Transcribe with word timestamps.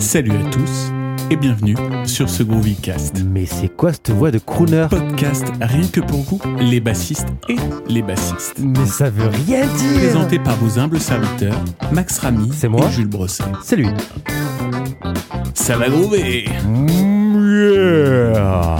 Salut 0.00 0.32
à 0.32 0.50
tous 0.50 0.90
et 1.30 1.36
bienvenue 1.36 1.76
sur 2.04 2.28
ce 2.28 2.42
Groovycast. 2.42 3.22
Mais 3.24 3.46
c'est 3.46 3.68
quoi 3.68 3.92
cette 3.92 4.10
voix 4.10 4.30
de 4.30 4.38
crooner? 4.38 4.86
Podcast 4.90 5.46
rien 5.60 5.86
que 5.86 6.00
pour 6.00 6.20
vous, 6.22 6.40
les 6.58 6.80
bassistes 6.80 7.28
et 7.48 7.56
les 7.88 8.02
bassistes. 8.02 8.58
Mais 8.58 8.86
ça 8.86 9.10
veut 9.10 9.28
rien 9.28 9.66
dire 9.66 9.98
Présenté 9.98 10.38
par 10.38 10.56
vos 10.56 10.78
humbles 10.78 11.00
serviteurs, 11.00 11.62
Max 11.92 12.18
Ramy 12.18 12.50
C'est 12.52 12.68
moi 12.68 12.86
et 12.86 12.90
Jules 12.92 13.08
Brosset. 13.08 13.44
C'est 13.62 13.76
lui. 13.76 13.88
Ça 15.54 15.76
va 15.76 15.88
groover 15.88 16.46
Yeah. 17.62 18.78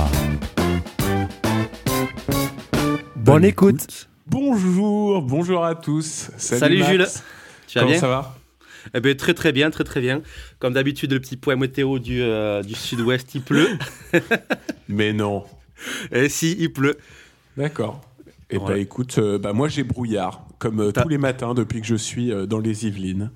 Bonne 3.16 3.44
écoute. 3.44 4.08
Bonjour, 4.26 5.22
bonjour 5.22 5.64
à 5.64 5.74
tous. 5.74 6.30
Salut, 6.36 6.60
Salut, 6.60 6.78
Max. 6.78 6.90
Jules. 6.90 7.06
Tu 7.66 7.78
vas 7.78 7.80
Comment 7.82 7.90
bien? 7.92 8.00
ça 8.00 8.08
va? 8.08 8.34
Eh 8.94 9.00
ben, 9.00 9.16
Très 9.16 9.34
très 9.34 9.52
bien, 9.52 9.70
très 9.70 9.84
très 9.84 10.00
bien. 10.00 10.22
Comme 10.58 10.74
d'habitude, 10.74 11.12
le 11.12 11.20
petit 11.20 11.36
point 11.36 11.56
météo 11.56 11.98
du, 11.98 12.20
euh, 12.22 12.62
du 12.62 12.74
sud-ouest, 12.74 13.34
il 13.34 13.42
pleut. 13.42 13.68
Mais 14.88 15.12
non. 15.12 15.44
Et 16.12 16.28
si, 16.28 16.56
il 16.58 16.72
pleut. 16.72 16.96
D'accord. 17.56 18.00
Et 18.50 18.58
bah 18.58 18.64
Ouais. 18.66 18.82
écoute, 18.82 19.18
euh, 19.18 19.38
bah 19.38 19.52
moi 19.52 19.68
j'ai 19.68 19.84
brouillard, 19.84 20.44
comme 20.58 20.80
euh, 20.80 20.92
tous 20.92 21.08
les 21.08 21.18
matins 21.18 21.54
depuis 21.54 21.80
que 21.80 21.86
je 21.86 21.94
suis 21.94 22.32
dans 22.48 22.58
les 22.58 22.86
Yvelines. 22.86 23.30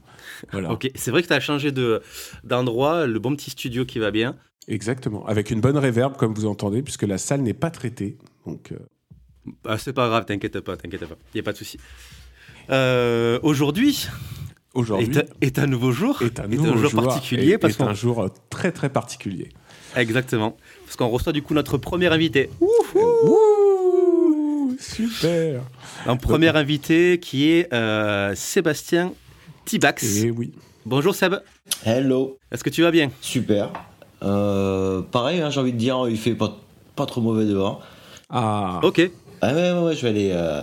Voilà. 0.51 0.73
Ok, 0.73 0.91
c'est 0.97 1.11
vrai 1.13 1.23
que 1.23 1.29
tu 1.29 1.33
as 1.33 1.41
changé 1.41 1.71
de- 1.71 2.03
d'endroit, 2.43 3.07
le 3.07 3.19
bon 3.21 3.37
petit 3.37 3.51
studio 3.51 3.85
qui 3.85 3.99
va 4.01 4.11
bien. 4.11 4.37
Exactement. 4.67 5.25
Avec 5.27 5.51
une 5.51 5.61
bonne 5.61 5.77
réverb, 5.79 6.17
comme 6.17 6.35
vous 6.35 6.47
entendez, 6.47 6.83
puisque 6.83 7.03
la 7.05 7.19
salle 7.19 7.43
n'est 7.43 7.55
pas 7.55 7.71
traitée. 7.71 8.19
Donc, 8.47 8.73
euh, 8.73 8.79
Ah, 9.67 9.79
c'est 9.79 9.93
pas 9.93 10.09
grave, 10.09 10.25
t'inquiète 10.25 10.59
pas, 10.61 10.77
t'inquiète 10.77 11.07
pas. 11.07 11.17
Il 11.33 11.37
n'y 11.37 11.41
a 11.41 11.45
pas 11.45 11.53
de 11.53 11.59
souci. 11.59 11.79
Euh, 12.71 13.39
Aujourd'hui 13.43 14.09
aujourd'hui 14.75 15.17
est, 15.17 15.19
un- 15.19 15.25
est 15.41 15.59
un 15.59 15.67
nouveau 15.67 15.93
jour. 15.93 16.21
est 16.23 16.41
un 16.41 16.45
est 16.45 16.57
nouveau 16.57 16.77
jour 16.77 16.91
jour 16.91 17.03
particulier 17.05 17.53
et- 17.53 17.59
parce 17.59 17.79
est 17.79 17.83
un 17.83 17.95
jour 17.95 18.23
euh, 18.23 18.29
très 18.51 18.73
très 18.73 18.89
particulier. 18.89 19.51
exactement 19.97 20.57
parce 20.85 20.97
qu'on 20.97 21.09
reçoit 21.09 21.33
du 21.33 21.43
coup 21.43 21.55
notre 21.55 21.79
premier 21.79 22.09
invité. 22.09 22.51
Ouh, 22.61 24.75
super. 24.79 25.63
Un 26.07 26.17
premier 26.17 26.55
invité 26.57 27.19
qui 27.21 27.51
est 27.51 27.73
euh, 27.73 28.33
Sébastien 28.35 29.13
Tibax. 29.65 30.23
Et 30.23 30.31
oui. 30.31 30.53
Bonjour 30.87 31.15
Seb. 31.15 31.35
Hello, 31.85 32.39
Est-ce 32.53 32.63
que 32.63 32.71
tu 32.71 32.83
vas 32.83 32.91
bien? 32.91 33.11
Super. 33.21 33.73
Euh, 34.23 35.03
pareil, 35.03 35.41
hein, 35.41 35.51
j'ai 35.51 35.61
envie 35.61 35.73
de 35.73 35.79
dire, 35.79 36.07
il 36.09 36.19
fait 36.19 36.35
pas, 36.35 36.59
pas 36.97 37.07
trop 37.07 37.21
mauvais 37.21 37.47
dehors. 37.47 37.83
Ah. 38.31 38.81
Ok. 38.83 39.11
Ah 39.41 39.55
ouais, 39.55 39.73
ouais, 39.73 39.83
ouais, 39.83 39.97
je 39.97 40.03
vais 40.03 40.09
aller, 40.09 40.31
euh, 40.33 40.63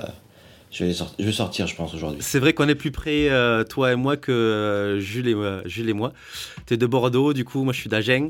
je 0.71 0.85
vais 0.85 0.93
sortir, 0.93 1.15
je 1.19 1.25
vais 1.25 1.31
sortir, 1.31 1.67
je 1.67 1.75
pense 1.75 1.93
aujourd'hui. 1.93 2.19
C'est 2.21 2.39
vrai 2.39 2.53
qu'on 2.53 2.67
est 2.69 2.75
plus 2.75 2.91
près, 2.91 3.29
euh, 3.29 3.63
toi 3.63 3.91
et 3.91 3.95
moi, 3.95 4.17
que 4.17 4.31
euh, 4.31 4.99
Jules, 4.99 5.27
et, 5.27 5.33
euh, 5.33 5.61
Jules 5.65 5.89
et 5.89 5.93
moi. 5.93 6.13
Tu 6.65 6.73
es 6.73 6.77
de 6.77 6.85
Bordeaux, 6.85 7.33
du 7.33 7.45
coup, 7.45 7.63
moi 7.63 7.73
je 7.73 7.79
suis 7.79 7.89
d'Agen. 7.89 8.29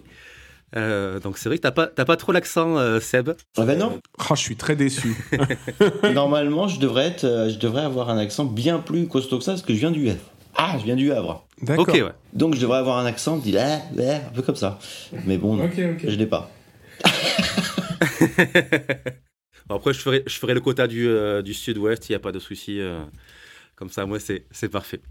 Euh, 0.77 1.19
donc 1.19 1.37
c'est 1.37 1.49
vrai 1.49 1.57
que 1.57 1.63
t'as 1.63 1.71
pas, 1.71 1.87
t'as 1.87 2.05
pas 2.05 2.15
trop 2.15 2.31
l'accent, 2.31 2.77
euh, 2.77 3.01
Seb. 3.01 3.31
Ah 3.57 3.65
ben 3.65 3.77
non, 3.77 3.99
Ah, 4.19 4.35
je 4.35 4.39
suis 4.41 4.55
très 4.55 4.77
déçu. 4.77 5.17
normalement, 6.13 6.69
je 6.69 6.79
devrais 6.79 7.07
être, 7.07 7.25
euh, 7.25 7.49
je 7.49 7.57
devrais 7.59 7.81
avoir 7.83 8.09
un 8.09 8.17
accent 8.17 8.45
bien 8.45 8.79
plus 8.79 9.07
costaud 9.07 9.37
que 9.37 9.43
ça, 9.43 9.51
parce 9.51 9.63
que 9.63 9.73
je 9.73 9.79
viens 9.79 9.91
du 9.91 10.09
Havre. 10.09 10.21
Ah, 10.55 10.77
je 10.79 10.85
viens 10.85 10.95
du 10.95 11.11
Havre. 11.11 11.45
D'accord. 11.61 11.93
Ouais. 11.93 12.03
Donc 12.33 12.55
je 12.55 12.61
devrais 12.61 12.77
avoir 12.77 12.97
un 12.99 13.05
accent, 13.05 13.35
dit 13.37 13.51
là, 13.51 13.79
là, 13.95 14.15
un 14.15 14.33
peu 14.33 14.41
comme 14.41 14.55
ça. 14.55 14.79
Mais 15.25 15.37
bon, 15.37 15.55
non, 15.57 15.65
Ok, 15.65 15.73
ok. 15.77 16.05
je 16.07 16.15
l'ai 16.15 16.25
pas. 16.25 16.49
Après, 19.75 19.93
je 19.93 19.99
ferai, 19.99 20.23
je 20.27 20.37
ferai 20.37 20.53
le 20.53 20.61
quota 20.61 20.87
du, 20.87 21.07
euh, 21.07 21.41
du 21.41 21.53
sud-ouest, 21.53 22.09
il 22.09 22.11
n'y 22.11 22.15
a 22.15 22.19
pas 22.19 22.31
de 22.31 22.39
souci. 22.39 22.79
euh, 22.79 23.01
comme 23.75 23.89
ça, 23.89 24.05
moi, 24.05 24.19
c'est, 24.19 24.45
c'est 24.51 24.69
parfait. 24.69 25.01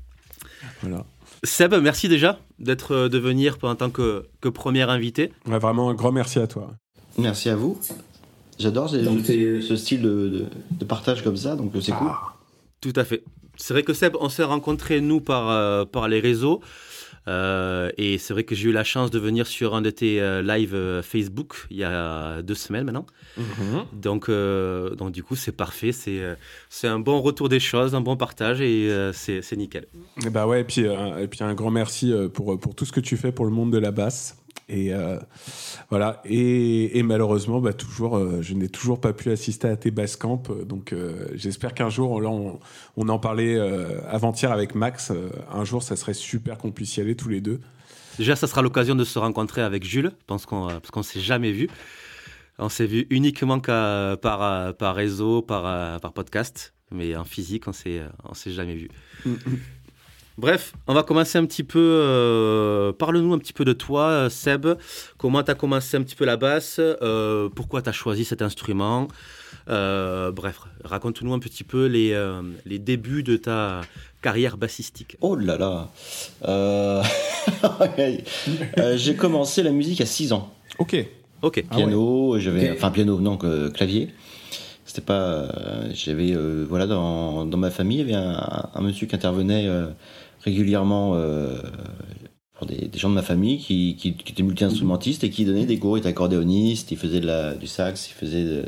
Voilà. 0.83 1.05
Seb, 1.43 1.75
merci 1.75 2.09
déjà 2.09 2.39
d'être, 2.59 2.93
euh, 2.95 3.09
de 3.09 3.19
venir 3.19 3.57
en 3.63 3.75
tant 3.75 3.91
que, 3.91 4.27
que 4.41 4.49
premier 4.49 4.83
invité. 4.83 5.33
Ouais, 5.47 5.59
vraiment 5.59 5.91
un 5.91 5.95
grand 5.95 6.13
merci 6.13 6.39
à 6.39 6.47
toi. 6.47 6.71
Merci 7.19 7.49
à 7.51 7.57
vous. 7.57 7.81
J'adore 8.59 8.91
ce, 8.91 9.61
ce 9.63 9.77
style 9.77 10.03
de, 10.03 10.29
de- 10.29 10.47
de 10.73 10.85
partage 10.85 11.25
comme 11.25 11.37
ça, 11.37 11.57
donc 11.57 11.73
c'est 11.81 11.93
cool. 11.93 12.11
Tout 12.81 12.93
à 12.97 13.05
fait. 13.05 13.25
C'est 13.57 13.75
vrai 13.75 13.83
que 13.83 13.93
Seb, 13.95 14.17
on 14.21 14.29
s'est 14.29 14.45
rencontrés, 14.45 15.01
nous, 15.01 15.21
par, 15.21 15.51
euh, 15.51 15.85
par 15.85 16.09
les 16.09 16.21
réseaux. 16.21 16.61
Euh, 17.31 17.91
et 17.97 18.19
c'est 18.19 18.33
vrai 18.33 18.45
que 18.45 18.55
j'ai 18.55 18.69
eu 18.71 18.73
la 18.73 18.83
chance 18.83 19.11
de 19.11 19.19
venir 19.19 19.47
sur 19.47 19.75
un 19.75 19.83
de 19.83 19.91
tes 19.91 20.21
euh, 20.21 20.43
lives 20.43 20.75
euh, 20.75 21.01
Facebook 21.01 21.67
il 21.71 21.77
y 21.77 21.85
a 21.85 22.43
deux 22.43 22.57
semaines 22.57 22.85
maintenant. 22.85 23.07
Donc, 23.93 24.29
euh, 24.29 24.95
donc 24.97 25.13
du 25.13 25.23
coup, 25.23 25.37
c'est 25.37 25.53
parfait. 25.53 25.93
C'est 25.93 26.21
c'est 26.69 26.89
un 26.89 26.99
bon 26.99 27.21
retour 27.21 27.49
des 27.49 27.61
choses, 27.61 27.95
un 27.95 28.01
bon 28.01 28.17
partage 28.17 28.61
et 28.61 28.91
euh, 28.91 29.13
c'est 29.13 29.43
c'est 29.43 29.57
nickel. 29.57 29.87
Et 30.27 30.31
bah 30.31 30.47
ouais, 30.47 30.63
et 30.63 30.65
puis, 30.65 30.87
euh, 30.87 31.19
et 31.19 31.29
puis 31.29 31.45
un 31.45 31.55
grand 31.55 31.71
merci 31.71 32.13
pour, 32.35 32.59
pour 32.59 32.75
tout 32.75 32.85
ce 32.85 32.93
que 32.93 33.01
tu 33.01 33.17
fais 33.17 33.33
pour 33.33 33.45
le 33.45 33.53
monde 33.53 33.73
de 33.73 33.79
la 33.79 33.93
basse. 33.93 34.37
Et 34.71 34.95
euh, 34.95 35.19
voilà. 35.91 36.23
Et, 36.25 36.97
et 36.99 37.03
malheureusement, 37.03 37.61
bah, 37.61 37.73
toujours, 37.73 38.17
euh, 38.17 38.41
je 38.41 38.55
n'ai 38.55 38.69
toujours 38.69 39.01
pas 39.01 39.13
pu 39.13 39.31
assister 39.31 39.67
à 39.67 39.77
tes 39.77 39.91
bass 39.91 40.17
camp. 40.17 40.49
Donc 40.65 40.93
euh, 40.93 41.27
j'espère 41.35 41.75
qu'un 41.75 41.91
jour, 41.91 42.21
là, 42.21 42.29
on, 42.29 42.61
on 42.97 43.09
en 43.09 43.19
parlait 43.19 43.57
euh, 43.57 44.01
avant-hier 44.09 44.53
avec 44.53 44.77
Max. 44.77 45.11
euh, 45.11 45.29
un 45.53 45.65
jour, 45.65 45.83
ça 45.83 45.97
serait 45.97 46.15
super 46.15 46.57
qu'on 46.57 46.71
puisse 46.71 46.97
y 46.97 47.01
aller 47.01 47.17
tous 47.17 47.29
les 47.29 47.41
deux. 47.41 47.59
Déjà, 48.17 48.37
ça 48.37 48.47
sera 48.47 48.63
l'occasion 48.63 48.95
de 48.95 49.05
se 49.05 49.19
rencontrer 49.19 49.63
avec 49.63 49.83
Jules, 49.83 50.13
parce 50.27 50.47
qu'on 50.47 50.69
euh, 50.69 50.79
qu'on 50.93 51.03
s'est 51.03 51.21
jamais 51.21 51.53
vu. 51.53 51.69
On 52.59 52.69
s'est 52.69 52.87
vu 52.87 53.07
uniquement 53.09 53.59
par, 53.59 54.43
euh, 54.43 54.73
par 54.73 54.95
réseau, 54.95 55.41
par, 55.43 55.65
euh, 55.65 55.99
par 55.99 56.13
podcast, 56.13 56.75
mais 56.91 57.17
en 57.17 57.25
physique, 57.25 57.67
on 57.67 57.73
euh, 57.87 58.09
on 58.25 58.35
s'est 58.35 58.53
jamais 58.53 58.75
vu. 58.75 58.89
Bref, 60.41 60.73
on 60.87 60.95
va 60.95 61.03
commencer 61.03 61.37
un 61.37 61.45
petit 61.45 61.63
peu. 61.65 61.79
euh, 61.79 62.93
Parle-nous 62.93 63.35
un 63.35 63.39
petit 63.39 63.53
peu 63.53 63.67
de 63.67 63.75
toi, 63.75 64.31
Seb. 64.31 64.67
Comment 65.19 65.43
tu 65.43 65.51
as 65.51 65.55
commencé 65.55 65.99
un 65.99 66.03
petit 66.03 66.15
peu 66.17 66.25
la 66.25 66.39
basse 66.39 66.77
euh, 66.81 67.51
Pourquoi 67.55 67.83
tu 67.83 67.91
as 67.91 67.93
choisi 67.93 68.25
cet 68.25 68.41
instrument 68.41 69.09
Euh, 69.69 70.33
Bref, 70.33 70.61
raconte-nous 70.83 71.35
un 71.35 71.39
petit 71.41 71.63
peu 71.63 71.85
les, 71.85 72.13
euh, 72.15 72.41
les 72.65 72.79
débuts 72.79 73.23
de 73.23 73.37
ta 73.37 73.83
carrière 74.23 74.57
bassistique. 74.57 75.19
Oh 75.21 75.37
là 75.37 75.59
là. 75.59 75.89
Euh, 76.49 77.03
J'ai 78.97 79.17
commencé 79.17 79.63
la 79.63 79.73
musique 79.73 80.01
à 80.01 80.07
6 80.07 80.33
ans. 80.33 80.51
Ok. 80.79 80.97
Ok. 81.43 81.65
Ah 81.71 81.77
ouais. 81.77 81.83
piano, 81.85 82.39
j'avais 82.39 82.71
enfin 82.71 82.91
piano 82.91 83.21
non 83.21 83.37
que 83.37 83.69
clavier. 83.69 84.09
C'était 84.85 85.03
pas 85.03 85.21
euh, 85.21 85.91
j'avais 85.95 86.33
euh, 86.33 86.65
voilà 86.69 86.87
dans, 86.87 87.47
dans 87.47 87.57
ma 87.59 87.71
famille, 87.71 88.01
il 88.01 88.11
y 88.11 88.15
avait 88.15 88.25
un, 88.27 88.69
un 88.75 88.81
monsieur 88.81 89.07
qui 89.07 89.15
intervenait 89.15 89.67
euh, 89.69 89.87
régulièrement 90.45 91.13
euh, 91.15 91.59
pour 92.55 92.67
des, 92.67 92.89
des 92.89 92.99
gens 92.99 93.09
de 93.11 93.15
ma 93.15 93.23
famille 93.23 93.59
qui, 93.59 93.97
qui, 93.99 94.15
qui 94.15 94.33
étaient 94.33 94.43
multi-instrumentistes 94.43 95.25
et 95.25 95.31
qui 95.31 95.45
donnait 95.45 95.67
des 95.67 95.79
cours, 95.79 95.97
il 95.97 96.01
était 96.01 96.09
accordéoniste, 96.09 96.91
il 96.91 96.97
faisait 96.99 97.21
de 97.21 97.27
la, 97.27 97.55
du 97.55 97.67
sax, 97.67 98.09
il 98.11 98.15
faisait 98.15 98.45
de- 98.45 98.65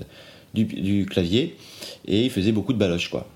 du, 0.55 0.65
du 0.67 1.07
clavier 1.07 1.57
et 2.07 2.25
il 2.25 2.31
faisait 2.31 2.53
beaucoup 2.53 2.73
de 2.75 2.79
baloches 2.79 3.09
quoi. 3.11 3.27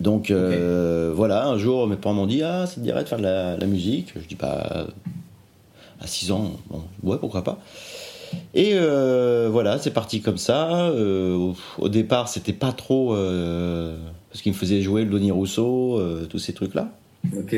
Donc 0.00 0.30
euh, 0.32 1.12
voilà, 1.14 1.46
un 1.46 1.56
jour 1.56 1.86
mes 1.86 1.94
parents 1.96 2.14
m'ont 2.16 2.26
dit 2.26 2.42
ah 2.42 2.66
ça 2.66 2.74
te 2.76 2.80
dirait 2.80 3.04
de 3.04 3.08
faire 3.08 3.18
de 3.18 3.22
la, 3.22 3.56
la 3.56 3.66
musique? 3.66 4.12
Je 4.20 4.26
dis 4.26 4.34
pas 4.34 4.88
à 6.00 6.06
6 6.06 6.32
ans, 6.32 6.52
bon, 6.68 6.82
ouais 7.04 7.16
pourquoi 7.18 7.44
pas. 7.44 7.60
Et 8.54 8.70
euh, 8.72 9.48
voilà, 9.52 9.78
c'est 9.78 9.92
parti 9.92 10.20
comme 10.20 10.38
ça. 10.38 10.86
Euh, 10.88 11.34
au, 11.36 11.54
au 11.78 11.88
départ, 11.88 12.28
c'était 12.28 12.52
pas 12.52 12.72
trop 12.72 13.10
parce 14.30 14.42
qu'il 14.42 14.50
me 14.52 14.56
faisait 14.56 14.82
jouer 14.82 15.04
le 15.04 15.10
Denis 15.10 15.30
Rousseau, 15.30 16.02
tous 16.28 16.40
ces 16.40 16.52
trucs-là. 16.54 16.90
Ok. 17.36 17.56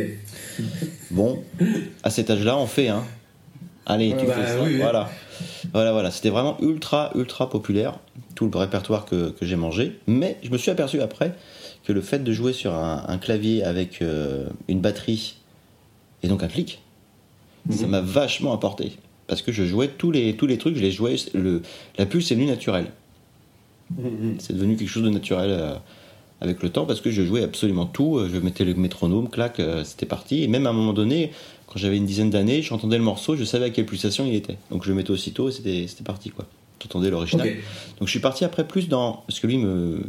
Bon, 1.10 1.43
à 2.03 2.10
cet 2.10 2.31
âge-là, 2.31 2.56
on 2.56 2.66
fait, 2.66 2.88
hein. 2.88 3.04
Allez, 3.84 4.15
tu 4.19 4.27
bah, 4.27 4.34
fais 4.34 4.47
ça. 4.47 4.62
oui, 4.62 4.72
oui. 4.72 4.78
Voilà, 4.78 5.10
voilà, 5.72 5.93
voilà. 5.93 6.10
C'était 6.10 6.31
vraiment 6.31 6.56
ultra, 6.60 7.12
ultra 7.15 7.49
populaire 7.49 7.99
tout 8.34 8.49
le 8.53 8.59
répertoire 8.59 9.04
que, 9.06 9.31
que 9.31 9.47
j'ai 9.47 9.56
mangé. 9.56 9.99
Mais 10.06 10.38
je 10.43 10.50
me 10.50 10.59
suis 10.59 10.71
aperçu 10.71 11.00
après 11.00 11.34
que 11.84 11.93
le 11.93 12.00
fait 12.00 12.19
de 12.22 12.32
jouer 12.32 12.53
sur 12.53 12.75
un, 12.75 13.04
un 13.06 13.19
clavier 13.19 13.62
avec 13.62 14.03
euh, 14.03 14.49
une 14.69 14.81
batterie 14.81 15.37
et 16.22 16.28
donc 16.28 16.42
un 16.42 16.48
clic, 16.48 16.83
ça 17.71 17.86
m'a 17.86 18.01
vachement 18.01 18.53
apporté. 18.53 18.97
Parce 19.27 19.42
que 19.42 19.53
je 19.53 19.65
jouais 19.65 19.89
tous 19.89 20.10
les, 20.10 20.36
tous 20.36 20.47
les 20.47 20.59
trucs, 20.59 20.77
je 20.77 20.83
les 20.83 20.92
jouais. 20.92 21.16
Le, 21.34 21.63
la 21.98 22.07
pulse 22.07 22.30
est 22.30 22.34
venue 22.34 22.47
naturelle. 22.47 22.86
C'est 24.39 24.53
devenu 24.53 24.77
quelque 24.77 24.89
chose 24.89 25.04
de 25.04 25.10
naturel 25.10 25.51
euh, 25.51 25.74
avec 26.41 26.62
le 26.62 26.71
temps 26.71 26.86
parce 26.86 27.00
que 27.00 27.10
je 27.10 27.22
jouais 27.22 27.42
absolument 27.42 27.86
tout. 27.86 28.18
Euh, 28.18 28.28
Je 28.33 28.38
mettais 28.38 28.65
le 28.65 28.74
métronome, 28.74 29.28
clac, 29.28 29.60
euh, 29.60 29.84
c'était 29.84 30.06
parti. 30.06 30.42
Et 30.42 30.48
même 30.48 30.66
à 30.66 30.71
un 30.71 30.72
moment 30.72 30.92
donné, 30.92 31.33
quand 31.66 31.78
j'avais 31.78 31.97
une 31.97 32.06
dizaine 32.06 32.30
d'années, 32.30 32.62
j'entendais 32.62 32.98
le 32.98 33.04
morceau, 33.04 33.36
je 33.36 33.44
savais 33.44 33.66
à 33.66 33.71
quelle 33.71 33.86
pulsation 33.86 34.27
il 34.27 34.34
était. 34.34 34.56
Donc 34.71 34.84
je 34.84 34.91
le 34.91 34.94
mettais 34.94 35.10
aussitôt 35.10 35.48
et 35.48 35.53
c'était 35.53 35.86
c'était 35.88 36.04
parti 36.04 36.30
quoi. 36.30 36.47
J'entendais 36.83 37.10
l'original. 37.10 37.48
Donc 37.98 38.06
je 38.06 38.10
suis 38.10 38.21
parti 38.21 38.44
après 38.44 38.66
plus 38.66 38.88
dans. 38.88 39.24
Parce 39.27 39.41
que 39.41 39.47
lui 39.47 39.59
me, 39.59 40.03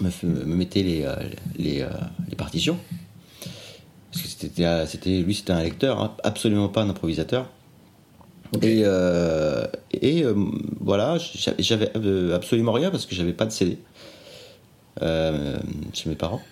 me, 0.00 0.44
mettait 0.54 0.82
les, 0.82 1.02
euh, 1.02 1.14
les, 1.56 1.86
les 2.28 2.36
partitions. 2.36 2.78
Parce 4.10 4.22
que 4.22 4.28
c'était, 4.28 4.86
c'était, 4.86 5.18
lui 5.20 5.34
c'était 5.34 5.52
un 5.52 5.62
lecteur, 5.62 6.00
hein, 6.00 6.16
absolument 6.22 6.68
pas 6.68 6.82
un 6.82 6.88
improvisateur. 6.88 7.48
Et, 8.62 8.82
euh, 8.84 9.66
et 9.92 10.22
euh, 10.22 10.34
voilà, 10.80 11.18
j'avais, 11.58 11.90
absolument 12.32 12.72
rien 12.72 12.90
parce 12.90 13.06
que 13.06 13.14
j'avais 13.14 13.32
pas 13.32 13.46
de 13.46 13.50
CD 13.50 13.78
chez 15.00 16.08
mes 16.08 16.14
parents. 16.16 16.42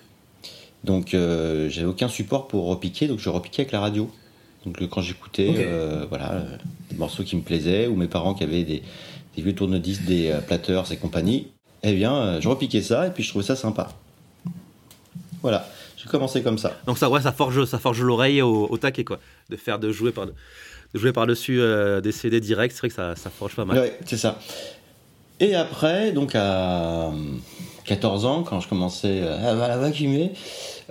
Donc 0.84 1.14
euh, 1.14 1.68
j'avais 1.68 1.86
aucun 1.86 2.08
support 2.08 2.48
pour 2.48 2.66
repiquer, 2.66 3.06
donc 3.06 3.18
je 3.20 3.28
repiquais 3.28 3.62
avec 3.62 3.72
la 3.72 3.80
radio. 3.80 4.10
Donc 4.66 4.80
euh, 4.82 4.86
quand 4.88 5.00
j'écoutais, 5.00 5.54
euh, 5.58 6.06
voilà, 6.08 6.32
euh, 6.32 6.56
des 6.90 6.96
morceaux 6.96 7.22
qui 7.22 7.36
me 7.36 7.42
plaisaient, 7.42 7.86
ou 7.86 7.96
mes 7.96 8.08
parents 8.08 8.34
qui 8.34 8.44
avaient 8.44 8.64
des, 8.64 8.82
des 9.36 9.42
vieux 9.42 9.54
tourne-disques, 9.54 10.04
des 10.04 10.30
euh, 10.30 10.40
platters 10.40 10.90
et 10.90 10.96
compagnie, 10.96 11.48
eh 11.82 11.92
bien, 11.94 12.14
euh, 12.14 12.40
je 12.40 12.48
repiquais 12.48 12.82
ça 12.82 13.06
et 13.06 13.10
puis 13.10 13.22
je 13.22 13.28
trouvais 13.28 13.44
ça 13.44 13.56
sympa. 13.56 13.90
Voilà, 15.40 15.68
j'ai 15.96 16.08
commencé 16.08 16.42
comme 16.42 16.58
ça. 16.58 16.78
Donc 16.86 16.98
ça, 16.98 17.08
ouais, 17.10 17.20
ça 17.20 17.32
forge, 17.32 17.64
ça 17.64 17.78
forge 17.78 18.02
l'oreille 18.02 18.42
au, 18.42 18.66
au 18.68 18.78
taquet, 18.78 19.04
quoi. 19.04 19.18
De 19.50 19.56
faire, 19.56 19.78
de 19.78 19.90
jouer 19.90 20.12
par, 20.12 20.26
de 20.26 20.32
jouer 20.94 21.12
par 21.12 21.26
dessus 21.26 21.60
des 22.02 22.12
CD 22.12 22.40
directs, 22.40 22.72
c'est 22.72 22.78
vrai 22.78 22.88
que 22.88 22.94
ça, 22.94 23.16
ça 23.16 23.30
forge 23.30 23.56
pas 23.56 23.64
mal. 23.64 23.78
Ouais, 23.78 23.98
c'est 24.06 24.16
ça. 24.16 24.38
Et 25.40 25.56
après, 25.56 26.12
donc 26.12 26.36
à 26.36 27.08
euh, 27.08 27.10
14 27.84 28.25
ans, 28.26 28.43
quand 28.43 28.61
je 28.61 28.69
commençais 28.69 29.23
à 29.26 29.49
à 29.50 29.76
vacuumer, 29.76 30.32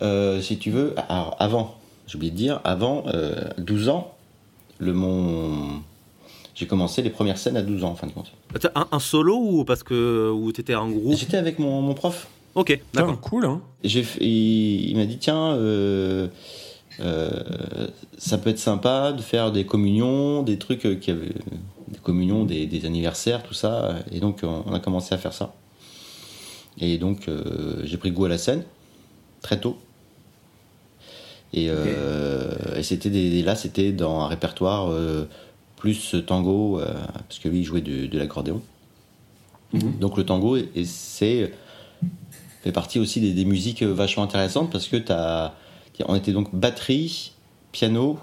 euh, 0.01 0.41
si 0.41 0.57
tu 0.57 0.71
veux, 0.71 0.93
alors 1.09 1.35
avant, 1.39 1.75
j'ai 2.07 2.15
oublié 2.17 2.31
de 2.31 2.37
dire, 2.37 2.59
avant 2.63 3.03
euh, 3.07 3.35
12 3.57 3.89
ans, 3.89 4.13
le 4.79 4.93
mon, 4.93 5.81
j'ai 6.55 6.67
commencé 6.67 7.01
les 7.01 7.09
premières 7.09 7.37
scènes 7.37 7.57
à 7.57 7.61
12 7.61 7.83
ans 7.83 7.89
en 7.91 7.95
fin 7.95 8.07
de 8.07 8.11
compte. 8.11 8.31
Attends, 8.55 8.69
Un, 8.75 8.87
un 8.91 8.99
solo 8.99 9.37
ou 9.37 9.63
parce 9.63 9.83
que 9.83 10.29
ou 10.31 10.51
t'étais 10.51 10.75
en 10.75 10.89
groupe? 10.89 11.15
J'étais 11.15 11.37
avec 11.37 11.59
mon, 11.59 11.81
mon 11.81 11.93
prof. 11.93 12.27
Ok, 12.55 12.77
d'accord. 12.93 13.19
cool, 13.21 13.45
hein. 13.45 13.61
J'ai 13.83 14.05
il, 14.19 14.89
il 14.89 14.97
m'a 14.97 15.05
dit 15.05 15.17
tiens, 15.17 15.53
euh, 15.53 16.27
euh, 16.99 17.29
ça 18.17 18.37
peut 18.37 18.49
être 18.49 18.59
sympa 18.59 19.13
de 19.13 19.21
faire 19.21 19.51
des 19.53 19.65
communions, 19.65 20.43
des 20.43 20.57
trucs 20.57 20.85
euh, 20.85 20.95
qui 20.95 21.11
avaient 21.11 21.33
des 21.87 21.99
communions, 22.03 22.43
des, 22.43 22.65
des 22.65 22.85
anniversaires, 22.85 23.43
tout 23.43 23.53
ça. 23.53 23.95
Et 24.11 24.19
donc 24.19 24.39
on 24.43 24.63
on 24.67 24.73
a 24.73 24.79
commencé 24.79 25.15
à 25.15 25.17
faire 25.17 25.33
ça. 25.33 25.53
Et 26.79 26.97
donc 26.97 27.27
euh, 27.27 27.81
j'ai 27.83 27.97
pris 27.97 28.11
goût 28.11 28.25
à 28.25 28.29
la 28.29 28.37
scène 28.37 28.63
très 29.41 29.59
tôt. 29.59 29.77
Et, 31.53 31.67
euh, 31.69 32.53
et 32.77 32.83
c'était 32.83 33.09
des, 33.09 33.43
là 33.43 33.55
c'était 33.55 33.91
dans 33.91 34.21
un 34.21 34.27
répertoire 34.27 34.89
euh, 34.89 35.27
plus 35.75 36.15
tango 36.25 36.79
parce 37.27 37.39
que 37.39 37.49
lui 37.49 37.59
il 37.59 37.63
jouait 37.63 37.81
de, 37.81 38.05
de 38.05 38.17
l'accordéon. 38.17 38.61
Donc 39.73 40.17
le 40.17 40.25
tango 40.25 40.57
et, 40.57 40.85
c'est 40.85 41.53
fait 42.61 42.71
partie 42.71 42.99
aussi 42.99 43.19
des, 43.19 43.33
des 43.33 43.45
musiques 43.45 43.83
vachement 43.83 44.23
intéressantes 44.23 44.71
parce 44.71 44.87
que 44.87 44.97
t'as, 44.97 45.53
on 46.07 46.15
était 46.15 46.31
donc 46.31 46.53
batterie, 46.53 47.33
piano 47.71 48.19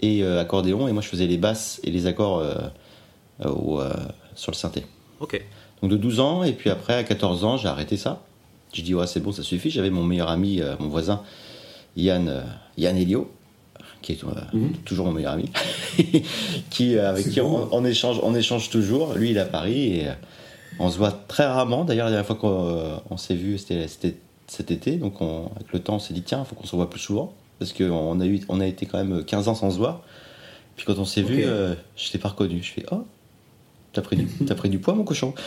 et 0.00 0.22
euh, 0.22 0.40
accordéon 0.40 0.88
et 0.88 0.92
moi 0.92 1.02
je 1.02 1.08
faisais 1.08 1.26
les 1.26 1.38
basses 1.38 1.80
et 1.84 1.90
les 1.90 2.06
accords 2.06 2.38
euh, 2.38 2.54
euh, 3.44 3.50
au, 3.50 3.80
euh, 3.80 3.92
sur 4.34 4.52
le 4.52 4.56
synthé. 4.56 4.84
Ok. 5.20 5.42
Donc 5.82 5.90
de 5.90 5.96
12 5.96 6.20
ans 6.20 6.42
et 6.42 6.52
puis 6.52 6.70
après 6.70 6.94
à 6.94 7.04
14 7.04 7.44
ans 7.44 7.56
j'ai 7.56 7.68
arrêté 7.68 7.96
ça. 7.96 8.22
J'ai 8.72 8.82
dit 8.82 8.94
ouais 8.94 9.06
c'est 9.06 9.20
bon 9.20 9.32
ça 9.32 9.42
suffit. 9.42 9.70
J'avais 9.70 9.90
mon 9.90 10.04
meilleur 10.04 10.28
ami, 10.28 10.60
euh, 10.60 10.74
mon 10.78 10.88
voisin 10.88 11.22
Yann, 11.96 12.28
euh, 12.28 12.42
Yann 12.76 12.96
Elio 12.96 13.30
qui 14.02 14.12
est 14.12 14.22
euh, 14.24 14.28
toujours 14.84 15.06
mon 15.06 15.12
meilleur 15.12 15.32
ami, 15.32 15.50
qui, 16.70 16.96
euh, 16.96 17.10
avec 17.10 17.30
qui 17.30 17.40
on, 17.40 17.68
on 17.74 17.84
échange, 17.84 18.20
on 18.22 18.34
échange 18.34 18.70
toujours. 18.70 19.14
Lui 19.14 19.30
il 19.30 19.36
est 19.36 19.40
à 19.40 19.44
Paris 19.44 19.96
et 19.96 20.06
on 20.78 20.90
se 20.90 20.98
voit 20.98 21.10
très 21.10 21.44
rarement. 21.46 21.84
D'ailleurs, 21.84 22.06
la 22.06 22.12
dernière 22.12 22.26
fois 22.26 22.36
qu'on 22.36 23.00
on 23.10 23.16
s'est 23.16 23.34
vu, 23.34 23.58
c'était 23.58 23.86
cet 24.46 24.70
été. 24.70 24.92
Donc, 24.96 25.20
on- 25.20 25.50
avec 25.56 25.72
le 25.72 25.80
temps, 25.80 25.96
on 25.96 25.98
s'est 25.98 26.14
dit, 26.14 26.22
tiens, 26.22 26.44
il 26.44 26.48
faut 26.48 26.54
qu'on 26.54 26.66
se 26.68 26.76
voit 26.76 26.88
plus 26.88 27.00
souvent. 27.00 27.32
Parce 27.58 27.72
qu'on 27.72 28.20
a, 28.20 28.24
eu- 28.26 28.42
on 28.48 28.60
a 28.60 28.66
été 28.66 28.86
quand 28.86 28.98
même 29.04 29.24
15 29.24 29.48
ans 29.48 29.56
sans 29.56 29.70
se 29.72 29.76
voir. 29.78 30.02
Puis 30.76 30.86
quand 30.86 30.96
on 31.00 31.04
s'est 31.04 31.22
vu, 31.22 31.38
Ok. 31.42 31.48
euh, 31.48 31.74
je 31.96 32.10
t'ai 32.12 32.18
pas 32.18 32.28
reconnu. 32.28 32.62
Je 32.62 32.70
fais, 32.72 32.86
oh, 32.92 33.04
t'as 33.92 34.02
pris, 34.02 34.16
du- 34.16 34.26
t'as 34.46 34.54
pris 34.54 34.68
du 34.68 34.78
poids, 34.78 34.94
mon 34.94 35.04
cochon 35.04 35.34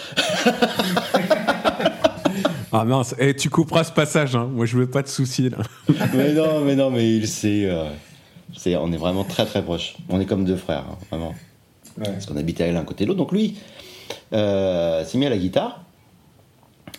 Ah 2.74 2.86
mince, 2.86 3.14
et 3.20 3.36
tu 3.36 3.50
couperas 3.50 3.84
ce 3.84 3.92
passage, 3.92 4.34
hein. 4.36 4.50
moi 4.50 4.66
je 4.66 4.78
veux 4.78 4.90
pas 4.90 5.02
de 5.02 5.10
soucis 5.10 5.50
là. 5.50 5.58
Mais 6.14 6.32
non, 6.34 6.62
mais 6.62 6.76
non, 6.76 6.90
mais 6.90 7.18
il 7.18 7.28
sait. 7.28 7.66
euh, 7.66 7.90
c'est- 8.56 8.78
on 8.78 8.92
est 8.94 8.98
vraiment 8.98 9.26
très 9.26 9.46
très 9.46 9.62
proches. 9.62 9.96
On 10.08 10.22
est 10.22 10.26
comme 10.26 10.46
deux 10.46 10.56
frères, 10.56 10.86
hein, 10.90 10.98
vraiment. 11.10 11.36
Ouais. 11.98 12.06
Parce 12.06 12.26
qu'on 12.28 12.38
habitait 12.38 12.72
l'un 12.72 12.84
côté 12.86 13.04
de 13.04 13.10
l'autre. 13.10 13.18
Donc 13.20 13.34
lui 13.34 13.58
euh, 14.32 15.04
s'est 15.04 15.18
mis 15.18 15.26
à 15.26 15.30
la 15.30 15.38
guitare. 15.38 15.84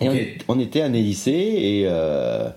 Et 0.00 0.08
on, 0.48 0.58
était 0.58 0.80
à 0.82 0.86
un 0.86 0.88
lycée 0.90 1.30
et, 1.30 1.82
euh, 1.86 2.48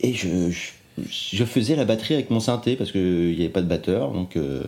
et 0.00 0.12
je, 0.14 0.50
je, 0.50 0.70
je 1.06 1.44
faisais 1.44 1.74
la 1.74 1.84
batterie 1.84 2.14
avec 2.14 2.30
mon 2.30 2.38
synthé 2.40 2.76
parce 2.76 2.92
qu'il 2.92 3.30
n'y 3.34 3.40
avait 3.40 3.48
pas 3.48 3.60
de 3.62 3.66
batteur. 3.66 4.12
Donc 4.12 4.36
euh, 4.36 4.62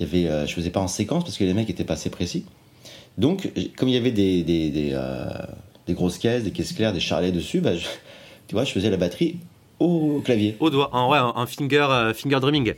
il 0.00 0.06
y 0.06 0.08
avait, 0.08 0.28
euh, 0.30 0.46
je 0.46 0.54
faisais 0.54 0.70
pas 0.70 0.80
en 0.80 0.88
séquence 0.88 1.24
parce 1.24 1.36
que 1.38 1.44
les 1.44 1.54
mecs 1.54 1.68
étaient 1.70 1.84
pas 1.84 1.94
assez 1.94 2.10
précis. 2.10 2.44
Donc 3.18 3.50
comme 3.76 3.88
il 3.88 3.94
y 3.94 3.98
avait 3.98 4.12
des, 4.12 4.42
des, 4.42 4.70
des, 4.70 4.90
euh, 4.92 5.26
des 5.86 5.94
grosses 5.94 6.18
caisses, 6.18 6.44
des 6.44 6.52
caisses 6.52 6.72
claires, 6.72 6.92
des 6.92 7.00
charlets 7.00 7.32
dessus, 7.32 7.60
bah, 7.60 7.76
je- 7.76 7.86
tu 8.46 8.54
vois, 8.54 8.64
je 8.64 8.72
faisais 8.72 8.90
la 8.90 8.96
batterie 8.96 9.36
au 9.80 10.20
clavier. 10.24 10.56
Au 10.60 10.70
doigt, 10.70 10.90
en, 10.92 11.10
ouais, 11.10 11.18
en 11.18 11.46
finger, 11.46 11.86
euh, 11.90 12.12
finger 12.14 12.40
drumming. 12.40 12.74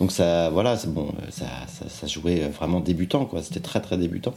Donc 0.00 0.10
ça, 0.10 0.50
voilà, 0.50 0.76
bon, 0.88 1.12
ça, 1.30 1.46
ça, 1.68 1.88
ça 1.88 2.06
jouait 2.08 2.40
vraiment 2.48 2.80
débutant, 2.80 3.26
quoi. 3.26 3.42
C'était 3.42 3.60
très 3.60 3.80
très 3.80 3.96
débutant. 3.96 4.34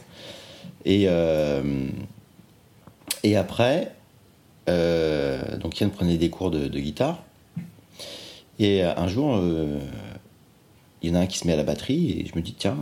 Et 0.84 1.06
et 3.22 3.36
après, 3.36 3.92
donc 4.66 5.80
Yann 5.80 5.90
prenait 5.90 6.16
des 6.16 6.30
cours 6.30 6.50
de, 6.50 6.68
de 6.68 6.78
guitare. 6.78 7.22
Et 8.58 8.82
un 8.82 9.08
jour, 9.08 9.36
euh, 9.36 9.78
il 11.02 11.10
y 11.10 11.12
en 11.12 11.16
a 11.16 11.20
un 11.20 11.26
qui 11.26 11.38
se 11.38 11.46
met 11.46 11.52
à 11.52 11.56
la 11.56 11.64
batterie 11.64 12.20
et 12.20 12.26
je 12.26 12.36
me 12.36 12.42
dis 12.42 12.54
tiens, 12.54 12.76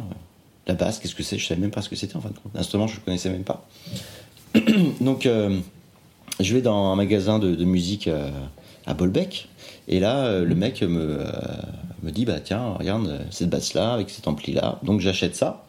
la 0.66 0.74
basse, 0.74 0.98
qu'est-ce 0.98 1.14
que 1.14 1.22
c'est? 1.22 1.38
Je 1.38 1.46
savais 1.46 1.60
même 1.60 1.70
pas 1.70 1.82
ce 1.82 1.88
que 1.88 1.96
c'était 1.96 2.16
en 2.16 2.20
fin 2.20 2.28
de 2.28 2.38
compte. 2.38 2.52
L'instrument, 2.54 2.86
je 2.86 2.96
ne 2.96 3.04
connaissais 3.04 3.30
même 3.30 3.44
pas. 3.44 3.66
donc 5.00 5.26
euh, 5.26 5.58
je 6.40 6.54
vais 6.54 6.62
dans 6.62 6.92
un 6.92 6.96
magasin 6.96 7.38
de, 7.38 7.54
de 7.54 7.64
musique 7.64 8.08
euh, 8.08 8.30
à 8.86 8.94
Bolbec. 8.94 9.48
Et 9.88 10.00
là, 10.00 10.26
euh, 10.26 10.44
le 10.44 10.54
mec 10.54 10.82
me, 10.82 11.24
me 12.02 12.10
dit 12.10 12.24
bah 12.24 12.40
tiens, 12.40 12.74
regarde 12.78 13.20
cette 13.30 13.50
basse 13.50 13.74
là 13.74 13.94
avec 13.94 14.10
cet 14.10 14.28
ampli 14.28 14.52
là. 14.52 14.78
Donc 14.82 15.00
j'achète 15.00 15.34
ça 15.34 15.64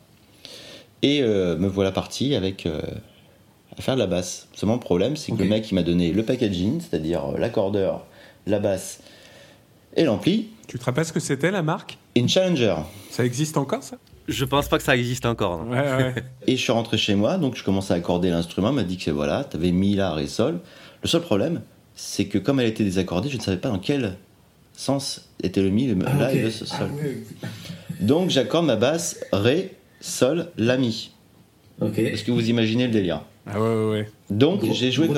et 1.02 1.22
me 1.22 1.68
voilà 1.68 1.94
parti 1.94 2.36
avec 2.36 2.66
à 2.66 3.82
faire 3.82 3.96
de 3.96 4.00
la 4.00 4.08
basse. 4.08 4.50
Seulement 4.54 4.74
le 4.76 4.82
problème, 4.82 5.16
c'est 5.16 5.32
que 5.32 5.42
le 5.42 5.48
mec 5.48 5.72
il 5.72 5.76
m'a 5.76 5.84
donné 5.84 6.12
le 6.12 6.24
packaging, 6.24 6.82
c'est-à-dire 6.82 7.32
l'accordeur, 7.38 8.06
la 8.48 8.60
basse 8.60 9.00
et 9.96 10.04
l'ampli, 10.04 10.50
Tu 10.70 10.78
te 10.78 10.86
rappelles 10.86 11.06
ce 11.06 11.12
que 11.12 11.20
c'était 11.20 11.50
la 11.50 11.64
marque? 11.64 11.98
Une 12.16 12.30
Challenger. 12.30 12.76
Ça 13.10 13.26
existe 13.26 13.58
encore 13.58 13.82
ça? 13.82 13.98
Je 14.28 14.46
pense 14.46 14.68
pas 14.68 14.78
que 14.78 14.84
ça 14.84 14.96
existe 14.96 15.26
encore. 15.26 15.66
non. 15.66 15.72
Ouais, 15.72 15.80
ouais. 15.80 16.14
Et 16.48 16.58
je 16.58 16.62
suis 16.62 16.72
rentré 16.72 16.96
chez 16.96 17.16
moi, 17.16 17.40
donc 17.40 17.56
je 17.56 17.64
commençais 17.64 17.96
à 17.96 17.98
accorder 17.98 18.30
l'instrument. 18.30 18.72
M'a 18.72 18.84
dit 18.84 18.98
que 18.98 19.04
c'est 19.04 19.10
voilà, 19.12 19.44
t'avais 19.44 19.72
mi, 19.72 19.96
la, 19.96 20.14
ré, 20.14 20.28
sol. 20.28 20.60
Le 21.02 21.08
seul 21.10 21.22
problème, 21.22 21.64
c'est 21.96 22.26
que 22.26 22.38
comme 22.38 22.60
elle 22.60 22.68
était 22.68 22.84
désaccordée, 22.84 23.30
je 23.30 23.38
ne 23.38 23.42
savais 23.42 23.58
pas 23.58 23.70
dans 23.70 23.80
quel 23.80 24.18
sens 24.74 25.28
était 25.42 25.64
le 25.64 25.72
mi, 25.72 25.88
le 25.88 25.98
Ah, 26.06 26.14
la 26.20 26.30
ok. 26.30 26.36
et 26.36 26.42
le 26.44 26.52
sol. 26.52 26.68
Ah. 27.42 27.48
Donc 28.00 28.30
j'accorde 28.30 28.68
ma 28.68 28.76
basse 28.76 29.20
ré, 29.34 29.76
sol, 30.02 30.52
la 30.56 30.78
mi. 30.78 31.10
Ok. 31.82 31.98
Est-ce 31.98 32.24
que 32.24 32.32
vous 32.32 32.48
imaginez 32.48 32.86
le 32.86 32.92
délire 32.94 33.24
Ah 33.48 33.60
ouais, 33.60 33.68
ouais, 33.68 33.90
ouais. 33.90 34.12
Donc 34.30 34.64
joué, 34.64 35.10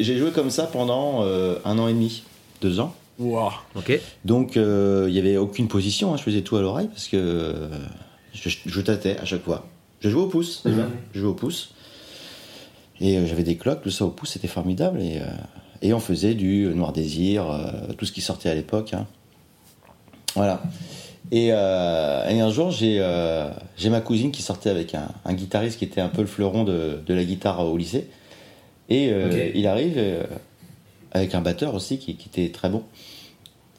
j'ai 0.00 0.18
joué 0.18 0.30
comme 0.32 0.50
ça 0.50 0.64
pendant 0.64 1.22
euh, 1.22 1.54
un 1.64 1.78
an 1.78 1.86
et 1.86 1.92
demi, 1.92 2.24
deux 2.60 2.80
ans. 2.80 2.92
Wow. 3.18 3.50
Ok. 3.74 3.98
Donc 4.24 4.56
euh, 4.56 5.06
il 5.08 5.12
n'y 5.14 5.18
avait 5.18 5.36
aucune 5.36 5.68
position, 5.68 6.12
hein, 6.12 6.16
je 6.16 6.22
faisais 6.22 6.42
tout 6.42 6.56
à 6.56 6.60
l'oreille 6.60 6.88
parce 6.88 7.08
que 7.08 7.16
euh, 7.16 7.68
je, 8.34 8.50
je 8.64 8.80
tâtais 8.82 9.16
à 9.18 9.24
chaque 9.24 9.42
fois. 9.42 9.66
Je 10.00 10.10
jouais 10.10 10.22
au 10.22 10.26
pouce, 10.28 10.62
déjà. 10.64 10.82
Mhm. 10.82 10.90
Je 11.14 11.20
jouais 11.20 11.28
au 11.30 11.34
pouce. 11.34 11.72
Et 13.00 13.16
euh, 13.16 13.26
j'avais 13.26 13.42
des 13.42 13.56
cloques, 13.56 13.82
tout 13.82 13.90
ça 13.90 14.04
au 14.04 14.10
pouce, 14.10 14.30
c'était 14.32 14.48
formidable. 14.48 15.00
Et, 15.00 15.18
euh, 15.18 15.24
et 15.82 15.94
on 15.94 16.00
faisait 16.00 16.34
du 16.34 16.66
Noir 16.74 16.92
Désir, 16.92 17.50
euh, 17.50 17.92
tout 17.96 18.04
ce 18.04 18.12
qui 18.12 18.20
sortait 18.20 18.50
à 18.50 18.54
l'époque. 18.54 18.92
hein. 18.94 19.06
Voilà. 20.34 20.62
Et, 21.32 21.48
euh, 21.52 22.28
et 22.28 22.40
un 22.40 22.50
jour, 22.50 22.70
j'ai 22.70 22.98
euh, 23.00 23.50
j'ai 23.76 23.90
ma 23.90 24.00
cousine 24.00 24.30
qui 24.30 24.42
sortait 24.42 24.70
avec 24.70 24.94
un, 24.94 25.08
un 25.24 25.32
guitariste 25.34 25.78
qui 25.78 25.84
était 25.84 26.00
un 26.00 26.08
peu 26.08 26.20
le 26.20 26.26
fleuron 26.26 26.62
de, 26.64 27.00
de 27.04 27.14
la 27.14 27.24
guitare 27.24 27.66
au 27.66 27.76
lycée. 27.76 28.06
Et 28.88 29.08
euh, 29.10 29.50
il 29.54 29.66
arrive 29.66 29.94
euh, 29.96 30.22
avec 31.16 31.34
un 31.34 31.40
batteur 31.40 31.74
aussi 31.74 31.98
qui, 31.98 32.16
qui 32.16 32.28
était 32.28 32.52
très 32.52 32.68
bon. 32.68 32.82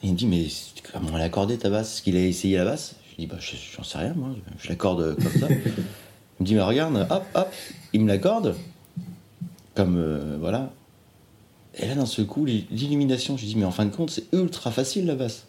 Et 0.04 0.08
il 0.08 0.14
me 0.14 0.18
dit, 0.18 0.28
mais 0.28 0.46
comment 0.92 1.10
elle 1.16 1.22
a 1.22 1.26
accordé 1.26 1.58
ta 1.58 1.70
basse? 1.70 1.94
Est-ce 1.96 2.02
qu'il 2.04 2.16
a 2.16 2.20
essayé 2.22 2.58
la 2.58 2.66
basse? 2.66 2.96
Je 3.12 3.16
dis, 3.24 3.28
bah, 3.28 3.38
je- 3.40 3.56
j'en 3.76 3.84
sais 3.84 3.98
rien, 3.98 4.14
moi, 4.16 4.30
je 4.60 4.70
l'accorde 4.70 5.16
comme 5.16 5.40
ça. 5.42 5.48
il 6.40 6.42
me 6.42 6.46
dit, 6.46 6.56
mais 6.56 6.62
regarde, 6.62 7.08
hop, 7.10 7.24
hop, 7.34 7.54
il 7.94 8.02
me 8.02 8.08
l'accorde, 8.08 8.56
comme, 9.76 9.98
euh, 9.98 10.38
voilà. 10.40 10.72
Et 11.80 11.88
là, 11.88 11.96
d'un 11.96 12.06
seul 12.06 12.26
coup, 12.26 12.46
l'illumination, 12.46 13.38
je 13.38 13.46
dis, 13.46 13.56
mais 13.56 13.66
en 13.66 13.72
fin 13.72 13.86
de 13.86 13.96
compte, 13.96 14.10
c'est 14.10 14.26
ultra 14.34 14.72
facile 14.72 15.06
la 15.06 15.16
basse. 15.16 15.46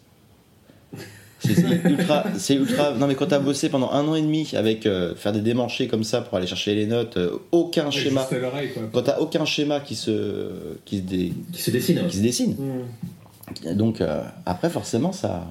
C'est 1.39 1.57
ultra, 1.85 2.25
c'est 2.37 2.55
ultra. 2.55 2.91
Non, 2.95 3.07
mais 3.07 3.15
quand 3.15 3.27
t'as 3.27 3.39
bossé 3.39 3.69
pendant 3.69 3.91
un 3.91 4.07
an 4.07 4.15
et 4.15 4.21
demi 4.21 4.51
avec 4.55 4.85
euh, 4.85 5.15
faire 5.15 5.31
des 5.31 5.41
démanchés 5.41 5.87
comme 5.87 6.03
ça 6.03 6.21
pour 6.21 6.37
aller 6.37 6.47
chercher 6.47 6.75
les 6.75 6.85
notes, 6.85 7.17
euh, 7.17 7.37
aucun 7.51 7.89
schéma. 7.91 8.21
Juste 8.21 8.33
à 8.33 8.39
l'oreille, 8.39 8.69
quoi. 8.73 8.83
Quand 8.91 9.01
t'as 9.03 9.19
aucun 9.19 9.45
schéma 9.45 9.79
qui 9.79 9.95
se, 9.95 10.49
qui 10.85 10.97
se, 10.97 11.01
dé- 11.03 11.33
Qui 11.53 11.61
se 11.61 11.71
dessine. 11.71 12.07
qui 12.07 12.17
se 12.17 12.21
dessine. 12.23 12.55
Hmm. 12.55 13.73
Donc 13.75 13.99
euh, 14.01 14.21
après 14.45 14.69
forcément 14.69 15.11
ça 15.11 15.43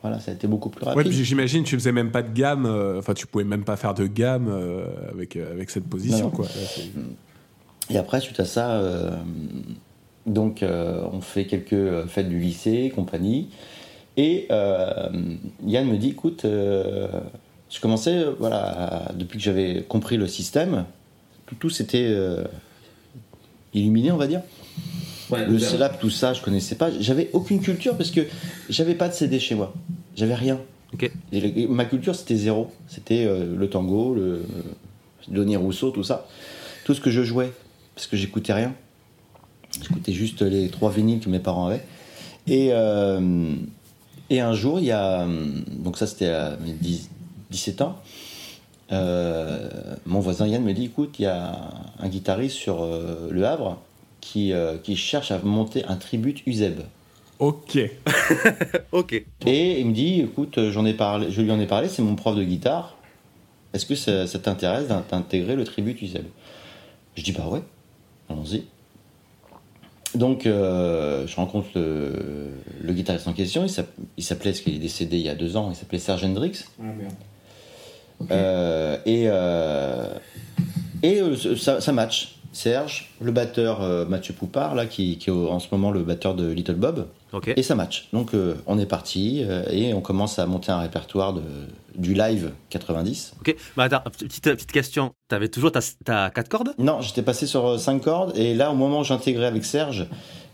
voilà 0.00 0.20
ça 0.20 0.30
a 0.30 0.34
été 0.34 0.46
beaucoup 0.46 0.68
plus 0.68 0.84
Ouais, 0.84 0.92
rapide. 0.94 1.10
puis 1.10 1.24
j'imagine 1.24 1.64
tu 1.64 1.74
faisais 1.76 1.90
même 1.90 2.12
pas 2.12 2.22
de 2.22 2.32
gamme, 2.32 2.66
euh, 2.66 3.00
enfin 3.00 3.14
tu 3.14 3.26
pouvais 3.26 3.42
même 3.42 3.64
pas 3.64 3.74
faire 3.76 3.94
de 3.94 4.06
gamme 4.06 4.48
euh, 4.48 4.84
avec, 5.12 5.34
euh, 5.34 5.50
avec 5.52 5.70
cette 5.70 5.84
position 5.88 6.26
Non. 6.26 6.30
quoi. 6.30 6.44
Là, 6.44 6.50
c'est- 6.54 7.92
Et 7.94 7.98
après 7.98 8.20
suite 8.20 8.38
à 8.38 8.44
ça 8.44 8.70
euh, 8.74 9.10
donc 10.26 10.62
euh, 10.62 11.02
on 11.12 11.20
fait 11.20 11.46
quelques 11.46 12.06
fêtes 12.06 12.28
du 12.28 12.38
lycée 12.38 12.92
compagnie 12.94 13.48
Et 14.16 14.46
euh, 14.50 15.08
Yann 15.66 15.86
me 15.86 15.96
dit, 15.96 16.10
écoute, 16.10 16.44
euh, 16.44 17.08
je 17.70 17.80
commençais, 17.80 18.18
euh, 18.18 18.32
voilà, 18.38 19.10
depuis 19.16 19.38
que 19.38 19.44
j'avais 19.44 19.82
compris 19.88 20.16
le 20.16 20.26
système, 20.26 20.84
tout, 21.46 21.54
tout 21.54 21.70
s'était 21.70 22.04
euh, 22.08 22.44
illuminé, 23.74 24.12
on 24.12 24.16
va 24.18 24.26
dire. 24.26 24.42
Ouais, 25.30 25.46
Le 25.46 25.58
slap, 25.58 25.98
tout 25.98 26.10
ça, 26.10 26.34
je 26.34 26.42
connaissais 26.42 26.74
pas. 26.74 26.90
J'avais 27.00 27.30
aucune 27.32 27.60
culture 27.60 27.96
parce 27.96 28.10
que 28.10 28.20
j'avais 28.68 28.94
pas 28.94 29.08
de 29.08 29.14
CD 29.14 29.38
chez 29.40 29.54
moi. 29.54 29.72
J'avais 30.14 30.34
rien. 30.34 30.60
Ok. 30.92 31.10
Et 31.32 31.40
le- 31.40 31.68
ma 31.68 31.86
culture, 31.86 32.14
c'était 32.14 32.36
zéro. 32.36 32.70
C'était 32.86 33.24
euh, 33.24 33.56
le 33.56 33.70
tango, 33.70 34.14
le 34.14 34.42
Denis 35.28 35.56
Rousseau, 35.56 35.90
tout 35.90 36.02
ça. 36.04 36.28
Tout 36.84 36.92
ce 36.92 37.00
que 37.00 37.10
je 37.10 37.22
jouais, 37.22 37.50
parce 37.94 38.06
que 38.06 38.16
j'écoutais 38.18 38.52
rien. 38.52 38.74
J'écoutais 39.80 40.12
juste 40.12 40.42
les 40.42 40.68
trois 40.68 40.90
vinyles 40.90 41.20
que 41.20 41.30
mes 41.30 41.38
parents 41.38 41.68
avaient. 41.68 41.82
Et, 42.46 42.68
euh, 42.72 43.54
et 44.34 44.40
un 44.40 44.54
jour, 44.54 44.78
il 44.80 44.86
y 44.86 44.90
a. 44.92 45.26
Donc, 45.78 45.96
ça, 45.98 46.06
c'était 46.06 46.28
à 46.28 46.56
mes 46.64 46.72
10 46.72 47.08
17 47.50 47.82
ans. 47.82 47.98
Euh, 48.90 49.68
mon 50.06 50.20
voisin 50.20 50.46
Yann 50.46 50.62
me 50.62 50.72
dit 50.72 50.86
écoute, 50.86 51.14
il 51.18 51.22
y 51.22 51.26
a 51.26 51.56
un 51.98 52.08
guitariste 52.08 52.56
sur 52.56 52.82
euh, 52.82 53.28
Le 53.30 53.46
Havre 53.46 53.78
qui, 54.20 54.52
euh, 54.52 54.76
qui 54.78 54.96
cherche 54.96 55.30
à 55.30 55.38
monter 55.38 55.84
un 55.86 55.96
tribute 55.96 56.46
Uzeb. 56.46 56.80
Ok. 57.38 57.78
Ok. 58.92 59.24
Et 59.46 59.80
il 59.80 59.86
me 59.86 59.92
dit, 59.94 60.20
écoute, 60.20 60.58
j'en 60.70 60.84
ai 60.84 60.92
parlé, 60.94 61.30
je 61.30 61.40
lui 61.40 61.50
en 61.50 61.58
ai 61.58 61.66
parlé, 61.66 61.88
c'est 61.88 62.02
mon 62.02 62.14
prof 62.14 62.36
de 62.36 62.44
guitare. 62.44 62.96
Est-ce 63.72 63.86
que 63.86 63.94
ça, 63.94 64.26
ça 64.26 64.38
t'intéresse 64.38 64.86
d'in- 64.88 65.02
d'intégrer 65.10 65.56
le 65.56 65.64
tribut 65.64 65.96
Uzeb 66.02 66.26
Je 67.16 67.22
dis, 67.22 67.32
bah 67.32 67.46
ouais, 67.48 67.62
allons-y. 68.28 68.64
Donc, 70.14 70.46
euh, 70.46 71.26
je 71.26 71.36
rencontre 71.36 71.68
le, 71.74 72.50
le 72.82 72.92
guitariste 72.92 73.26
en 73.28 73.32
question. 73.32 73.62
Il 73.64 73.70
s'app- 73.70 73.94
il 74.16 74.22
s'appelait, 74.24 74.50
parce 74.50 74.60
qu'il 74.60 74.74
est 74.74 74.78
décédé 74.78 75.16
il 75.16 75.22
y 75.22 75.28
a 75.28 75.34
deux 75.34 75.56
ans, 75.56 75.70
il 75.70 75.76
s'appelait 75.76 75.98
Serge 75.98 76.24
Hendrix. 76.24 76.64
Ah 76.80 76.82
merde. 76.84 77.14
Euh, 78.30 78.98
et 79.06 79.24
euh, 79.26 80.06
et 81.02 81.20
ça, 81.56 81.80
ça 81.80 81.92
match. 81.92 82.36
Serge, 82.52 83.10
le 83.20 83.32
batteur 83.32 83.82
euh, 83.82 84.04
Mathieu 84.04 84.34
Poupard, 84.34 84.74
là, 84.74 84.86
qui, 84.86 85.16
qui 85.18 85.30
est 85.30 85.32
en 85.32 85.58
ce 85.58 85.68
moment 85.72 85.90
le 85.90 86.02
batteur 86.02 86.34
de 86.34 86.50
Little 86.50 86.74
Bob. 86.74 87.06
Et 87.56 87.62
ça 87.62 87.74
match. 87.74 88.08
Donc 88.12 88.34
euh, 88.34 88.54
on 88.66 88.78
est 88.78 88.84
parti 88.86 89.42
euh, 89.42 89.64
et 89.70 89.94
on 89.94 90.02
commence 90.02 90.38
à 90.38 90.44
monter 90.44 90.70
un 90.70 90.80
répertoire 90.80 91.32
de, 91.32 91.40
du 91.96 92.12
live 92.12 92.50
90. 92.68 93.34
Ok. 93.40 93.56
Bah, 93.74 93.84
attends, 93.84 94.02
petite, 94.10 94.42
petite 94.44 94.70
question. 94.72 95.12
T'avais 95.28 95.48
toujours 95.48 95.72
ta, 95.72 95.80
ta 96.04 96.28
quatre 96.30 96.50
cordes? 96.50 96.74
Non, 96.78 97.00
j'étais 97.00 97.22
passé 97.22 97.46
sur 97.46 97.80
5 97.80 98.02
cordes 98.02 98.36
et 98.36 98.54
là 98.54 98.70
au 98.70 98.74
moment 98.74 99.00
où 99.00 99.04
j'intégrais 99.04 99.46
avec 99.46 99.64
Serge, 99.64 100.06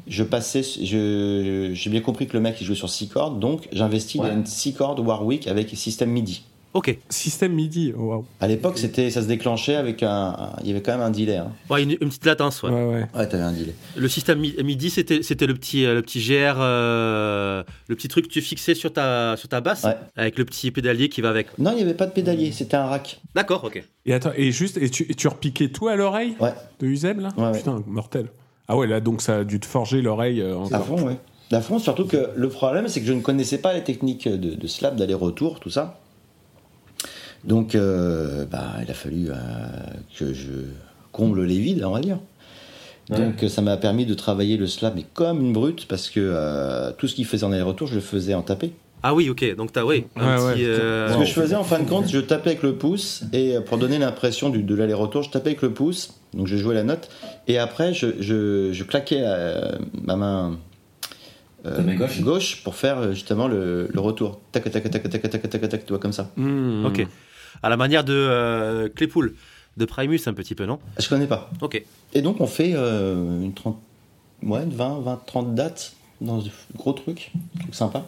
je 0.06 0.22
passais, 0.22 0.62
j'ai 0.62 1.90
bien 1.90 2.00
compris 2.00 2.28
que 2.28 2.34
le 2.34 2.40
mec 2.40 2.56
il 2.60 2.64
jouait 2.64 2.76
sur 2.76 2.88
6 2.88 3.08
cordes, 3.08 3.40
donc 3.40 3.68
j'investis 3.72 4.20
Ouais. 4.20 4.28
dans 4.28 4.36
une 4.36 4.46
6 4.46 4.74
cordes 4.74 5.00
Warwick 5.00 5.48
avec 5.48 5.70
système 5.70 6.10
MIDI. 6.10 6.44
Ok. 6.74 6.96
Système 7.08 7.54
MIDI. 7.54 7.92
oh, 7.96 8.02
Waouh. 8.02 8.24
À 8.40 8.46
l'époque, 8.46 8.78
c'était, 8.78 9.10
ça 9.10 9.22
se 9.22 9.26
déclenchait 9.26 9.74
avec 9.74 10.02
un, 10.02 10.08
un- 10.38 10.52
il 10.62 10.68
y 10.68 10.70
avait 10.70 10.82
quand 10.82 10.92
même 10.92 11.00
un 11.00 11.10
delay. 11.10 11.36
Hein. 11.36 11.50
Ouais, 11.70 11.82
une, 11.82 11.92
une 11.92 12.08
petite 12.08 12.26
latence, 12.26 12.62
ouais. 12.62 12.70
Ouais, 12.70 12.84
ouais. 12.84 13.06
Ouais, 13.14 13.26
t'avais 13.28 13.42
un 13.42 13.52
delay. 13.52 13.74
Le 13.96 14.08
système 14.08 14.38
mi- 14.38 14.54
MIDI, 14.62 14.90
c'était 14.90 15.22
c'était 15.22 15.46
le 15.46 15.54
petit, 15.54 15.84
euh, 15.86 15.94
le 15.94 16.02
petit 16.02 16.20
GR, 16.20 16.56
euh, 16.60 17.62
le 17.88 17.96
petit 17.96 18.08
truc 18.08 18.28
que 18.28 18.32
tu 18.32 18.40
fixais 18.42 18.74
sur 18.74 18.92
ta, 18.92 19.36
sur 19.36 19.48
ta 19.48 19.60
basse, 19.60 19.84
Ouais. 19.84 19.96
avec 20.16 20.38
le 20.38 20.44
petit 20.44 20.70
pédalier 20.70 21.08
qui 21.08 21.20
va 21.20 21.30
avec. 21.30 21.58
Non, 21.58 21.70
il 21.72 21.76
n'y 21.76 21.82
avait 21.82 21.94
pas 21.94 22.06
de 22.06 22.12
pédalier, 22.12 22.52
c'était 22.52 22.76
un 22.76 22.86
rack. 22.86 23.20
D'accord, 23.34 23.64
ok. 23.64 23.82
Et 24.06 24.12
attends, 24.14 24.32
et 24.36 24.52
juste, 24.52 24.76
et 24.76 24.90
tu, 24.90 25.06
et 25.10 25.14
tu 25.14 25.26
repiquais 25.28 25.68
tout 25.70 25.88
à 25.88 25.96
l'oreille? 25.96 26.34
Ouais. 26.40 26.52
de 26.80 26.86
Uzeb 26.86 27.20
là? 27.20 27.30
Ouais, 27.36 27.44
ouais. 27.46 27.52
Putain, 27.58 27.82
mortel. 27.86 28.26
Ah 28.68 28.76
ouais, 28.76 28.86
là 28.86 29.00
donc 29.00 29.22
ça 29.22 29.38
a 29.38 29.44
dû 29.44 29.58
te 29.58 29.66
forger 29.66 30.02
l'oreille 30.02 30.40
euh, 30.42 30.54
À 30.54 30.58
encore. 30.58 30.84
fond, 30.86 31.02
ouais. 31.06 31.16
À 31.50 31.62
fond, 31.62 31.78
surtout 31.78 32.04
que 32.06 32.28
le 32.36 32.48
problème, 32.50 32.88
c'est 32.88 33.00
que 33.00 33.06
je 33.06 33.12
ne 33.14 33.22
connaissais 33.22 33.56
pas 33.58 33.72
les 33.72 33.82
techniques 33.82 34.28
de, 34.28 34.54
de 34.54 34.66
slap, 34.66 34.96
d'aller-retour, 34.96 35.60
tout 35.60 35.70
ça. 35.70 35.98
Donc, 37.44 37.74
euh, 37.74 38.44
bah, 38.46 38.74
il 38.84 38.90
a 38.90 38.94
fallu 38.94 39.28
euh, 39.30 39.34
que 40.18 40.32
je 40.34 40.50
comble 41.12 41.44
les 41.44 41.58
vides, 41.58 41.82
on 41.84 41.92
va 41.92 42.00
dire. 42.00 42.18
Donc, 43.10 43.42
ça 43.48 43.62
m'a 43.62 43.78
permis 43.78 44.04
de 44.04 44.12
travailler 44.12 44.58
le 44.58 44.66
slap, 44.66 44.94
mais 44.94 45.04
comme 45.14 45.40
une 45.40 45.52
brute, 45.54 45.86
parce 45.88 46.10
que 46.10 46.20
euh, 46.20 46.90
tout 46.98 47.08
ce 47.08 47.14
qu'il 47.14 47.24
faisait 47.24 47.44
en 47.46 47.52
aller-retour, 47.52 47.86
je 47.86 47.94
le 47.94 48.00
faisais 48.02 48.34
en 48.34 48.42
tapé. 48.42 48.72
Ah 49.02 49.14
oui, 49.14 49.30
ok. 49.30 49.54
Donc 49.56 49.72
t'as, 49.72 49.84
oui, 49.84 50.04
Ouais, 50.16 50.22
euh, 50.22 51.10
Ce 51.14 51.18
que 51.18 51.24
je 51.24 51.32
faisais 51.32 51.54
en 51.54 51.64
fin 51.64 51.78
de 51.78 51.88
compte, 51.88 52.08
je 52.08 52.18
tapais 52.18 52.50
avec 52.50 52.62
le 52.62 52.74
pouce, 52.74 53.22
et 53.32 53.54
pour 53.64 53.78
donner 53.78 53.98
l'impression 53.98 54.50
du- 54.50 54.62
de 54.62 54.74
l'aller-retour, 54.74 55.22
je 55.22 55.30
tapais 55.30 55.50
avec 55.50 55.62
le 55.62 55.70
pouce, 55.72 56.14
donc 56.34 56.48
je 56.48 56.56
jouais 56.58 56.74
la 56.74 56.82
note, 56.82 57.08
et 57.46 57.56
après, 57.58 57.94
je, 57.94 58.08
je- 58.20 58.70
je 58.72 58.84
claquais 58.84 59.22
euh, 59.22 59.70
ma 60.04 60.16
main 60.16 60.58
euh, 61.66 61.82
main 61.82 62.06
gauche 62.24 62.62
pour 62.62 62.74
faire 62.74 63.12
justement 63.12 63.48
le, 63.48 63.88
le 63.92 64.00
retour. 64.00 64.40
Tac, 64.52 64.64
tac, 64.70 64.82
tac, 64.82 64.92
tac, 64.92 65.10
tac, 65.10 65.22
tac, 65.30 65.48
tac, 65.50 65.68
tac, 65.68 65.86
tu 65.86 65.92
vois, 65.92 65.98
comme 65.98 66.12
ça. 66.12 66.30
Mmh. 66.36 66.84
Ok. 66.86 67.06
À 67.62 67.68
la 67.68 67.76
manière 67.76 68.04
de 68.04 68.12
euh, 68.14 68.88
Claypool, 68.88 69.34
de 69.76 69.84
Primus 69.84 70.20
un 70.26 70.34
petit 70.34 70.54
peu, 70.54 70.66
non? 70.66 70.78
Je 70.98 71.08
connais 71.08 71.26
pas. 71.26 71.50
Ok. 71.60 71.82
Et 72.14 72.22
donc, 72.22 72.40
on 72.40 72.46
fait 72.46 72.72
euh, 72.74 73.42
une 73.42 73.54
30, 73.54 73.78
ouais, 74.42 74.62
une 74.64 74.70
20, 74.70 75.00
20, 75.00 75.20
30 75.26 75.54
dates 75.54 75.92
dans 76.20 76.40
ce 76.40 76.48
gros 76.76 76.92
truc, 76.92 77.30
truc 77.60 77.74
sympa. 77.74 78.04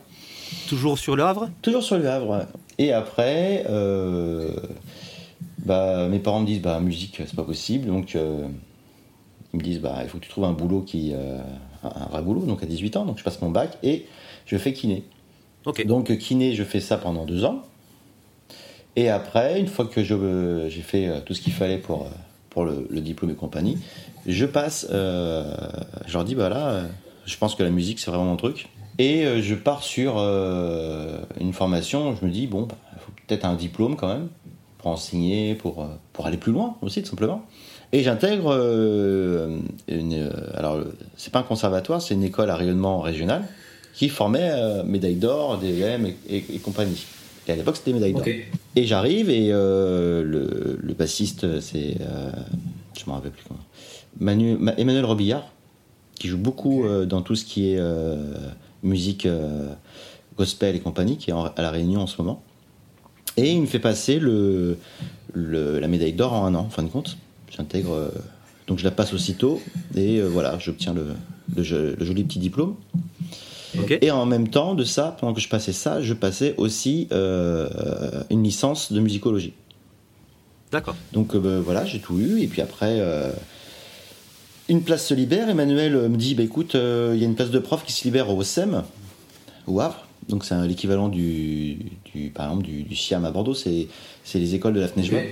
Toujours 0.68 0.99
sur 0.99 1.14
le 1.16 1.23
Havre? 1.23 1.49
Toujours 1.62 1.82
sur 1.82 1.97
le 1.99 2.09
Havre. 2.09 2.30
ouais. 2.30 2.44
Et 2.78 2.92
après, 2.92 3.64
euh, 3.68 4.50
bah, 5.59 6.09
mes 6.09 6.18
parents 6.18 6.40
me 6.40 6.47
disent 6.47 6.62
bah, 6.62 6.80
musique, 6.80 7.16
c'est 7.18 7.37
pas 7.37 7.44
possible. 7.44 7.87
Donc, 7.87 8.16
euh, 8.16 8.49
ils 9.52 9.59
me 9.59 9.62
disent 9.64 9.80
bah, 9.80 9.99
il 10.02 10.09
faut 10.09 10.18
que 10.18 10.25
tu 10.25 10.30
trouves 10.30 10.44
un 10.44 10.52
boulot 10.52 10.80
qui. 10.82 11.12
un 11.85 12.06
vrai 12.11 12.23
boulot, 12.23 12.40
donc 12.47 12.62
à 12.62 12.66
18 12.66 12.97
ans. 12.97 13.04
Donc, 13.04 13.18
je 13.18 13.25
passe 13.25 13.40
mon 13.42 13.50
bac 13.50 13.78
et 13.82 14.06
je 14.47 14.56
fais 14.56 14.73
kiné. 14.73 15.04
Ok. 15.66 15.87
Donc, 15.87 16.16
kiné, 16.18 16.54
je 16.54 16.64
fais 16.64 16.80
ça 16.80 16.97
pendant 16.97 17.25
deux 17.26 17.44
ans. 17.44 17.62
Et 18.97 19.09
après, 19.09 19.61
une 19.61 19.68
fois 19.68 19.87
que 19.87 20.02
je- 20.02 20.66
j'ai 20.68 20.82
fait 20.82 21.09
euh, 21.09 21.20
tout 21.25 21.35
ce 21.35 21.40
qu'il 21.40 21.52
fallait 21.52 21.78
pour, 21.78 22.02
euh, 22.02 22.11
pour 22.50 22.64
le, 22.64 22.87
diplôme 23.00 23.30
et 23.30 23.35
compagnie, 23.35 23.78
je 24.26 24.44
passe. 24.47 24.87
euh, 24.90 25.54
je 26.06 26.12
leur 26.12 26.25
dis 26.25 26.35
bah 26.35 26.49
là, 26.49 26.68
euh, 26.70 26.82
je 27.26 27.37
pense 27.37 27.54
que 27.54 27.62
la 27.62 27.70
musique, 27.70 28.00
c'est 28.00 28.11
vraiment 28.11 28.25
mon 28.26 28.37
truc. 28.37 28.68
Et 28.99 29.25
euh, 29.25 29.40
je 29.40 29.54
pars 29.54 29.82
sur 29.82 30.14
euh, 30.18 31.18
une 31.40 31.52
formation. 31.52 32.14
Je 32.20 32.26
me 32.26 32.30
dis, 32.30 32.47
bon, 32.47 32.66
il 32.94 32.99
faut 33.00 33.12
peut-être 33.26 33.44
un 33.44 33.54
diplôme 33.54 33.97
quand 33.97 34.09
même 34.09 34.28
pour 34.78 34.90
enseigner, 34.90 35.54
pour, 35.54 35.82
euh, 35.82 35.87
pour 36.12 36.26
aller 36.26 36.37
plus 36.37 36.52
loin 36.52 36.76
aussi, 36.82 37.02
tout 37.02 37.11
simplement. 37.11 37.42
Et 37.92 38.02
j'intègre 38.02 38.52
euh, 38.52 39.59
une. 39.88 40.14
euh, 40.14 40.30
alors, 40.54 40.75
euh, 40.75 40.97
c'est 41.16 41.32
pas 41.32 41.38
un 41.40 41.44
conservatoire, 41.44 42.02
c'est 42.02 42.14
une 42.14 42.25
école 42.25 42.50
à 42.50 42.56
rayonnement 42.56 43.00
régional 43.00 43.44
qui 43.94 44.09
formait 44.09 44.50
euh, 44.52 44.82
médaille 44.85 45.16
d'or, 45.16 45.59
DEM 45.59 46.06
et, 46.28 46.37
et- 46.54 46.59
compagnie. 46.59 47.04
Et 47.49 47.52
à 47.52 47.56
l'époque, 47.56 47.76
c'était 47.76 47.92
médaille 47.92 48.12
d'or. 48.12 48.23
Et 48.77 48.85
j'arrive 48.87 49.31
et 49.31 49.49
euh, 49.53 50.23
le, 50.23 50.79
le 50.81 50.95
bassiste, 50.95 51.61
c'est. 51.61 51.97
euh, 52.00 52.31
je 52.99 53.05
me 53.07 53.12
rappelle 53.12 53.33
plus 53.33 53.45
comment. 53.47 53.61
Manu, 54.19 54.57
Ma- 54.59 54.75
Emmanuel 54.75 55.05
Robillard, 55.05 55.45
qui 56.15 56.29
joue 56.29 56.39
beaucoup 56.39 56.85
euh, 56.85 57.05
dans 57.07 57.23
tout 57.23 57.35
ce 57.35 57.45
qui 57.45 57.71
est 57.73 57.81
musique 58.83 59.27
gospel 60.37 60.77
et 60.77 60.81
compagnie, 60.81 61.17
qui 61.17 61.31
est 61.31 61.33
en- 61.33 61.45
à 61.47 61.62
La 61.62 61.71
Réunion 61.71 62.00
en 62.00 62.07
ce 62.07 62.21
moment. 62.23 62.43
Et 63.37 63.50
il 63.53 63.61
me 63.61 63.67
fait 63.67 63.79
passer 63.79 64.19
le, 64.19 64.79
le- 65.33 65.79
la 65.81 65.89
médaille 65.89 66.12
d'or 66.12 66.33
en 66.33 66.45
un 66.47 66.55
an, 66.55 66.61
en 66.67 66.71
fin 66.71 66.83
de 66.83 66.89
compte. 66.89 67.17
J'intègre. 67.50 68.11
donc 68.69 68.79
je 68.79 68.85
la 68.85 68.93
passe 68.93 69.12
aussitôt 69.12 69.61
et 69.97 70.21
voilà, 70.21 70.57
j'obtiens 70.61 70.95
le, 70.95 71.09
le 71.57 71.62
joli 72.05 72.23
petit 72.25 72.39
diplôme. 72.39 72.77
Et 74.00 74.11
en 74.11 74.27
même 74.27 74.49
temps 74.49 74.75
de 74.75 74.85
ça, 74.85 75.17
pendant 75.19 75.35
que 75.35 75.41
je 75.41 75.49
passais 75.49 75.73
ça, 75.73 76.03
je 76.03 76.15
passais 76.15 76.55
aussi 76.57 77.09
euh, 77.12 77.69
une 78.31 78.43
licence 78.43 78.93
de 78.93 79.00
musicologie. 79.00 79.53
D'accord. 80.73 80.97
Donc 81.12 81.35
euh, 81.35 81.39
bah, 81.39 81.61
voilà, 81.61 81.85
j'ai 81.85 82.00
tout 82.00 82.19
eu. 82.19 82.41
Et 82.43 82.47
puis 82.47 82.62
après, 82.62 82.97
euh, 83.00 83.31
une 84.69 84.83
place 84.83 85.07
se 85.07 85.15
libère. 85.15 85.49
Emmanuel 85.49 86.09
me 86.09 86.17
dit 86.17 86.35
bah, 86.35 86.43
écoute, 86.43 86.75
il 86.75 87.19
y 87.19 87.23
a 87.23 87.27
une 87.27 87.35
place 87.35 87.50
de 87.50 87.59
prof 87.59 87.85
qui 87.85 87.93
se 87.93 88.05
libère 88.05 88.31
au 88.31 88.43
SEM, 88.43 88.83
au 89.67 89.81
Havre. 89.81 90.07
Donc 90.29 90.45
c'est 90.45 90.67
l'équivalent 90.67 91.09
du, 91.09 91.79
du, 92.12 92.31
par 92.31 92.47
exemple, 92.47 92.65
du, 92.65 92.83
du 92.83 92.97
SIAM 92.97 93.25
à 93.25 93.31
Bordeaux. 93.31 93.55
C'est 93.55 93.89
les 94.35 94.55
écoles 94.55 94.75
de 94.75 94.81
la 94.81 94.89
FNEJV. 94.89 95.15
Ok. 95.15 95.25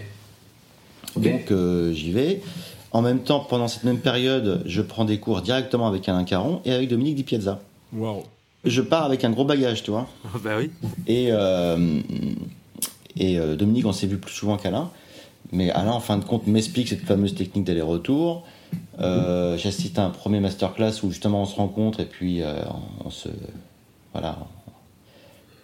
Ok. 1.17 1.23
Donc 1.23 1.93
j'y 1.93 2.13
vais. 2.13 2.43
En 2.91 3.03
même 3.03 3.21
temps, 3.21 3.41
pendant 3.41 3.69
cette 3.69 3.85
même 3.85 3.99
période, 3.99 4.63
je 4.65 4.81
prends 4.81 5.05
des 5.05 5.19
cours 5.19 5.43
directement 5.43 5.87
avec 5.87 6.09
Alain 6.09 6.25
Caron 6.25 6.63
et 6.65 6.73
avec 6.73 6.89
Dominique 6.89 7.17
Di 7.17 7.23
Piazza. 7.23 7.61
Waouh. 7.93 8.23
Je 8.65 8.83
pars 8.83 9.05
avec 9.05 9.25
un 9.25 9.31
gros 9.31 9.45
bagage, 9.45 9.83
tu 9.83 9.91
vois. 9.91 10.09
bah 10.43 10.57
oui. 10.59 10.71
Et, 11.07 11.29
euh, 11.31 12.01
et 13.17 13.39
euh, 13.39 13.57
Dominique, 13.57 13.87
on 13.87 13.93
s'est 13.93 14.07
vu 14.07 14.19
plus 14.19 14.33
souvent 14.33 14.57
qu'Alain. 14.57 14.91
Mais 15.53 15.71
Alain, 15.71 15.93
en 15.93 16.01
fin 16.01 16.19
de 16.19 16.25
compte, 16.25 16.47
m'explique 16.47 16.89
cette 16.89 17.03
fameuse 17.05 17.35
technique 17.35 17.65
d'aller-retour. 17.65 18.45
Euh, 19.01 19.57
J'assiste 19.57 19.99
à 19.99 20.05
un 20.05 20.11
premier 20.11 20.41
masterclass 20.41 21.03
où 21.03 21.11
justement 21.11 21.43
on 21.43 21.47
se 21.47 21.57
rencontre 21.57 22.01
et 22.01 22.05
puis 22.05 22.43
euh, 22.43 22.63
on, 23.05 23.11
se. 23.11 23.29
Voilà. 24.13 24.39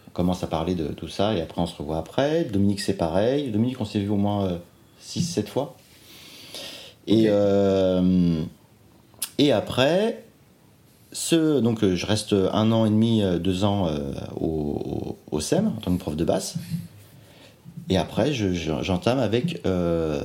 On 0.08 0.10
commence 0.12 0.42
à 0.42 0.46
parler 0.46 0.74
de 0.74 0.86
tout 0.88 1.08
ça 1.08 1.34
et 1.34 1.42
après 1.42 1.60
on 1.60 1.66
se 1.66 1.76
revoit 1.76 1.98
après. 1.98 2.44
Dominique, 2.44 2.80
c'est 2.80 2.96
pareil. 2.96 3.50
Dominique, 3.50 3.80
on 3.80 3.84
s'est 3.84 3.98
vu 3.98 4.08
au 4.08 4.16
moins 4.16 4.58
6-7 5.02 5.46
fois. 5.46 5.76
Et, 7.06 7.26
euh, 7.28 8.42
et 9.38 9.52
après, 9.52 10.23
donc, 11.60 11.82
euh, 11.84 11.94
je 11.96 12.06
reste 12.06 12.32
un 12.32 12.72
an 12.72 12.86
et 12.86 12.90
demi, 12.90 13.22
euh, 13.22 13.38
deux 13.38 13.64
ans 13.64 13.88
euh, 13.88 14.12
au, 14.40 15.16
SEM 15.40 15.68
en 15.68 15.80
tant 15.80 15.92
que 15.94 15.98
prof 16.00 16.16
de 16.16 16.24
basse. 16.24 16.56
Et 17.88 17.96
après, 17.96 18.32
je- 18.32 18.52
je- 18.52 18.82
j'entame 18.82 19.18
avec 19.18 19.60
le 19.64 20.20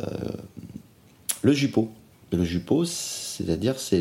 JUPO. 1.54 1.90
Le 2.32 2.44
JUPO, 2.44 2.86
c'est-à-dire, 2.86 3.80
c'est 3.80 4.00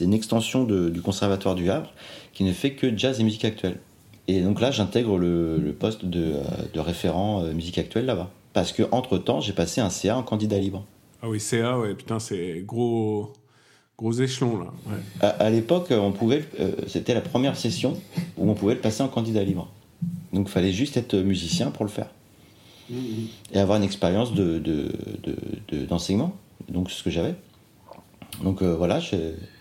une 0.00 0.14
extension 0.14 0.64
du 0.64 1.02
Conservatoire 1.02 1.54
du 1.56 1.70
Havre 1.70 1.92
qui 2.32 2.44
ne 2.44 2.52
fait 2.52 2.72
que 2.74 2.96
jazz 2.96 3.20
et 3.20 3.24
musique 3.24 3.44
actuelle. 3.44 3.78
Et 4.28 4.40
donc 4.40 4.60
là, 4.60 4.70
j'intègre 4.70 5.18
le, 5.18 5.74
poste 5.78 6.04
de, 6.04 6.34
de 6.72 6.80
référent 6.80 7.42
musique 7.52 7.78
actuelle 7.78 8.06
là-bas. 8.06 8.30
Parce 8.52 8.70
que 8.72 8.84
entre 8.92 9.18
temps, 9.18 9.40
j'ai 9.40 9.52
passé 9.52 9.80
un 9.80 9.90
CA 9.90 10.16
en 10.16 10.22
candidat 10.22 10.58
libre. 10.58 10.84
Ah 11.20 11.28
oui, 11.28 11.40
CA, 11.40 11.78
ouais, 11.78 11.94
putain, 11.94 12.20
c'est 12.20 12.62
gros, 12.64 13.32
gros 13.98 14.12
échelon, 14.12 14.58
là. 14.58 14.72
Ouais. 14.86 14.98
À, 15.20 15.28
à 15.28 15.50
l'époque, 15.50 15.88
on 15.90 16.12
pouvait, 16.12 16.44
euh, 16.60 16.72
c'était 16.88 17.14
la 17.14 17.20
première 17.20 17.56
session 17.56 18.00
où 18.36 18.50
on 18.50 18.54
pouvait 18.54 18.74
le 18.74 18.80
passer 18.80 19.02
en 19.02 19.08
candidat 19.08 19.42
libre. 19.44 19.70
Donc, 20.32 20.48
il 20.48 20.52
fallait 20.52 20.72
juste 20.72 20.96
être 20.96 21.14
musicien 21.16 21.70
pour 21.70 21.84
le 21.84 21.90
faire 21.90 22.08
et 23.52 23.58
avoir 23.58 23.78
une 23.78 23.84
expérience 23.84 24.34
de, 24.34 24.58
de- 24.58 24.92
de- 25.22 25.36
de- 25.68 25.86
d'enseignement. 25.86 26.36
donc, 26.68 26.90
c'est 26.90 26.98
ce 26.98 27.02
que 27.02 27.10
j'avais. 27.10 27.34
Donc 28.42 28.62
euh, 28.62 28.74
voilà, 28.74 28.98
je- 29.00 29.14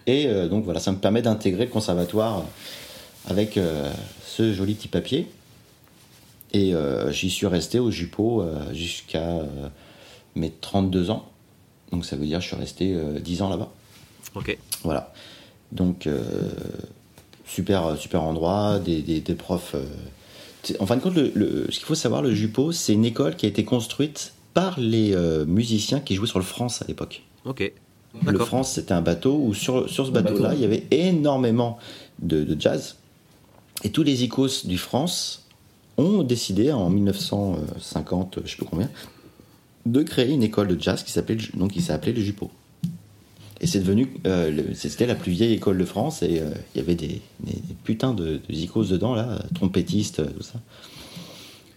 et 0.08 0.26
euh, 0.28 0.50
donc 0.50 0.66
voilà, 0.66 0.80
ça 0.80 0.92
me 0.92 0.98
permet 0.98 1.22
d'intégrer 1.22 1.66
le 1.66 1.72
conservatoire 1.72 2.44
avec 3.28 3.56
euh, 3.58 3.90
ce 4.26 4.52
joli 4.52 4.74
petit 4.74 4.88
papier. 4.88 5.28
Et 6.54 6.74
euh, 6.74 7.12
j'y 7.12 7.30
suis 7.30 7.46
resté 7.48 7.78
au 7.80 7.92
Jupo 7.92 8.42
euh, 8.42 8.74
jusqu'à 8.74 9.22
euh, 9.30 9.46
mes 10.36 10.50
32 10.50 11.12
ans. 11.12 11.26
Donc 11.92 12.04
ça 12.06 12.16
veut 12.16 12.26
dire 12.26 12.40
que 12.40 12.44
je 12.44 12.48
suis 12.50 12.58
resté 12.58 12.94
euh, 12.96 13.20
10 13.20 13.44
ans 13.44 13.50
là-bas. 13.50 13.72
Ok. 14.36 14.58
Voilà. 14.84 15.14
Donc, 15.72 16.08
euh, 16.08 16.22
super, 17.46 17.98
super 17.98 18.24
endroit, 18.24 18.80
des, 18.80 19.02
des- 19.02 19.22
des 19.22 19.36
profs. 19.36 19.76
euh, 19.76 19.84
c'est- 20.64 20.80
en 20.82 20.86
fin 20.86 20.96
de 20.98 21.02
compte, 21.02 21.16
le- 21.16 21.32
le- 21.36 21.66
ce 21.72 21.78
qu'il 21.78 21.86
faut 21.86 21.96
savoir, 21.96 22.22
le 22.22 22.34
Jupo, 22.34 22.72
c'est 22.72 22.94
une 22.94 23.06
école 23.06 23.36
qui 23.36 23.46
a 23.46 23.50
été 23.50 23.64
construite 23.66 24.34
par 24.54 24.80
les 24.80 25.14
euh, 25.16 25.46
musiciens 25.46 26.00
qui 26.00 26.16
jouaient 26.16 26.28
sur 26.28 26.40
le 26.40 26.46
France 26.46 26.82
à 26.82 26.86
l'époque. 26.88 27.24
Ok. 27.46 27.72
Le. 28.26 28.38
France, 28.38 28.74
c'était 28.74 28.94
un 28.94 29.02
bateau 29.02 29.36
où 29.44 29.54
sur, 29.56 29.90
sur 29.90 30.06
ce 30.06 30.12
bateau. 30.12 30.30
bateau-là, 30.34 30.54
il 30.54 30.62
y 30.62 30.66
avait 30.66 30.86
énormément 30.92 31.80
de, 32.20 32.44
de 32.44 32.60
jazz. 32.62 32.98
Et 33.84 33.90
tous 33.90 34.04
les 34.04 34.24
icos 34.24 34.68
du 34.68 34.78
France 34.78 35.48
ont 35.98 36.22
décidé 36.22 36.72
en 36.72 36.90
1950, 36.92 38.40
je 38.46 38.52
sais 38.52 38.58
plus 38.58 38.66
combien, 38.68 38.90
de 39.88 40.04
créer 40.04 40.32
une 40.32 40.44
école 40.44 40.68
de 40.68 40.80
jazz 40.80 41.04
qui 41.04 41.12
s'appelait 41.12 41.38
donc 41.56 41.72
qui 41.72 41.92
appelée 41.92 42.14
le 42.14 42.22
Jupo. 42.22 42.52
Et 43.64 43.68
c'est 43.68 43.80
devenu, 43.80 44.10
euh, 44.28 44.62
c'était 44.76 45.06
la 45.08 45.16
plus 45.16 45.32
vieille 45.32 45.54
école 45.54 45.78
de 45.78 45.86
France 45.86 46.22
et 46.22 46.40
euh, 46.42 46.50
il 46.76 46.80
y 46.80 46.82
avait 46.82 46.96
des, 46.96 47.22
des- 47.40 47.54
des 47.54 47.74
putains 47.84 48.14
de, 48.14 48.34
de 48.48 48.54
icos 48.54 48.90
dedans 48.90 49.16
là, 49.16 49.40
trompettistes, 49.56 50.20
euh, 50.20 50.26
tout 50.26 50.44
ça. 50.44 50.60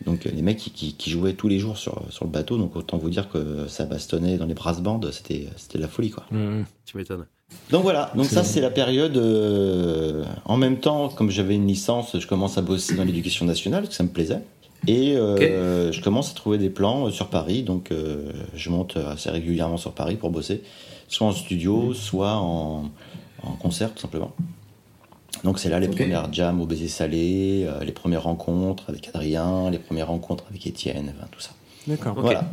Donc 0.05 0.27
euh, 0.27 0.31
les 0.35 0.43
mecs 0.43 0.59
qui, 0.59 0.71
qui- 0.71 0.95
qui 0.95 1.11
jouaient 1.11 1.33
tous 1.35 1.49
les 1.49 1.59
jours 1.59 1.79
sur, 1.79 2.03
sur 2.11 2.25
le 2.25 2.31
bateau, 2.31 2.59
donc 2.59 2.77
autant 2.77 2.99
vous 2.99 3.09
dire 3.11 3.29
que 3.29 3.67
ça 3.69 3.85
bastonnait 3.87 4.37
dans 4.37 4.47
les 4.47 4.55
brass 4.55 4.81
bands, 4.81 5.01
c'était 5.13 5.47
c'était 5.57 5.79
de 5.79 5.83
la 5.85 5.89
folie 5.89 6.11
quoi. 6.11 6.25
Tu 6.85 6.97
m'étonnes. 6.97 7.25
Donc 7.71 7.83
voilà, 7.83 8.11
donc 8.17 8.27
ça 8.27 8.43
c'est 8.45 8.61
la 8.61 8.71
période. 8.71 9.17
euh, 9.17 10.25
en 10.45 10.57
même 10.57 10.79
temps, 10.81 11.09
comme 11.09 11.31
j'avais 11.31 11.55
une 11.55 11.67
licence, 11.69 12.19
je 12.19 12.27
commence 12.27 12.59
à 12.59 12.63
bosser 12.63 12.95
dans 12.97 13.05
l'éducation 13.05 13.47
nationale, 13.47 13.83
parce 13.83 13.91
que 13.91 13.97
ça 13.97 14.03
me 14.05 14.09
plaisait. 14.09 14.41
Et 14.89 15.17
euh, 15.17 15.91
je 15.93 16.01
commence 16.03 16.31
à 16.31 16.35
trouver 16.35 16.59
des 16.59 16.71
plans 16.71 17.11
sur 17.11 17.29
Paris, 17.29 17.63
donc 17.63 17.91
euh, 17.93 18.31
je 18.55 18.71
monte 18.71 18.97
assez 18.97 19.31
régulièrement 19.31 19.77
sur 19.79 19.93
Paris 19.93 20.17
pour 20.17 20.31
bosser, 20.31 20.63
soit 21.09 21.27
en 21.27 21.33
studio, 21.33 21.95
soit 21.95 22.35
en, 22.37 22.91
en 23.43 23.53
concert 23.53 23.93
tout 23.95 24.01
simplement. 24.01 24.33
Donc 25.45 25.59
c'est 25.59 25.69
là 25.69 25.79
les 25.81 25.89
premières 25.89 26.33
jams 26.33 26.61
au 26.61 26.67
baiser 26.67 26.89
salé, 26.89 27.65
euh, 27.69 27.85
les 27.85 27.93
premières 27.93 28.23
rencontres 28.25 28.85
avec 28.89 29.09
Adrien, 29.09 29.71
les 29.71 29.79
premières 29.79 30.09
rencontres 30.09 30.45
avec 30.51 30.67
Étienne, 30.67 31.13
enfin, 31.17 31.29
tout 31.31 31.41
ça. 31.41 31.51
D'accord. 31.87 32.15
Voilà. 32.19 32.45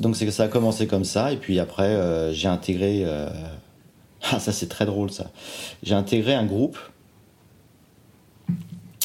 Donc 0.00 0.16
c'est 0.16 0.26
que 0.26 0.32
ça 0.32 0.44
a 0.44 0.48
commencé 0.48 0.86
comme 0.86 1.04
ça, 1.04 1.32
et 1.32 1.36
puis 1.36 1.58
après 1.58 1.84
euh, 1.84 2.32
j'ai 2.32 2.48
intégré. 2.48 3.02
euh, 3.04 3.28
Ah 4.30 4.38
ça 4.38 4.52
c'est 4.52 4.68
très 4.68 4.86
drôle 4.86 5.10
ça. 5.10 5.30
J'ai 5.82 5.94
intégré 5.94 6.34
un 6.34 6.44
groupe. 6.44 6.78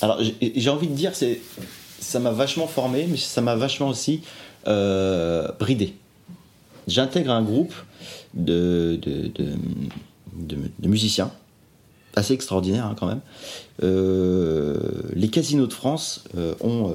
Alors 0.01 0.21
j'ai 0.21 0.35
j'ai 0.55 0.69
envie 0.69 0.87
de 0.87 0.93
dire 0.93 1.15
c'est 1.15 1.41
ça 1.99 2.19
m'a 2.19 2.31
vachement 2.31 2.67
formé, 2.67 3.07
mais 3.09 3.17
ça 3.17 3.41
m'a 3.41 3.55
vachement 3.55 3.87
aussi 3.89 4.21
euh, 4.67 5.47
bridé. 5.59 5.95
J'intègre 6.87 7.31
un 7.31 7.41
groupe 7.41 7.73
de, 8.37 8.99
musiciens 10.83 11.31
assez 12.15 12.33
extraordinaire 12.33 12.85
hein, 12.85 12.95
quand 12.97 13.07
même. 13.07 13.21
Euh, 13.83 14.77
les 15.13 15.29
casinos 15.29 15.67
de 15.67 15.73
France 15.73 16.23
euh, 16.35 16.55
ont 16.61 16.89
euh, 16.89 16.93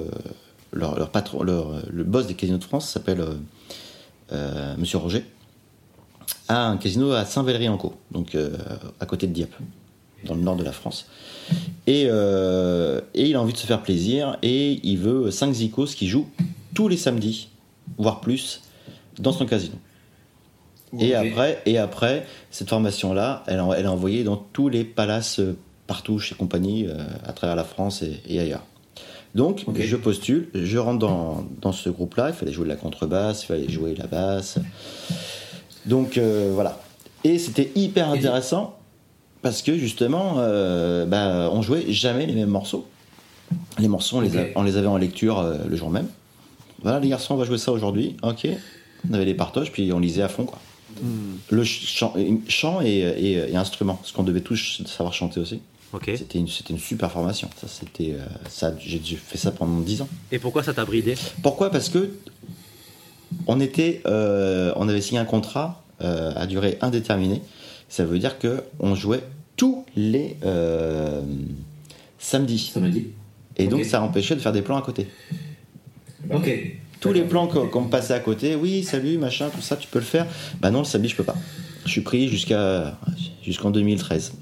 leur, 0.73 1.11
patron, 1.11 1.43
leur, 1.43 1.83
le 1.91 2.05
boss 2.05 2.27
des 2.27 2.35
casinos 2.35 2.59
de 2.59 2.65
France 2.65 2.89
s'appelle 2.89 3.25
Monsieur 4.79 4.97
Roger, 4.97 5.25
a 6.49 6.67
un 6.67 6.79
casino 6.79 7.13
à 7.13 7.27
Saint-Valery-en-Caux, 7.27 7.95
donc 8.11 8.35
à 8.99 9.05
côté 9.05 9.27
de 9.27 9.33
Dieppe, 9.33 9.55
dans 10.25 10.35
le 10.35 10.41
nord 10.41 10.57
de 10.57 10.65
la 10.65 10.73
France. 10.73 11.07
Et, 11.87 12.05
et 12.05 13.27
il 13.29 13.37
a 13.37 13.43
envie 13.43 13.53
de 13.53 13.59
se 13.59 13.67
faire 13.67 13.83
plaisir 13.83 14.39
et 14.41 14.81
il 14.83 14.97
veut 14.97 15.31
5 15.31 15.53
zikos 15.53 15.95
qui 15.95 16.09
jouent 16.09 16.31
tous 16.75 16.89
les 16.89 16.97
samedis, 16.97 17.51
voire 17.99 18.23
plus, 18.23 18.63
dans 19.19 19.33
son 19.33 19.45
casino. 19.45 19.77
Et 21.01 21.15
après, 21.15 21.63
et 21.67 21.79
après, 21.79 22.27
cette 22.51 22.69
formation-là, 22.69 23.45
elle, 23.47 23.63
elle 23.77 23.85
est 23.85 23.89
envoyée 23.89 24.25
dans 24.25 24.37
tous 24.37 24.69
les 24.69 24.85
palaces 24.85 25.39
euh, 25.41 25.57
partout 25.87 26.19
chez 26.19 26.35
compagnie, 26.35 26.87
euh, 26.87 26.97
à 27.27 27.33
travers 27.33 27.57
la 27.57 27.65
France 27.65 28.03
et, 28.03 28.21
et 28.29 28.41
ailleurs. 28.41 28.63
Donc, 29.35 29.65
je 29.81 29.97
postule, 29.97 30.49
je 30.55 30.77
rentre 30.77 30.99
dans, 30.99 31.47
dans 31.63 31.73
ce 31.73 31.89
groupe-là. 31.89 32.29
Il 32.29 32.35
fallait 32.35 32.53
jouer 32.53 32.65
de 32.65 32.69
la 32.71 32.77
contrebasse, 32.77 33.45
il 33.45 33.47
fallait 33.47 33.69
jouer 33.71 33.95
de 33.95 33.99
la 34.01 34.07
basse. 34.07 34.59
Donc, 35.87 36.19
euh, 36.19 36.51
voilà. 36.55 36.79
Et 37.25 37.39
c'était 37.39 37.71
hyper 37.75 38.11
intéressant 38.11 38.77
parce 39.41 39.63
que 39.63 39.77
justement, 39.79 40.35
euh, 40.39 41.07
bah, 41.07 41.49
on 41.53 41.63
jouait 41.63 41.91
jamais 41.91 42.27
les 42.27 42.35
mêmes 42.35 42.51
morceaux. 42.51 42.87
Les 43.79 43.89
morceaux, 43.89 44.19
on, 44.19 44.21
les, 44.21 44.37
a- 44.37 44.43
Ok. 44.43 44.49
on 44.57 44.63
les 44.63 44.77
avait 44.77 44.87
en 44.87 44.99
lecture 44.99 45.39
euh, 45.39 45.57
le 45.67 45.77
jour 45.77 45.89
même. 45.91 46.09
Voilà, 46.83 47.01
les 47.01 47.09
garçons, 47.09 47.35
on 47.35 47.37
va 47.39 47.45
jouer 47.45 47.59
ça 47.59 47.73
aujourd'hui. 47.73 48.17
Ok. 48.23 48.47
On 49.11 49.15
avait 49.15 49.25
les 49.25 49.35
partoches, 49.35 49.73
puis 49.73 49.93
on 49.93 49.99
lisait 49.99 50.23
à 50.23 50.29
fond, 50.29 50.45
quoi. 50.45 50.59
Le 51.51 51.65
chant, 51.65 52.15
chant 52.49 52.81
et, 52.83 52.89
et- 52.99 53.33
et 53.53 53.57
instrument, 53.57 53.95
parce 53.97 54.13
qu'on 54.13 54.23
devait 54.23 54.41
tous 54.41 54.83
savoir 54.87 55.13
chanter 55.15 55.41
aussi. 55.41 55.61
Ok. 55.93 56.11
C'était 56.17 56.39
une, 56.39 56.49
super 56.79 57.13
formation. 57.13 57.51
Ça, 57.61 57.69
c'était, 57.69 58.13
euh, 58.15 58.25
ça, 58.49 58.73
j'ai 58.79 58.99
fait 59.17 59.37
ça 59.39 59.51
pendant 59.51 59.81
10 59.81 60.01
ans. 60.03 60.09
Et 60.31 60.39
pourquoi 60.39 60.63
ça 60.63 60.73
t'a 60.73 60.85
bridé? 60.87 61.15
Pourquoi? 61.43 61.71
Parce 61.71 61.89
que 61.91 62.11
on 63.47 63.61
était, 63.61 64.01
euh, 64.07 64.73
on 64.77 64.89
avait 64.89 65.01
signé 65.03 65.21
un 65.21 65.25
contrat 65.27 65.83
euh, 66.01 66.33
à 66.35 66.47
durée 66.47 66.79
indéterminée. 66.81 67.43
Ça 67.89 68.05
veut 68.07 68.19
dire 68.19 68.39
que 68.39 68.63
on 68.81 68.95
jouait 68.95 69.23
tous 69.57 69.85
les 69.95 70.37
euh, 70.45 71.21
samedis. 72.19 72.73
Et 73.59 73.67
donc 73.67 73.85
ça 73.85 74.03
empêchait 74.03 74.35
de 74.35 74.41
faire 74.41 74.53
des 74.53 74.63
plans 74.63 74.79
à 74.79 74.83
côté. 74.83 75.09
Ok. 76.31 76.49
Tous 77.03 77.13
les 77.13 77.23
plans 77.23 77.47
qu'on 77.49 77.81
me 77.83 77.91
passait 77.91 78.15
à 78.15 78.21
côté, 78.21 78.55
oui, 78.57 78.83
salut, 78.83 79.19
machin, 79.19 79.51
tout 79.55 79.61
ça, 79.61 79.77
tu 79.77 79.89
peux 79.89 79.99
le 79.99 80.05
faire. 80.05 80.27
Bah 80.61 80.71
non, 80.71 80.79
le 80.81 80.85
samedi, 80.85 81.09
je 81.09 81.17
peux 81.17 81.25
pas. 81.25 81.37
Je 81.85 81.91
suis 81.91 82.01
pris 82.01 82.29
jusqu'à 82.29 82.97
jusqu'en 83.43 83.71
2013. 83.71 84.33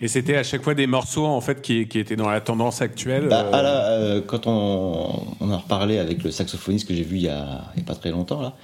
Et 0.00 0.08
c'était 0.08 0.36
à 0.36 0.42
chaque 0.42 0.62
fois 0.62 0.74
des 0.74 0.86
morceaux 0.86 1.24
en 1.24 1.40
fait 1.40 1.62
qui, 1.62 1.88
qui 1.88 1.98
étaient 1.98 2.16
dans 2.16 2.28
la 2.28 2.40
tendance 2.42 2.82
actuelle. 2.82 3.28
Bah, 3.28 3.46
euh, 3.54 3.62
euh, 4.18 4.20
quand 4.26 4.46
on, 4.46 5.22
on 5.40 5.50
en 5.50 5.58
reparlait 5.58 5.98
avec 5.98 6.22
le 6.22 6.30
saxophoniste 6.30 6.86
que 6.86 6.94
j'ai 6.94 7.04
vu 7.04 7.16
il 7.16 7.22
y, 7.22 7.28
a, 7.28 7.62
il 7.74 7.80
y 7.80 7.82
a 7.82 7.86
pas 7.86 7.94
très 7.94 8.10
longtemps, 8.10 8.42
là, 8.42 8.54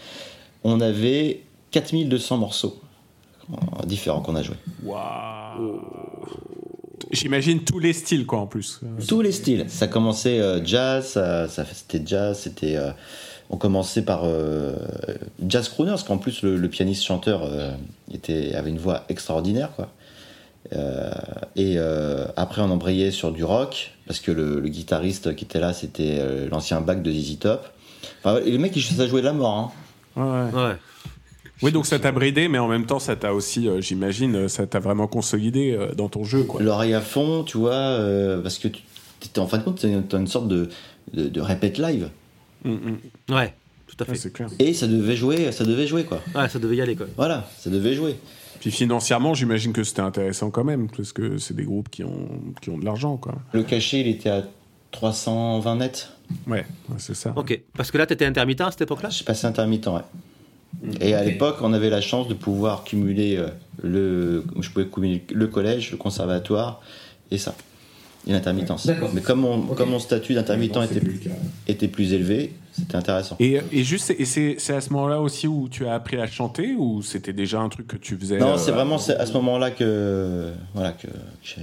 on 0.65 0.81
avait 0.83 1.41
4200 1.71 2.37
morceaux 2.37 2.79
euh, 3.53 3.57
différents 3.87 4.21
qu'on 4.21 4.37
a 4.37 4.43
joués. 4.43 4.57
waouh. 4.85 5.81
J'imagine 7.13 7.61
tous 7.65 7.79
les 7.79 7.93
styles 7.93 8.27
quoi 8.27 8.41
en 8.41 8.47
plus. 8.47 8.81
Tous 9.09 9.23
les 9.23 9.33
styles. 9.33 9.65
Ça 9.69 9.87
commençait 9.89 10.39
euh, 10.39 10.65
jazz, 10.65 11.07
ça, 11.13 11.49
ça- 11.49 11.65
c'était 11.65 12.03
jazz, 12.07 12.39
c'était. 12.39 12.77
euh, 12.77 12.91
on 13.51 13.57
commençait 13.57 14.03
par 14.03 14.23
euh, 14.25 14.75
jazz 15.47 15.69
crooner, 15.69 15.91
parce 15.91 16.05
qu'en 16.05 16.19
plus 16.19 16.43
le, 16.43 16.57
le 16.57 16.69
pianiste 16.69 17.05
chanteur 17.05 17.43
euh, 17.45 17.71
était, 18.13 18.55
avait 18.55 18.71
une 18.71 18.79
voix 18.79 19.05
extraordinaire, 19.09 19.71
quoi. 19.77 19.89
Euh, 20.75 21.11
et 21.57 21.75
euh, 21.79 22.27
après 22.37 22.61
on 22.63 22.71
embrayait 22.71 23.11
sur 23.11 23.33
du 23.33 23.45
rock, 23.45 23.93
parce 24.07 24.21
que 24.21 24.31
le, 24.31 24.61
le 24.61 24.69
guitariste 24.69 25.35
qui 25.35 25.45
était 25.45 25.59
là 25.59 25.73
c'était 25.73 26.19
euh, 26.21 26.49
l'ancien 26.51 26.81
bac 26.81 27.03
de 27.03 27.11
ZZ 27.11 27.39
Top. 27.39 27.67
Enfin, 28.23 28.41
et 28.45 28.51
le 28.51 28.59
mec 28.59 28.77
il 28.77 28.83
ça 28.83 29.07
jouait 29.07 29.23
de 29.23 29.27
la 29.27 29.33
mort. 29.33 29.73
Hein. 30.17 30.53
Ouais, 30.53 30.59
ouais. 30.59 30.65
Ouais. 30.65 30.77
Oui, 31.63 31.73
donc 31.73 31.87
ça 31.87 31.99
t'a 31.99 32.11
bridé, 32.11 32.49
mais 32.49 32.59
en 32.59 32.69
même 32.69 32.87
temps, 32.87 32.99
ça 32.99 33.17
t'a 33.17 33.35
aussi, 33.35 33.69
euh, 33.69 33.83
j'imagine, 33.83 34.49
ça 34.49 34.67
t'a 34.67 34.79
vraiment 34.79 35.07
consolidé 35.07 35.73
euh, 35.73 35.95
dans 35.95 36.09
ton 36.09 36.25
jeu, 36.25 36.45
quoi. 36.45 36.63
L'oreille 36.63 36.95
à 36.95 37.03
fond, 37.03 37.45
tu 37.45 37.59
vois, 37.59 37.73
euh, 37.73 38.41
parce 38.41 38.59
que 38.59 38.69
tu, 38.69 38.81
en 39.37 39.47
fin 39.47 39.59
de 39.59 39.65
compte, 39.65 39.85
t'as 40.09 40.19
une 40.19 40.27
sorte 40.27 40.49
de, 40.49 40.71
de, 41.13 41.29
de 41.29 41.41
répète 41.41 41.77
live. 41.77 42.09
Mm, 42.65 42.71
mm. 42.73 43.35
Ouais, 43.35 43.55
tout 43.87 43.97
à 44.01 44.05
Ouais, 44.09 44.15
fait. 44.15 44.21
c'est 44.21 44.33
clair. 44.33 44.49
Et 44.59 44.73
ça 44.75 44.87
devait 44.87 45.17
jouer, 45.17 45.53
ça 45.53 45.65
devait 45.65 45.87
jouer 45.87 46.05
quoi. 46.05 46.21
Ouais, 46.35 46.49
ça 46.49 46.59
devait 46.59 46.77
y 46.77 46.81
aller 46.81 46.97
quoi. 46.97 47.07
Voilà, 47.17 47.49
ça 47.59 47.71
devait 47.71 47.95
jouer. 47.95 48.17
Puis 48.61 48.71
financièrement, 48.71 49.33
j'imagine 49.33 49.73
que 49.73 49.83
c'était 49.85 50.03
intéressant 50.03 50.51
quand 50.51 50.65
même, 50.65 50.89
parce 50.95 51.13
que 51.15 51.39
c'est 51.39 51.55
des 51.55 51.65
groupes 51.65 51.89
qui 51.89 52.05
ont, 52.05 52.29
qui 52.61 52.69
ont 52.69 52.77
de 52.77 52.85
l'argent, 52.85 53.17
quoi. 53.17 53.35
Le 53.55 53.63
cachet, 53.63 54.01
il 54.01 54.09
était 54.09 54.29
à 54.29 54.45
320 54.91 55.77
net. 55.77 56.11
Ouais, 56.47 56.67
ouais, 56.91 56.97
c'est 56.99 57.15
ça. 57.15 57.33
Ok. 57.37 57.59
Parce 57.75 57.91
que 57.91 57.97
là, 57.97 58.07
tu 58.07 58.13
étais 58.13 58.27
intermittent 58.27 58.61
à 58.61 58.71
cette 58.71 58.83
époque-là? 58.83 59.09
J'ai 59.09 59.25
passé 59.25 59.47
intermittent, 59.47 59.87
ouais. 59.87 60.03
Et 61.01 61.15
à 61.15 61.25
l'époque, 61.25 61.57
on 61.63 61.73
avait 61.73 61.89
la 61.91 62.01
chance 62.03 62.29
de 62.29 62.35
pouvoir 62.35 62.85
cumuler 62.85 63.37
euh, 63.39 63.49
le, 63.83 64.45
je 64.61 64.69
pouvais 64.71 64.87
cumuler 64.87 65.25
le 65.33 65.47
collège, 65.47 65.91
le 65.91 65.97
conservatoire 65.97 66.81
et 67.31 67.39
ça, 67.39 67.55
et 68.27 68.33
l'intermittence. 68.33 68.87
D'accord. 68.87 69.11
Mais 69.15 69.21
comme 69.23 69.41
mon, 69.41 69.61
Ok. 69.71 69.77
comme 69.77 69.91
mon 69.91 69.99
statut 69.99 70.35
d'intermittent 70.35 70.77
était, 70.85 71.01
plus- 71.01 71.21
était 71.67 71.89
plus 71.89 72.13
élevé, 72.13 72.55
c'était 72.73 72.97
intéressant. 72.97 73.37
Et, 73.41 73.61
et 73.73 73.83
juste, 73.85 74.11
et 74.19 74.25
c'est 74.25 74.57
c'est 74.59 74.75
à 74.75 74.81
ce 74.81 74.91
moment-là 74.93 75.21
aussi 75.21 75.47
où 75.49 75.69
tu 75.69 75.87
as 75.87 75.95
appris 75.95 76.19
à 76.21 76.27
chanter 76.27 76.75
ou 76.79 77.03
c'était 77.03 77.33
déjà 77.33 77.61
un 77.61 77.69
truc 77.69 77.87
que 77.89 77.97
tu 77.97 78.17
faisais 78.17 78.39
Non, 78.39 78.55
euh, 78.55 78.57
c'est 78.59 78.73
vraiment 78.73 78.99
c'est 78.99 79.17
à 79.17 79.27
ce 79.27 79.33
moment-là 79.35 79.71
que 79.71 80.51
voilà 80.75 80.93
que 80.93 81.09
j'ai 81.43 81.63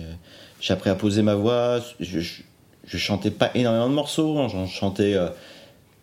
j'ai 0.59 0.73
appris 0.73 0.89
à 0.89 0.95
poser 0.95 1.21
ma 1.21 1.35
voix. 1.35 1.79
Je, 1.99 2.19
je, 2.19 2.41
je 2.85 2.97
chantais 2.97 3.31
pas 3.31 3.51
énormément 3.53 3.89
de 3.89 3.93
morceaux, 3.93 4.39
hein. 4.39 4.47
j'en 4.49 4.65
chantais 4.65 5.15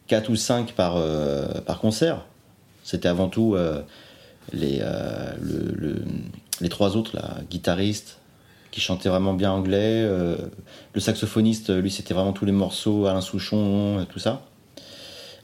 4 0.07 0.31
ou 0.31 0.37
5 0.37 0.73
par, 0.73 0.97
euh, 0.97 1.47
par 1.67 1.81
concert. 1.81 2.25
C'était 2.85 3.09
avant 3.09 3.29
tout 3.29 3.55
euh, 3.57 3.81
les, 4.53 4.79
euh, 4.83 5.33
le- 5.41 5.75
le- 5.75 6.03
les 6.61 6.69
trois 6.69 6.97
autres, 6.97 7.17
là, 7.17 7.39
guitaristes, 7.51 8.19
qui 8.75 8.81
chantaient 8.81 9.09
vraiment 9.09 9.35
bien 9.35 9.53
anglais. 9.53 10.03
euh, 10.03 10.35
le 10.95 11.01
saxophoniste, 11.01 11.71
lui, 11.71 11.93
c'était 11.93 12.13
vraiment 12.13 12.33
tous 12.33 12.45
les 12.45 12.51
morceaux, 12.53 13.07
Alain 13.07 13.21
Souchon, 13.21 14.01
euh, 14.01 14.05
tout 14.13 14.19
ça. 14.19 14.43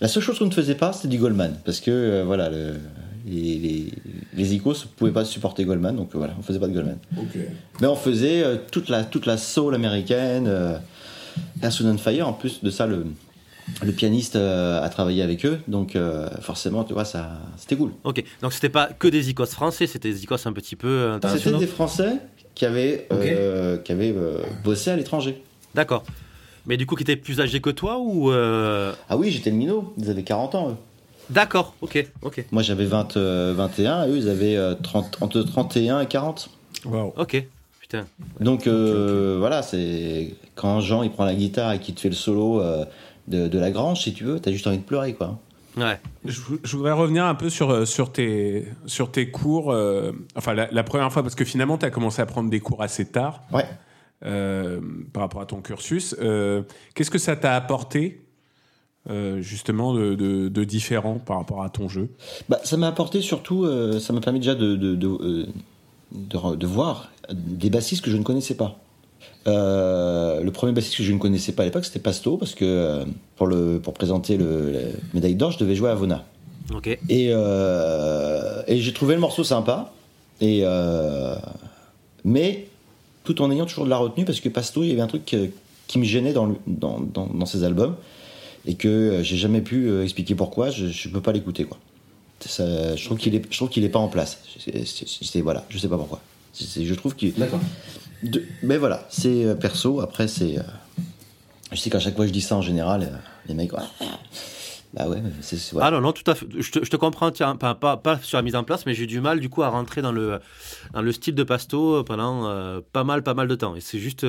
La 0.00 0.08
seule 0.08 0.22
chose 0.22 0.36
qu'on 0.40 0.46
ne 0.46 0.50
faisait 0.50 0.74
pas, 0.74 0.92
c'était 0.92 1.06
du 1.08 1.18
Goldman, 1.18 1.54
parce 1.64 1.78
que 1.78 1.90
euh, 1.92 2.24
voilà, 2.24 2.50
le- 2.50 2.74
les, 3.26 3.58
les, 3.58 3.92
les 4.34 4.54
icos 4.54 4.84
ne 4.84 4.88
pouvaient 4.96 5.12
pas 5.12 5.24
supporter 5.24 5.64
Goldman, 5.64 5.94
donc 5.94 6.10
voilà, 6.14 6.34
on 6.38 6.42
faisait 6.42 6.58
pas 6.58 6.66
de 6.66 6.72
Goldman. 6.72 6.98
Mais 7.80 7.86
on 7.86 7.94
faisait 7.94 8.42
euh, 8.42 8.56
toute, 8.72 8.88
la, 8.88 9.04
toute 9.04 9.26
la 9.26 9.36
soul 9.38 9.74
américaine, 9.76 10.46
euh, 10.48 10.76
Wind 11.62 11.86
and 11.86 11.98
Fire, 11.98 12.26
en 12.26 12.32
plus 12.32 12.64
de 12.64 12.70
ça, 12.70 12.86
le, 12.88 13.06
le 13.84 13.92
pianiste 13.92 14.34
euh, 14.34 14.82
a 14.82 14.88
travaillé 14.88 15.22
avec 15.22 15.46
eux, 15.46 15.60
donc 15.68 15.94
euh, 15.94 16.28
forcément, 16.40 16.82
tu 16.82 16.94
vois, 16.94 17.04
ça, 17.04 17.38
c'était 17.58 17.76
cool. 17.76 17.92
Ok. 18.02 18.24
Donc, 18.42 18.52
c'était 18.54 18.70
pas 18.70 18.86
que 18.88 19.06
des 19.06 19.30
icos 19.30 19.50
français, 19.52 19.86
c'était 19.86 20.10
des 20.10 20.24
icos 20.24 20.44
un 20.46 20.52
petit 20.52 20.74
peu 20.74 21.16
C'était 21.36 21.52
des 21.58 21.66
Français 21.68 22.14
qui 22.60 22.66
avaient, 22.66 23.06
euh, 23.10 23.78
qui 23.78 23.90
euh, 23.90 24.42
bossé 24.62 24.90
à 24.90 24.96
l'étranger. 24.96 25.42
D'accord. 25.74 26.04
Mais 26.66 26.76
du 26.76 26.84
coup, 26.84 26.94
qui 26.94 27.04
étaient 27.04 27.16
plus 27.16 27.40
âgés 27.40 27.60
que 27.62 27.70
toi 27.70 27.96
ou. 27.98 28.30
euh, 28.30 28.92
Ah 29.08 29.16
oui, 29.16 29.30
j'étais 29.30 29.48
le 29.48 29.56
minot, 29.56 29.94
ils 29.96 30.10
avaient 30.10 30.24
40 30.24 30.54
ans, 30.56 30.68
eux. 30.68 30.74
D'accord, 31.30 31.74
ok, 31.80 32.06
ok. 32.20 32.44
Moi, 32.52 32.62
j'avais 32.62 32.84
20, 32.84 33.16
euh, 33.16 33.54
21, 33.56 34.04
et 34.04 34.10
eux, 34.10 34.18
ils 34.18 34.28
avaient 34.28 34.56
euh, 34.56 34.74
30, 34.74 35.22
entre 35.22 35.40
31 35.40 36.00
et 36.02 36.06
40. 36.06 36.50
Waouh. 36.84 37.14
Ok, 37.16 37.42
putain. 37.80 38.04
Donc 38.40 38.66
euh, 38.66 39.36
voilà, 39.38 39.62
c'est 39.62 40.34
quand 40.54 40.82
Jean 40.82 41.02
il 41.02 41.10
prend 41.10 41.24
la 41.24 41.34
guitare 41.34 41.72
et 41.72 41.78
qu'il 41.78 41.94
te 41.94 42.00
fait 42.00 42.10
le 42.10 42.14
solo 42.14 42.60
euh, 42.60 42.84
de, 43.26 43.48
de 43.48 43.58
la 43.58 43.70
grange, 43.70 44.02
si 44.02 44.12
tu 44.12 44.24
veux, 44.24 44.38
t'as 44.38 44.50
juste 44.52 44.66
envie 44.66 44.76
de 44.76 44.82
pleurer 44.82 45.14
quoi. 45.14 45.38
Ouais. 45.76 46.00
Je, 46.24 46.40
vou- 46.40 46.58
je 46.64 46.76
voudrais 46.76 46.92
revenir 46.92 47.24
un 47.24 47.34
peu 47.34 47.48
sur, 47.50 47.70
euh, 47.70 47.84
sur, 47.84 48.10
tes, 48.12 48.66
sur 48.86 49.10
tes 49.12 49.30
cours. 49.30 49.70
euh, 49.70 50.12
enfin, 50.36 50.52
la, 50.54 50.68
la 50.70 50.82
première 50.82 51.12
fois, 51.12 51.22
parce 51.22 51.34
que 51.34 51.44
finalement, 51.44 51.78
tu 51.78 51.86
as 51.86 51.90
commencé 51.90 52.20
à 52.20 52.26
prendre 52.26 52.50
des 52.50 52.60
cours 52.60 52.82
assez 52.82 53.06
tard 53.06 53.42
Ouais. 53.52 53.64
euh, 54.24 54.80
par 55.12 55.22
rapport 55.22 55.40
à 55.42 55.46
ton 55.46 55.60
cursus. 55.62 56.16
Euh, 56.20 56.62
Qu'est-ce 56.94 57.10
que 57.10 57.18
ça 57.18 57.36
t'a 57.36 57.54
apporté, 57.54 58.26
euh, 59.08 59.40
justement, 59.40 59.94
de, 59.94 60.14
de, 60.14 60.48
de 60.48 60.64
différent 60.64 61.18
par 61.18 61.38
rapport 61.38 61.62
à 61.62 61.70
ton 61.70 61.88
jeu? 61.88 62.10
Bah, 62.48 62.58
ça 62.64 62.76
m'a 62.76 62.88
apporté 62.88 63.20
surtout, 63.22 63.64
euh, 63.64 63.98
ça 64.00 64.12
m'a 64.12 64.20
permis 64.20 64.40
déjà 64.40 64.54
de, 64.56 64.74
de, 64.76 64.94
de, 64.96 65.06
euh, 65.08 65.46
de 66.12 66.36
re- 66.36 66.56
de 66.58 66.66
voir 66.66 67.10
des 67.32 67.70
bassistes 67.70 68.04
que 68.04 68.10
je 68.10 68.16
ne 68.16 68.24
connaissais 68.24 68.56
pas. 68.56 68.76
Euh, 69.46 70.40
le 70.42 70.50
premier 70.50 70.72
bassiste 70.72 70.96
que 70.96 71.02
je 71.02 71.12
ne 71.12 71.18
connaissais 71.18 71.52
pas 71.52 71.62
à 71.62 71.66
l'époque, 71.66 71.84
c'était 71.84 71.98
Pasto, 71.98 72.36
parce 72.36 72.54
que 72.54 72.64
euh, 72.64 73.04
pour, 73.36 73.46
le, 73.46 73.80
pour 73.82 73.94
présenter 73.94 74.36
le, 74.36 74.70
la 74.70 74.80
médaille 75.14 75.34
d'or, 75.34 75.50
je 75.52 75.58
devais 75.58 75.74
jouer 75.74 75.90
à 75.90 75.94
Vona. 75.94 76.24
Et, 77.08 77.28
euh, 77.30 78.62
et 78.66 78.78
j'ai 78.78 78.92
trouvé 78.92 79.14
le 79.14 79.20
morceau 79.20 79.42
sympa. 79.44 79.92
Et, 80.40 80.60
euh, 80.64 81.34
mais 82.24 82.68
tout 83.24 83.40
en 83.42 83.50
ayant 83.50 83.66
toujours 83.66 83.84
de 83.84 83.90
la 83.90 83.96
retenue, 83.96 84.24
parce 84.24 84.40
que 84.40 84.48
Pasto, 84.48 84.82
il 84.82 84.88
y 84.90 84.92
avait 84.92 85.00
un 85.00 85.06
truc 85.06 85.24
qui 85.86 85.98
me 85.98 86.04
gênait 86.04 86.32
dans, 86.32 86.46
le- 86.46 86.56
dans, 86.66 87.00
dans, 87.00 87.26
dans 87.26 87.46
ses 87.46 87.64
albums, 87.64 87.96
et 88.66 88.74
que 88.74 89.20
j'ai 89.22 89.36
jamais 89.36 89.62
pu 89.62 90.02
expliquer 90.02 90.34
pourquoi, 90.34 90.70
je 90.70 90.84
ne 90.86 91.12
peux 91.12 91.20
pas 91.22 91.32
l'écouter. 91.32 91.64
quoi. 91.64 91.78
Ça, 92.40 92.94
je 92.96 93.04
trouve 93.04 93.18
qu'il 93.18 93.34
est, 93.34 93.42
je 93.50 93.56
trouve 93.56 93.68
qu'il 93.68 93.84
est 93.84 93.88
pas 93.90 93.98
en 93.98 94.08
place. 94.08 94.38
C'est- 94.84 95.40
voilà, 95.40 95.64
je 95.70 95.78
sais 95.78 95.88
pas 95.88 95.96
pourquoi. 95.98 96.20
Je 96.58 96.94
trouve 96.94 97.14
qu'il. 97.14 97.32
D'accord. 97.34 97.60
Mais 98.62 98.76
voilà, 98.76 99.06
c'est 99.10 99.44
euh, 99.44 99.54
perso. 99.54 100.00
Après, 100.00 100.28
c'est. 100.28 100.58
euh, 100.58 100.62
je 101.72 101.76
sais 101.76 101.90
qu'à 101.90 102.00
chaque 102.00 102.16
fois 102.16 102.24
que 102.24 102.28
je 102.28 102.32
dis 102.32 102.40
ça 102.40 102.56
en 102.56 102.62
général, 102.62 103.02
euh, 103.02 103.16
les 103.46 103.54
mecs. 103.54 103.70
Ah, 103.76 103.88
bah 104.92 105.08
ouais, 105.08 105.22
c'est. 105.40 105.58
Ah 105.80 105.90
non, 105.90 106.00
non, 106.00 106.12
tout 106.12 106.28
à 106.30 106.34
fait. 106.34 106.46
Je 106.58 106.70
te, 106.70 106.84
je 106.84 106.90
te 106.90 106.96
comprends, 106.96 107.30
tiens, 107.30 107.56
pas, 107.56 107.74
pas, 107.74 108.18
sur 108.22 108.38
la 108.38 108.42
mise 108.42 108.56
en 108.56 108.64
place, 108.64 108.86
mais 108.86 108.94
j'ai 108.94 109.06
du 109.06 109.20
mal 109.20 109.40
du 109.40 109.48
coup 109.48 109.62
à 109.62 109.68
rentrer 109.68 110.02
dans 110.02 110.12
le, 110.12 110.40
dans 110.92 111.02
le 111.02 111.12
style 111.12 111.34
de 111.34 111.44
Pasto 111.44 112.02
pendant 112.04 112.80
pas 112.92 113.04
mal, 113.04 113.22
pas 113.22 113.34
mal 113.34 113.48
de 113.48 113.54
temps. 113.54 113.76
Et 113.76 113.80
c'est 113.80 113.98
juste. 113.98 114.26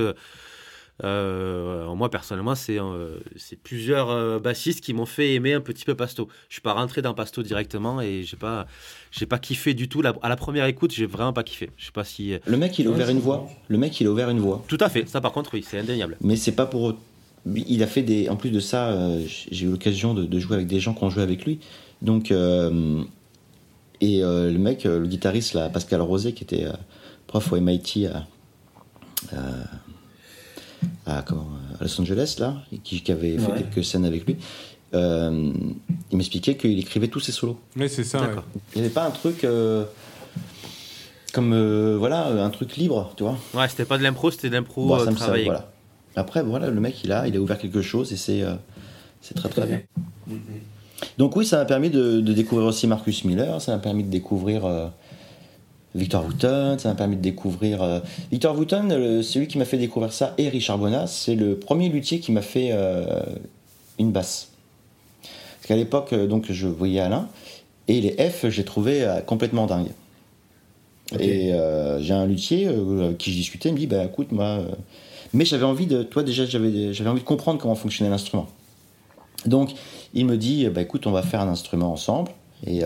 Moi 1.03 2.09
personnellement, 2.09 2.55
c'est 2.55 2.79
euh, 2.79 3.17
plusieurs 3.63 4.09
euh, 4.09 4.39
bassistes 4.39 4.81
qui 4.81 4.93
m'ont 4.93 5.05
fait 5.05 5.33
aimer 5.33 5.53
un 5.53 5.61
petit 5.61 5.83
peu 5.85 5.95
Pasto. 5.95 6.27
Je 6.49 6.55
suis 6.55 6.61
pas 6.61 6.73
rentré 6.73 7.01
dans 7.01 7.13
Pasto 7.13 7.41
directement 7.43 8.01
et 8.01 8.23
j'ai 8.23 8.37
pas 8.37 8.67
j'ai 9.11 9.25
pas 9.25 9.39
kiffé 9.39 9.73
du 9.73 9.89
tout. 9.89 10.01
La- 10.01 10.13
à 10.21 10.29
la 10.29 10.35
première 10.35 10.65
écoute, 10.65 10.91
j'ai 10.93 11.05
vraiment 11.05 11.33
pas 11.33 11.43
kiffé. 11.43 11.69
Je 11.77 11.85
sais 11.85 11.91
pas 11.91 12.03
si. 12.03 12.33
Le 12.45 12.57
mec, 12.57 12.77
il 12.79 12.87
a 12.87 12.91
ouvert 12.91 13.09
une 13.09 13.19
voie. 13.19 13.47
Le 13.67 13.77
mec, 13.77 13.99
il 13.99 14.07
a 14.07 14.11
ouvert 14.11 14.29
une 14.29 14.39
voie. 14.39 14.63
Tout 14.67 14.77
à 14.79 14.89
fait. 14.89 15.07
Ça 15.09 15.21
par 15.21 15.31
contre, 15.31 15.51
oui, 15.53 15.65
c'est 15.67 15.79
indéniable. 15.79 16.17
Mais 16.21 16.35
c'est 16.35 16.51
pas 16.53 16.65
pour. 16.65 16.95
Il 17.45 17.81
a 17.81 17.87
fait 17.87 18.03
des. 18.03 18.29
En 18.29 18.35
plus 18.35 18.51
de 18.51 18.59
ça, 18.59 18.89
euh, 18.89 19.23
j'ai 19.27 19.65
eu 19.65 19.69
l'occasion 19.71 20.13
de, 20.13 20.25
de 20.25 20.39
jouer 20.39 20.55
avec 20.57 20.67
des 20.67 20.79
gens 20.79 20.93
qui 20.93 21.03
ont 21.03 21.09
joué 21.09 21.23
avec 21.23 21.45
lui. 21.45 21.59
Donc. 22.01 22.31
euh, 22.31 23.03
et 24.03 24.23
euh, 24.23 24.49
le 24.51 24.57
mec, 24.57 24.87
euh, 24.87 24.99
le 24.99 25.05
guitariste, 25.05 25.53
là, 25.53 25.69
Pascal 25.69 26.01
Rosé, 26.01 26.33
qui 26.33 26.43
était 26.43 26.65
euh, 26.65 26.71
prof 27.27 27.51
au 27.51 27.59
MIT 27.59 28.07
à. 28.07 28.25
À, 31.05 31.19
à 31.19 31.21
comment, 31.21 31.47
à 31.79 31.83
Los 31.83 31.99
Angeles, 32.01 32.35
là, 32.39 32.55
et 32.73 32.77
qui, 32.77 33.01
qui 33.01 33.11
avait 33.11 33.37
fait 33.37 33.51
Ouais. 33.51 33.57
quelques 33.57 33.83
scènes 33.85 34.05
avec 34.05 34.25
lui, 34.25 34.37
euh, 34.93 35.51
il 36.11 36.17
m'expliquait 36.17 36.55
qu'il 36.57 36.77
écrivait 36.79 37.07
tous 37.07 37.19
ses 37.21 37.31
solos. 37.31 37.59
Oui, 37.77 37.87
c'est 37.89 38.03
ça. 38.03 38.19
D'accord. 38.21 38.43
Il 38.75 38.81
n'y 38.81 38.85
avait 38.85 38.93
pas 38.93 39.05
un 39.05 39.11
truc. 39.11 39.43
euh, 39.43 39.85
comme. 41.33 41.53
euh, 41.53 41.95
voilà, 41.97 42.27
un 42.27 42.49
truc 42.49 42.75
libre, 42.77 43.13
tu 43.15 43.23
vois. 43.23 43.37
Ouais, 43.53 43.67
c'était 43.69 43.85
pas 43.85 43.97
de 43.97 44.03
l'impro, 44.03 44.31
c'était 44.31 44.49
de 44.49 44.55
l'impro 44.55 44.87
Bon, 44.87 44.99
euh, 44.99 45.11
travaillé. 45.11 45.45
voilà. 45.45 45.71
Après, 46.17 46.43
voilà, 46.43 46.69
le 46.69 46.79
mec, 46.81 47.03
il 47.05 47.11
a, 47.13 47.25
il 47.27 47.37
a 47.37 47.39
ouvert 47.39 47.57
quelque 47.57 47.81
chose 47.81 48.11
et 48.11 48.17
c'est 48.17 48.41
euh, 48.43 48.55
c'est 49.21 49.33
très 49.33 49.47
très 49.47 49.65
bien. 49.65 49.81
Donc 51.17 51.35
oui, 51.37 51.45
ça 51.45 51.57
m'a 51.57 51.65
permis 51.65 51.89
de, 51.89 52.19
de 52.19 52.33
découvrir 52.33 52.67
aussi 52.67 52.85
Marcus 52.85 53.23
Miller, 53.23 53.61
ça 53.61 53.71
m'a 53.71 53.79
permis 53.79 54.03
de 54.03 54.09
découvrir 54.09 54.65
euh, 54.65 54.87
Victor 55.93 56.25
Wooten, 56.25 56.79
ça 56.79 56.89
m'a 56.89 56.95
permis 56.95 57.17
de 57.17 57.21
découvrir... 57.21 57.81
euh, 57.81 57.99
Victor 58.31 58.57
Wooten, 58.57 58.91
euh, 58.91 59.21
c'est 59.21 59.39
lui 59.39 59.47
qui 59.47 59.57
m'a 59.57 59.65
fait 59.65 59.77
découvrir 59.77 60.13
ça, 60.13 60.33
et 60.37 60.47
Richard 60.47 60.77
Bonas, 60.77 61.07
c'est 61.07 61.35
le 61.35 61.57
premier 61.57 61.89
luthier 61.89 62.19
qui 62.19 62.31
m'a 62.31 62.41
fait 62.41 62.69
euh, 62.71 63.21
une 63.99 64.11
basse. 64.11 64.49
Parce 65.21 65.67
qu'à 65.67 65.75
l'époque, 65.75 66.13
euh, 66.13 66.27
donc, 66.27 66.49
je 66.49 66.67
voyais 66.67 67.01
Alain, 67.01 67.27
et 67.87 67.99
les 67.99 68.11
F, 68.29 68.47
j'ai 68.47 68.63
trouvé 68.63 69.05
complètement 69.25 69.65
dingue. 69.65 69.91
Et 71.19 71.51
j'ai 71.99 72.13
un 72.13 72.25
luthier 72.25 72.67
avec 72.67 73.17
qui 73.17 73.31
je 73.31 73.37
discutais, 73.37 73.67
il 73.67 73.73
me 73.73 73.77
dit, 73.77 73.87
bah 73.87 74.05
écoute, 74.05 74.31
moi... 74.31 74.59
mais 75.33 75.43
j'avais 75.43 75.65
envie 75.65 75.87
de... 75.87 76.03
Toi, 76.03 76.23
déjà, 76.23 76.45
j'avais 76.45 76.93
j'avais 76.93 77.09
envie 77.09 77.19
de 77.19 77.25
comprendre 77.25 77.59
comment 77.59 77.75
fonctionnait 77.75 78.09
l'instrument. 78.09 78.47
Donc, 79.45 79.73
il 80.13 80.25
me 80.25 80.37
dit, 80.37 80.69
bah 80.69 80.81
écoute, 80.81 81.05
on 81.05 81.11
va 81.11 81.21
faire 81.21 81.41
un 81.41 81.49
instrument 81.49 81.91
ensemble. 81.91 82.31
Et 82.65 82.81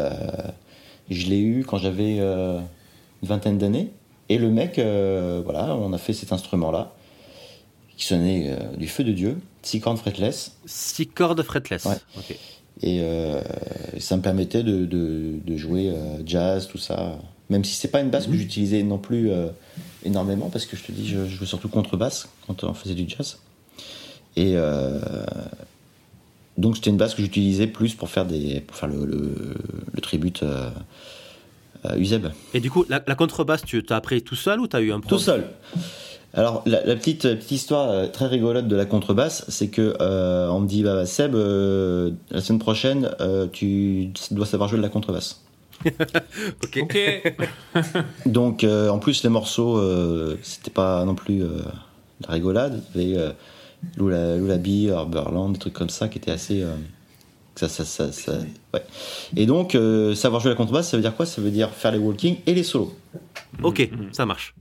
je 1.12 1.28
l'ai 1.28 1.40
eu 1.40 1.66
quand 1.68 1.78
j'avais 1.78 2.20
une 3.26 3.30
vingtaine 3.30 3.58
d'années. 3.58 3.90
Et 4.30 4.38
le 4.38 4.50
mec, 4.52 4.78
euh, 4.78 5.42
voilà, 5.44 5.76
on 5.76 5.92
a 5.94 5.98
fait 5.98 6.14
cet 6.14 6.32
instrument-là, 6.32 6.94
qui 7.98 8.06
sonnait 8.06 8.50
euh, 8.52 8.76
du 8.78 8.88
feu 8.88 9.04
de 9.04 9.12
Dieu, 9.12 9.38
six 9.64 9.80
cordes 9.80 9.98
fretless. 9.98 10.56
Six 10.66 11.08
cordes 11.08 11.42
fretless. 11.42 11.86
Ouais. 11.86 11.98
Et 12.82 13.00
euh, 13.02 13.42
ça 14.00 14.18
me 14.18 14.22
permettait 14.22 14.64
de, 14.64 14.86
de- 14.86 15.40
de 15.44 15.58
jouer 15.58 15.90
euh, 15.90 16.18
jazz, 16.26 16.68
tout 16.68 16.78
ça. 16.78 17.18
Même 17.50 17.64
si 17.64 17.74
c'est 17.76 17.88
pas 17.88 18.02
une 18.02 18.10
basse 18.10 18.28
que 18.28 18.34
j'utilisais 18.34 18.84
non 18.84 18.98
plus 18.98 19.30
énormément, 20.04 20.50
parce 20.50 20.66
que 20.66 20.76
je 20.76 20.84
te 20.84 20.92
dis, 20.92 21.08
je, 21.08 21.26
je 21.26 21.36
jouais 21.36 21.46
surtout 21.46 21.70
contrebasse 21.70 22.28
quand 22.48 22.64
on 22.64 22.74
faisait 22.74 22.96
du 22.96 23.08
jazz. 23.08 23.38
Et 24.36 24.56
donc 26.58 26.76
c'était 26.76 26.90
une 26.90 26.98
basse 26.98 27.14
que 27.14 27.22
j'utilisais 27.22 27.68
plus 27.68 27.94
pour 27.94 28.10
faire, 28.10 28.26
des, 28.26 28.62
pour 28.62 28.76
faire 28.76 28.90
le, 28.90 29.06
le, 29.06 29.36
le 29.94 30.02
tribute 30.02 30.44
Uzeb. 31.98 32.28
Et 32.54 32.60
du 32.60 32.70
coup, 32.72 32.86
la, 32.90 33.02
la 33.06 33.16
contrebasse, 33.16 33.64
tu 33.64 33.84
t'as 33.84 33.98
appris 33.98 34.22
tout 34.22 34.36
seul 34.36 34.60
ou 34.60 34.68
t'as 34.68 34.82
eu 34.82 34.92
un 34.92 35.00
pro 35.00 35.10
Tout 35.10 35.20
seul. 35.22 35.46
Alors, 36.34 36.64
la, 36.66 36.86
la 36.86 36.96
petite, 36.98 37.22
petite 37.22 37.52
histoire 37.52 37.90
euh, 37.90 38.08
très 38.08 38.28
rigolote 38.28 38.68
de 38.68 38.76
la 38.76 38.86
contrebasse, 38.86 39.46
c'est 39.48 39.70
que 39.70 39.96
euh, 40.02 40.50
on 40.50 40.60
me 40.60 40.68
dit, 40.68 40.84
bah, 40.84 41.06
Seb, 41.06 41.34
euh, 41.34 42.12
la 42.30 42.42
semaine 42.42 42.60
prochaine, 42.60 43.10
euh, 43.22 43.48
tu 43.52 44.10
dois 44.32 44.46
savoir 44.46 44.68
jouer 44.68 44.78
de 44.78 44.84
la 44.84 44.90
contrebasse. 44.90 45.42
Ok. 46.64 46.80
Ok. 46.84 47.36
Donc, 48.26 48.64
euh, 48.64 48.90
en 48.90 49.00
plus, 49.00 49.24
les 49.24 49.30
morceaux, 49.30 49.78
euh, 49.78 50.38
c'était 50.42 50.72
pas 50.72 51.06
non 51.06 51.16
plus 51.16 51.42
euh, 51.42 51.48
de 51.48 52.28
la 52.28 52.34
rigolade. 52.34 52.82
Il 52.96 53.02
y 53.02 53.14
avait 53.14 53.22
euh, 53.24 53.32
Lula, 53.98 54.36
Lullaby, 54.38 54.90
Harborland, 54.92 55.54
des 55.54 55.60
trucs 55.60 55.74
comme 55.74 55.90
ça 55.90 56.10
qui 56.10 56.18
étaient 56.18 56.32
assez. 56.32 56.66
Ça, 57.56 57.70
ça, 57.70 57.86
ça, 57.86 58.12
ça- 58.12 58.40
ouais. 58.74 58.84
Et 59.36 59.46
donc, 59.46 59.76
euh, 59.76 60.14
savoir 60.16 60.42
jouer 60.42 60.52
la 60.52 60.56
contrebasse, 60.58 60.90
ça 60.90 60.98
veut 60.98 61.02
dire 61.04 61.16
quoi? 61.16 61.26
Ça 61.26 61.42
veut 61.42 61.52
dire 61.52 61.70
faire 61.72 61.92
les 61.92 61.98
walking 61.98 62.38
et 62.46 62.54
les 62.54 62.64
solos. 62.64 62.94
Ok, 63.64 63.90
ça 64.12 64.26
marche. 64.26 64.54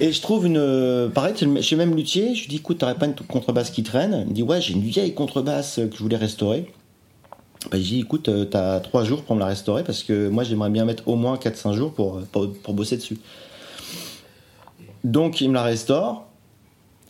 Et 0.00 0.12
je 0.12 0.22
trouve 0.22 0.46
une. 0.46 0.56
euh, 0.56 1.08
Pareil, 1.10 1.34
chez 1.60 1.76
même 1.76 1.94
luthier, 1.94 2.34
je 2.34 2.42
lui 2.42 2.48
dis 2.48 2.56
écoute, 2.56 2.78
t'aurais 2.78 2.94
pas 2.94 3.04
une 3.06 3.14
contrebasse 3.14 3.70
qui 3.70 3.82
traîne? 3.82 4.22
Il 4.24 4.28
me 4.30 4.34
dit 4.34 4.42
ouais, 4.42 4.60
j'ai 4.62 4.72
une 4.72 4.80
vieille 4.82 5.12
contrebasse 5.12 5.76
que 5.76 5.94
je 5.96 6.02
voulais 6.02 6.16
restaurer. 6.16 6.72
Bah, 7.70 7.76
je 7.76 7.82
dis 7.82 8.00
écoute, 8.00 8.28
euh, 8.30 8.44
t'as 8.46 8.80
trois 8.80 9.04
jours 9.04 9.22
pour 9.24 9.34
me 9.36 9.40
la 9.40 9.46
restaurer 9.46 9.84
parce 9.84 10.02
que 10.04 10.28
moi 10.28 10.42
j'aimerais 10.44 10.70
bien 10.70 10.86
mettre 10.86 11.06
au 11.06 11.16
moins 11.16 11.36
4-5 11.36 11.74
jours 11.74 11.92
pour, 11.92 12.20
pour, 12.32 12.50
pour 12.50 12.72
bosser 12.72 12.96
dessus. 12.96 13.18
Donc 15.04 15.40
il 15.40 15.48
me 15.50 15.54
la 15.54 15.62
restaure. 15.62 16.26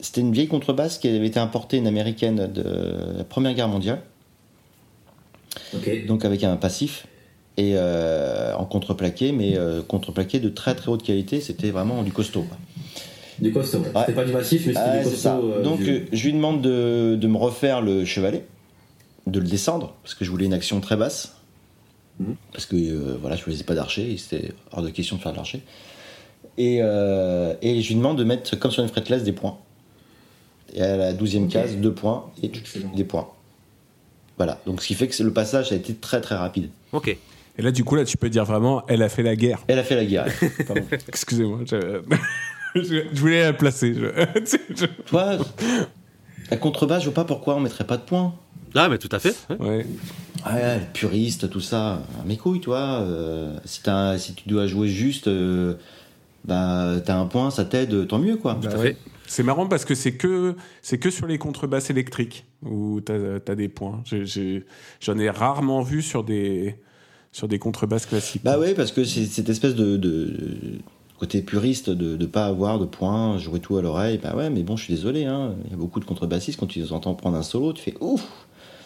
C'était 0.00 0.20
une 0.20 0.32
vieille 0.32 0.48
contrebasse 0.48 0.98
qui 0.98 1.08
avait 1.08 1.26
été 1.26 1.40
importée, 1.40 1.76
une 1.78 1.86
américaine 1.86 2.50
de 2.52 2.62
la 3.18 3.24
Première 3.24 3.54
Guerre 3.54 3.68
mondiale, 3.68 4.00
Donc 6.06 6.24
avec 6.24 6.44
un 6.44 6.56
passif 6.56 7.06
et 7.56 7.72
euh, 7.74 8.54
en 8.54 8.64
contreplaqué, 8.64 9.32
mais 9.32 9.56
euh, 9.56 9.82
contreplaqué 9.82 10.38
de 10.40 10.48
très 10.48 10.74
très 10.74 10.88
haute 10.90 11.02
qualité. 11.02 11.40
C'était 11.40 11.70
vraiment 11.70 12.02
du 12.02 12.12
costaud. 12.12 12.42
quoi. 12.42 12.56
Du 13.40 13.52
costaud. 13.52 13.78
Ouais. 13.78 13.86
C'était 14.00 14.12
pas 14.14 14.24
du 14.24 14.32
massif, 14.32 14.62
mais 14.66 14.72
c'était 14.72 14.84
Ah, 14.86 14.98
du 14.98 15.04
costaud. 15.04 15.28
euh, 15.52 15.62
Donc 15.62 15.78
du- 15.80 16.06
je 16.12 16.24
lui 16.26 16.32
demande 16.32 16.60
de, 16.62 17.16
de 17.20 17.26
me 17.28 17.36
refaire 17.36 17.80
le 17.82 18.04
chevalet, 18.04 18.44
de 19.26 19.38
le 19.40 19.46
descendre, 19.46 19.94
parce 20.02 20.14
que 20.14 20.24
je 20.24 20.30
voulais 20.30 20.46
une 20.46 20.52
action 20.54 20.80
très 20.80 20.96
basse. 20.96 21.34
Mhm. 22.20 22.34
Parce 22.52 22.66
que 22.66 22.76
voilà, 23.20 23.36
je 23.36 23.42
ne 23.42 23.46
faisais 23.46 23.64
pas 23.64 23.74
d'archer, 23.74 24.16
c'était 24.18 24.52
hors 24.72 24.82
de 24.82 24.90
question 24.90 25.16
de 25.16 25.20
faire 25.22 25.32
de 25.32 25.36
l'archer. 25.36 25.62
Et, 26.56 26.78
et 26.78 27.82
je 27.82 27.88
lui 27.88 27.94
demande 27.94 28.18
de 28.18 28.24
mettre, 28.24 28.56
comme 28.58 28.72
sur 28.72 28.82
une 28.82 28.88
fretless, 28.88 29.22
des 29.22 29.32
points. 29.32 29.56
Et 30.74 30.82
à 30.82 30.96
la 30.96 31.12
douzième 31.12 31.44
Ok. 31.44 31.50
case, 31.50 31.76
deux 31.76 31.92
points 31.92 32.26
et 32.42 32.46
Excellent. 32.46 32.90
des 32.94 33.04
points. 33.04 33.28
Voilà, 34.38 34.60
donc 34.66 34.80
ce 34.82 34.86
qui 34.86 34.94
fait 34.94 35.08
que 35.08 35.22
le 35.22 35.32
passage 35.32 35.72
a 35.72 35.74
été 35.74 35.94
très 35.94 36.20
très 36.20 36.36
rapide. 36.36 36.70
Ok. 36.92 37.08
Et 37.08 37.62
là, 37.62 37.72
du 37.72 37.82
coup, 37.84 37.96
là, 37.96 38.04
tu 38.04 38.16
peux 38.16 38.30
dire 38.30 38.44
vraiment, 38.44 38.84
elle 38.86 39.02
a 39.02 39.08
fait 39.08 39.24
la 39.24 39.34
guerre. 39.34 39.58
Elle 39.66 39.80
a 39.80 39.82
fait 39.84 39.96
la 39.96 40.04
guerre. 40.04 40.26
Pardon. 40.66 40.82
Excusez-moi, 41.08 41.58
je... 42.76 43.18
voulais 43.18 43.42
la 43.42 43.52
placer. 43.52 43.92
je- 43.94 44.86
Toi, 45.06 45.38
la 46.50 46.56
contrebasse, 46.56 47.00
je 47.02 47.06
vois 47.06 47.14
pas 47.14 47.24
pourquoi 47.24 47.56
on 47.56 47.60
mettrait 47.60 47.84
pas 47.86 47.96
de 47.96 48.02
points. 48.02 48.32
Ah, 48.74 48.88
mais 48.88 48.98
tout 48.98 49.08
à 49.10 49.18
fait. 49.18 49.34
ouais. 49.50 49.56
Ouais. 49.58 49.86
Ouais, 50.46 50.80
puriste, 50.92 51.50
tout 51.50 51.60
ça, 51.60 52.00
mes 52.24 52.36
couilles, 52.36 52.60
toi. 52.60 53.00
euh, 53.02 53.56
si, 53.64 53.80
si 54.18 54.34
tu 54.34 54.48
dois 54.48 54.66
jouer 54.68 54.86
juste, 54.88 55.26
euh, 55.26 55.74
bah, 56.44 56.92
t'as 57.04 57.16
un 57.16 57.26
point, 57.26 57.50
ça 57.50 57.64
t'aide, 57.64 58.06
tant 58.06 58.18
mieux, 58.20 58.36
quoi. 58.36 58.54
Bah 58.54 58.68
Tout 58.70 58.76
à 58.76 58.78
ouais. 58.78 58.86
fait. 58.90 58.96
C'est 59.28 59.42
marrant 59.42 59.66
parce 59.66 59.84
que 59.84 59.94
c'est 59.94 60.12
que 60.12 60.56
c'est 60.82 60.98
que 60.98 61.10
sur 61.10 61.26
les 61.26 61.38
contrebasses 61.38 61.90
électriques 61.90 62.46
où 62.64 63.00
t'as 63.00 63.38
as 63.46 63.54
des 63.54 63.68
points. 63.68 64.02
J'en 65.00 65.18
ai, 65.18 65.30
rarement 65.30 65.82
vu 65.82 66.02
sur 66.02 66.24
des 66.24 66.76
sur 67.30 67.46
des 67.46 67.58
contrebasses 67.58 68.06
classiques. 68.06 68.42
Bah 68.42 68.58
ouais, 68.58 68.74
parce 68.74 68.90
que 68.90 69.04
c'est 69.04 69.26
cette 69.26 69.50
espèce 69.50 69.74
de, 69.74 69.96
de- 69.98 69.98
de 69.98 70.78
côté 71.18 71.42
puriste 71.42 71.90
de 71.90 72.16
ne 72.16 72.26
pas 72.26 72.46
avoir 72.46 72.78
de 72.78 72.86
points, 72.86 73.36
jouer 73.38 73.60
tout 73.60 73.76
à 73.76 73.82
l'oreille. 73.82 74.18
Bah 74.22 74.34
ouais, 74.34 74.48
mais 74.50 74.62
bon, 74.62 74.76
je 74.76 74.84
suis 74.84 74.94
désolé, 74.94 75.24
hein, 75.26 75.54
il 75.66 75.70
y 75.70 75.74
a 75.74 75.76
beaucoup 75.76 76.00
de 76.00 76.04
contrebassistes, 76.06 76.58
quand 76.58 76.66
tu 76.66 76.78
les 76.78 76.92
entends 76.92 77.14
prendre 77.14 77.36
un 77.36 77.42
solo, 77.42 77.72
tu 77.72 77.82
fais 77.82 77.94
ouf 78.00 78.24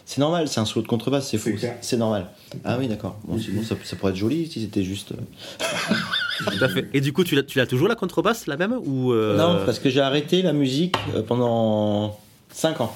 c'est 0.05 0.19
normal, 0.21 0.49
c'est 0.49 0.61
un 0.61 0.65
solo 0.65 0.83
de 0.83 0.89
contrebasse, 0.89 1.29
c'est 1.31 1.39
fou, 1.39 1.51
c'est 1.81 1.97
normal. 1.97 2.27
Ah 2.65 2.77
oui, 2.79 2.89
d'accord. 2.89 3.17
Bon, 3.25 3.39
sinon, 3.39 3.63
ça, 3.63 3.77
ça 3.85 3.97
pourrait 3.97 4.13
être 4.13 4.19
joli 4.19 4.47
si 4.51 4.61
c'était 4.61 4.83
juste. 4.85 5.13
euh, 5.13 5.65
Tout 6.59 6.65
à 6.65 6.69
fait. 6.69 6.89
Et 6.93 7.01
du 7.01 7.13
coup, 7.13 7.25
tu 7.25 7.35
l'as, 7.35 7.43
tu 7.43 7.59
l'as 7.59 7.67
toujours 7.67 7.89
la 7.89 7.95
contrebasse, 7.95 8.47
la 8.47 8.57
même 8.57 8.75
ou 8.85 9.13
euh, 9.13 9.37
Non, 9.37 9.65
parce 9.65 9.79
que 9.79 9.89
j'ai 9.91 10.01
arrêté 10.01 10.43
la 10.43 10.53
musique 10.53 10.97
euh, 11.15 11.23
pendant 11.23 12.19
5 12.53 12.81
ans. 12.81 12.95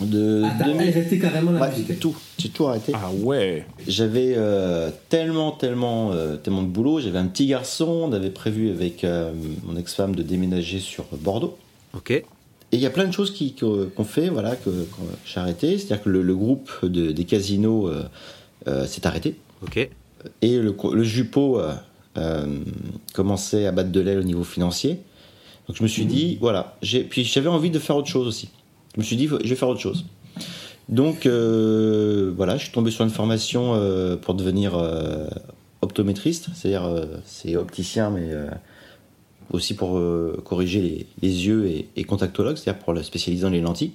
De 0.00 0.42
Ah, 0.46 0.54
t'as- 0.58 0.64
2000. 0.66 0.80
elle 0.82 0.88
est 0.88 0.92
restée 1.00 1.18
carrément 1.18 1.50
la 1.50 1.60
Ouais, 1.60 1.70
musique. 1.70 1.98
tout. 1.98 2.14
J'ai 2.38 2.50
tout 2.50 2.66
arrêté. 2.68 2.92
Ah 2.94 3.10
ouais. 3.12 3.66
J'avais 3.88 4.34
euh, 4.36 4.90
tellement, 5.08 5.50
tellement, 5.50 6.12
euh, 6.12 6.36
tellement 6.36 6.62
de 6.62 6.68
boulot. 6.68 7.00
J'avais 7.00 7.18
un 7.18 7.26
petit 7.26 7.46
garçon. 7.46 8.04
On 8.08 8.12
avait 8.12 8.30
prévu 8.30 8.70
avec 8.70 9.02
euh, 9.02 9.32
mon 9.64 9.76
ex-femme 9.76 10.14
de 10.14 10.22
déménager 10.22 10.78
sur 10.78 11.04
Bordeaux. 11.12 11.58
Ok. 11.96 12.22
Et 12.72 12.76
il 12.76 12.80
y 12.82 12.86
a 12.86 12.90
plein 12.90 13.06
de 13.06 13.12
choses 13.12 13.32
qui- 13.32 13.54
qu'on 13.54 14.04
fait, 14.04 14.28
voilà, 14.28 14.54
que, 14.56 14.68
que 14.68 15.00
j'ai 15.24 15.40
arrêté. 15.40 15.78
C'est-à-dire 15.78 16.02
que 16.02 16.10
le, 16.10 16.22
le 16.22 16.34
groupe 16.36 16.70
de- 16.82 17.12
des 17.12 17.24
casinos 17.24 17.88
euh, 17.88 18.02
euh, 18.66 18.86
s'est 18.86 19.06
arrêté. 19.06 19.36
Ok. 19.62 19.88
Et 20.42 20.58
le, 20.58 20.74
le 20.92 21.02
Jupo 21.02 21.58
euh, 21.60 21.72
euh, 22.18 22.46
commençait 23.14 23.66
à 23.66 23.72
battre 23.72 23.90
de 23.90 24.00
l'aile 24.00 24.18
au 24.18 24.22
niveau 24.24 24.44
financier. 24.44 24.98
Donc 25.66 25.76
je 25.76 25.82
me 25.82 25.88
suis 25.88 26.04
dit, 26.06 26.36
voilà. 26.40 26.76
Puis 26.80 27.24
j'avais 27.24 27.48
envie 27.48 27.70
de 27.70 27.78
faire 27.78 27.96
autre 27.96 28.08
chose 28.08 28.26
aussi. 28.26 28.48
Je 28.94 29.00
me 29.00 29.04
suis 29.04 29.16
dit, 29.16 29.26
je 29.28 29.36
vais 29.48 29.54
faire 29.56 29.68
autre 29.68 29.80
chose. 29.80 30.04
Donc 30.88 31.26
euh, 31.26 32.32
voilà, 32.36 32.56
je 32.56 32.64
suis 32.64 32.72
tombé 32.72 32.90
sur 32.90 33.04
une 33.04 33.10
formation 33.10 33.74
euh, 33.74 34.16
pour 34.16 34.34
devenir 34.34 34.72
euh, 34.76 35.26
optométriste, 35.82 36.48
c'est-à-dire 36.54 36.84
euh, 36.84 37.04
c'est 37.26 37.56
opticien, 37.56 38.08
mais 38.10 38.28
euh, 38.32 38.48
aussi 39.50 39.74
pour 39.74 39.98
euh, 39.98 40.40
corriger 40.44 40.80
les, 40.80 41.06
les 41.22 41.46
yeux 41.46 41.66
et, 41.66 41.88
et 41.96 42.04
contactologue, 42.04 42.56
c'est-à-dire 42.56 42.82
pour 42.82 42.92
la 42.94 43.02
spécialiser 43.02 43.42
dans 43.44 43.50
les 43.50 43.60
lentilles. 43.60 43.92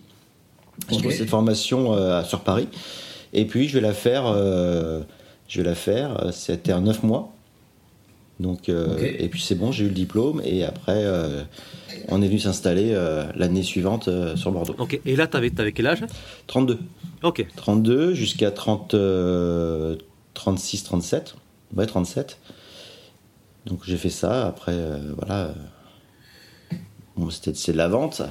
J'ai 0.89 0.95
Ok. 0.95 1.01
trouvé 1.01 1.15
cette 1.15 1.29
formation 1.29 1.93
euh, 1.93 2.23
sur 2.23 2.41
Paris. 2.41 2.67
Et 3.33 3.45
puis 3.45 3.67
je 3.67 3.75
vais 3.75 3.81
la 3.81 3.93
faire, 3.93 4.23
euh, 4.27 5.01
je 5.47 5.61
vais 5.61 5.67
la 5.69 5.75
faire, 5.75 6.29
c'était 6.33 6.73
en 6.73 6.81
9 6.81 7.03
mois. 7.03 7.33
Donc. 8.39 8.67
Et 8.69 9.27
puis 9.29 9.41
c'est 9.41 9.55
bon, 9.55 9.71
j'ai 9.71 9.85
eu 9.85 9.87
le 9.89 9.93
diplôme 9.93 10.41
et 10.43 10.63
après 10.65 11.05
on 12.09 12.21
est 12.21 12.27
venu 12.27 12.39
s'installer 12.39 12.93
l'année 13.35 13.61
suivante 13.63 14.09
sur 14.35 14.51
Bordeaux. 14.51 14.75
Ok. 14.79 14.99
Et 15.05 15.15
là, 15.15 15.27
t'avais, 15.27 15.51
t'avais 15.51 15.71
quel 15.71 15.85
âge? 15.87 16.03
32. 16.47 16.79
Ok. 17.21 17.45
32 17.55 18.13
jusqu'à 18.15 18.49
30, 18.51 18.95
euh, 18.95 19.95
36, 20.33 20.83
37. 20.83 21.35
Ouais, 21.77 21.85
37. 21.85 22.37
Donc 23.65 23.81
j'ai 23.85 23.97
fait 23.97 24.09
ça. 24.09 24.47
Après, 24.47 24.73
euh, 24.73 25.13
voilà. 25.17 25.35
euh, 25.45 25.53
Bon, 27.15 27.29
c'est 27.29 27.71
de 27.71 27.77
la 27.77 27.87
vente. 27.87 28.23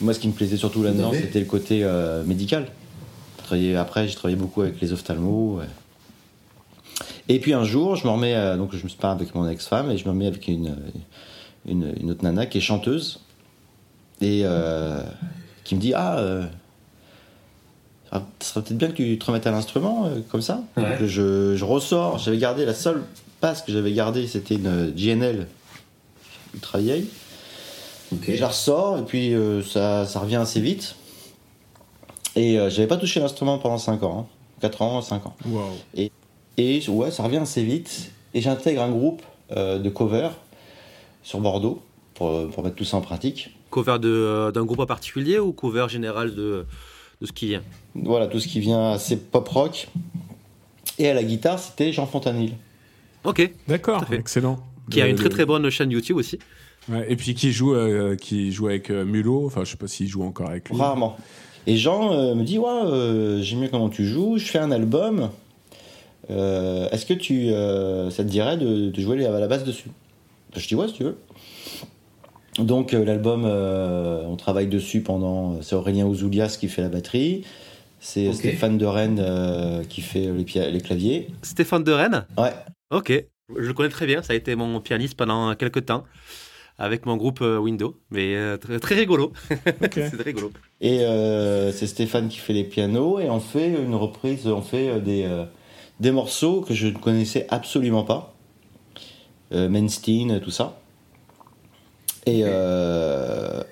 Moi, 0.00 0.12
ce 0.12 0.18
qui 0.18 0.26
me 0.26 0.32
plaisait 0.32 0.56
surtout 0.56 0.82
là-dedans, 0.82 1.12
c'était 1.12 1.38
le 1.38 1.44
côté 1.46 1.84
euh, 1.84 2.24
médical. 2.24 2.66
Après, 3.78 4.08
j'ai 4.08 4.14
travaillé 4.16 4.36
beaucoup 4.36 4.62
avec 4.62 4.80
les 4.80 4.92
ophtalmos. 4.92 5.58
ouais. 5.60 5.66
Et 7.28 7.38
puis 7.38 7.52
un 7.54 7.62
jour, 7.62 7.94
je 7.94 8.04
me 8.04 8.10
remets, 8.10 8.34
à- 8.34 8.56
donc 8.56 8.74
je 8.74 8.82
me 8.82 8.88
sépare 8.88 9.12
avec 9.12 9.32
mon 9.34 9.48
ex-femme 9.48 9.90
et 9.92 9.96
je 9.98 10.04
me 10.06 10.10
remets 10.10 10.26
avec 10.26 10.48
une, 10.48 10.76
une, 11.66 11.92
une 12.00 12.10
autre 12.10 12.24
nana 12.24 12.46
qui 12.46 12.58
est 12.58 12.60
chanteuse 12.60 13.20
et 14.20 14.42
euh, 14.44 15.00
qui 15.62 15.76
me 15.76 15.80
dit 15.80 15.92
Ah, 15.94 16.18
euh, 16.18 16.46
ce 18.40 18.48
serait 18.48 18.62
peut-être 18.62 18.78
bien 18.78 18.88
que 18.88 18.94
tu 18.94 19.18
te 19.18 19.24
remettes 19.24 19.46
à 19.46 19.50
l'instrument 19.52 20.06
euh, 20.06 20.20
comme 20.30 20.42
ça. 20.42 20.62
Ouais. 20.76 20.82
Donc, 20.98 21.04
je, 21.06 21.54
je 21.56 21.64
ressors, 21.64 22.18
j'avais 22.18 22.38
gardé 22.38 22.64
la 22.64 22.74
seule 22.74 23.02
passe 23.46 23.62
que 23.62 23.70
j'avais 23.70 23.92
gardée, 23.92 24.26
c'était 24.26 24.56
une 24.56 24.90
GNL 24.90 25.46
ultra 26.52 26.80
vieille. 26.80 27.06
Ok. 28.12 28.28
Et 28.28 28.34
je 28.34 28.40
la 28.40 28.48
ressors 28.48 28.98
et 28.98 29.02
puis 29.02 29.34
euh, 29.34 29.62
ça, 29.62 30.04
ça 30.04 30.18
revient 30.18 30.34
assez 30.36 30.60
vite. 30.60 30.96
Et 32.34 32.58
euh, 32.58 32.68
j'avais 32.70 32.88
pas 32.88 32.96
touché 32.96 33.20
l'instrument 33.20 33.58
pendant 33.58 33.78
5 33.78 34.02
ans, 34.02 34.18
hein. 34.18 34.26
4 34.62 34.82
ans, 34.82 35.00
5 35.00 35.26
ans. 35.26 35.36
Et 36.58 36.82
ouais, 36.88 37.12
ça 37.12 37.22
revient 37.22 37.36
assez 37.36 37.62
vite. 37.62 38.10
Et 38.34 38.40
j'intègre 38.40 38.82
un 38.82 38.90
groupe 38.90 39.22
euh, 39.52 39.78
de 39.78 39.90
cover 39.90 40.30
sur 41.22 41.38
Bordeaux 41.38 41.80
pour, 42.14 42.48
pour 42.48 42.64
mettre 42.64 42.74
tout 42.74 42.84
ça 42.84 42.96
en 42.96 43.00
pratique. 43.00 43.56
Cover 43.70 44.00
de, 44.00 44.08
euh, 44.08 44.50
d'un 44.50 44.64
groupe 44.64 44.80
en 44.80 44.86
particulier 44.86 45.38
ou 45.38 45.52
cover 45.52 45.86
général 45.88 46.34
de, 46.34 46.66
de 47.20 47.26
ce 47.26 47.30
qui 47.30 47.46
vient? 47.46 47.62
Voilà, 47.94 48.26
tout 48.26 48.40
ce 48.40 48.48
qui 48.48 48.58
vient 48.58 48.90
assez 48.90 49.16
pop 49.16 49.46
rock. 49.46 49.86
Et 50.98 51.08
à 51.08 51.14
la 51.14 51.22
guitare, 51.22 51.60
c'était 51.60 51.92
Jean 51.92 52.06
Fontanil. 52.06 52.54
Ok. 53.26 53.50
D'accord, 53.68 54.04
excellent. 54.12 54.58
Qui 54.90 55.00
a 55.02 55.08
une 55.08 55.16
très 55.16 55.28
très 55.28 55.44
bonne 55.44 55.68
chaîne 55.70 55.90
YouTube 55.90 56.16
aussi. 56.16 56.38
Ouais, 56.88 57.04
et 57.10 57.16
puis 57.16 57.34
qui 57.34 57.50
joue, 57.50 57.74
euh, 57.74 58.14
qui 58.14 58.52
joue 58.52 58.68
avec 58.68 58.90
euh, 58.90 59.04
Mulot. 59.04 59.46
Enfin, 59.46 59.64
je 59.64 59.72
sais 59.72 59.76
pas 59.76 59.88
s'il 59.88 60.06
joue 60.06 60.22
encore 60.22 60.48
avec 60.50 60.68
lui. 60.70 60.78
Rarement. 60.78 61.16
Et 61.66 61.76
Jean 61.76 62.12
euh, 62.12 62.34
me 62.36 62.44
dit 62.44 62.58
Ouais, 62.58 62.68
euh, 62.68 63.42
j'aime 63.42 63.60
bien 63.60 63.68
comment 63.68 63.88
tu 63.88 64.06
joues, 64.06 64.38
je 64.38 64.44
fais 64.46 64.60
un 64.60 64.70
album. 64.70 65.30
Euh, 66.30 66.88
Est-ce 66.90 67.04
que 67.06 67.14
tu, 67.14 67.48
euh, 67.48 68.10
ça 68.10 68.22
te 68.22 68.28
dirait 68.28 68.56
de, 68.56 68.90
de 68.90 69.00
jouer 69.00 69.24
à 69.26 69.40
la 69.40 69.48
basse 69.48 69.64
dessus? 69.64 69.90
Je 70.54 70.66
dis 70.68 70.76
Ouais, 70.76 70.86
si 70.86 70.94
tu 70.94 71.02
veux. 71.02 71.16
Donc 72.58 72.94
euh, 72.94 73.04
l'album, 73.04 73.42
euh, 73.44 74.22
on 74.26 74.36
travaille 74.36 74.68
dessus 74.68 75.00
pendant. 75.00 75.60
C'est 75.62 75.74
Aurélien 75.74 76.06
Ouzoulias 76.06 76.56
qui 76.58 76.68
fait 76.68 76.82
la 76.82 76.88
batterie. 76.88 77.42
C'est. 77.98 78.32
Stéphane 78.32 78.78
de 78.78 78.86
Rennes 78.86 79.18
euh, 79.20 79.82
qui 79.82 80.00
fait 80.02 80.30
les, 80.32 80.70
les 80.70 80.80
claviers. 80.80 81.28
Stéphane 81.42 81.82
de 81.82 81.92
Rennes? 81.92 82.24
Ouais. 82.38 82.52
Ok. 82.90 83.10
Je 83.56 83.66
le 83.66 83.74
connais 83.74 83.88
très 83.88 84.06
bien. 84.06 84.22
Ça 84.22 84.32
a 84.32 84.36
été 84.36 84.54
mon 84.56 84.80
pianiste 84.80 85.16
pendant 85.16 85.54
quelques 85.54 85.86
temps 85.86 86.04
avec 86.78 87.06
mon 87.06 87.16
groupe 87.16 87.40
euh, 87.42 87.58
Windows. 87.58 87.96
Mais 88.10 88.36
euh, 88.36 88.56
très, 88.58 88.80
très 88.80 88.94
rigolo. 88.94 89.32
C'est 89.92 90.10
très 90.10 90.24
rigolo. 90.24 90.52
Et 90.80 91.00
euh, 91.00 91.72
c'est 91.72 91.86
Stéphane 91.86 92.28
qui 92.28 92.38
fait 92.38 92.52
les 92.52 92.64
pianos 92.64 93.18
et 93.20 93.30
on 93.30 93.40
fait 93.40 93.68
une 93.68 93.94
reprise, 93.94 94.46
on 94.46 94.62
fait 94.62 94.88
euh, 94.90 95.00
des, 95.00 95.24
euh, 95.24 95.44
des 96.00 96.10
morceaux 96.10 96.60
que 96.60 96.74
je 96.74 96.88
ne 96.88 96.98
connaissais 96.98 97.46
absolument 97.50 98.04
pas. 98.04 98.34
Euh, 99.52 99.68
Mainstein, 99.68 100.40
tout 100.40 100.50
ça. 100.50 100.80
Et, 102.26 102.42
euh, 102.44 103.62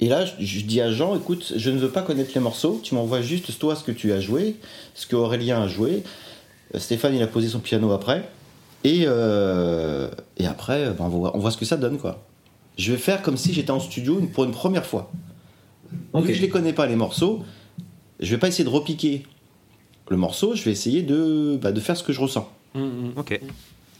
et 0.00 0.08
là, 0.08 0.24
je, 0.24 0.32
je 0.44 0.60
dis 0.64 0.80
à 0.80 0.90
Jean, 0.90 1.16
écoute, 1.16 1.52
je 1.56 1.70
ne 1.70 1.78
veux 1.78 1.90
pas 1.90 2.02
connaître 2.02 2.30
les 2.34 2.40
morceaux, 2.40 2.80
tu 2.82 2.94
m'envoies 2.94 3.20
juste 3.22 3.58
toi 3.58 3.76
ce 3.76 3.84
que 3.84 3.92
tu 3.92 4.12
as 4.12 4.20
joué, 4.20 4.56
ce 4.94 5.06
que 5.06 5.16
Aurélien 5.16 5.62
a 5.62 5.68
joué. 5.68 6.02
Euh, 6.74 6.78
Stéphane, 6.78 7.14
il 7.14 7.22
a 7.22 7.26
posé 7.26 7.48
son 7.48 7.60
piano 7.60 7.90
après. 7.92 8.28
Et, 8.84 9.04
euh, 9.06 10.08
et 10.38 10.46
après, 10.46 10.90
ben, 10.90 11.04
on, 11.04 11.08
voit, 11.08 11.36
on 11.36 11.38
voit 11.38 11.50
ce 11.50 11.56
que 11.58 11.64
ça 11.64 11.76
donne, 11.76 11.98
quoi. 11.98 12.22
Je 12.78 12.92
vais 12.92 12.98
faire 12.98 13.20
comme 13.22 13.36
si 13.36 13.52
j'étais 13.52 13.70
en 13.72 13.80
studio 13.80 14.20
pour 14.32 14.44
une 14.44 14.52
première 14.52 14.86
fois. 14.86 15.10
Ok. 16.12 16.22
Vu 16.22 16.28
que 16.28 16.34
je 16.34 16.40
les 16.40 16.48
connais 16.48 16.72
pas 16.72 16.86
les 16.86 16.96
morceaux, 16.96 17.44
je 18.20 18.30
vais 18.30 18.38
pas 18.38 18.48
essayer 18.48 18.64
de 18.64 18.70
repiquer 18.70 19.26
le 20.08 20.16
morceau, 20.16 20.54
je 20.54 20.62
vais 20.64 20.70
essayer 20.70 21.02
de, 21.02 21.58
bah, 21.60 21.72
de 21.72 21.80
faire 21.80 21.96
ce 21.96 22.02
que 22.02 22.12
je 22.12 22.20
ressens. 22.20 22.48
Mm, 22.74 22.80
mm. 22.80 23.12
Ok. 23.16 23.40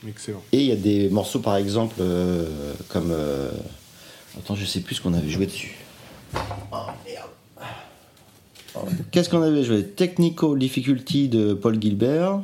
Excellent. 0.09 0.43
Et 0.53 0.61
il 0.61 0.67
y 0.67 0.73
a 0.73 0.77
des 0.77 1.11
morceaux 1.11 1.41
par 1.41 1.57
exemple 1.57 1.97
euh, 2.01 2.73
comme. 2.89 3.11
euh, 3.11 3.51
Attends, 4.39 4.55
je 4.55 4.65
sais 4.65 4.81
plus 4.81 4.95
ce 4.95 5.03
qu'on 5.03 5.13
avait 5.13 5.29
joué 5.29 5.45
dessus. 5.47 5.75
Oh 6.35 6.77
merde. 7.05 7.29
Qu'est-ce 9.11 9.29
qu'on 9.31 9.43
avait 9.43 9.65
joué 9.65 9.85
Technical 9.85 10.59
Difficulty 10.59 11.29
de 11.29 11.55
Paul 11.55 11.81
Gilbert, 11.81 12.41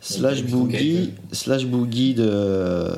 Slash 0.00 0.42
Boogie, 0.44 1.12
Slash 1.32 1.66
Boogie 1.66 2.14
de. 2.14 2.90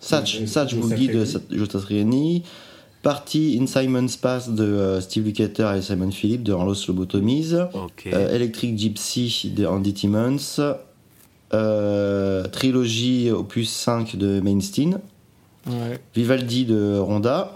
Satch, 0.00 0.40
Euh, 0.40 0.46
Satch 0.46 0.74
Boogie 0.74 1.08
de 1.08 1.24
Joe 1.50 1.68
Satriani, 1.70 2.42
Party 3.02 3.58
in 3.60 3.66
Simon's 3.66 4.16
Pass 4.16 4.48
de 4.50 4.64
euh, 4.64 5.00
Steve 5.00 5.24
Lukather 5.26 5.74
et 5.74 5.82
Simon 5.82 6.10
Phillips 6.10 6.42
de 6.42 6.52
Orlos 6.52 6.74
Lobotomies. 6.88 7.52
Euh, 7.52 8.34
Electric 8.34 8.78
Gypsy 8.78 9.52
de 9.54 9.66
Andy 9.66 9.92
Timmons, 9.94 10.38
euh, 11.52 12.44
Trilogie 12.48 13.30
opus 13.30 13.68
5 13.70 14.16
de 14.16 14.40
Mainstein, 14.40 15.00
Ouais. 15.66 16.00
Vivaldi 16.14 16.64
de 16.64 16.96
Ronda, 16.98 17.52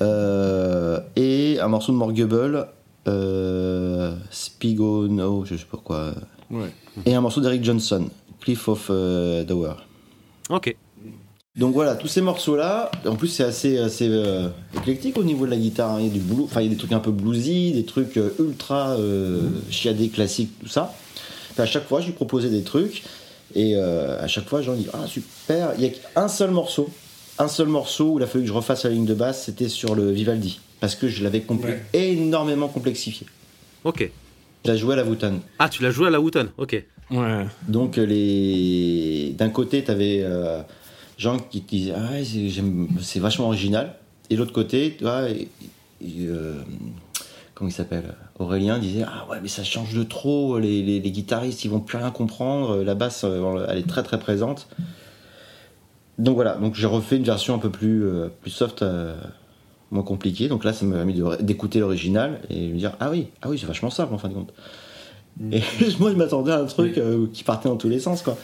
euh, 0.00 1.00
et 1.16 1.58
un 1.60 1.66
morceau 1.68 1.90
de 1.92 1.96
Morgable, 1.96 2.68
euh, 3.08 4.14
Spigo, 4.30 5.08
no, 5.08 5.44
je 5.44 5.56
sais 5.56 5.64
pas 5.70 5.78
quoi, 5.82 6.14
Ouais. 6.50 6.72
et 7.06 7.14
un 7.14 7.20
morceau 7.20 7.40
d'Eric 7.40 7.64
Johnson, 7.64 8.08
Cliff 8.40 8.68
of 8.68 8.88
euh, 8.90 9.44
Dower. 9.44 9.74
Ok. 10.50 10.76
Donc 11.54 11.74
voilà, 11.74 11.96
tous 11.96 12.08
ces 12.08 12.22
morceaux-là, 12.22 12.90
en 13.04 13.14
plus 13.14 13.28
c'est 13.28 13.44
assez, 13.44 13.76
assez 13.78 14.08
euh, 14.08 14.48
éclectique 14.74 15.18
au 15.18 15.22
niveau 15.24 15.44
de 15.44 15.50
la 15.50 15.58
guitare, 15.58 15.96
hein. 15.96 16.00
il 16.00 16.06
y 16.06 16.10
a 16.10 16.12
du 16.12 16.20
blues, 16.20 16.44
enfin 16.44 16.62
il 16.62 16.64
y 16.64 16.66
a 16.68 16.70
des 16.70 16.78
trucs 16.78 16.92
un 16.92 16.98
peu 16.98 17.10
bluesy, 17.10 17.72
des 17.72 17.84
trucs 17.84 18.16
euh, 18.16 18.30
ultra 18.38 18.92
euh, 18.92 19.40
chiadés, 19.68 20.08
classiques, 20.08 20.58
tout 20.60 20.68
ça. 20.68 20.94
À 21.58 21.66
chaque 21.66 21.86
fois, 21.86 22.00
je 22.00 22.06
lui 22.06 22.12
proposais 22.14 22.48
des 22.48 22.62
trucs, 22.62 23.02
et 23.54 23.76
euh, 23.76 24.18
à 24.18 24.28
chaque 24.28 24.48
fois, 24.48 24.62
j'en 24.62 24.72
dis 24.74 24.86
ah 24.94 25.06
super, 25.06 25.72
il 25.76 25.84
y 25.84 25.86
a 25.86 25.90
qu'un 25.90 26.28
seul 26.28 26.52
morceau, 26.52 26.88
un 27.38 27.48
seul 27.48 27.68
morceau 27.68 28.12
où 28.12 28.18
il 28.18 28.22
a 28.22 28.26
fallu 28.26 28.44
que 28.44 28.48
je 28.48 28.54
refasse 28.54 28.84
la 28.84 28.90
ligne 28.90 29.04
de 29.04 29.12
basse, 29.14 29.44
c'était 29.44 29.68
sur 29.68 29.94
le 29.94 30.10
Vivaldi, 30.10 30.58
parce 30.82 30.96
que 30.96 31.06
je 31.06 31.22
l'avais 31.22 31.44
Ouais. 31.48 31.80
énormément 31.92 32.66
complexifié. 32.66 33.24
Ok. 33.84 34.10
Je 34.64 34.72
l'ai 34.72 34.76
joué 34.76 34.94
à 34.94 34.96
la 34.96 35.04
Wooten. 35.04 35.38
Ah, 35.60 35.68
tu 35.68 35.80
l'as 35.82 35.92
joué 35.92 36.08
à 36.08 36.10
la 36.10 36.20
Wooten. 36.20 36.48
Ok. 36.58 36.84
Ouais. 37.12 37.46
Donc 37.68 37.98
euh, 37.98 38.04
les... 38.04 39.32
d'un 39.38 39.48
côté, 39.50 39.84
tu 39.84 39.90
avais 39.92 40.24
gens 41.18 41.38
qui 41.38 41.62
te 41.62 41.70
disaient 41.70 41.94
ah 41.96 42.10
c'est, 43.00 43.20
vachement 43.20 43.46
original, 43.46 43.94
et 44.28 44.34
de 44.34 44.40
l'autre 44.40 44.52
côté, 44.52 44.96
tu 44.98 45.04
vois, 45.04 45.30
et- 45.30 45.46
et, 46.04 46.26
euh, 46.26 46.54
comment 47.54 47.70
il 47.70 47.72
s'appelle 47.72 48.14
Aurélien 48.40 48.80
disait 48.80 49.04
ah 49.06 49.24
ouais 49.30 49.38
mais 49.40 49.46
ça 49.48 49.62
change 49.62 49.94
de 49.94 50.02
trop, 50.02 50.58
les, 50.58 50.82
les- 50.82 50.98
les 50.98 51.10
guitaristes 51.12 51.64
ils 51.64 51.70
vont 51.70 51.78
plus 51.78 51.96
rien 51.98 52.10
comprendre, 52.10 52.82
la 52.82 52.96
basse 52.96 53.22
euh, 53.24 53.66
elle 53.68 53.78
est 53.78 53.86
très 53.88 54.02
très 54.02 54.18
présente. 54.18 54.66
Donc 56.18 56.34
voilà, 56.34 56.54
donc 56.56 56.74
j'ai 56.74 56.86
refait 56.88 57.16
une 57.18 57.24
version 57.24 57.54
un 57.54 57.58
peu 57.58 57.70
plus, 57.70 58.04
euh, 58.04 58.28
plus 58.42 58.50
soft, 58.50 58.82
euh, 58.82 59.14
moins 59.92 60.02
compliquée. 60.02 60.48
Donc 60.48 60.64
là, 60.64 60.72
ça 60.72 60.84
m'a 60.84 60.96
permis 60.96 61.20
d'écouter 61.40 61.78
l'original 61.78 62.40
et 62.50 62.68
de 62.68 62.72
me 62.72 62.78
dire 62.78 62.96
ah 62.98 63.10
oui, 63.10 63.28
ah 63.42 63.48
oui, 63.48 63.58
c'est 63.58 63.66
vachement 63.66 63.90
simple 63.90 64.12
en 64.14 64.18
fin 64.18 64.28
de 64.28 64.34
compte. 64.34 64.52
Et 65.52 65.60
moi, 66.00 66.10
je 66.10 66.16
m'attendais 66.16 66.52
à 66.52 66.58
un 66.58 66.64
truc 66.66 66.98
euh, 66.98 67.26
qui 67.32 67.44
partait 67.44 67.68
dans 67.68 67.76
tous 67.76 67.88
les 67.88 68.00
sens, 68.00 68.22
quoi. 68.22 68.36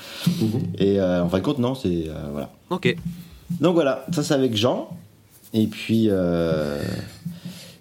Et 0.79 1.01
euh, 1.01 1.23
en 1.25 1.29
fin 1.29 1.39
de 1.39 1.43
compte, 1.43 1.59
non, 1.59 1.75
c'est 1.75 2.05
euh, 2.09 2.15
voilà. 2.31 2.51
Ok. 2.71 2.95
Donc 3.61 3.75
voilà, 3.75 4.07
ça 4.13 4.23
c'est 4.23 4.35
avec 4.35 4.57
Jean. 4.57 4.89
Et 5.55 5.67
puis 5.67 6.07
euh, 6.11 6.83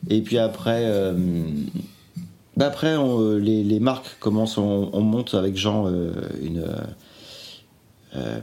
et 0.09 0.21
puis 0.21 0.37
après, 0.37 0.83
euh, 0.85 1.13
bah 2.55 2.67
après 2.67 2.95
on, 2.95 3.35
les, 3.37 3.63
les 3.63 3.79
marques 3.81 4.17
commencent, 4.21 4.57
on, 4.57 4.89
on 4.93 5.01
monte 5.01 5.33
avec 5.33 5.57
Jean 5.57 5.87
euh, 5.87 6.11
une. 6.41 6.63
euh, 8.15 8.39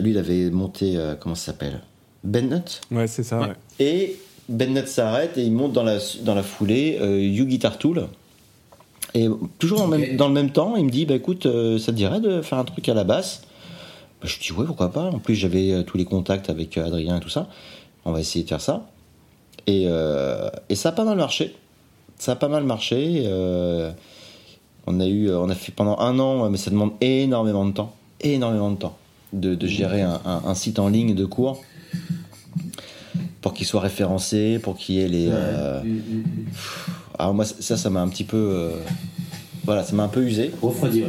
lui, 0.00 0.10
il 0.10 0.18
avait 0.18 0.50
monté 0.50 0.96
euh, 0.96 1.14
comment 1.14 1.34
ça 1.34 1.46
s'appelle? 1.52 1.80
Bennett. 2.24 2.80
Ouais, 2.90 3.06
c'est 3.06 3.22
ça. 3.22 3.40
Ouais. 3.40 3.46
Ouais. 3.48 3.54
Et 3.80 4.16
Bennett 4.48 4.88
s'arrête 4.88 5.36
et 5.38 5.42
il 5.44 5.52
monte 5.52 5.72
dans 5.72 5.82
la, 5.82 5.98
dans 6.22 6.34
la 6.34 6.42
foulée 6.42 6.98
euh, 7.00 7.20
You 7.20 7.44
Guitar 7.44 7.78
Tool. 7.78 8.06
Et 9.14 9.26
toujours 9.58 9.82
en 9.82 9.90
Ok. 9.92 9.98
même- 9.98 10.16
dans 10.16 10.28
le 10.28 10.34
même 10.34 10.50
temps, 10.50 10.76
il 10.76 10.84
me 10.84 10.90
dit 10.90 11.06
bah, 11.06 11.14
écoute, 11.14 11.46
euh, 11.46 11.78
ça 11.78 11.92
te 11.92 11.96
dirait 11.96 12.20
de 12.20 12.42
faire 12.42 12.58
un 12.58 12.64
truc 12.64 12.88
à 12.88 12.94
la 12.94 13.04
basse? 13.04 13.42
Bah, 14.22 14.28
Je 14.28 14.38
dis 14.38 14.52
ouais, 14.52 14.66
pourquoi 14.66 14.90
pas. 14.90 15.04
En 15.10 15.18
plus, 15.18 15.34
j'avais 15.34 15.72
euh, 15.72 15.82
tous 15.82 15.96
les 15.98 16.04
contacts 16.04 16.50
avec 16.50 16.76
euh, 16.78 16.86
Adrien 16.86 17.16
et 17.16 17.20
tout 17.20 17.28
ça. 17.28 17.48
On 18.04 18.12
va 18.12 18.20
essayer 18.20 18.42
de 18.44 18.48
faire 18.48 18.60
ça. 18.60 18.86
Et, 19.66 19.82
et 20.70 20.74
ça 20.74 20.88
a 20.88 20.92
pas 20.92 21.04
mal 21.04 21.18
marché. 21.18 21.54
Ça 22.18 22.32
a 22.32 22.36
pas 22.36 22.48
mal 22.48 22.64
marché. 22.64 23.24
on 24.86 25.00
a 25.00 25.06
eu, 25.06 25.30
on 25.30 25.50
a 25.50 25.54
fait 25.54 25.72
pendant 25.72 25.98
un 25.98 26.18
an, 26.18 26.48
mais 26.48 26.56
ça 26.56 26.70
demande 26.70 26.92
énormément 27.02 27.66
de 27.66 27.72
temps, 27.72 27.94
énormément 28.22 28.70
de 28.70 28.76
temps, 28.76 28.96
de, 29.34 29.54
de 29.54 29.66
gérer 29.66 30.00
un, 30.00 30.20
un- 30.24 30.42
un 30.46 30.54
site 30.54 30.78
en 30.78 30.88
ligne 30.88 31.14
de 31.14 31.26
cours 31.26 31.60
pour 33.48 33.54
qu'il 33.56 33.66
soit 33.66 33.80
référencé, 33.80 34.58
pour 34.58 34.76
qu'il 34.76 34.96
y 34.96 35.00
ait 35.00 35.08
les. 35.08 35.28
euh, 35.30 35.82
Mm, 35.82 35.88
mm, 35.88 36.18
mm. 36.18 36.24
Alors 37.18 37.32
moi, 37.34 37.46
ça, 37.46 37.78
ça 37.78 37.88
m'a 37.88 38.02
un 38.02 38.08
petit 38.08 38.24
peu, 38.24 38.36
euh, 38.36 38.70
voilà, 39.64 39.82
ça 39.84 39.96
m'a 39.96 40.02
un 40.04 40.08
peu 40.08 40.22
usé. 40.22 40.50
Refroidi, 40.60 41.02
ouais. 41.02 41.08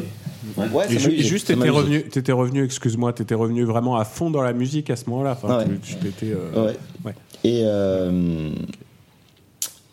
Ouais. 0.58 0.69
Ouais, 0.73 0.86
Et 0.86 0.88
ça 0.88 0.93
m'a 0.95 0.99
ju- 0.99 1.15
usé, 1.17 1.28
juste, 1.28 1.47
t'étais 1.47 1.69
revenu, 1.69 2.04
t'étais 2.04 2.32
revenu, 2.32 2.63
excuse-moi, 2.63 3.12
t'étais 3.12 3.36
revenu 3.36 3.63
vraiment 3.65 3.97
à 3.97 4.06
fond 4.06 4.32
dans 4.32 4.41
la 4.41 4.54
musique 4.54 4.89
à 4.89 4.95
ce 4.95 5.10
moment-là. 5.10 5.34
Enfin, 5.34 5.49
Ah 5.52 5.58
ouais. 5.67 5.78
tu, 5.84 5.95
t'étais, 5.95 6.32
euh, 6.32 6.65
Ouais. 6.67 6.78
ouais. 7.04 7.13
Et, 7.43 7.63
euh, 7.65 8.49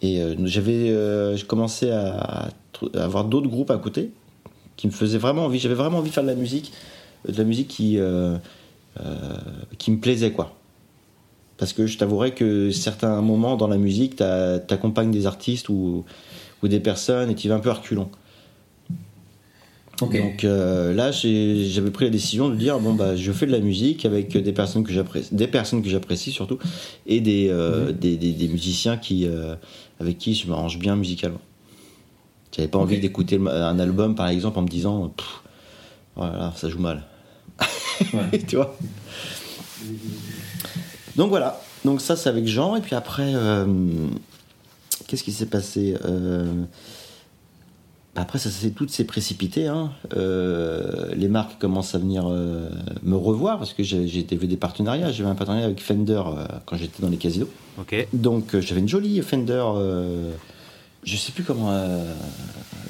et 0.02 0.20
euh, 0.22 0.36
j'avais 0.44 0.90
euh, 0.90 1.36
j'ai 1.36 1.46
commencé 1.46 1.90
à, 1.90 2.48
à 2.94 3.02
avoir 3.02 3.24
d'autres 3.24 3.48
groupes 3.48 3.72
à 3.72 3.78
côté 3.78 4.10
qui 4.76 4.86
me 4.86 4.92
faisaient 4.92 5.18
vraiment 5.18 5.46
envie. 5.46 5.58
J'avais 5.58 5.74
vraiment 5.74 5.98
envie 5.98 6.10
de 6.10 6.14
faire 6.14 6.22
de 6.22 6.28
la 6.28 6.34
musique, 6.36 6.72
de 7.28 7.36
la 7.36 7.44
musique 7.44 7.68
qui, 7.68 7.98
euh, 7.98 8.36
euh, 9.00 9.04
qui 9.78 9.90
me 9.90 9.98
plaisait, 9.98 10.30
quoi. 10.30 10.52
Parce 11.58 11.72
que 11.72 11.86
je 11.86 11.96
t'avouerais 11.98 12.32
que 12.32 12.70
certains 12.70 13.20
moments 13.22 13.56
dans 13.56 13.68
la 13.68 13.78
musique, 13.78 14.16
t'accompagnes 14.16 15.10
des 15.10 15.26
artistes 15.26 15.68
ou, 15.68 16.04
ou 16.62 16.68
des 16.68 16.80
personnes 16.80 17.30
et 17.30 17.34
tu 17.34 17.48
vas 17.48 17.54
un 17.54 17.60
peu 17.60 17.70
à 17.70 17.74
reculons. 17.74 18.10
Donc 20.20 20.44
euh, 20.44 20.92
là, 20.92 21.10
j'avais 21.10 21.90
pris 21.90 22.04
la 22.04 22.10
décision 22.10 22.50
de 22.50 22.54
dire 22.54 22.78
bon 22.78 22.92
bah 22.92 23.16
je 23.16 23.32
fais 23.32 23.46
de 23.46 23.52
la 23.52 23.60
musique 23.60 24.04
avec 24.04 24.36
des 24.36 24.52
personnes 24.52 24.84
que 24.84 24.92
j'apprécie, 24.92 25.34
des 25.34 25.46
personnes 25.46 25.82
que 25.82 25.88
j'apprécie 25.88 26.32
surtout, 26.32 26.58
et 27.06 27.20
des, 27.22 27.48
euh, 27.48 27.92
des, 27.92 28.16
des- 28.18 28.32
des 28.32 28.48
musiciens 28.48 28.98
qui 28.98 29.26
euh, 29.26 29.54
avec 29.98 30.18
qui 30.18 30.34
je 30.34 30.46
m'arrange 30.48 30.78
bien 30.78 30.96
musicalement. 30.96 31.40
J'avais 32.54 32.68
pas 32.68 32.76
envie 32.78 33.00
d'écouter 33.00 33.38
un 33.38 33.78
album 33.78 34.14
par 34.14 34.28
exemple 34.28 34.58
en 34.58 34.62
me 34.62 34.68
disant 34.68 35.14
voilà 36.14 36.52
ça 36.56 36.68
joue 36.68 36.78
mal, 36.80 37.02
Ouais. 38.12 38.38
tu 38.46 38.56
vois? 38.56 38.76
Donc 41.16 41.30
voilà, 41.30 41.60
donc 41.84 42.00
ça 42.00 42.14
c'est 42.16 42.28
avec 42.28 42.46
Jean 42.46 42.76
et 42.76 42.80
puis 42.80 42.94
après 42.94 43.32
euh, 43.34 43.64
qu'est-ce 45.06 45.22
qui 45.24 45.32
s'est 45.32 45.46
passé 45.46 45.96
Euh, 46.04 46.44
après, 48.18 48.38
ça 48.38 48.48
s'est 48.48 48.70
tout 48.70 48.88
s'est 48.88 49.04
précipité. 49.04 49.66
Hein. 49.66 49.92
Euh, 50.16 51.14
les 51.14 51.28
marques 51.28 51.58
commencent 51.60 51.94
à 51.94 51.98
venir 51.98 52.24
euh, 52.26 52.66
me 53.02 53.14
revoir 53.14 53.58
parce 53.58 53.74
que 53.74 53.82
j'ai 53.82 54.04
été- 54.18 54.36
des 54.36 54.56
partenariats. 54.56 55.12
J'avais 55.12 55.28
un 55.28 55.34
partenariat 55.34 55.66
avec 55.66 55.82
Fender 55.82 56.22
euh, 56.26 56.46
quand 56.64 56.78
j'étais 56.78 57.02
dans 57.02 57.10
les 57.10 57.18
casinos. 57.18 57.48
Ok. 57.78 58.08
Donc 58.14 58.58
j'avais 58.58 58.80
une 58.80 58.88
jolie 58.88 59.20
Fender. 59.20 59.62
je 61.04 61.16
sais 61.16 61.30
plus 61.32 61.44
comment 61.44 61.70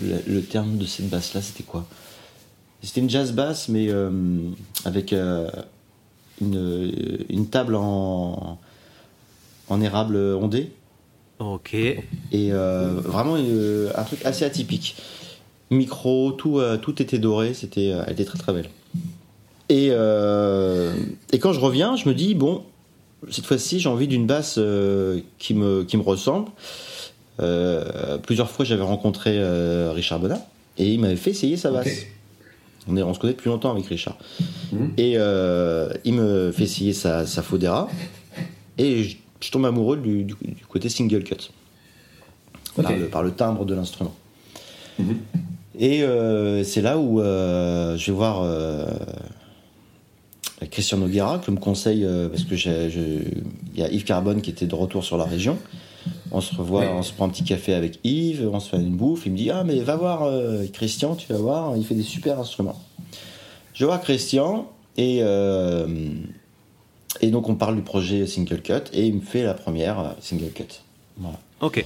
le, 0.01 0.15
le 0.33 0.43
terme 0.43 0.79
de 0.79 0.87
cette 0.87 1.09
basse 1.09 1.35
là, 1.35 1.43
c'était 1.43 1.65
quoi? 1.65 1.87
C'était 2.83 3.01
une 3.01 3.11
jazz 3.11 3.33
basse, 3.33 3.69
mais 3.69 3.89
avec 4.85 5.13
une, 6.41 7.25
une 7.29 7.49
table 7.49 7.75
en, 7.75 8.59
en 9.69 9.81
érable 9.81 10.17
ondé 10.17 10.71
Ok. 11.39 11.75
et 11.75 11.99
euh, 12.33 12.95
vraiment 13.05 13.37
euh, 13.39 13.91
un 13.95 14.05
truc 14.05 14.25
assez 14.25 14.45
atypique. 14.45 14.97
Micro, 15.71 16.33
tout, 16.33 16.59
euh, 16.59 16.77
tout 16.79 17.03
était 17.03 17.19
doré, 17.19 17.53
c'était, 17.53 17.91
euh, 17.93 18.03
elle 18.07 18.13
était 18.15 18.25
très 18.25 18.39
très 18.39 18.53
belle. 18.53 18.71
Et, 19.69 19.89
euh, 19.91 20.95
et 21.33 21.39
quand 21.39 21.53
je 21.53 21.61
reviens, 21.61 21.97
je 21.97 22.09
me 22.09 22.15
dis, 22.15 22.35
bon, 22.35 22.63
cette 23.31 23.47
fois-ci 23.47 23.81
j'ai 23.81 23.89
envie 23.89 24.07
d'une 24.09 24.27
basse 24.27 24.55
euh, 24.59 25.21
qui, 25.39 25.55
me, 25.55 25.83
qui 25.85 25.97
me 25.97 26.03
ressemble. 26.03 26.49
Euh, 27.41 28.17
plusieurs 28.19 28.49
fois 28.49 28.65
j'avais 28.65 28.85
rencontré 28.85 29.33
euh, 29.35 29.93
Richard 29.93 30.21
Bonnat, 30.21 30.47
et 30.79 30.89
il 30.93 31.01
m'avait 31.01 31.17
fait 31.17 31.31
essayer 31.31 31.57
sa 31.57 31.71
basse. 31.71 32.07
On, 32.89 32.97
est, 32.97 33.03
on 33.03 33.13
se 33.15 33.19
connaît 33.19 33.33
depuis 33.33 33.49
longtemps 33.49 33.73
avec 33.73 33.87
Richard. 33.87 34.17
Mhm. 34.73 34.93
Et 34.97 35.15
euh, 35.17 35.89
il 36.05 36.15
me 36.15 36.53
fait 36.53 36.65
essayer 36.65 36.93
sa, 36.93 37.27
sa 37.27 37.43
Fodera 37.43 37.89
et 38.79 39.03
je, 39.05 39.17
je 39.41 39.51
tombe 39.51 39.67
amoureux 39.67 39.97
du, 39.97 40.25
du- 40.25 40.35
du 40.43 40.65
côté 40.69 40.89
single 40.89 41.25
cut 41.25 41.51
par, 42.81 42.93
le, 42.93 43.07
par 43.07 43.23
le 43.23 43.31
timbre 43.33 43.65
de 43.65 43.75
l'instrument. 43.75 44.15
Mhm. 44.99 45.17
Et 45.79 46.03
euh, 46.05 46.65
c'est 46.65 46.81
là 46.81 46.97
où 46.99 47.21
euh, 47.21 47.97
je 47.99 48.07
vais 48.07 48.17
voir 48.17 48.41
euh, 48.43 48.87
Christian 50.71 50.99
Noguera, 50.99 51.39
que 51.39 51.51
me 51.51 51.59
conseille, 51.59 52.07
parce 52.31 52.45
que 52.45 52.55
il 52.55 53.79
y 53.79 53.83
a 53.83 53.91
Yves 53.91 54.05
Carbone 54.05 54.41
qui 54.41 54.51
était 54.51 54.67
de 54.67 54.75
retour 54.75 55.05
sur 55.05 55.17
la 55.19 55.25
région. 55.25 55.59
On 56.33 56.41
se 56.41 56.55
revoit, 56.55 56.81
Ouais. 56.83 56.89
on 56.93 57.03
se 57.03 57.13
prend 57.13 57.27
un 57.27 57.29
petit 57.29 57.45
café 57.45 57.73
avec 57.75 57.99
Yves, 58.05 58.49
on 58.53 58.61
se 58.61 58.71
fait 58.71 58.77
une 58.77 58.97
bouffe. 58.97 59.27
Il 59.27 59.33
me 59.33 59.37
dit 59.37 59.51
Ah, 59.51 59.65
mais 59.65 59.79
va 59.81 59.97
voir 59.97 60.23
euh, 60.25 60.65
Christian, 60.73 61.15
tu 61.15 61.33
vas 61.33 61.39
voir, 61.39 61.77
il 61.77 61.85
fait 61.85 61.95
des 61.95 62.03
super 62.03 62.39
instruments. 62.41 62.81
Je 63.75 63.85
vois 63.85 63.99
Christian 63.99 64.71
et, 64.97 65.19
euh, 65.23 65.87
et 67.21 67.31
donc 67.31 67.49
on 67.49 67.55
parle 67.55 67.77
du 67.77 67.83
projet 67.83 68.27
Single 68.27 68.63
Cut 68.63 68.73
et 68.93 69.07
il 69.07 69.15
me 69.17 69.21
fait 69.21 69.43
la 69.43 69.55
première 69.55 69.99
euh, 70.01 70.09
Single 70.21 70.51
Cut. 70.53 70.81
Voilà. 71.19 71.39
Ok. 71.61 71.85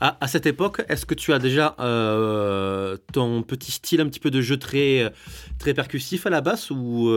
À, 0.00 0.16
à 0.20 0.28
cette 0.28 0.46
époque, 0.46 0.84
est-ce 0.88 1.04
que 1.06 1.14
tu 1.14 1.32
as 1.32 1.40
déjà 1.40 1.74
euh, 1.80 2.96
ton 3.12 3.42
petit 3.42 3.72
style 3.72 4.00
un 4.00 4.06
petit 4.06 4.20
peu 4.20 4.30
de 4.30 4.40
jeu 4.40 4.56
très, 4.56 5.12
très 5.58 5.74
percussif 5.74 6.24
à 6.24 6.30
la 6.30 6.40
basse 6.40 6.70
ou 6.70 7.10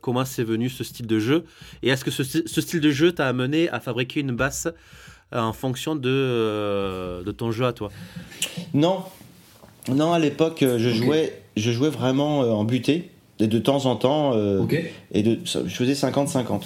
comment 0.00 0.24
c'est 0.24 0.42
venu 0.42 0.68
ce 0.68 0.82
style 0.82 1.06
de 1.06 1.20
jeu? 1.20 1.44
Et 1.84 1.90
est-ce 1.90 2.04
que 2.04 2.10
ce, 2.10 2.24
ce 2.24 2.60
style 2.60 2.80
de 2.80 2.90
jeu 2.90 3.12
t'a 3.12 3.28
amené 3.28 3.68
à 3.70 3.78
fabriquer 3.78 4.18
une 4.18 4.32
basse 4.32 4.66
en 5.34 5.52
fonction 5.52 5.94
de, 5.96 6.08
euh, 6.08 7.22
de 7.24 7.32
ton 7.32 7.50
jeu 7.52 7.66
à 7.66 7.72
toi 7.72 7.90
Non, 8.74 8.98
non, 9.88 10.12
à 10.12 10.18
l'époque, 10.18 10.62
euh, 10.62 10.78
je, 10.78 10.90
jouais, 10.90 11.42
je 11.56 11.70
jouais 11.70 11.90
vraiment 11.90 12.42
euh, 12.42 12.50
en 12.50 12.64
butée, 12.64 13.10
et 13.38 13.46
de 13.46 13.58
temps 13.58 13.86
en 13.86 13.96
temps, 13.96 14.32
euh, 14.34 14.60
Ok. 14.60 14.78
et 15.12 15.22
de, 15.22 15.38
je 15.44 15.58
faisais 15.74 15.94
50-50. 15.94 16.62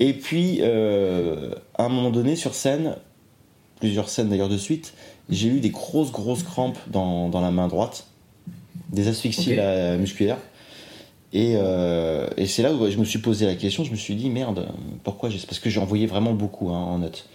Et 0.00 0.12
puis, 0.12 0.58
euh, 0.62 1.50
à 1.76 1.84
un 1.84 1.88
moment 1.88 2.10
donné, 2.10 2.36
sur 2.36 2.54
scène, 2.54 2.96
plusieurs 3.80 4.08
scènes 4.08 4.28
d'ailleurs 4.28 4.48
de 4.48 4.56
suite, 4.56 4.94
j'ai 5.28 5.48
eu 5.48 5.60
des 5.60 5.70
grosses, 5.70 6.10
grosses 6.12 6.42
crampes 6.42 6.78
dans, 6.88 7.28
dans 7.28 7.40
la 7.40 7.50
main 7.50 7.68
droite, 7.68 8.06
des 8.90 9.08
asphyxies 9.08 9.56
là, 9.56 9.96
musculaires. 9.96 10.38
Et, 11.32 11.54
euh, 11.56 12.26
et 12.38 12.46
c'est 12.46 12.62
là 12.62 12.72
où 12.72 12.90
je 12.90 12.96
me 12.96 13.04
suis 13.04 13.18
posé 13.18 13.44
la 13.44 13.54
question, 13.54 13.84
je 13.84 13.90
me 13.90 13.96
suis 13.96 14.14
dit, 14.14 14.30
merde, 14.30 14.66
pourquoi 15.04 15.28
j'ai... 15.28 15.38
Parce 15.40 15.58
que 15.58 15.68
j'ai 15.68 15.78
envoyé 15.78 16.06
vraiment 16.06 16.32
beaucoup 16.32 16.70
hein, 16.70 16.78
en 16.78 16.98
notes. 16.98 17.28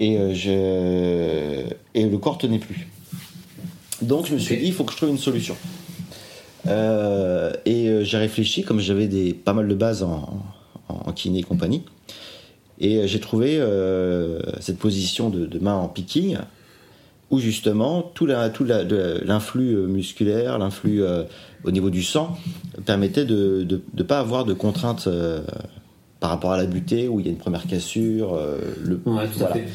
Et, 0.00 0.18
euh, 0.18 0.34
je... 0.34 1.72
et 1.94 2.06
le 2.08 2.18
corps 2.18 2.38
tenait 2.38 2.58
plus. 2.58 2.88
Donc 4.02 4.26
je 4.26 4.34
me 4.34 4.38
suis 4.38 4.56
dit, 4.56 4.66
il 4.66 4.72
faut 4.72 4.84
que 4.84 4.92
je 4.92 4.96
trouve 4.96 5.10
une 5.10 5.18
solution. 5.18 5.56
Euh, 6.66 7.52
et 7.66 7.88
euh, 7.88 8.04
j'ai 8.04 8.18
réfléchi, 8.18 8.62
comme 8.62 8.80
j'avais 8.80 9.06
des, 9.06 9.32
pas 9.34 9.52
mal 9.52 9.68
de 9.68 9.74
bases 9.74 10.02
en, 10.02 10.42
en, 10.88 11.12
kiné 11.12 11.40
et 11.40 11.42
compagnie. 11.42 11.82
Et 12.80 12.96
euh, 12.98 13.06
j'ai 13.06 13.20
trouvé 13.20 13.58
euh, 13.58 14.40
cette 14.60 14.78
position 14.78 15.30
de, 15.30 15.46
de 15.46 15.58
main 15.58 15.74
en 15.74 15.88
picking, 15.88 16.38
où 17.30 17.38
justement 17.38 18.02
tout 18.02 18.26
la- 18.26 18.50
tout 18.50 18.64
la- 18.64 18.84
de- 18.84 19.20
l'influx 19.24 19.74
euh, 19.74 19.86
musculaire, 19.86 20.58
l'influx 20.58 21.02
euh, 21.02 21.24
au 21.64 21.70
niveau 21.70 21.90
du 21.90 22.02
sang, 22.02 22.36
permettait 22.84 23.24
de 23.24 23.66
ne 23.94 24.02
pas 24.02 24.18
avoir 24.18 24.44
de 24.44 24.54
contraintes 24.54 25.06
euh, 25.06 25.40
par 26.24 26.30
rapport 26.30 26.52
à 26.52 26.56
la 26.56 26.64
butée, 26.64 27.06
où 27.06 27.20
il 27.20 27.26
y 27.26 27.28
a 27.28 27.32
une 27.32 27.36
première 27.36 27.66
cassure. 27.66 28.32
euh, 28.32 28.56
le, 28.82 28.94
Ouais, 29.04 29.26
tout 29.28 29.40
voilà. 29.40 29.56
à 29.56 29.58
fait. 29.58 29.68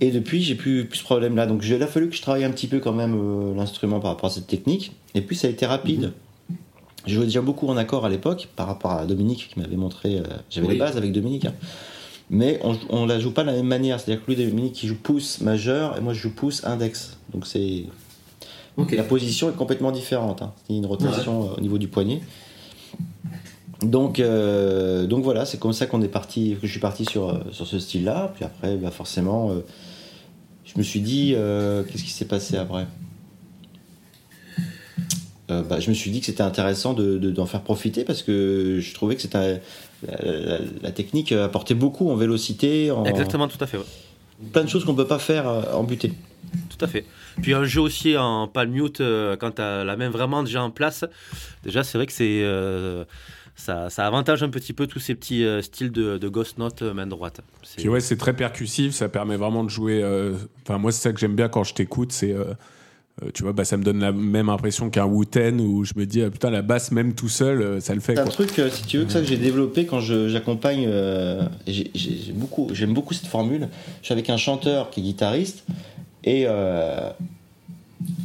Et 0.00 0.10
depuis, 0.10 0.42
j'ai 0.42 0.56
plus, 0.56 0.86
plus 0.86 0.98
ce 0.98 1.04
problème-là. 1.04 1.46
Donc, 1.46 1.62
il 1.64 1.80
a 1.80 1.86
fallu 1.86 2.08
que 2.08 2.16
je 2.16 2.20
travaille 2.20 2.42
un 2.42 2.50
petit 2.50 2.66
peu 2.66 2.80
quand 2.80 2.92
même 2.92 3.14
euh, 3.14 3.54
l'instrument 3.54 4.00
par 4.00 4.10
rapport 4.10 4.28
à 4.28 4.32
cette 4.32 4.48
technique. 4.48 4.90
Et 5.14 5.20
puis, 5.20 5.36
ça 5.36 5.46
a 5.46 5.50
été 5.52 5.64
rapide. 5.64 6.14
Je 7.06 7.14
jouais 7.14 7.26
déjà 7.26 7.42
beaucoup 7.42 7.68
en 7.68 7.76
accord 7.76 8.04
à 8.04 8.08
l'époque 8.08 8.48
par 8.56 8.66
rapport 8.66 8.90
à 8.90 9.06
Dominique 9.06 9.50
qui 9.54 9.60
m'avait 9.60 9.76
montré. 9.76 10.18
euh, 10.18 10.22
J'avais 10.50 10.66
Oui. 10.66 10.72
les 10.72 10.80
bases 10.80 10.96
avec 10.96 11.12
Dominique. 11.12 11.44
hein. 11.44 11.54
Mais 12.28 12.58
on, 12.64 12.76
on 12.90 13.06
la 13.06 13.20
joue 13.20 13.30
pas 13.30 13.42
de 13.42 13.46
la 13.50 13.52
même 13.54 13.66
manière. 13.68 14.00
C'est-à-dire 14.00 14.24
que 14.26 14.32
lui, 14.32 14.44
Dominique, 14.44 14.72
qui 14.72 14.88
joue 14.88 14.96
pouce 15.00 15.40
majeur 15.42 15.96
et 15.96 16.00
moi, 16.00 16.12
je 16.12 16.18
joue 16.22 16.34
pouce 16.34 16.64
index. 16.64 17.18
Donc, 17.32 17.46
c'est. 17.46 17.84
Ok. 18.76 18.90
La 18.96 19.04
position 19.04 19.48
est 19.50 19.54
complètement 19.56 19.92
différente. 19.92 20.42
hein. 20.42 20.52
Il 20.68 20.72
y 20.74 20.78
a 20.78 20.80
une 20.80 20.86
rotation 20.86 21.44
euh, 21.44 21.54
au 21.58 21.60
niveau 21.60 21.78
du 21.78 21.86
poignet. 21.86 22.20
Donc, 23.82 24.20
euh, 24.20 25.06
donc 25.06 25.24
voilà, 25.24 25.44
c'est 25.44 25.58
comme 25.58 25.72
ça 25.72 25.86
qu'on 25.86 26.02
est 26.02 26.08
parti, 26.08 26.56
que 26.60 26.66
je 26.66 26.72
suis 26.72 26.80
parti 26.80 27.04
sur, 27.04 27.28
euh, 27.30 27.38
sur 27.50 27.66
ce 27.66 27.78
style-là. 27.78 28.32
Puis 28.34 28.44
après, 28.44 28.76
bah 28.76 28.90
forcément, 28.90 29.50
euh, 29.50 29.60
je 30.64 30.72
me 30.78 30.82
suis 30.82 31.00
dit, 31.00 31.32
euh, 31.36 31.82
qu'est-ce 31.82 32.04
qui 32.04 32.10
s'est 32.10 32.24
passé 32.26 32.56
après? 32.56 32.86
Bah, 35.48 35.80
Je 35.80 35.90
me 35.90 35.94
suis 35.94 36.10
dit 36.10 36.20
que 36.20 36.26
c'était 36.26 36.42
intéressant 36.42 36.94
de- 36.94 37.18
de- 37.18 37.30
d'en 37.30 37.44
faire 37.44 37.60
profiter 37.60 38.04
parce 38.04 38.22
que 38.22 38.78
je 38.80 38.94
trouvais 38.94 39.16
que 39.16 39.20
c'était 39.22 39.60
la, 40.08 40.16
la- 40.22 40.58
la 40.82 40.90
technique 40.92 41.30
apportait 41.32 41.74
beaucoup 41.74 42.08
en 42.10 42.14
vélocité, 42.16 42.90
en 42.90 43.04
Exactement, 43.04 43.48
tout 43.48 43.62
à 43.62 43.66
fait. 43.66 43.76
ouais. 43.76 43.84
plein 44.50 44.64
de 44.64 44.68
choses 44.70 44.84
qu'on 44.86 44.94
peut 44.94 45.06
pas 45.06 45.18
faire 45.18 45.46
en 45.74 45.84
butée. 45.84 46.12
Tout 46.70 46.82
à 46.82 46.88
fait. 46.88 47.04
Puis 47.42 47.52
un 47.52 47.64
jeu 47.64 47.82
aussi 47.82 48.16
en 48.16 48.48
palm 48.48 48.70
mute, 48.72 49.00
euh, 49.02 49.36
quand 49.36 49.56
tu 49.56 49.62
as 49.62 49.84
la 49.84 49.94
main 49.96 50.08
vraiment 50.08 50.42
déjà 50.42 50.62
en 50.62 50.70
place, 50.70 51.04
déjà 51.64 51.84
c'est 51.84 51.98
vrai 51.98 52.06
que 52.06 52.12
c'est 52.14 52.40
ça, 53.54 53.90
ça 53.90 54.06
avantage 54.06 54.42
un 54.42 54.48
petit 54.48 54.72
peu 54.72 54.86
tous 54.86 54.98
ces 54.98 55.14
petits 55.14 55.44
euh, 55.44 55.62
styles 55.62 55.92
de, 55.92 56.18
de 56.18 56.28
ghost 56.28 56.58
note 56.58 56.82
euh, 56.82 56.94
main 56.94 57.06
droite. 57.06 57.40
C'est- 57.62 57.76
Puis 57.80 57.88
ouais, 57.88 58.00
c'est 58.00 58.16
très 58.16 58.34
percussif, 58.34 58.92
ça 58.94 59.08
permet 59.08 59.36
vraiment 59.36 59.62
de 59.64 59.70
jouer. 59.70 60.00
euh, 60.02 60.34
Enfin, 60.62 60.78
moi, 60.78 60.90
c'est 60.92 61.02
ça 61.02 61.12
que 61.12 61.20
j'aime 61.20 61.36
bien 61.36 61.48
quand 61.48 61.64
je 61.64 61.74
t'écoute, 61.74 62.12
c'est. 62.12 62.34
tu 63.34 63.42
vois, 63.42 63.52
bah, 63.52 63.64
ça 63.64 63.76
me 63.76 63.84
donne 63.84 64.00
la 64.00 64.10
même 64.10 64.48
impression 64.48 64.88
qu'un 64.90 65.04
Wooten 65.04 65.60
où 65.60 65.84
je 65.84 65.92
me 65.96 66.06
dis, 66.06 66.22
ah, 66.22 66.30
putain, 66.30 66.50
la 66.50 66.62
basse, 66.62 66.90
même 66.92 67.14
tout 67.14 67.28
seul, 67.28 67.80
ça 67.82 67.94
le 67.94 68.00
fait. 68.00 68.14
C'est 68.14 68.20
un 68.22 68.26
truc, 68.26 68.58
euh, 68.58 68.70
si 68.70 68.84
tu 68.86 68.98
veux, 68.98 69.04
que 69.04 69.12
ça 69.12 69.20
que 69.20 69.26
j'ai 69.26 69.36
développé 69.36 69.84
quand 69.86 70.00
je- 70.00 70.28
j'accompagne. 70.28 70.86
euh, 70.88 71.42
et 71.66 71.72
j'ai- 71.72 71.90
j'ai 71.94 72.16
j'ai 72.16 72.32
beaucoup, 72.32 72.68
j'aime 72.72 72.94
beaucoup 72.94 73.12
cette 73.14 73.26
formule. 73.28 73.68
Je 74.00 74.06
suis 74.06 74.12
avec 74.14 74.30
un 74.30 74.38
chanteur 74.38 74.88
qui 74.90 75.00
est 75.00 75.02
guitariste 75.04 75.64
et 76.24 76.44
euh, 76.48 77.10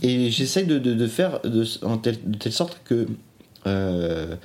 et 0.02 0.32
j'essaye 0.32 0.66
de, 0.66 0.80
de, 0.80 0.94
de 0.94 1.08
faire 1.08 1.42
de, 1.42 1.64
en 1.86 1.98
telle, 1.98 2.18
de 2.26 2.38
telle 2.38 2.52
sorte 2.54 2.82
que 2.86 3.08
euh, 3.68 4.36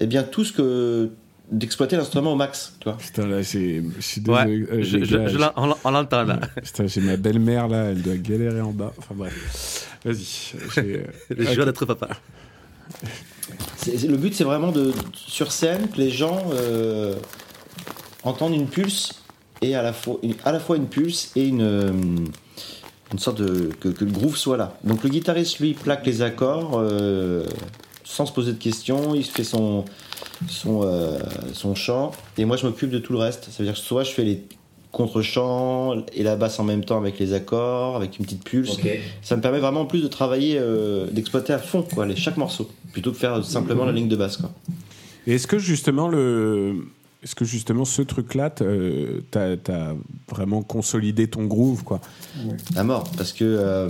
eh 0.00 0.06
bien 0.06 0.22
tout 0.22 0.44
ce 0.44 0.52
que 0.52 1.10
d'exploiter 1.50 1.96
l'instrument 1.96 2.32
au 2.32 2.36
max, 2.36 2.74
tu 2.80 2.84
vois. 2.88 2.96
Putain, 2.96 3.26
là, 3.26 3.42
j'ai- 3.42 3.82
je 3.96 4.00
suis 4.00 4.20
Ouais, 4.22 4.44
désolé. 4.46 4.66
euh, 4.72 4.82
je, 4.82 4.96
les 4.96 5.04
je- 5.04 5.16
gars, 5.16 5.28
je 5.28 5.38
l'en- 5.38 5.52
on 5.56 5.66
l'en- 5.66 5.78
on 5.84 5.90
l'entend 5.90 6.22
là. 6.24 6.40
Putain, 6.62 6.86
j'ai 6.86 7.00
ma 7.02 7.16
belle-mère 7.16 7.68
là, 7.68 7.84
elle 7.90 8.00
doit 8.02 8.16
galérer 8.16 8.60
en 8.62 8.72
bas. 8.72 8.92
Enfin 8.98 9.14
bref. 9.14 9.88
Vas-y. 10.04 10.16
j'ai- 10.74 10.80
euh, 10.98 11.04
Le 11.36 11.44
ok. 11.46 11.52
jeu 11.54 11.64
d'être 11.64 11.84
papa. 11.86 12.08
C'est- 13.76 13.98
c'est- 13.98 14.08
le 14.08 14.16
but, 14.16 14.34
c'est 14.34 14.44
vraiment 14.44 14.72
de 14.72 14.92
sur 15.14 15.52
scène 15.52 15.88
que 15.88 15.98
les 15.98 16.10
gens 16.10 16.42
euh, 16.54 17.14
entendent 18.22 18.54
une 18.54 18.66
pulse 18.68 19.22
et 19.60 19.74
à 19.74 19.82
la 19.82 19.92
fois 19.92 20.16
une, 20.22 20.34
à 20.44 20.52
la 20.52 20.60
fois 20.60 20.76
une 20.76 20.86
pulse 20.86 21.30
et 21.36 21.46
une 21.46 21.62
euh, 21.62 21.92
une 23.12 23.18
sorte 23.18 23.40
de 23.40 23.70
que, 23.80 23.88
que 23.90 24.04
le 24.04 24.10
groove 24.10 24.36
soit 24.36 24.56
là. 24.56 24.76
Donc 24.84 25.02
le 25.04 25.10
guitariste 25.10 25.58
lui 25.60 25.74
plaque 25.74 26.06
les 26.06 26.22
accords 26.22 26.72
euh, 26.78 27.44
sans 28.14 28.26
se 28.26 28.32
poser 28.32 28.52
de 28.52 28.58
questions, 28.58 29.14
il 29.14 29.24
fait 29.24 29.44
son 29.44 29.84
son 30.48 30.82
euh, 30.84 31.18
son 31.52 31.74
chant 31.74 32.12
et 32.38 32.44
moi 32.44 32.56
je 32.56 32.66
m'occupe 32.66 32.90
de 32.90 32.98
tout 32.98 33.12
le 33.12 33.18
reste. 33.18 33.46
Ça 33.50 33.58
veut 33.58 33.64
dire 33.64 33.74
que 33.74 33.80
soit 33.80 34.04
je 34.04 34.12
fais 34.12 34.22
les 34.22 34.44
contre-chants 34.92 36.04
et 36.12 36.22
la 36.22 36.36
basse 36.36 36.60
en 36.60 36.64
même 36.64 36.84
temps 36.84 36.96
avec 36.96 37.18
les 37.18 37.32
accords, 37.32 37.96
avec 37.96 38.20
une 38.20 38.24
petite 38.24 38.44
pulse. 38.44 38.78
Ça 39.22 39.34
me 39.36 39.42
permet 39.42 39.58
vraiment 39.58 39.80
en 39.80 39.86
plus 39.86 40.00
de 40.00 40.06
travailler, 40.06 40.56
euh, 40.60 41.10
d'exploiter 41.10 41.52
à 41.52 41.58
fond 41.58 41.82
quoi, 41.82 42.06
les, 42.06 42.14
chaque 42.14 42.36
morceau, 42.36 42.70
plutôt 42.92 43.10
que 43.10 43.18
faire 43.18 43.44
simplement 43.44 43.84
la 43.84 43.92
ligne 43.92 44.08
de 44.08 44.16
basse. 44.16 44.36
Quoi. 44.36 44.52
Et 45.26 45.34
est-ce 45.34 45.48
que 45.48 45.58
justement 45.58 46.08
le. 46.08 46.86
Est-ce 47.24 47.34
que 47.34 47.46
justement 47.46 47.86
ce 47.86 48.02
truc-là, 48.02 48.50
t'as 48.50 49.56
t'as 49.56 49.94
vraiment 50.28 50.62
consolidé 50.62 51.26
ton 51.26 51.46
groove, 51.46 51.82
quoi? 51.82 52.00
À 52.76 52.84
mort, 52.84 53.10
parce 53.16 53.32
que 53.32 53.44
euh, 53.44 53.88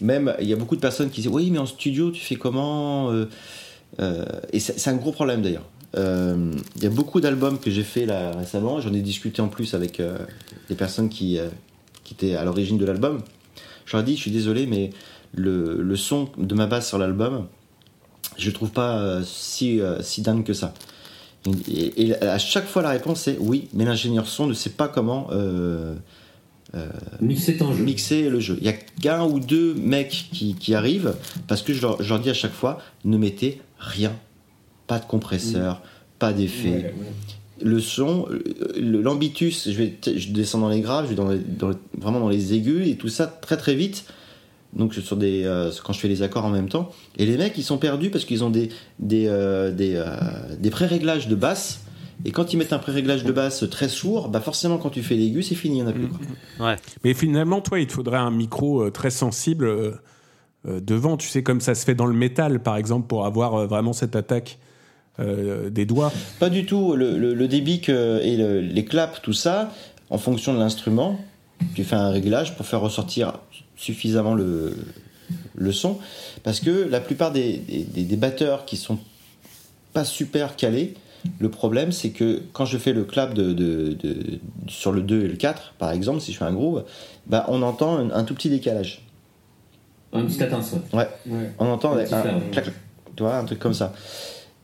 même 0.00 0.34
il 0.40 0.48
y 0.48 0.52
a 0.52 0.56
beaucoup 0.56 0.76
de 0.76 0.80
personnes 0.80 1.10
qui 1.10 1.22
disent 1.22 1.30
oui 1.30 1.50
mais 1.50 1.58
en 1.58 1.66
studio 1.66 2.10
tu 2.10 2.20
fais 2.20 2.36
comment 2.36 3.10
euh, 3.10 3.26
euh, 4.00 4.24
Et 4.52 4.60
c'est 4.60 4.88
un 4.90 4.96
gros 4.96 5.12
problème 5.12 5.42
d'ailleurs. 5.42 5.66
Euh, 5.96 6.52
Il 6.76 6.82
y 6.82 6.86
a 6.86 6.90
beaucoup 6.90 7.20
d'albums 7.20 7.58
que 7.58 7.70
j'ai 7.70 7.82
fait 7.82 8.06
là 8.06 8.32
récemment, 8.36 8.80
j'en 8.80 8.92
ai 8.92 9.00
discuté 9.00 9.40
en 9.42 9.48
plus 9.48 9.74
avec 9.74 10.02
des 10.68 10.74
personnes 10.74 11.08
qui, 11.08 11.38
qui 12.04 12.14
étaient 12.14 12.36
à 12.36 12.44
l'origine 12.44 12.78
de 12.78 12.84
l'album. 12.84 13.22
Je 13.86 13.96
leur 13.96 14.02
ai 14.02 14.04
dit 14.04 14.16
je 14.16 14.20
suis 14.20 14.30
désolé 14.30 14.66
mais 14.66 14.90
le, 15.34 15.82
le 15.82 15.96
son 15.96 16.28
de 16.36 16.54
ma 16.54 16.66
basse 16.66 16.88
sur 16.88 16.98
l'album, 16.98 17.46
je 18.36 18.50
trouve 18.50 18.70
pas 18.70 19.20
si, 19.24 19.80
si 20.00 20.22
dingue 20.22 20.44
que 20.44 20.54
ça. 20.54 20.74
Et, 21.68 22.14
à 22.20 22.38
chaque 22.38 22.66
fois 22.66 22.82
la 22.82 22.90
réponse 22.90 23.26
est 23.28 23.38
oui, 23.40 23.68
mais 23.72 23.84
l'ingénieur 23.84 24.26
son 24.26 24.46
ne 24.46 24.54
sait 24.54 24.70
pas 24.70 24.88
comment 24.88 25.28
Mixer 27.20 27.56
ton 27.56 27.72
jeu. 27.72 27.82
mixer 27.82 28.28
le 28.28 28.40
jeu. 28.40 28.58
Il 28.60 28.66
y 28.66 28.70
a 28.70 28.74
qu'un 28.74 29.24
ou 29.24 29.40
deux 29.40 29.74
mecs 29.74 30.26
qui, 30.32 30.54
qui 30.54 30.74
arrivent 30.74 31.14
parce 31.46 31.62
que 31.62 31.72
je 31.72 31.80
leur, 31.82 32.02
je 32.02 32.08
leur 32.10 32.20
dis 32.20 32.30
à 32.30 32.34
chaque 32.34 32.52
fois 32.52 32.80
ne 33.04 33.16
mettez 33.16 33.60
rien, 33.78 34.12
pas 34.86 34.98
de 34.98 35.04
compresseur, 35.06 35.80
pas 36.18 36.32
d'effet. 36.32 36.68
Ouais, 36.68 36.76
ouais. 36.84 36.92
Le 37.60 37.80
son, 37.80 38.26
euh, 38.30 38.42
l'ambitus, 38.76 39.68
je 39.70 39.76
vais, 39.76 39.94
je 40.16 40.30
descends 40.30 40.58
dans 40.60 40.68
les 40.68 40.80
graves, 40.80 41.06
je 41.06 41.10
vais 41.10 41.14
dans 41.16 41.28
les- 41.30 41.38
dans 41.38 41.70
les- 41.70 41.76
vraiment 41.98 42.20
dans 42.20 42.28
les 42.28 42.54
aigus 42.54 42.86
et 42.86 42.96
tout 42.96 43.08
ça 43.08 43.26
très 43.26 43.56
très 43.56 43.74
vite. 43.74 44.04
Donc 44.76 44.94
sur 44.94 45.16
des, 45.16 45.44
euh, 45.44 45.70
quand 45.82 45.92
je 45.94 45.98
fais 45.98 46.08
les 46.08 46.22
accords 46.22 46.44
en 46.44 46.50
même 46.50 46.68
temps. 46.68 46.92
Et 47.16 47.24
les 47.26 47.36
mecs, 47.38 47.54
ils 47.56 47.64
sont 47.64 47.78
perdus 47.78 48.10
parce 48.10 48.24
qu'ils 48.26 48.44
ont 48.44 48.50
des, 48.50 48.68
des, 48.98 49.26
euh, 49.26 49.72
des, 49.72 49.94
euh, 49.96 50.06
des 50.60 50.68
pré-réglages 50.70 51.26
de 51.28 51.34
basse. 51.34 51.80
Et 52.24 52.30
quand 52.32 52.52
ils 52.52 52.56
mettent 52.56 52.72
un 52.72 52.78
pré-réglage 52.78 53.24
de 53.24 53.32
basse 53.32 53.64
très 53.70 53.88
sourd, 53.88 54.28
bah 54.28 54.40
forcément 54.40 54.78
quand 54.78 54.90
tu 54.90 55.02
fais 55.02 55.14
l'aigu, 55.14 55.42
c'est 55.42 55.54
fini, 55.54 55.78
il 55.78 55.82
n'y 55.82 55.86
en 55.86 55.90
a 55.90 55.92
plus. 55.92 56.08
quoi. 56.08 56.66
Ouais. 56.66 56.76
Mais 57.04 57.14
finalement, 57.14 57.60
toi, 57.60 57.78
il 57.78 57.86
te 57.86 57.92
faudrait 57.92 58.18
un 58.18 58.30
micro 58.32 58.82
euh, 58.82 58.90
très 58.90 59.10
sensible 59.10 59.66
euh, 59.66 59.92
euh, 60.66 60.80
devant, 60.80 61.16
tu 61.16 61.28
sais, 61.28 61.42
comme 61.44 61.60
ça 61.60 61.74
se 61.76 61.84
fait 61.84 61.94
dans 61.94 62.06
le 62.06 62.14
métal, 62.14 62.60
par 62.60 62.76
exemple, 62.76 63.06
pour 63.06 63.24
avoir 63.24 63.66
vraiment 63.68 63.92
cette 63.92 64.16
attaque 64.16 64.58
euh, 65.20 65.70
des 65.70 65.86
doigts. 65.86 66.12
Pas 66.40 66.50
du 66.50 66.66
tout. 66.66 66.94
Le, 66.96 67.16
le- 67.18 67.34
le 67.34 67.48
débit 67.48 67.80
que- 67.80 68.20
et 68.22 68.36
le- 68.36 68.60
les 68.60 68.84
claps, 68.84 69.20
tout 69.22 69.32
ça, 69.32 69.72
en 70.10 70.18
fonction 70.18 70.52
de 70.54 70.58
l'instrument, 70.58 71.20
tu 71.74 71.84
fais 71.84 71.96
un 71.96 72.10
réglage 72.10 72.56
pour 72.56 72.66
faire 72.66 72.80
ressortir 72.80 73.34
suffisamment 73.76 74.34
le, 74.34 74.76
le 75.56 75.72
son. 75.72 75.98
Parce 76.42 76.58
que 76.60 76.88
la 76.88 77.00
plupart 77.00 77.30
des, 77.32 77.58
des- 77.58 77.84
des- 77.84 78.04
des 78.04 78.16
batteurs 78.16 78.64
qui 78.64 78.76
sont 78.76 78.98
pas 79.92 80.04
super 80.04 80.56
calés, 80.56 80.94
le 81.38 81.48
problème 81.50 81.92
c'est 81.92 82.10
que 82.10 82.40
quand 82.52 82.64
je 82.64 82.78
fais 82.78 82.92
le 82.92 83.04
clap 83.04 83.34
de, 83.34 83.52
de- 83.52 83.92
de- 83.92 84.38
sur 84.68 84.92
le 84.92 85.02
2 85.02 85.24
et 85.24 85.28
le 85.28 85.36
4, 85.36 85.74
par 85.78 85.90
exemple, 85.92 86.20
si 86.20 86.32
je 86.32 86.38
fais 86.38 86.44
un 86.44 86.52
groove, 86.52 86.84
bah, 87.26 87.44
on 87.48 87.62
entend 87.62 87.96
un, 87.98 88.10
un 88.10 88.24
tout 88.24 88.34
petit 88.34 88.50
décalage. 88.50 89.02
Un 90.12 90.24
petit 90.24 90.42
étincelle. 90.42 90.80
Ouais. 90.92 91.08
Ouais. 91.26 91.50
On 91.58 91.66
entend 91.66 91.92
Un 91.94 91.98
un, 92.00 92.06
fer, 92.06 92.34
clac, 92.52 92.64
tu 93.16 93.22
vois, 93.22 93.36
un 93.36 93.44
truc 93.44 93.58
comme 93.58 93.74
ça. 93.74 93.92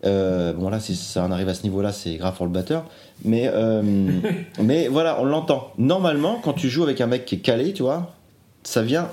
Euh, 0.06 0.52
bon 0.52 0.68
là, 0.68 0.80
si 0.80 0.96
ça 0.96 1.24
en 1.24 1.30
arrive 1.30 1.48
à 1.48 1.54
ce 1.54 1.62
niveau-là, 1.62 1.90
c'est 1.92 2.16
grave 2.16 2.34
pour 2.36 2.46
le 2.46 2.52
batteur. 2.52 2.84
Mais, 3.24 3.50
euh, 3.52 3.82
mais 4.62 4.88
voilà, 4.88 5.20
on 5.20 5.24
l'entend. 5.24 5.72
Normalement, 5.78 6.40
quand 6.42 6.52
tu 6.54 6.68
joues 6.68 6.82
avec 6.82 7.00
un 7.00 7.06
mec 7.06 7.24
qui 7.24 7.36
est 7.36 7.38
calé, 7.38 7.72
tu 7.72 7.82
vois, 7.82 8.12
ça 8.64 8.82
vient 8.82 9.08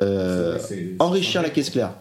euh, 0.00 0.58
enrichir 0.98 1.42
la 1.42 1.50
caisse 1.50 1.70
claire. 1.70 1.92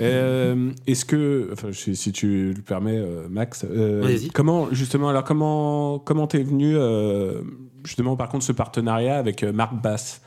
Euh, 0.00 0.70
Est-ce 0.86 1.04
que, 1.04 1.50
enfin, 1.52 1.68
si 1.72 1.94
si 1.96 2.12
tu 2.12 2.52
le 2.52 2.62
permets, 2.62 2.98
euh, 2.98 3.26
Max, 3.28 3.64
euh, 3.68 4.18
comment 4.32 4.68
justement, 4.72 5.08
alors 5.08 5.24
comment 5.24 5.98
comment 5.98 6.26
t'es 6.26 6.42
venu 6.42 6.76
euh, 6.76 7.42
justement 7.84 8.16
par 8.16 8.28
contre 8.28 8.44
ce 8.44 8.52
partenariat 8.52 9.16
avec 9.16 9.42
Marc 9.44 9.74
Bass? 9.80 10.20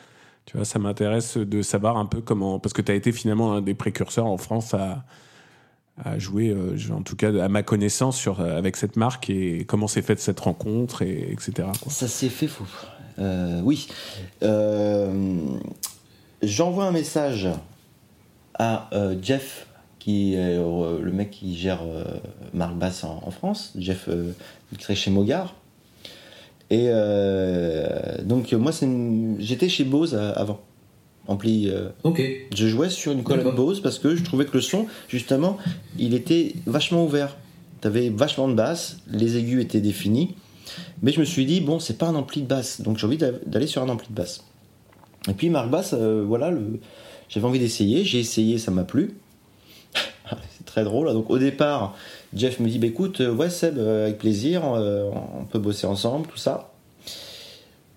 Tu 0.45 0.55
vois, 0.55 0.65
ça 0.65 0.79
m'intéresse 0.79 1.37
de 1.37 1.61
savoir 1.61 1.97
un 1.97 2.05
peu 2.05 2.21
comment, 2.21 2.59
parce 2.59 2.71
que 2.71 2.81
tu 2.81 2.91
as 2.91 2.95
été 2.95 3.11
finalement 3.11 3.53
un 3.53 3.61
des 3.61 3.73
précurseurs 3.73 4.27
en 4.27 4.37
France 4.37 4.73
à 4.73 5.03
à 6.05 6.19
jouer, 6.19 6.49
euh, 6.49 6.77
en 6.95 7.01
tout 7.01 7.15
cas 7.15 7.33
à 7.43 7.49
ma 7.49 7.63
connaissance, 7.63 8.17
sur, 8.17 8.39
avec 8.39 8.77
cette 8.77 8.97
marque 8.97 9.31
et 9.31 9.65
comment 9.65 9.87
s'est 9.87 10.03
faite 10.03 10.19
cette 10.19 10.39
rencontre, 10.39 11.01
et, 11.01 11.31
etc. 11.31 11.67
quoi. 11.81 11.91
Ça 11.91 12.07
s'est 12.07 12.29
fait 12.29 12.47
fou. 12.47 12.65
Euh, 13.19 13.61
oui. 13.63 13.87
Euh, 14.43 15.11
J'envoie 16.43 16.85
un 16.85 16.91
message 16.91 17.47
à 18.59 18.89
euh, 18.93 19.15
Jeff, 19.21 19.67
qui 19.99 20.33
est 20.33 20.37
euh, 20.57 20.99
le 21.01 21.11
mec 21.11 21.31
qui 21.31 21.55
gère 21.57 21.81
euh, 21.83 22.03
Marc 22.53 22.75
Bass 22.75 23.03
en, 23.03 23.21
en 23.25 23.31
France. 23.31 23.73
Jeff, 23.77 24.09
qui 24.71 24.77
travaille 24.77 24.95
chez 24.97 25.11
Mogard. 25.11 25.55
Et 26.69 26.89
donc, 28.23 28.51
moi, 28.53 28.71
une- 28.81 29.37
j'étais 29.39 29.69
chez 29.69 29.83
Bose 29.85 30.15
avant. 30.15 30.59
Ampli. 31.29 31.69
Ok. 32.03 32.21
je 32.55 32.67
jouais 32.67 32.89
sur 32.89 33.11
une 33.11 33.23
colonne. 33.23 33.53
Bose 33.55 33.81
parce 33.81 33.99
que 33.99 34.15
je 34.15 34.23
trouvais 34.23 34.45
que 34.45 34.53
le 34.53 34.61
son, 34.61 34.85
justement, 35.09 35.57
il 35.99 36.13
était 36.13 36.53
vachement 36.65 37.03
ouvert. 37.05 37.35
T'avais 37.81 38.09
vachement 38.09 38.47
de 38.47 38.53
basse, 38.53 38.97
les 39.09 39.37
aigus 39.37 39.61
étaient 39.61 39.81
définis. 39.81 40.35
Mais 41.01 41.11
je 41.11 41.19
me 41.19 41.25
suis 41.25 41.45
dit, 41.45 41.61
bon, 41.61 41.79
c'est 41.79 41.97
pas 41.97 42.07
un 42.07 42.15
ampli 42.15 42.41
de 42.41 42.47
basse, 42.47 42.81
donc 42.81 42.97
j'ai 42.97 43.05
envie 43.07 43.17
d'a- 43.17 43.31
d'aller 43.45 43.67
sur 43.67 43.81
un 43.83 43.89
ampli 43.89 44.07
de 44.09 44.13
basse. 44.15 44.43
Et 45.29 45.33
puis 45.33 45.49
Marc 45.49 45.69
Bass, 45.69 45.93
euh, 45.93 46.23
voilà, 46.27 46.49
le... 46.49 46.79
j'avais 47.29 47.45
envie 47.45 47.59
d'essayer, 47.59 48.03
j'ai 48.03 48.19
essayé, 48.19 48.57
ça 48.57 48.71
m'a 48.71 48.83
plu. 48.83 49.15
c'est 50.57 50.65
très 50.65 50.83
drôle. 50.83 51.11
Donc 51.13 51.29
au 51.29 51.37
départ, 51.37 51.95
Jeff 52.33 52.59
me 52.59 52.67
dit, 52.69 52.79
bah, 52.79 52.87
écoute, 52.87 53.21
euh, 53.21 53.33
ouais 53.33 53.49
Seb, 53.49 53.77
euh, 53.77 54.05
avec 54.05 54.17
plaisir, 54.17 54.63
euh, 54.65 55.09
on 55.39 55.45
peut 55.45 55.59
bosser 55.59 55.87
ensemble, 55.87 56.27
tout 56.27 56.37
ça. 56.37 56.71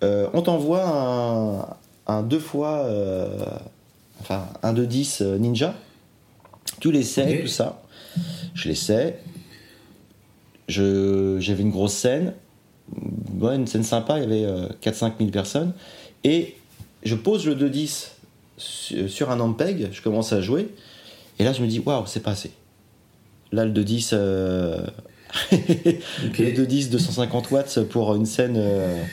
Euh, 0.03 0.27
on 0.33 0.41
t'envoie 0.41 0.83
un, 0.87 2.13
un 2.13 2.23
deux 2.23 2.39
fois, 2.39 2.79
euh, 2.85 3.27
enfin 4.19 4.47
un 4.63 4.73
de 4.73 4.83
10 4.85 5.21
euh, 5.21 5.37
Ninja. 5.37 5.75
Tu 6.79 6.91
l'essaies, 6.91 7.35
Ok. 7.37 7.41
tout 7.43 7.47
ça. 7.47 7.81
Je 8.55 8.67
l'essaie. 8.69 9.19
Je- 10.67 11.37
J'avais 11.39 11.61
une 11.63 11.71
grosse 11.71 11.93
scène, 11.93 12.33
ouais, 13.39 13.55
une 13.55 13.67
scène 13.67 13.83
sympa, 13.83 14.19
il 14.19 14.23
y 14.33 14.43
avait 14.45 14.67
4-5 14.81 15.13
000 15.19 15.29
personnes. 15.31 15.73
Et 16.23 16.55
je 17.03 17.15
pose 17.15 17.45
le 17.45 17.55
2-10 17.55 17.87
su- 17.87 18.07
sur 18.61 19.31
un 19.31 19.39
Ampeg, 19.39 19.89
je 19.91 20.01
commence 20.01 20.33
à 20.33 20.41
jouer. 20.41 20.69
Et 21.39 21.43
là, 21.43 21.53
je 21.53 21.61
me 21.61 21.67
dis, 21.67 21.79
waouh, 21.79 22.03
c'est 22.05 22.21
pas 22.21 22.31
assez. 22.31 22.51
Là, 23.51 23.65
le 23.65 23.71
2-10, 23.71 24.11
euh, 24.13 24.85
le 25.51 26.51
2-10 26.51 26.89
250 26.89 27.51
watts 27.51 27.79
pour 27.89 28.15
une 28.15 28.25
scène 28.25 28.55
euh, 28.57 29.03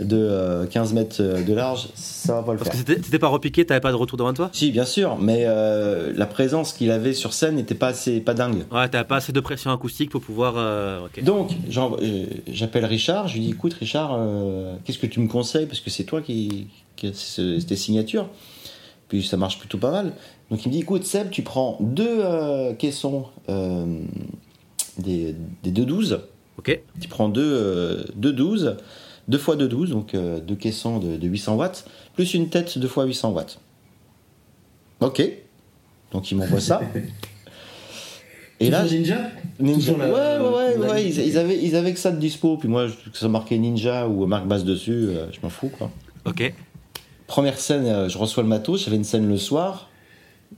de 0.00 0.16
euh, 0.16 0.66
15 0.66 0.92
mètres 0.92 1.22
de 1.22 1.54
large, 1.54 1.88
ça 1.94 2.34
va 2.34 2.42
pas 2.42 2.52
le 2.52 2.58
Parce 2.58 2.70
faire. 2.76 2.84
que 2.84 2.92
c'était 2.92 3.02
c'était 3.02 3.18
pas 3.18 3.28
repiqué, 3.28 3.64
t'avais 3.64 3.80
pas 3.80 3.90
de 3.90 3.96
retour 3.96 4.16
devant 4.18 4.32
toi? 4.32 4.50
Si, 4.52 4.70
bien 4.70 4.84
sûr, 4.84 5.16
mais 5.18 5.44
euh, 5.46 6.12
la 6.14 6.26
présence 6.26 6.72
qu'il 6.72 6.90
avait 6.90 7.14
sur 7.14 7.32
scène 7.32 7.56
n'était 7.56 7.74
pas 7.74 7.88
assez, 7.88 8.20
pas 8.20 8.34
dingue. 8.34 8.64
Ouais, 8.70 8.88
t'avais 8.88 9.04
pas 9.06 9.16
assez 9.16 9.32
de 9.32 9.40
pression 9.40 9.70
acoustique 9.72 10.10
pour 10.10 10.20
pouvoir. 10.20 10.54
euh. 10.56 11.00
Donc, 11.22 11.50
euh, 11.76 12.26
j'appelle 12.50 12.84
Richard, 12.84 13.28
je 13.28 13.34
lui 13.34 13.40
dis 13.40 13.50
écoute, 13.50 13.74
Richard, 13.74 14.14
euh, 14.18 14.74
qu'est-ce 14.84 14.98
que 14.98 15.06
tu 15.06 15.20
me 15.20 15.28
conseilles? 15.28 15.66
Parce 15.66 15.80
que 15.80 15.90
c'est 15.90 16.04
toi 16.04 16.20
qui, 16.22 16.68
qui 16.96 17.08
as 17.08 17.14
ce- 17.14 17.60
tes 17.62 17.76
signatures. 17.76 18.28
Puis 19.08 19.22
ça 19.22 19.36
marche 19.36 19.58
plutôt 19.58 19.78
pas 19.78 19.90
mal. 19.90 20.12
Donc, 20.50 20.64
il 20.64 20.68
me 20.68 20.72
dit 20.74 20.80
écoute, 20.80 21.04
Seb, 21.04 21.30
tu 21.30 21.42
prends 21.42 21.78
deux 21.80 22.20
euh, 22.20 22.74
caissons 22.74 23.26
euh, 23.48 24.00
des, 24.98 25.34
des 25.62 25.70
212. 25.70 26.20
Ok. 26.58 26.80
Tu 27.00 27.08
prends 27.08 27.28
deux, 27.28 27.42
euh, 27.42 28.04
deux 28.16 28.32
12, 28.32 28.76
deux 29.28 29.38
fois 29.38 29.56
2 29.56 29.68
12, 29.68 29.90
donc 29.90 30.14
euh, 30.14 30.40
deux 30.40 30.56
caissons 30.56 30.98
de, 30.98 31.16
de 31.16 31.26
800 31.28 31.56
watts, 31.56 31.84
plus 32.14 32.34
une 32.34 32.48
tête 32.50 32.76
deux 32.78 32.88
fois 32.88 33.04
800 33.04 33.30
watts. 33.32 33.60
Ok. 35.00 35.22
Donc, 36.12 36.30
il 36.30 36.36
m'envoie 36.36 36.60
ça. 36.60 36.80
Et 38.60 38.70
là, 38.70 38.82
Ninja? 38.84 39.18
Ninja. 39.60 39.92
Ouais, 39.92 39.98
la- 39.98 40.08
ouais, 40.42 40.56
ouais, 40.56 40.78
la- 40.78 40.92
ouais, 40.94 41.04
Ils, 41.06 41.18
ils 41.28 41.38
avaient, 41.38 41.62
ils 41.62 41.76
avaient 41.76 41.92
que 41.92 41.98
ça 42.00 42.10
de 42.10 42.18
dispo. 42.18 42.56
Puis 42.56 42.68
moi, 42.68 42.88
que 43.12 43.16
ça 43.16 43.28
marquait 43.28 43.56
Ninja 43.56 44.08
ou 44.08 44.26
Marc 44.26 44.46
Bass 44.48 44.64
dessus, 44.64 44.90
euh, 45.10 45.26
je 45.30 45.38
m'en 45.42 45.48
fous, 45.48 45.68
quoi. 45.68 45.90
Ok. 46.24 46.52
Première 47.28 47.58
scène, 47.60 47.86
euh, 47.86 48.08
je 48.08 48.18
reçois 48.18 48.42
le 48.42 48.48
matos. 48.48 48.84
J'avais 48.84 48.96
une 48.96 49.04
scène 49.04 49.28
le 49.28 49.36
soir. 49.36 49.88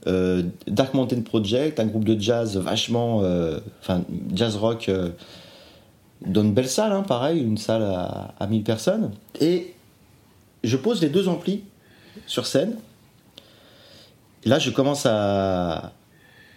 euh, 0.07 0.41
Dark 0.67 0.93
Mountain 0.95 1.21
Project, 1.21 1.79
un 1.79 1.85
groupe 1.85 2.05
de 2.05 2.19
jazz 2.19 2.57
vachement. 2.57 3.21
euh, 3.23 3.59
Enfin, 3.81 4.03
jazz 4.33 4.55
rock. 4.55 4.89
dans 6.25 6.41
une 6.43 6.53
belle 6.53 6.69
salle, 6.69 6.91
hein, 6.93 7.03
pareil, 7.03 7.41
une 7.41 7.57
salle 7.57 7.83
à, 7.83 8.33
à 8.39 8.47
1000 8.47 8.63
personnes. 8.63 9.11
Et 9.39 9.73
je 10.63 10.77
pose 10.77 11.01
les 11.01 11.09
deux 11.09 11.27
amplis 11.27 11.61
sur 12.25 12.45
scène. 12.47 12.75
Et 14.45 14.49
là, 14.49 14.57
je 14.59 14.69
commence 14.71 15.05
à, 15.05 15.91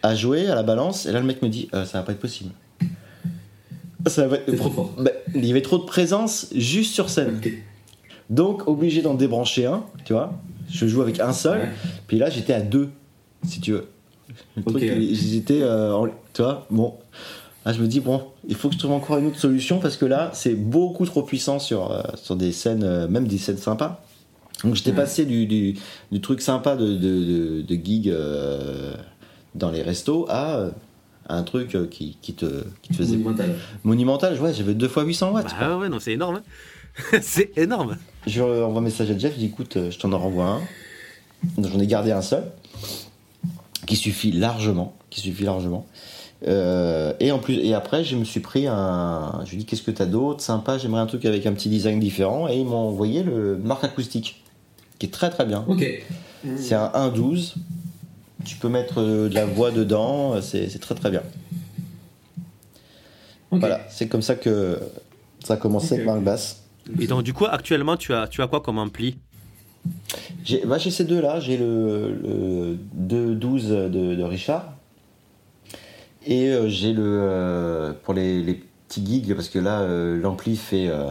à 0.03 0.15
jouer 0.15 0.47
à 0.49 0.55
la 0.55 0.63
balance. 0.63 1.07
Et 1.07 1.13
là, 1.13 1.21
le 1.21 1.27
mec 1.27 1.43
me 1.43 1.49
dit 1.49 1.69
euh, 1.75 1.85
Ça 1.85 1.99
va 1.99 2.05
pas 2.05 2.13
être 2.13 2.21
possible. 2.21 2.51
Ça 4.07 4.27
va 4.29 4.37
être- 4.37 4.55
trop 4.57 4.71
fort. 4.71 4.93
Bah, 4.99 5.11
il 5.35 5.45
y 5.45 5.51
avait 5.51 5.63
trop 5.63 5.79
de 5.79 5.85
présence 5.85 6.49
juste 6.55 6.95
sur 6.95 7.09
scène. 7.11 7.41
Donc, 8.31 8.67
obligé 8.69 9.03
d'en 9.03 9.15
débrancher 9.15 9.67
un, 9.67 9.85
tu 10.05 10.13
vois. 10.13 10.33
Je 10.71 10.87
joue 10.87 11.03
avec 11.03 11.21
un 11.21 11.33
seul. 11.33 11.61
Ouais. 11.61 11.69
Puis 12.07 12.19
là, 12.19 12.31
j'étais 12.31 12.55
à 12.55 12.61
deux, 12.61 12.89
si 13.47 13.61
tu 13.61 13.73
veux. 13.73 13.89
Le 14.57 14.63
Ok. 14.65 14.71
truc, 14.77 14.83
il- 14.83 15.15
j'étais, 15.15 15.61
euh, 15.63 16.07
tu 16.33 16.43
vois, 16.43 16.67
bon. 16.71 16.95
Là, 17.67 17.73
je 17.73 17.81
me 17.81 17.87
dis, 17.87 18.01
bon, 18.01 18.23
il 18.49 18.55
faut 18.55 18.69
que 18.69 18.75
je 18.75 18.79
trouve 18.79 18.93
encore 18.93 19.19
une 19.19 19.27
autre 19.27 19.39
solution 19.39 19.79
parce 19.79 19.97
que 19.97 20.05
là, 20.07 20.31
c'est 20.35 20.55
beaucoup 20.55 21.07
trop 21.07 21.23
puissant 21.23 21.59
sur, 21.59 21.91
euh, 21.93 22.03
sur 22.17 22.37
des 22.37 22.53
scènes, 22.53 22.83
euh, 22.85 23.09
même 23.09 23.27
des 23.27 23.39
scènes 23.39 23.57
sympas. 23.59 24.03
Donc, 24.65 24.75
j'étais 24.75 24.91
Ouais. 24.91 24.97
passé 24.97 25.25
du, 25.27 25.47
du, 25.47 25.75
du 26.13 26.21
truc 26.21 26.41
sympa 26.41 26.77
de, 26.77 26.87
de, 26.95 27.25
de, 27.25 27.63
de 27.63 27.75
gig 27.75 28.09
euh, 28.09 28.95
dans 29.55 29.71
les 29.71 29.83
restos 29.83 30.27
à, 30.29 30.69
un 31.29 31.43
truc 31.43 31.77
qui, 31.91 32.19
qui, 32.21 32.35
te, 32.35 32.65
qui 32.83 32.91
te 32.91 32.97
faisait 32.97 33.17
Monumental. 33.17 33.55
monumental. 33.83 34.41
Ouais, 34.43 34.53
j'avais 34.53 34.75
deux 34.75 34.89
fois 34.89 35.05
800 35.05 35.33
watts. 35.33 35.55
Bah 35.59 35.79
ouais, 35.79 35.89
non, 35.89 35.99
c'est 35.99 36.13
énorme. 36.13 36.37
hein. 36.37 36.43
c'est 37.23 37.57
énorme. 37.57 37.97
Je 38.27 38.43
envoie 38.43 38.79
un 38.79 38.85
message 38.85 39.11
à 39.11 39.19
Jeff, 39.19 39.35
je 39.35 39.39
dis 39.39 39.47
écoute, 39.47 39.77
euh, 39.77 39.91
je 39.91 39.99
t'en 39.99 40.13
en 40.13 40.19
renvoie 40.19 40.47
un. 40.47 40.61
Donc, 41.59 41.73
J'en 41.73 41.79
ai 41.79 41.87
gardé 41.87 42.11
un 42.11 42.23
seul, 42.23 42.45
qui 43.87 43.97
suffit 43.97 44.33
largement, 44.33 44.95
qui 45.11 45.21
suffit 45.21 45.45
largement. 45.45 45.87
Euh, 46.47 47.13
et 47.21 47.33
en 47.33 47.39
plus, 47.39 47.55
et 47.55 47.75
après, 47.75 48.05
je 48.05 48.17
me 48.17 48.25
suis 48.25 48.41
pris 48.41 48.67
un. 48.67 49.41
Je 49.45 49.51
lui 49.51 49.57
ai 49.57 49.59
dit 49.61 49.67
qu'est-ce 49.67 49.83
que 49.83 49.91
t'as 49.91 50.07
d'autre, 50.07 50.43
sympa, 50.43 50.79
j'aimerais 50.79 51.01
un 51.01 51.07
truc 51.07 51.25
avec 51.25 51.47
un 51.47 51.53
petit 51.53 51.69
design 51.69 52.01
différent, 52.01 52.49
et 52.49 52.57
ils 52.57 52.67
m'ont 52.67 52.89
envoyé 52.89 53.23
le 53.23 53.57
Marc 53.57 53.85
acoustique, 53.85 54.43
qui 54.99 55.07
est 55.07 55.11
très 55.11 55.31
très 55.31 55.45
bien. 55.45 55.65
Ok. 55.69 55.85
C'est 56.57 56.75
un 56.75 56.89
1.12. 56.89 57.55
Tu 58.45 58.57
peux 58.57 58.69
mettre 58.69 59.01
euh, 59.01 59.29
de 59.31 59.35
la 59.35 59.47
voix 59.47 59.71
dedans, 59.71 60.41
c'est 60.43 60.79
très 60.81 60.95
très 60.95 61.11
bien. 61.11 61.23
Ok. 63.51 63.61
Voilà, 63.61 63.81
c'est 63.89 64.09
comme 64.09 64.23
ça 64.23 64.35
que 64.35 64.79
ça 65.43 65.55
a 65.55 65.57
commencé 65.57 65.95
avec 65.95 66.07
Marc 66.07 66.21
Bass. 66.21 66.64
Et 67.01 67.07
donc, 67.07 67.23
du 67.23 67.33
coup, 67.33 67.47
actuellement, 67.47 67.97
tu 67.97 68.13
as, 68.13 68.29
tu 68.29 68.43
as 68.43 68.47
quoi 68.47 68.61
comme 68.61 68.79
ampli? 68.79 69.19
J'ai 70.45 70.65
bah, 70.65 70.79
j'ai 70.79 70.91
ces 70.91 71.05
deux-là. 71.05 71.41
J'ai 71.41 71.57
le, 71.57 72.15
le 72.23 72.79
212 72.95 73.69
de, 73.69 73.89
de 74.15 74.23
Richard. 74.23 74.75
Et 76.27 76.49
euh, 76.51 76.69
j'ai 76.69 76.93
le. 76.93 77.03
euh, 77.05 77.93
pour 78.03 78.15
les, 78.15 78.43
les 78.43 78.63
petits 78.89 79.05
gigs, 79.05 79.35
parce 79.35 79.49
que 79.49 79.59
là, 79.59 79.81
euh, 79.81 80.21
l'ampli 80.21 80.57
fait. 80.57 80.89
euh, 80.89 81.11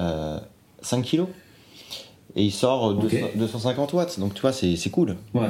euh, 0.00 0.38
5 0.82 1.02
kilos. 1.02 1.28
Et 2.36 2.44
il 2.44 2.52
sort 2.52 2.84
Ok. 2.84 3.08
200 3.10 3.26
250 3.36 3.92
watts. 3.94 4.20
Donc 4.20 4.34
tu 4.34 4.42
vois, 4.42 4.52
c'est 4.52 4.76
c'est 4.76 4.90
cool. 4.90 5.16
Ouais. 5.34 5.48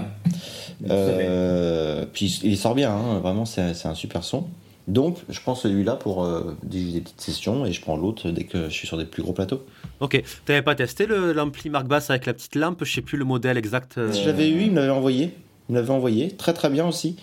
Euh, 0.88 2.06
puis 2.12 2.40
il 2.44 2.56
sort 2.56 2.74
bien, 2.76 2.92
hein, 2.94 3.18
vraiment, 3.18 3.44
c'est 3.44 3.74
c'est 3.74 3.88
un 3.88 3.94
super 3.94 4.22
son. 4.22 4.46
Donc, 4.88 5.18
je 5.28 5.40
prends 5.40 5.56
celui-là 5.56 5.96
pour 5.96 6.24
euh, 6.24 6.56
des, 6.62 6.92
des 6.92 7.00
petites 7.00 7.20
sessions 7.20 7.66
et 7.66 7.72
je 7.72 7.80
prends 7.80 7.96
l'autre 7.96 8.30
dès 8.30 8.44
que 8.44 8.64
je 8.68 8.72
suis 8.72 8.86
sur 8.86 8.96
des 8.96 9.04
plus 9.04 9.22
gros 9.22 9.32
plateaux. 9.32 9.64
Ok. 9.98 10.22
T'avais 10.44 10.62
pas 10.62 10.76
testé 10.76 11.06
le- 11.06 11.32
l'ampli 11.32 11.70
Mark 11.70 11.86
Bass 11.88 12.08
avec 12.10 12.26
la 12.26 12.34
petite 12.34 12.54
lampe? 12.54 12.84
Je 12.84 12.92
sais 12.92 13.00
plus 13.02 13.18
le 13.18 13.24
modèle 13.24 13.56
exact. 13.58 13.98
euh, 13.98 14.12
l'avais 14.24 14.48
eu, 14.48 14.62
il 14.62 14.70
me 14.70 14.76
l'avait 14.76 14.90
envoyé. 14.92 15.30
Il 15.68 15.72
me 15.74 15.80
l'avait 15.80 15.90
envoyé. 15.90 16.30
Très 16.30 16.52
très 16.52 16.70
bien 16.70 16.86
aussi. 16.86 17.16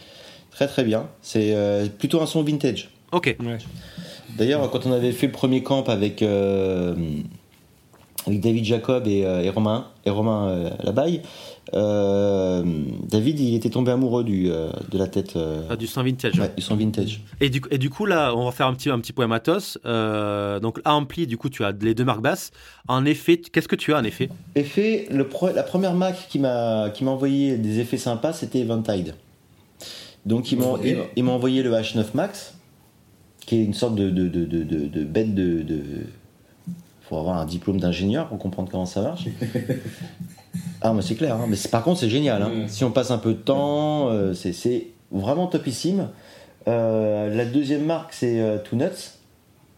Très 0.52 0.68
très 0.68 0.84
bien. 0.84 1.08
C'est 1.22 1.56
euh, 1.56 1.88
plutôt 1.88 2.22
un 2.22 2.26
son 2.26 2.44
vintage. 2.44 2.90
Ok. 3.14 3.36
Ouais. 3.40 3.58
D'ailleurs, 4.38 4.70
quand 4.70 4.86
on 4.86 4.92
avait 4.92 5.12
fait 5.14 5.28
le 5.28 5.32
premier 5.32 5.64
camp 5.64 5.84
avec, 5.88 6.22
euh, 6.22 6.96
avec 8.28 8.42
David 8.42 8.66
Jacob 8.66 9.08
et, 9.08 9.26
euh, 9.26 9.42
et 9.42 9.50
Romain, 9.50 9.88
et 10.06 10.10
Romain 10.10 10.48
euh, 10.50 10.70
Labaille, 10.84 11.22
David 11.74 13.40
il 13.40 13.56
était 13.56 13.70
tombé 13.70 13.92
amoureux 13.92 14.24
du, 14.24 14.50
euh, 14.52 14.70
de 14.92 14.98
la 14.98 15.08
tête 15.08 15.36
euh, 15.36 15.62
Ah, 15.70 15.76
du 15.76 15.88
son 15.88 16.04
vintage. 16.04 16.40
ouais, 16.40 16.52
du 16.56 16.62
son 16.62 16.76
vintage. 16.76 17.22
Et, 17.42 17.50
du, 17.50 17.62
et 17.72 17.78
du 17.78 17.90
coup, 17.90 18.06
là, 18.06 18.34
on 18.36 18.46
va 18.46 18.52
faire 18.52 18.68
un 18.68 18.74
petit, 18.74 18.90
un 18.90 19.00
petit 19.00 19.14
point 19.14 19.28
matos. 19.28 19.78
Euh, 19.86 20.60
donc, 20.60 20.80
ampli, 20.86 21.28
du 21.28 21.38
coup, 21.38 21.50
tu 21.50 21.64
as 21.64 21.72
les 21.82 21.94
deux 21.96 22.06
Mark 22.06 22.22
Bass. 22.22 22.52
En 22.88 23.06
effet, 23.06 23.38
qu'est-ce 23.38 23.68
que 23.68 23.76
tu 23.76 23.94
as 23.94 23.98
en 23.98 24.04
effet? 24.04 24.30
Effet, 24.56 25.08
le 25.12 25.28
pro- 25.28 25.52
la 25.52 25.64
première 25.64 25.94
Mac 25.94 26.28
qui 26.30 26.40
m'a 26.40 26.92
envoyé 27.06 27.58
des 27.58 27.80
effets 27.80 27.98
sympas, 27.98 28.34
c'était 28.34 28.60
Eventide. 28.60 29.16
Donc 30.26 30.52
ils 30.54 30.58
m'ont 30.58 30.78
ils, 30.82 31.24
envoyé 31.28 31.64
le 31.64 31.72
H9 31.72 32.06
Max, 32.14 32.56
qui 33.46 33.58
est 33.58 33.64
une 33.66 33.74
sorte 33.74 33.96
de 33.96 34.10
de, 34.10 34.30
de, 34.30 34.46
de, 34.64 35.04
bête 35.04 35.36
de, 35.36 35.62
de 35.64 35.82
faut 37.02 37.18
avoir 37.18 37.38
un 37.40 37.46
diplôme 37.46 37.78
d'ingénieur 37.80 38.30
pour 38.30 38.38
comprendre 38.38 38.72
comment 38.72 38.86
ça 38.86 39.02
marche. 39.02 39.26
ah 40.82 40.94
mais 40.94 41.02
c'est 41.02 41.16
clair, 41.16 41.36
hein. 41.36 41.46
mais 41.50 41.58
par 41.72 41.84
contre 41.84 42.00
c'est 42.00 42.10
génial. 42.10 42.42
hein. 42.42 42.52
Si 42.68 42.84
on 42.84 42.92
passe 42.92 43.12
un 43.12 43.18
peu 43.18 43.34
de 43.34 43.40
temps, 43.40 44.10
euh, 44.10 44.34
c'est- 44.34 44.54
c'est 44.54 44.88
vraiment 45.12 45.48
topissime. 45.48 46.10
Euh, 46.68 47.34
la 47.36 47.46
deuxième 47.46 47.86
marque 47.86 48.14
c'est 48.14 48.40
euh, 48.40 48.58
Two 48.58 48.76
Nuts. 48.78 49.12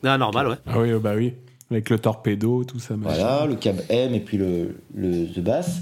Ah, 0.03 0.17
normal, 0.17 0.47
ouais. 0.49 0.55
Ah 0.67 0.79
oui, 0.79 0.93
oh 0.93 0.99
bah 0.99 1.13
oui. 1.15 1.33
Avec 1.71 1.89
le 1.89 1.97
torpedo, 1.97 2.63
tout 2.63 2.79
ça. 2.79 2.95
machin. 2.95 3.15
Voilà, 3.17 3.45
le 3.47 3.55
câble 3.55 3.81
M 3.89 4.13
et 4.13 4.19
puis 4.19 4.37
le, 4.37 4.75
le 4.93 5.25
The 5.25 5.39
Bass. 5.39 5.81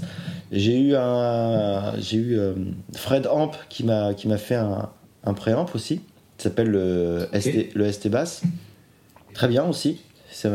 J'ai 0.50 0.80
eu 0.80 0.94
un, 0.96 1.92
j'ai 1.98 2.16
eu 2.16 2.38
euh, 2.38 2.54
Fred 2.94 3.26
Amp 3.26 3.52
qui 3.68 3.84
m'a 3.84 4.14
qui 4.14 4.28
m'a 4.28 4.38
fait 4.38 4.54
un, 4.54 4.88
un 5.24 5.34
préamp 5.34 5.66
aussi. 5.74 6.00
Ça 6.38 6.44
s'appelle 6.44 6.68
le 6.68 7.28
ST 7.38 7.74
le 7.74 7.92
ST 7.92 8.08
Bass. 8.08 8.42
Très 9.34 9.48
bien 9.48 9.64
aussi. 9.66 10.00
C'est 10.30 10.48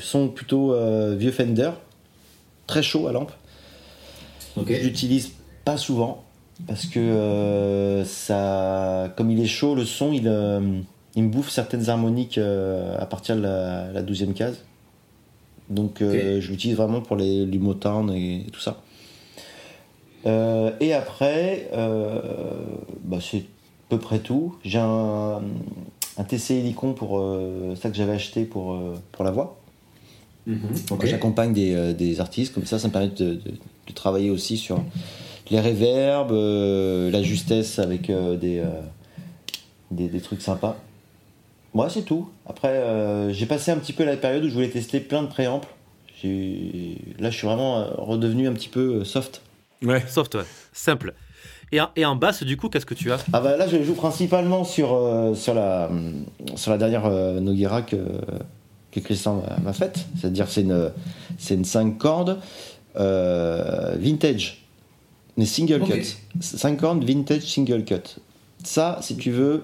son 0.00 0.28
plutôt 0.28 0.72
euh, 0.72 1.14
vieux 1.16 1.30
Fender, 1.30 1.70
très 2.66 2.82
chaud 2.82 3.06
à 3.06 3.12
lampe. 3.12 3.32
Ok. 4.56 4.68
Je 4.68 4.82
l'utilise 4.84 5.32
pas 5.64 5.76
souvent 5.76 6.24
parce 6.66 6.86
que 6.86 6.98
euh, 6.98 8.04
ça, 8.04 9.12
comme 9.16 9.30
il 9.30 9.40
est 9.40 9.46
chaud, 9.46 9.74
le 9.74 9.84
son 9.84 10.12
il, 10.12 10.26
euh, 10.28 10.60
il 11.16 11.24
me 11.24 11.28
bouffe 11.30 11.50
certaines 11.50 11.88
harmoniques 11.88 12.38
euh, 12.38 12.96
à 12.98 13.06
partir 13.06 13.36
de 13.36 13.40
la, 13.42 13.90
la 13.92 14.02
12e 14.02 14.32
case. 14.34 14.58
Donc 15.68 15.98
je 16.00 16.50
l'utilise 16.50 16.76
vraiment 16.76 17.00
pour 17.00 17.14
les, 17.16 17.46
les 17.46 17.58
Motown 17.58 18.12
et, 18.12 18.44
tout 18.52 18.58
ça. 18.60 18.82
Et 20.26 20.92
après, 20.92 21.70
bah, 23.04 23.18
c'est 23.20 23.38
à 23.38 23.42
peu 23.88 23.98
près 23.98 24.18
tout. 24.18 24.56
J'ai 24.64 24.80
un, 24.80 25.40
un 26.18 26.24
TC 26.24 26.50
Helicon 26.56 26.92
pour 26.92 27.24
ça 27.80 27.88
que 27.88 27.96
j'avais 27.96 28.14
acheté 28.14 28.44
pour, 28.44 28.76
pour 29.12 29.24
la 29.24 29.30
voix. 29.30 29.60
Mhm. 30.46 30.58
Ok. 30.90 31.06
J'accompagne 31.06 31.52
des, 31.52 31.94
des 31.94 32.20
artistes, 32.20 32.52
comme 32.52 32.66
ça, 32.66 32.80
ça 32.80 32.88
me 32.88 32.92
permet 32.92 33.08
de, 33.10 33.34
de- 33.34 33.52
de 33.90 33.94
travailler 33.96 34.30
aussi 34.30 34.56
sur 34.56 34.82
les 35.50 35.60
réverbes, 35.60 36.32
euh, 36.32 37.10
la 37.10 37.22
justesse 37.22 37.78
avec 37.78 38.08
euh, 38.10 38.36
des, 38.36 38.58
euh, 38.58 38.66
des, 39.90 40.08
des 40.08 40.20
trucs 40.20 40.42
sympas. 40.42 40.76
Moi, 41.74 41.88
c'est 41.88 42.02
tout. 42.02 42.28
Après, 42.48 42.68
euh, 42.68 43.32
j'ai 43.32 43.46
passé 43.46 43.70
un 43.70 43.76
petit 43.76 43.92
peu 43.92 44.04
la 44.04 44.16
période 44.16 44.44
où 44.44 44.48
je 44.48 44.54
voulais 44.54 44.68
tester 44.70 45.00
plein 45.00 45.22
de 45.22 45.28
préamples. 45.28 45.68
Là, 46.22 47.30
je 47.30 47.36
suis 47.36 47.46
vraiment 47.46 47.84
redevenu 47.96 48.46
un 48.48 48.52
petit 48.52 48.68
peu 48.68 49.04
soft. 49.04 49.40
Ouais. 49.82 50.04
Soft, 50.06 50.34
ouais. 50.34 50.42
Simple. 50.72 51.14
Et 51.72 51.80
en, 51.80 51.88
et 51.96 52.04
en 52.04 52.16
basse, 52.16 52.42
du 52.42 52.56
coup, 52.56 52.68
qu'est-ce 52.68 52.84
que 52.86 52.94
tu 52.94 53.10
as? 53.12 53.24
Ah 53.32 53.40
bah 53.40 53.56
là, 53.56 53.66
je 53.68 53.82
joue 53.82 53.94
principalement 53.94 54.64
sur, 54.64 54.92
euh, 54.92 55.34
sur, 55.34 55.54
la, 55.54 55.88
sur 56.56 56.72
la 56.72 56.78
dernière 56.78 57.06
euh, 57.06 57.38
Noguera 57.40 57.82
que, 57.82 57.96
que 58.90 59.00
Christian 59.00 59.42
m'a- 59.62 59.72
faite. 59.72 60.04
C'est-à-dire 60.20 60.48
c'est 60.48 60.62
une, 60.62 60.90
c'est 61.38 61.54
une 61.54 61.64
5 61.64 61.96
cordes 61.96 62.38
euh, 62.96 63.94
vintage, 63.98 64.64
mais 65.36 65.44
single 65.46 65.82
Ok. 65.82 65.92
cut. 65.92 66.16
5 66.40 66.76
cordes 66.78 67.04
vintage 67.04 67.42
single 67.42 67.84
cut. 67.84 68.20
Ça, 68.64 68.98
si 69.02 69.16
tu 69.16 69.30
veux, 69.30 69.62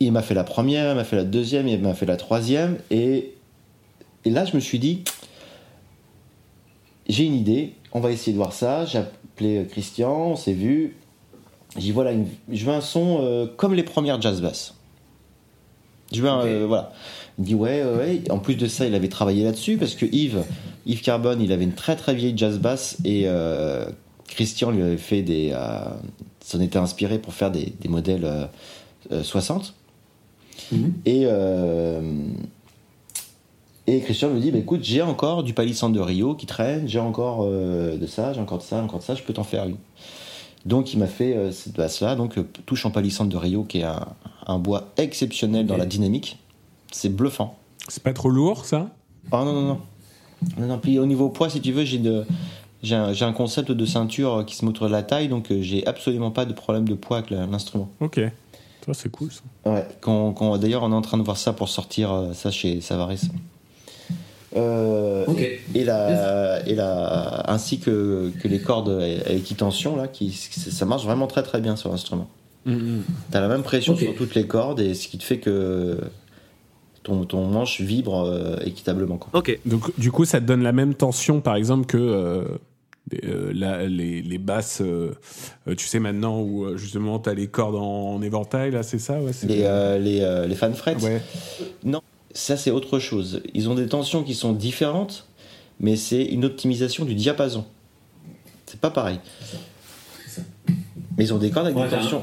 il 0.00 0.10
m'a 0.12 0.22
fait 0.22 0.34
la 0.34 0.44
première, 0.44 0.92
il 0.92 0.96
m'a 0.96 1.04
fait 1.04 1.16
la 1.16 1.24
deuxième, 1.24 1.68
il 1.68 1.80
m'a 1.80 1.94
fait 1.94 2.06
la 2.06 2.16
troisième. 2.16 2.78
Et, 2.90 3.34
et 4.24 4.30
là, 4.30 4.44
je 4.44 4.54
me 4.56 4.60
suis 4.60 4.78
dit, 4.78 5.02
j'ai 7.08 7.24
une 7.24 7.34
idée, 7.34 7.74
on 7.92 8.00
va 8.00 8.10
essayer 8.10 8.32
de 8.32 8.36
voir 8.38 8.52
ça. 8.52 8.86
J'ai 8.86 8.98
appelé 8.98 9.66
Christian, 9.70 10.30
on 10.30 10.36
s'est 10.36 10.52
vu. 10.52 10.96
J'ai 11.76 11.82
dit 11.82 11.90
voilà, 11.92 12.12
une- 12.12 12.26
je 12.52 12.64
veux 12.64 12.72
un 12.72 12.80
son 12.80 13.18
euh, 13.20 13.46
comme 13.56 13.74
les 13.74 13.82
premières 13.82 14.20
jazz 14.20 14.40
bass. 14.40 14.74
Je 16.12 16.20
veux 16.22 16.28
un, 16.28 16.44
euh, 16.46 16.66
voilà. 16.66 16.92
Il 17.38 17.42
me 17.42 17.46
dit 17.46 17.54
ouais, 17.54 17.82
ouais, 17.84 17.96
ouais. 17.96 18.30
En 18.30 18.38
plus 18.38 18.54
de 18.54 18.66
ça, 18.68 18.86
il 18.86 18.94
avait 18.94 19.08
travaillé 19.08 19.42
là-dessus 19.44 19.76
parce 19.76 19.94
que 19.94 20.06
Yves, 20.06 20.44
Yves 20.86 21.02
Carbone, 21.02 21.40
il 21.40 21.52
avait 21.52 21.64
une 21.64 21.74
très 21.74 21.96
très 21.96 22.14
vieille 22.14 22.34
jazz 22.36 22.58
bass 22.58 22.98
et 23.04 23.22
euh, 23.26 23.86
Christian 24.26 24.70
lui 24.70 24.82
avait 24.82 24.96
fait 24.96 25.22
des, 25.22 25.50
euh, 25.52 25.78
s'en 26.40 26.60
était 26.60 26.78
inspiré 26.78 27.18
pour 27.18 27.34
faire 27.34 27.50
des, 27.50 27.72
des 27.80 27.88
modèles 27.88 28.24
euh, 28.24 28.46
euh, 29.12 29.22
60. 29.22 29.74
Mhm. 30.72 30.92
Et, 31.06 31.22
euh, 31.24 32.00
et 33.86 34.00
Christian 34.00 34.30
me 34.30 34.40
dit 34.40 34.50
bah, 34.50 34.58
écoute, 34.58 34.80
j'ai 34.82 35.02
encore 35.02 35.42
du 35.42 35.52
palissandre 35.52 35.94
de 35.94 36.00
Rio 36.00 36.34
qui 36.34 36.46
traîne, 36.46 36.88
j'ai 36.88 37.00
encore 37.00 37.40
euh, 37.42 37.96
de 37.96 38.06
ça, 38.06 38.32
j'ai 38.32 38.40
encore 38.40 38.58
de 38.58 38.62
ça, 38.62 38.82
encore 38.82 38.98
de 39.00 39.04
ça, 39.04 39.14
je 39.14 39.22
peux 39.22 39.32
t'en 39.32 39.44
faire 39.44 39.64
une. 39.64 39.76
Donc 40.64 40.94
il 40.94 40.98
m'a 40.98 41.06
fait 41.06 41.36
euh, 41.36 41.52
cette 41.52 41.74
basse-là, 41.74 42.14
donc 42.14 42.38
euh, 42.38 42.46
touche 42.64 42.86
en 42.86 42.90
palissandre 42.90 43.30
de 43.30 43.36
Rio 43.36 43.64
qui 43.64 43.80
est 43.80 43.84
un, 43.84 44.08
un 44.46 44.58
bois 44.58 44.92
exceptionnel 44.96 45.66
dans 45.66 45.76
la 45.76 45.86
dynamique. 45.86 46.38
C'est 46.90 47.14
bluffant. 47.14 47.58
C'est 47.88 48.02
pas 48.02 48.14
trop 48.14 48.30
lourd, 48.30 48.64
ça? 48.64 48.90
Ah 49.32 49.44
non, 49.44 49.52
non, 49.52 49.62
non. 49.62 49.80
Non, 50.58 50.66
non. 50.66 50.78
Puis 50.78 50.98
au 50.98 51.06
niveau 51.06 51.28
poids, 51.28 51.48
si 51.50 51.60
tu 51.60 51.72
veux, 51.72 51.84
j'ai 51.84 51.98
de- 51.98 52.24
j'ai 52.82 52.94
un, 52.96 53.12
j'ai 53.12 53.24
un 53.24 53.32
concept 53.32 53.72
de 53.72 53.86
ceinture 53.86 54.44
qui 54.46 54.54
se 54.56 54.64
met 54.64 54.70
autour 54.70 54.86
de 54.86 54.92
la 54.92 55.02
taille, 55.02 55.28
donc 55.28 55.50
euh, 55.50 55.62
j'ai 55.62 55.86
absolument 55.86 56.30
pas 56.30 56.44
de 56.44 56.52
problème 56.52 56.86
de 56.88 56.94
poids 56.94 57.18
avec 57.18 57.30
l'instrument. 57.30 57.88
Ok. 58.00 58.20
Ça, 58.86 58.92
c'est 58.92 59.10
cool, 59.10 59.30
ça. 59.32 59.40
Ouais, 59.70 59.86
d'ailleurs, 60.58 60.82
on 60.82 60.92
est 60.92 60.94
en 60.94 61.00
train 61.00 61.16
de 61.16 61.22
voir 61.22 61.38
ça 61.38 61.54
pour 61.54 61.70
sortir 61.70 62.12
euh, 62.12 62.32
ça 62.34 62.50
chez 62.50 62.80
Savaris. 62.82 63.22
Euh, 64.56 65.24
Ok. 65.26 65.40
et 65.74 65.84
la, 65.84 66.60
et 66.68 66.74
la, 66.74 67.50
ainsi 67.50 67.80
que, 67.80 68.30
que 68.40 68.46
les 68.46 68.60
cordes 68.60 69.00
à 69.26 69.32
équitension, 69.32 69.96
là, 69.96 70.06
qui, 70.06 70.30
ça 70.32 70.84
marche 70.84 71.04
vraiment 71.04 71.26
très 71.26 71.42
très 71.42 71.60
bien 71.60 71.74
sur 71.76 71.90
l'instrument. 71.90 72.28
T'as 73.30 73.40
la 73.40 73.48
même 73.48 73.62
pression 73.62 73.96
sur 73.96 74.14
toutes 74.14 74.34
les 74.34 74.46
cordes, 74.46 74.80
et 74.80 74.94
ce 74.94 75.08
qui 75.08 75.18
te 75.18 75.24
fait 75.24 75.38
que 75.38 75.98
ton, 77.04 77.24
ton 77.24 77.46
manche 77.46 77.80
vibre 77.80 78.24
euh, 78.24 78.56
équitablement. 78.64 79.16
Quoi. 79.18 79.30
Ok. 79.38 79.56
Donc, 79.66 79.96
du 79.98 80.10
coup, 80.10 80.24
ça 80.24 80.40
te 80.40 80.46
donne 80.46 80.62
la 80.64 80.72
même 80.72 80.94
tension, 80.94 81.40
par 81.40 81.54
exemple, 81.54 81.86
que 81.86 81.96
euh, 81.96 82.42
euh, 83.24 83.52
la- 83.54 83.86
les, 83.86 84.22
les 84.22 84.38
basses, 84.38 84.82
tu 85.76 85.86
sais, 85.86 86.00
maintenant, 86.00 86.40
où 86.40 86.76
justement, 86.76 87.18
tu 87.20 87.28
as 87.30 87.34
les 87.34 87.46
cordes 87.46 87.76
en, 87.76 88.14
en 88.14 88.22
éventail, 88.22 88.70
là, 88.72 88.82
c'est 88.82 88.98
ça 88.98 89.20
ouais, 89.20 89.30
Les, 89.46 89.60
euh, 89.64 89.98
les, 89.98 90.20
euh, 90.22 90.46
les 90.46 90.54
fan 90.56 90.74
frets, 90.74 90.96
Ouais. 91.02 91.20
ça 92.32 92.56
c'est 92.56 92.70
autre 92.72 92.98
chose. 92.98 93.42
Ils 93.54 93.68
ont 93.68 93.74
des 93.74 93.86
tensions 93.86 94.24
qui 94.24 94.34
sont 94.34 94.52
différentes, 94.52 95.28
mais 95.78 95.96
c'est 95.96 96.24
une 96.24 96.44
optimisation 96.46 97.04
du 97.04 97.14
diapason. 97.14 97.64
C'est 98.66 98.80
pas 98.80 98.90
pareil. 98.90 99.20
Mais 101.16 101.24
ils 101.24 101.34
ont 101.34 101.38
des 101.38 101.50
cordes 101.50 101.66
avec 101.66 101.78
Ouais, 101.78 101.88
des, 101.88 101.96
tensions, 101.96 102.22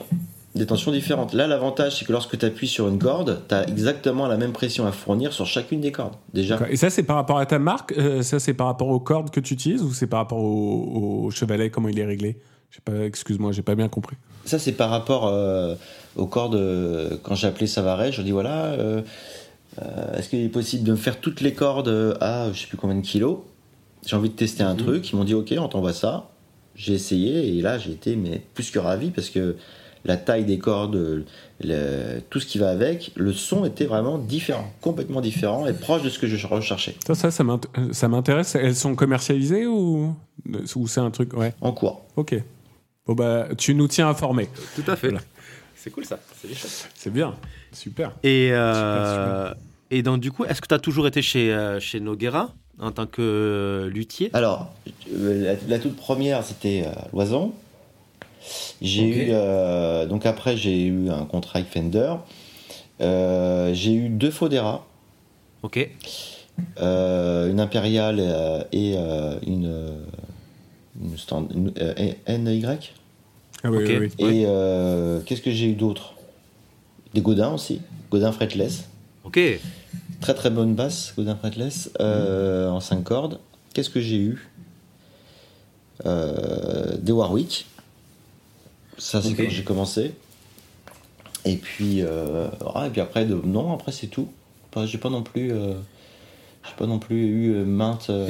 des 0.56 0.66
tensions 0.66 0.92
différentes. 0.92 1.34
Là, 1.34 1.48
l'avantage, 1.48 1.98
c'est 1.98 2.06
que 2.06 2.12
lorsque 2.12 2.38
tu 2.38 2.46
appuies 2.46 2.68
sur 2.68 2.88
une 2.88 3.00
corde, 3.00 3.42
tu 3.48 3.56
as 3.56 3.68
exactement 3.70 4.28
la 4.28 4.38
même 4.38 4.52
pression 4.52 4.86
à 4.86 4.92
fournir 4.92 5.32
sur 5.34 5.46
chacune 5.46 5.80
des 5.82 5.92
cordes. 5.92 6.16
Déjà. 6.34 6.60
Et 6.70 6.76
ça, 6.76 6.90
c'est 6.90 7.04
par 7.04 7.16
rapport 7.16 7.38
à 7.40 7.46
ta 7.46 7.58
marque 7.60 7.94
euh, 7.98 8.22
Ça, 8.22 8.40
c'est 8.40 8.54
par 8.54 8.68
rapport 8.68 8.90
aux 8.90 9.00
cordes 9.00 9.30
que 9.32 9.40
tu 9.40 9.54
utilises 9.54 9.82
ou 9.82 9.94
c'est 9.94 10.08
par 10.08 10.20
rapport 10.20 10.40
au, 10.40 11.24
au 11.26 11.32
chevalet, 11.32 11.70
comment 11.70 11.88
il 11.90 11.98
est 12.00 12.06
réglé? 12.06 12.38
Je 12.70 12.76
sais 12.78 12.82
pas, 12.84 13.06
excuse-moi, 13.06 13.52
j'ai 13.54 13.62
pas 13.62 13.76
bien 13.76 13.88
compris. 13.90 14.16
ça 14.46 14.58
c'est 14.60 14.72
par 14.72 14.90
rapport 14.90 15.28
euh, 15.28 15.76
aux 16.16 16.26
cordes. 16.28 16.56
euh, 16.56 17.18
quand 17.24 17.36
j'ai 17.36 17.48
appelé 17.48 17.68
Savaret, 17.68 18.12
je 18.14 18.22
dis 18.22 18.32
voilà, 18.32 18.76
est-ce 20.18 20.30
qu'il 20.30 20.40
est 20.44 20.50
possible 20.50 20.84
de 20.84 20.92
me 20.92 20.98
faire 20.98 21.20
toutes 21.20 21.42
les 21.42 21.54
cordes 21.54 22.18
à 22.20 22.52
je 22.52 22.60
sais 22.62 22.68
plus 22.68 22.78
combien 22.78 22.96
de 22.98 23.06
kilos? 23.06 23.40
J'ai 24.06 24.16
envie 24.16 24.30
de 24.30 24.36
tester 24.36 24.64
un 24.64 24.74
Mhm. 24.74 24.80
truc. 24.80 25.12
Ils 25.12 25.16
m'ont 25.16 25.24
dit, 25.24 25.34
ok, 25.34 25.54
on 25.60 25.68
t'envoie 25.68 25.94
ça. 25.94 26.30
J'ai 26.76 26.94
essayé 26.94 27.56
et 27.58 27.62
là, 27.62 27.78
j'ai 27.78 27.92
été 27.92 28.16
mais 28.16 28.42
plus 28.54 28.72
que 28.72 28.80
ravi 28.80 29.12
parce 29.12 29.30
que 29.30 29.56
la 30.06 30.18
taille 30.18 30.46
des 30.46 30.58
cordes, 30.58 30.96
le- 31.64 32.22
tout 32.30 32.40
ce 32.40 32.46
qui 32.46 32.58
va 32.58 32.70
avec, 32.70 33.12
le 33.16 33.34
son 33.34 33.66
était 33.66 33.86
vraiment 33.86 34.18
différent, 34.18 34.72
complètement 34.82 35.22
différent 35.22 35.68
et 35.68 35.74
proche 35.74 36.02
de 36.04 36.10
ce 36.10 36.18
que 36.20 36.28
je 36.28 36.48
recherchais. 36.48 36.96
Ça, 37.06 37.14
ça, 37.16 37.30
ça 37.32 37.44
m'int- 37.44 37.60
ça 37.92 38.08
m'intéresse. 38.08 38.56
Elles 38.56 38.76
sont 38.76 38.96
commercialisées 38.96 39.68
ou, 39.68 40.16
ou 40.76 40.88
c'est 40.88 41.00
un 41.02 41.12
truc 41.12 41.34
Ouais, 41.34 41.54
En 41.62 41.72
cours. 41.72 42.02
ok. 42.16 42.36
Bon, 43.08 43.14
bah, 43.14 43.48
tu 43.58 43.74
nous 43.76 43.88
tiens 43.88 44.08
informés. 44.10 44.48
Tout 44.76 44.90
à 44.90 44.96
fait. 44.96 45.10
Voilà. 45.10 45.24
C'est 45.76 45.90
cool 45.90 46.06
ça. 46.06 46.20
C'est 46.96 47.12
bien. 47.12 47.34
Super. 47.72 48.12
Et, 48.24 48.48
Super, 48.48 48.60
euh, 48.60 49.54
et 49.90 50.04
donc, 50.04 50.20
du 50.20 50.32
coup, 50.32 50.46
est-ce 50.46 50.62
que 50.62 50.68
tu 50.68 50.74
as 50.76 50.80
toujours 50.80 51.08
été 51.08 51.22
chez, 51.24 51.52
euh, 51.54 51.80
chez 51.80 52.00
Noguera 52.00 52.54
en 52.80 52.92
tant 52.92 53.08
que 53.08 53.22
euh, 53.22 53.90
luthier? 53.90 54.30
Alors, 54.34 54.72
la, 55.12 55.54
la 55.68 55.80
toute 55.80 55.96
première, 55.96 56.44
c'était 56.44 56.84
euh, 56.86 56.92
Loison. 57.14 57.54
J'ai 58.82 59.04
eu, 59.08 59.28
euh, 59.32 60.06
donc 60.06 60.26
après, 60.26 60.58
j'ai 60.58 60.86
eu 60.86 61.10
un 61.10 61.26
contrat 61.26 61.60
avec 61.60 61.72
Fender. 61.72 62.14
Euh, 63.02 63.74
j'ai 63.74 63.94
eu 63.94 64.10
deux 64.10 64.32
Fodera, 64.32 64.86
Ok. 65.64 65.90
euh, 66.80 67.50
une 67.50 67.60
impériale 67.60 68.18
euh, 68.20 68.64
et 68.72 68.94
euh, 68.98 69.36
une, 69.46 69.72
une, 71.02 71.18
stand- 71.18 71.52
une, 71.54 71.72
NY. 72.28 72.66
Ah 73.64 73.70
oui, 73.72 73.78
Ok. 73.78 73.90
oui, 73.90 73.98
oui. 74.20 74.26
Et 74.42 74.44
euh, 74.48 75.20
qu'est-ce 75.22 75.42
que 75.42 75.52
j'ai 75.52 75.68
eu 75.68 75.74
d'autre? 75.74 76.14
Des 77.14 77.22
Godin 77.22 77.54
aussi, 77.54 77.82
Godin 78.10 78.32
fretless. 78.32 78.86
Ok. 79.24 79.40
Très 80.20 80.34
très 80.34 80.50
bonne 80.50 80.76
basse, 80.76 81.14
Godin 81.18 81.36
fretless, 81.36 81.92
euh, 82.00 82.70
en 82.70 82.80
5 82.80 83.04
cordes. 83.04 83.40
Qu'est-ce 83.74 83.90
que 83.90 84.00
j'ai 84.02 84.18
eu? 84.18 84.50
Euh, 86.06 86.98
Des 87.00 87.12
Warwick. 87.12 87.66
Ça, 89.02 89.20
c'est 89.22 89.34
quand 89.34 89.50
j'ai 89.50 89.64
commencé. 89.64 90.12
Et 91.44 91.56
puis, 91.56 92.02
euh, 92.02 92.48
ah, 92.76 92.86
et 92.86 92.92
puis 92.92 93.02
après, 93.02 93.26
de, 93.26 93.34
non, 93.34 93.74
après 93.74 93.92
c'est 93.92 94.06
tout. 94.08 94.30
J'ai 94.86 95.00
pas 95.00 95.10
non 95.10 95.24
plus, 95.24 95.52
euh, 95.52 95.74
j'ai 96.64 96.76
pas 96.78 96.86
non 96.86 97.00
plus 97.00 97.26
eu 97.26 97.52
euh, 97.56 97.66
maintes. 97.66 98.12
euh, 98.12 98.28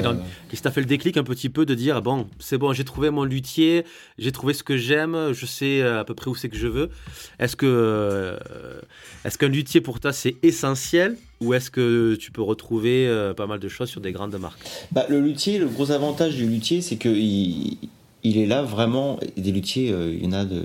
Qu'est-ce 0.50 0.56
qui 0.56 0.62
t'a 0.62 0.72
fait 0.72 0.80
le 0.80 0.88
déclic 0.88 1.18
un 1.18 1.24
petit 1.26 1.50
peu 1.50 1.66
de 1.66 1.76
dire 1.76 2.02
bon, 2.02 2.26
c'est 2.40 2.58
bon, 2.58 2.72
j'ai 2.72 2.86
trouvé 2.86 3.10
mon 3.10 3.26
luthier, 3.26 3.84
j'ai 4.18 4.32
trouvé 4.32 4.54
ce 4.54 4.64
que 4.64 4.78
j'aime, 4.78 5.34
je 5.34 5.46
sais 5.46 5.82
à 5.84 6.06
peu 6.06 6.16
près 6.16 6.32
où 6.32 6.36
c'est 6.36 6.48
que 6.48 6.56
je 6.58 6.68
veux. 6.68 6.90
Est-ce 7.38 7.58
que 7.58 7.66
euh, 7.68 8.80
est-ce 9.26 9.38
qu'un 9.38 9.50
luthier 9.50 9.82
pour 9.82 10.00
toi 10.00 10.14
c'est 10.14 10.38
essentiel 10.42 11.18
ou 11.42 11.54
est-ce 11.54 11.70
que 11.70 12.16
tu 12.16 12.32
peux 12.32 12.42
retrouver 12.42 13.08
pas 13.36 13.46
mal 13.46 13.60
de 13.60 13.68
choses 13.68 13.90
sur 13.90 14.00
des 14.00 14.14
grandes 14.14 14.38
marques? 14.40 14.62
Bah, 14.94 15.06
le 15.10 15.20
luthier, 15.20 15.60
le 15.60 15.68
gros 15.68 15.92
avantage 15.92 16.36
du 16.38 16.48
luthier, 16.48 16.82
c'est 16.82 16.96
que 16.96 17.10
il, 17.10 17.78
il 18.24 18.38
est 18.38 18.46
là 18.46 18.62
vraiment. 18.64 19.20
et 19.38 19.42
Des 19.42 19.52
luthiers, 19.52 19.92
euh, 19.92 20.14
il 20.14 20.24
y 20.24 20.28
en 20.28 20.34
a 20.34 20.46
de, 20.46 20.64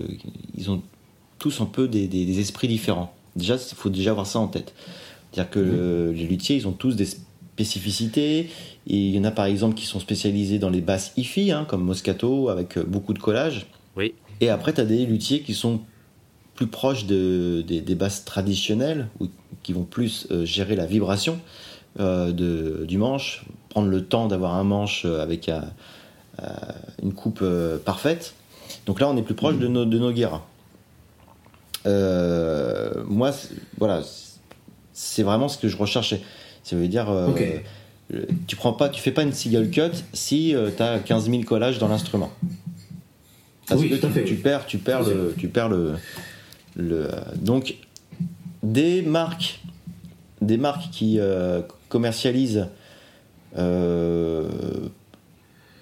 ils 0.57 0.71
ont 0.71 0.83
tous 1.39 1.61
un 1.61 1.67
peu 1.67 1.89
des, 1.89 2.07
des- 2.09 2.25
des 2.27 2.41
esprits 2.41 2.69
différents. 2.69 3.15
Déjà, 3.37 3.57
il 3.57 3.75
faut 3.77 3.91
déjà 3.91 4.11
avoir 4.13 4.27
ça 4.27 4.39
en 4.39 4.49
tête. 4.49 4.73
C'est-à-dire 5.33 5.51
que 5.51 5.61
euh, 5.61 6.13
les 6.13 6.27
luthiers, 6.27 6.57
ils 6.57 6.67
ont 6.67 6.73
tous 6.73 6.97
des 6.97 7.07
spécificités. 7.07 8.49
Et 8.87 8.97
il 8.97 9.15
y 9.15 9.19
en 9.19 9.25
a 9.25 9.31
par 9.31 9.47
exemple 9.47 9.75
qui 9.75 9.87
sont 9.87 10.01
spécialisés 10.01 10.59
dans 10.59 10.71
les 10.71 10.81
basses 10.81 11.13
hi-fi, 11.17 11.51
hein, 11.53 11.65
comme 11.69 11.83
Moscato, 11.85 12.49
avec 12.49 12.77
euh, 12.79 12.85
beaucoup 12.85 13.13
de 13.13 13.19
collage. 13.19 13.67
Oui. 13.97 14.15
Et 14.41 14.49
après, 14.51 14.73
tu 14.73 14.81
as 14.81 14.85
des 14.85 15.07
luthiers 15.07 15.41
qui 15.41 15.55
sont 15.55 15.81
plus 16.55 16.67
proches 16.67 17.07
de, 17.07 17.63
des, 17.67 17.81
des 17.81 17.95
basses 17.95 18.25
traditionnelles, 18.25 19.09
ou 19.21 19.27
qui 19.63 19.73
vont 19.73 19.85
plus 19.85 20.27
euh, 20.31 20.45
gérer 20.45 20.77
la 20.77 20.87
vibration 20.87 21.39
euh, 22.01 22.33
de, 22.33 22.85
du 22.87 22.97
manche, 22.99 23.45
prendre 23.69 23.89
le 23.89 24.05
temps 24.05 24.27
d'avoir 24.29 24.55
un 24.55 24.65
manche 24.65 25.05
avec 25.05 25.49
un- 25.49 25.71
une 27.03 27.13
coupe 27.13 27.41
euh, 27.43 27.79
parfaite. 27.79 28.35
Donc 28.87 29.01
là, 29.01 29.09
on 29.09 29.17
est 29.17 29.23
plus 29.23 29.35
proche 29.35 29.57
de 29.57 29.69
nos, 29.69 29.85
de 29.85 29.99
nos 29.99 30.13
guéras. 30.13 30.43
Euh, 31.87 33.05
moi, 33.07 33.33
c'est- 33.33 33.55
voilà, 33.79 34.03
c'est 34.93 35.23
vraiment 35.23 35.49
ce 35.49 35.59
que 35.59 35.69
je 35.69 35.77
recherchais. 35.77 36.21
Ça 36.65 36.75
veut 36.77 36.89
dire, 36.89 37.09
euh, 37.11 37.29
euh, 38.15 38.25
tu 38.47 38.57
prends 38.57 38.73
pas, 38.73 38.89
tu 38.89 39.01
fais 39.01 39.13
pas 39.13 39.23
une 39.23 39.33
single 39.33 39.71
cut 39.71 39.93
si 40.13 40.55
tu 40.77 40.83
as 40.83 40.99
15 40.99 41.31
000 41.31 41.43
collages 41.45 41.79
dans 41.79 41.89
l'instrument. 41.89 42.31
Parce 43.69 43.81
Oui, 43.81 43.89
que 43.89 43.95
tu, 44.07 44.25
tu 44.25 44.35
perds, 44.37 44.67
tu 44.67 44.79
perds 44.79 45.03
le, 45.03 45.35
tu 45.37 45.49
perds 45.49 45.69
le, 45.69 45.95
le- 46.77 47.09
donc 47.37 47.77
des 48.63 49.03
marques, 49.03 49.61
des 50.41 50.57
marques 50.57 50.91
qui 50.91 51.19
euh, 51.21 51.63
commercialisent. 51.89 52.67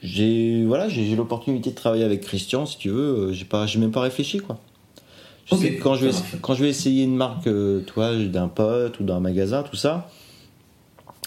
J'ai 0.04 0.64
voilà, 0.64 0.88
j'ai 0.88 1.16
l'opportunité 1.16 1.70
de 1.70 1.74
travailler 1.74 2.04
avec 2.04 2.20
Christian, 2.20 2.66
si 2.66 2.78
tu 2.78 2.90
veux. 2.90 3.28
euh, 3.30 3.32
J'ai 3.32 3.44
pas, 3.46 3.66
j'ai 3.66 3.78
même 3.80 3.90
pas 3.90 4.02
réfléchi 4.02 4.38
quoi. 4.38 4.58
Je 5.46 5.56
sais 5.56 5.74
que 5.74 5.82
quand 5.82 5.94
je 5.96 6.06
vais 6.06 6.12
quand 6.42 6.54
je 6.54 6.62
vais 6.62 6.70
essayer 6.70 7.02
une 7.04 7.16
marque, 7.16 7.46
euh, 7.48 7.80
toi, 7.80 8.14
d'un 8.16 8.48
pote 8.48 9.00
ou 9.00 9.04
d'un 9.04 9.18
magasin, 9.20 9.62
tout 9.62 9.76
ça, 9.76 10.08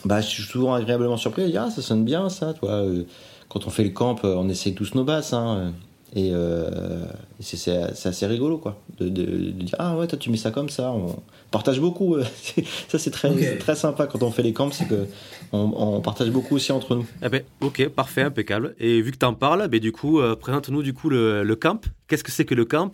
bah 0.06 0.22
je 0.22 0.28
suis 0.28 0.44
souvent 0.44 0.74
agréablement 0.74 1.18
surpris. 1.18 1.44
Je 1.44 1.50
dis 1.50 1.58
ah 1.58 1.70
ça 1.70 1.82
sonne 1.82 2.06
bien 2.06 2.30
ça, 2.30 2.54
toi. 2.54 2.70
euh, 2.72 3.04
Quand 3.50 3.66
on 3.68 3.70
fait 3.70 3.84
le 3.84 3.90
camp, 3.92 4.16
on 4.24 4.48
essaye 4.50 4.74
tous 4.74 4.94
nos 4.96 5.04
basses, 5.04 5.34
hein, 5.34 5.74
et 6.16 6.32
euh, 6.34 7.06
c'est- 7.40 7.58
c'est 7.58 7.94
c'est 7.96 8.10
assez 8.10 8.26
rigolo 8.28 8.58
quoi, 8.58 8.78
de, 9.00 9.10
de- 9.10 9.24
de 9.26 9.52
dire 9.64 9.76
ah 9.80 9.98
ouais 9.98 10.08
toi 10.08 10.18
tu 10.18 10.30
mets 10.32 10.38
ça 10.38 10.52
comme 10.52 10.70
ça. 10.70 10.92
On 10.92 11.16
partage 11.52 11.80
beaucoup. 11.80 12.16
euh, 12.16 12.24
c'est- 12.42 12.66
ça 12.88 12.98
c'est 12.98 13.12
très 13.12 13.58
très 13.58 13.76
sympa 13.76 14.08
quand 14.08 14.24
on 14.24 14.32
fait 14.32 14.44
les 14.44 14.54
camps, 14.54 14.72
c'est 14.72 14.88
que 14.88 15.06
on, 15.54 16.02
partage 16.02 16.30
beaucoup 16.30 16.56
aussi 16.56 16.72
entre 16.74 16.96
nous. 16.96 17.06
Eh 17.24 17.30
ben, 17.30 17.42
ok, 17.62 17.88
parfait, 17.90 18.22
impeccable. 18.22 18.76
Et 18.80 19.02
vu 19.02 19.12
que 19.12 19.18
tu 19.18 19.26
en 19.26 19.34
parles, 19.34 19.68
ben, 19.70 19.80
du 19.80 19.94
coup, 19.94 20.20
euh, 20.20 20.36
présente-nous 20.36 20.84
du 20.84 20.94
coup 20.94 21.10
le, 21.10 21.44
le 21.44 21.56
camp. 21.56 21.80
Qu'est-ce 22.10 22.24
que 22.24 22.32
c'est 22.32 22.44
que 22.46 22.56
le 22.56 22.66
camp? 22.66 22.92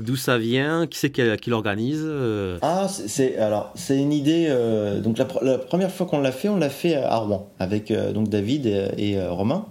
D'où 0.00 0.16
ça 0.16 0.36
vient? 0.38 0.86
Qui 0.88 0.98
c'est 0.98 1.10
qui, 1.10 1.22
qui 1.40 1.50
l'organise 1.50 2.02
Euh, 2.04 2.58
Ah, 2.62 2.86
c'est- 2.88 3.08
c'est 3.08 3.36
alors 3.38 3.72
c'est 3.76 3.96
une 3.98 4.12
idée. 4.12 4.46
euh, 4.48 5.00
donc 5.00 5.16
la, 5.18 5.24
pr- 5.24 5.44
la 5.44 5.58
première 5.58 5.90
fois 5.92 6.06
qu'on 6.06 6.20
l'a 6.20 6.32
fait, 6.32 6.48
on 6.48 6.56
l'a 6.58 6.70
fait 6.70 6.94
à 6.96 7.16
Rouen 7.18 7.50
avec 7.60 7.90
euh, 7.90 8.12
donc 8.12 8.28
David 8.28 8.66
et, 8.66 8.88
et, 8.98 9.16
euh, 9.18 9.30
Romain. 9.32 9.66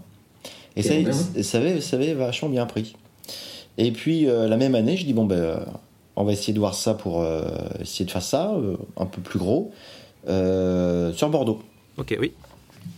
Et, 0.76 0.80
Et 0.80 1.44
ça, 1.44 1.58
avait, 1.58 1.82
ça 1.82 1.98
avait 1.98 2.14
vachement 2.14 2.50
bien 2.50 2.66
pris. 2.66 2.96
Et 3.78 3.92
puis 3.92 4.28
euh, 4.28 4.48
la 4.48 4.58
même 4.58 4.76
année, 4.76 4.98
je 4.98 5.06
dis 5.06 5.14
bon 5.14 5.26
ben 5.26 5.40
euh, 5.40 5.60
on 6.16 6.24
va 6.24 6.34
essayer 6.34 6.54
de 6.54 6.60
voir 6.60 6.74
ça 6.76 6.94
pour 6.94 7.22
euh, 7.22 7.44
essayer 7.80 8.06
de 8.06 8.12
faire 8.12 8.22
ça 8.22 8.52
euh, 8.52 8.76
un 8.98 9.06
peu 9.06 9.22
plus 9.22 9.40
gros 9.40 9.72
euh, 10.28 11.14
sur 11.14 11.30
Bordeaux. 11.30 11.62
Ok, 11.98 12.16
oui. 12.20 12.34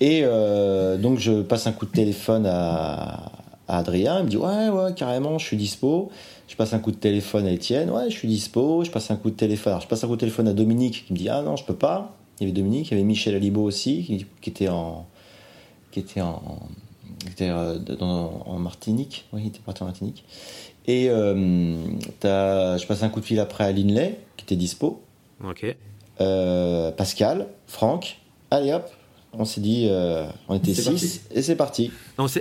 Et 0.02 0.22
euh, 0.24 0.98
donc 0.98 1.20
je 1.20 1.42
passe 1.42 1.68
un 1.68 1.72
coup 1.72 1.86
de 1.86 1.92
téléphone 1.92 2.46
à, 2.48 3.32
à 3.68 3.78
Adrien, 3.78 4.20
il 4.20 4.26
me 4.26 4.30
dit 4.30 4.38
ouais 4.38 4.70
ouais 4.70 4.94
carrément 4.96 5.38
je 5.38 5.46
suis 5.46 5.58
dispo. 5.58 6.12
Je 6.48 6.56
passe 6.56 6.74
un 6.74 6.80
coup 6.80 6.92
de 6.92 6.98
téléphone 6.98 7.48
à 7.48 7.52
Étienne, 7.52 7.90
ouais 7.90 8.10
je 8.10 8.16
suis 8.16 8.28
dispo. 8.28 8.84
Je 8.84 8.92
passe 8.92 9.10
un 9.12 9.16
coup 9.16 9.30
de 9.30 9.36
téléphone, 9.36 9.74
alors 9.74 9.82
je 9.82 9.88
passe 9.88 10.04
un 10.04 10.08
coup 10.08 10.16
de 10.16 10.20
téléphone 10.20 10.48
à 10.48 10.54
Dominique 10.54 11.06
qui 11.08 11.14
me 11.14 11.18
dit 11.18 11.30
ah 11.30 11.42
non 11.42 11.56
je 11.56 11.66
peux 11.66 11.76
pas. 11.76 12.16
Il 12.40 12.44
y 12.44 12.46
avait 12.46 12.54
Dominique, 12.54 12.88
il 12.88 12.92
y 12.92 12.94
avait 12.96 13.04
Michel 13.04 13.36
Alibo 13.36 13.62
aussi 13.64 14.04
qui, 14.04 14.26
qui 14.42 14.50
était 14.50 14.70
en 14.70 15.06
qui 15.92 16.00
était 16.00 16.22
en 16.22 16.42
qui 17.24 17.32
était 17.32 17.50
euh, 17.50 17.78
dans- 17.78 18.44
en 18.46 18.60
Martinique, 18.60 19.26
oui 19.34 19.42
il 19.44 19.48
était 19.48 19.60
parti 19.60 19.84
en 19.84 19.88
Martinique. 19.88 20.24
Et 20.86 21.08
euh, 21.10 21.76
t'as- 22.20 22.78
je 22.78 22.86
passe 22.86 23.04
un 23.04 23.10
coup 23.10 23.20
de 23.22 23.26
fil 23.26 23.40
après 23.40 23.64
à 23.64 23.72
Linley 23.72 24.20
qui 24.38 24.44
était 24.46 24.56
dispo. 24.56 25.02
Ok. 25.44 25.66
Euh, 26.22 26.92
Pascal, 26.92 27.48
Franck, 27.68 28.20
allez 28.52 28.72
hop, 28.74 28.88
on 29.36 29.46
s'est 29.46 29.62
dit, 29.62 29.88
euh, 29.90 30.26
on 30.48 30.56
était 30.56 30.74
6 30.98 31.22
et 31.34 31.42
c'est 31.42 31.56
parti. 31.56 31.90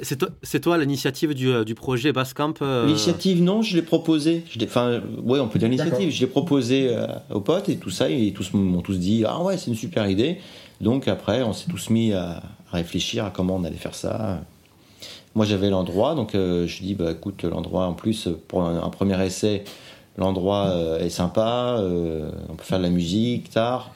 C'est 0.02 0.16
toi, 0.18 0.28
c'est 0.42 0.60
toi 0.60 0.76
l'initiative 0.76 1.32
du, 1.34 1.64
du 1.64 1.74
projet 1.74 2.12
Basscamp 2.12 2.52
euh, 2.60 2.86
L'initiative, 2.86 3.42
non, 3.42 3.62
je 3.62 3.76
l'ai 3.76 3.82
proposé. 3.82 4.44
Enfin, 4.64 5.00
ouais, 5.24 5.40
on 5.40 5.48
peut 5.48 5.58
dire 5.58 5.68
l'initiative. 5.70 6.10
Je 6.10 6.20
l'ai 6.20 6.26
proposé 6.26 6.88
euh, 6.90 7.06
aux 7.30 7.40
potes 7.40 7.70
et 7.70 7.76
tout 7.76 7.88
ça, 7.90 8.10
et 8.10 8.32
tous 8.32 8.52
m'ont 8.52 8.82
tous 8.82 8.98
dit, 8.98 9.24
ah 9.26 9.40
ouais, 9.42 9.56
c'est 9.56 9.68
une 9.68 9.76
super 9.76 10.06
idée. 10.10 10.38
Donc 10.82 11.08
après, 11.08 11.42
on 11.42 11.54
s'est 11.54 11.70
tous 11.70 11.88
mis 11.88 12.12
à, 12.12 12.42
à 12.72 12.76
réfléchir 12.76 13.24
à 13.24 13.30
comment 13.30 13.56
on 13.56 13.64
allait 13.64 13.76
faire 13.76 13.94
ça. 13.94 14.42
Moi, 15.34 15.46
j'avais 15.46 15.70
l'endroit, 15.70 16.14
donc 16.14 16.34
euh, 16.34 16.66
je 16.66 16.82
dis, 16.82 16.94
bah 16.94 17.12
écoute, 17.12 17.44
l'endroit 17.44 17.86
en 17.86 17.94
plus, 17.94 18.28
pour 18.48 18.62
un, 18.62 18.82
un 18.82 18.90
premier 18.90 19.20
essai, 19.24 19.64
l'endroit 20.18 20.66
euh, 20.66 20.98
est 20.98 21.08
sympa, 21.08 21.76
euh, 21.78 22.30
on 22.50 22.54
peut 22.54 22.64
faire 22.64 22.78
de 22.78 22.82
la 22.84 22.90
musique, 22.90 23.48
tard. 23.48 23.92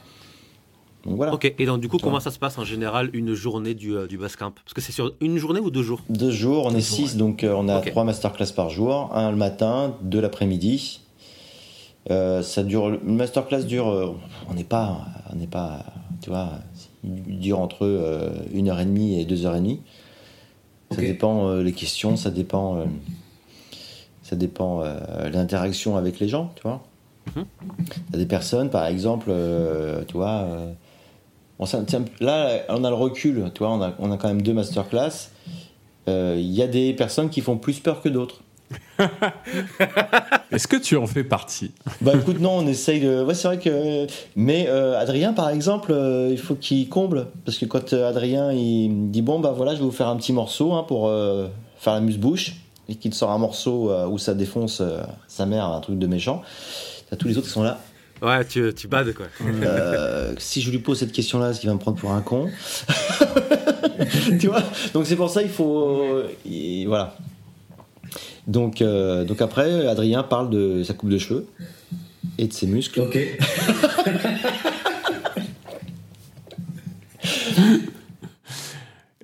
Donc 1.05 1.15
voilà. 1.15 1.33
Ok, 1.35 1.53
et 1.57 1.65
donc 1.67 1.79
du 1.79 1.87
coup, 1.87 1.99
comment 1.99 2.19
ça 2.19 2.31
se 2.31 2.39
passe 2.39 2.57
en 2.57 2.65
général 2.65 3.11
une 3.13 3.35
journée 3.35 3.75
du, 3.75 3.95
euh, 3.95 4.07
du 4.07 4.17
Basscamp 4.17 4.51
Parce 4.51 4.73
que 4.73 4.81
c'est 4.81 4.91
sur 4.91 5.13
une 5.21 5.37
journée 5.37 5.59
ou 5.59 5.69
deux 5.69 5.83
jours? 5.83 6.01
Deux 6.09 6.31
jours, 6.31 6.65
on 6.65 6.71
est 6.71 6.81
jours, 6.81 7.07
six, 7.07 7.17
donc 7.17 7.45
on 7.47 7.69
a 7.69 7.79
Ok. 7.79 7.91
trois 7.91 8.03
masterclass 8.03 8.51
par 8.55 8.71
jour, 8.71 9.11
un 9.13 9.29
le 9.29 9.37
matin, 9.37 9.95
deux 10.01 10.19
l'après-midi. 10.19 11.01
Ça 12.09 12.63
dure, 12.63 12.89
le 12.89 12.99
masterclass 13.03 13.63
dure, 13.63 14.15
on 14.49 14.53
n'est 14.53 14.63
pas, 14.63 15.01
on 15.31 15.35
n'est 15.35 15.45
pas, 15.45 15.85
tu 16.21 16.29
vois, 16.29 16.49
il 17.03 17.39
dure 17.39 17.59
entre 17.59 18.31
une 18.53 18.69
heure 18.69 18.79
et 18.79 18.85
demie 18.85 19.19
et 19.19 19.25
deux 19.25 19.45
heures 19.45 19.55
et 19.55 19.59
demie. 19.59 19.81
Ça 20.91 21.01
dépend 21.01 21.47
euh, 21.47 21.63
les 21.63 21.73
questions, 21.73 22.15
ça 22.15 22.29
dépend, 22.29 22.77
euh, 22.77 22.85
ça 24.23 24.35
dépend 24.35 24.83
euh, 24.83 25.29
l'interaction 25.29 25.97
avec 25.97 26.19
les 26.19 26.27
gens, 26.27 26.51
tu 26.55 26.63
vois. 26.63 26.81
Mhm. 27.35 27.45
T'as 28.11 28.17
des 28.17 28.25
personnes, 28.25 28.69
par 28.69 28.85
exemple, 28.85 29.31
tu 30.07 30.13
vois, 30.13 30.47
on 31.59 31.65
là, 32.21 32.61
on 32.69 32.83
a 32.83 32.89
le 32.89 32.95
recul, 32.95 33.51
tu 33.53 33.59
vois, 33.59 33.73
on 33.73 33.81
a, 33.81 33.93
on 33.99 34.11
a 34.11 34.17
quand 34.17 34.29
même 34.29 34.41
deux 34.41 34.53
masterclass. 34.53 35.29
Il 36.07 36.39
y 36.39 36.61
a 36.61 36.67
des 36.67 36.93
personnes 36.93 37.29
qui 37.29 37.41
font 37.41 37.57
plus 37.57 37.79
peur 37.79 38.01
que 38.01 38.07
d'autres. 38.07 38.41
Est-ce 40.51 40.67
que 40.67 40.77
tu 40.77 40.95
en 40.97 41.07
fais 41.07 41.23
partie? 41.23 41.71
Bah 42.01 42.13
écoute, 42.15 42.39
non, 42.39 42.57
on 42.59 42.67
essaye 42.67 42.99
de. 43.01 43.23
Ouais, 43.23 43.33
c'est 43.33 43.47
vrai 43.47 43.59
que. 43.59 44.07
Mais 44.35 44.65
euh, 44.69 44.99
Adrien, 44.99 45.33
par 45.33 45.49
exemple, 45.49 45.91
euh, 45.91 46.29
il 46.31 46.37
faut 46.39 46.55
qu'il 46.55 46.87
comble. 46.89 47.27
Parce 47.45 47.57
que 47.57 47.65
quand 47.65 47.93
euh, 47.93 48.09
Adrien, 48.09 48.51
il 48.51 48.89
me 48.89 49.11
dit 49.11 49.21
Bon, 49.21 49.39
bah 49.39 49.53
voilà, 49.55 49.73
je 49.73 49.79
vais 49.79 49.85
vous 49.85 49.91
faire 49.91 50.07
un 50.07 50.15
petit 50.17 50.33
morceau 50.33 50.73
hein, 50.73 50.83
pour 50.87 51.07
euh, 51.07 51.47
faire 51.77 51.93
la 51.93 52.01
muse-bouche. 52.01 52.53
Et 52.89 52.95
qu'il 52.95 53.11
te 53.11 53.15
sort 53.17 53.31
un 53.31 53.37
morceau 53.37 53.91
euh, 53.91 54.07
où 54.07 54.17
ça 54.17 54.33
défonce 54.33 54.79
euh, 54.79 55.01
sa 55.27 55.45
mère, 55.45 55.65
un 55.65 55.81
truc 55.81 55.99
de 55.99 56.07
méchant. 56.07 56.41
T'as 57.09 57.17
tous 57.17 57.27
les 57.27 57.37
autres 57.37 57.47
qui 57.47 57.53
sont 57.53 57.63
là. 57.63 57.79
Ouais, 58.21 58.43
tu, 58.45 58.73
tu 58.73 58.87
bades 58.87 59.13
quoi. 59.13 59.27
Euh, 59.45 60.33
si 60.39 60.61
je 60.61 60.71
lui 60.71 60.79
pose 60.79 60.97
cette 60.97 61.11
question-là, 61.11 61.49
est-ce 61.51 61.59
qu'il 61.59 61.69
va 61.69 61.75
me 61.75 61.79
prendre 61.79 61.97
pour 61.97 62.11
un 62.11 62.21
con? 62.21 62.49
Tu 64.39 64.47
vois? 64.47 64.63
Donc 64.93 65.05
c'est 65.05 65.15
pour 65.15 65.29
ça 65.29 65.41
il 65.41 65.49
faut. 65.49 65.89
euh, 65.89 66.29
il- 66.45 66.85
voilà. 66.87 67.15
Donc, 68.47 68.81
euh, 68.81 69.25
donc 69.25 69.41
après, 69.41 69.85
Adrien 69.87 70.23
parle 70.23 70.49
de 70.49 70.81
sa 70.83 70.93
coupe 70.93 71.09
de 71.09 71.17
cheveux 71.17 71.45
et 72.37 72.47
de 72.47 72.53
ses 72.53 72.65
muscles. 72.67 73.01
Ok. 73.01 73.17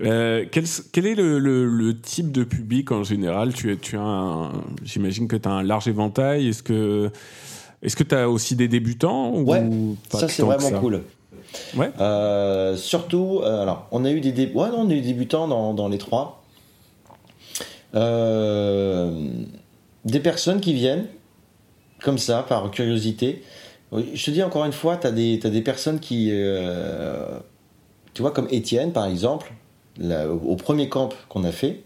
Euh, 0.01 0.45
quel, 0.51 0.63
quel 0.91 1.05
est 1.05 1.15
le, 1.15 1.37
le- 1.39 1.67
le 1.67 1.97
type 1.99 2.31
de 2.31 2.43
public 2.43 2.91
en 2.91 3.03
général? 3.03 3.53
Tu, 3.53 3.77
tu 3.77 3.95
as 3.95 4.01
un- 4.01 4.51
J'imagine 4.83 5.27
que 5.27 5.35
tu 5.35 5.47
as 5.47 5.51
un 5.51 5.63
large 5.63 5.87
éventail. 5.87 6.47
Est-ce 6.49 6.63
que 6.63 7.11
est-ce 7.83 7.95
que 7.95 8.03
tu 8.03 8.15
as 8.15 8.29
aussi 8.29 8.55
des 8.55 8.67
débutants 8.67 9.31
ou 9.33 9.43
Ouais, 9.43 9.63
pas 10.09 10.19
ça 10.19 10.27
c'est 10.27 10.41
vraiment 10.41 10.69
ça? 10.69 10.79
cool. 10.79 11.03
Ouais. 11.77 11.91
Euh, 12.01 12.75
surtout, 12.75 13.41
euh, 13.43 13.61
alors, 13.61 13.87
on 13.91 14.03
a 14.03 14.11
eu 14.11 14.19
des, 14.19 14.31
dé- 14.31 14.51
ouais, 14.53 14.69
non, 14.69 14.79
on 14.79 14.89
a 14.89 14.93
eu 14.93 15.01
des 15.01 15.07
débutants 15.13 15.47
dans, 15.47 15.73
dans 15.73 15.87
les 15.89 15.99
trois. 15.99 16.42
Euh, 17.95 19.29
des 20.05 20.19
personnes 20.19 20.59
qui 20.59 20.73
viennent 20.73 21.07
comme 22.01 22.17
ça 22.17 22.43
par 22.43 22.69
curiosité. 22.71 23.43
Je 23.91 24.25
te 24.25 24.31
dis 24.31 24.43
encore 24.43 24.65
une 24.65 24.73
fois, 24.73 24.97
tu 24.97 25.07
as, 25.07 25.11
des 25.11 25.61
personnes 25.61 25.99
qui, 25.99 26.29
euh, 26.31 27.39
tu 28.13 28.21
vois, 28.21 28.31
comme 28.31 28.47
Étienne 28.51 28.91
par 28.91 29.05
exemple, 29.05 29.53
là, 29.97 30.27
au, 30.27 30.55
premier 30.55 30.89
camp 30.89 31.09
qu'on 31.29 31.43
a 31.43 31.51
fait, 31.51 31.81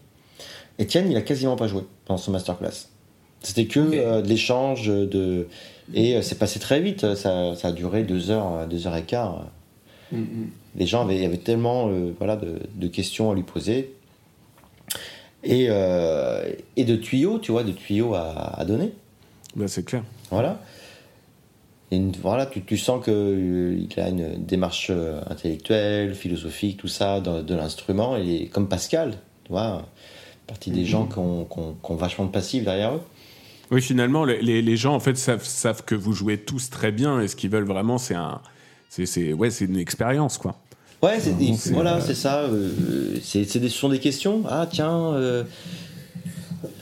Étienne 0.80 1.12
il 1.12 1.18
a 1.18 1.22
quasiment 1.22 1.56
pas 1.56 1.68
joué 1.68 1.84
pendant 2.06 2.18
son 2.18 2.32
masterclass. 2.32 2.88
C'était 3.42 3.66
que 3.66 3.80
euh, 3.80 4.22
de 4.22 4.28
l'échange 4.28 4.88
de 4.88 5.48
et 5.94 6.22
c'est 6.22 6.38
passé 6.38 6.60
très 6.60 6.82
vite. 6.82 7.16
Ça, 7.16 7.56
ça 7.56 7.68
a 7.68 7.72
duré 7.72 8.04
deux 8.04 8.30
heures, 8.30 8.68
deux 8.68 8.88
heures 8.88 8.96
et 8.96 9.04
quart. 9.04 9.46
Mm, 10.12 10.20
mm. 10.20 10.50
Les 10.78 10.86
gens 10.86 11.02
avaient, 11.02 11.26
avaient 11.26 11.38
tellement 11.38 11.90
euh, 11.90 12.14
voilà, 12.18 12.36
de, 12.36 12.60
de 12.76 12.88
questions 12.88 13.32
à 13.32 13.36
lui 13.36 13.44
poser 13.44 13.94
et, 15.44 15.68
euh, 15.70 16.52
et 16.76 16.84
de 16.84 16.96
tuyaux, 16.96 17.40
tu 17.40 17.52
vois, 17.52 17.64
de 17.64 17.72
tuyaux 17.72 18.14
à, 18.16 18.60
à 18.60 18.66
donner. 18.66 18.92
Bah, 19.56 19.68
c'est 19.68 19.84
clair. 19.86 20.04
Voilà. 20.32 20.60
Une- 21.92 22.12
voilà, 22.22 22.46
tu, 22.46 22.62
tu 22.64 22.78
sens 22.78 23.04
qu'il 23.04 23.88
a 23.98 24.10
une 24.10 24.44
démarche 24.46 24.88
euh, 24.90 25.22
intellectuelle, 25.30 26.16
philosophique, 26.16 26.78
tout 26.78 26.90
ça, 26.90 27.22
de, 27.22 27.42
de 27.42 27.56
l'instrument. 27.56 28.18
Et 28.18 28.48
comme 28.52 28.68
Pascal, 28.68 29.12
tu 29.46 29.52
vois, 29.54 29.86
partie 30.48 30.70
des 30.72 30.84
gens 30.86 31.06
qui 31.06 31.18
ont, 31.20 31.46
qui 31.46 31.60
ont- 31.60 31.76
qui 31.82 31.92
ont 31.92 31.96
vachement 31.96 32.26
de 32.26 32.32
passif 32.32 32.66
derrière 32.66 32.96
eux. 32.96 33.02
Oui, 33.72 33.82
finalement, 33.82 34.26
les, 34.26 34.42
les- 34.42 34.62
les 34.62 34.78
gens 34.78 34.96
en 34.96 35.00
fait 35.00 35.16
savent, 35.18 35.46
savent 35.46 35.84
que 35.86 35.96
vous 35.96 36.14
jouez 36.14 36.38
tous 36.38 36.70
très 36.70 36.92
bien 36.92 37.22
et 37.22 37.28
ce 37.28 37.36
qu'ils 37.36 37.50
veulent 37.50 37.66
vraiment, 37.68 37.98
c'est 37.98 38.16
un, 38.16 38.42
c'est, 38.90 39.34
ouais, 39.34 39.50
c'est 39.50 39.66
une 39.66 39.78
expérience 39.78 40.38
quoi. 40.38 40.56
Ouais, 41.04 41.20
c'est, 41.20 41.32
voilà, 41.74 41.98
euh, 41.98 42.02
c'est 42.04 42.16
ça. 42.16 42.42
euh, 42.42 42.72
c'est, 43.22 43.44
c'est 43.44 43.60
des, 43.60 43.70
ce 43.70 43.78
sont 43.78 43.90
des 43.90 44.00
questions. 44.00 44.44
Ah, 44.50 44.68
tiens, 44.70 45.14
euh, 45.14 45.44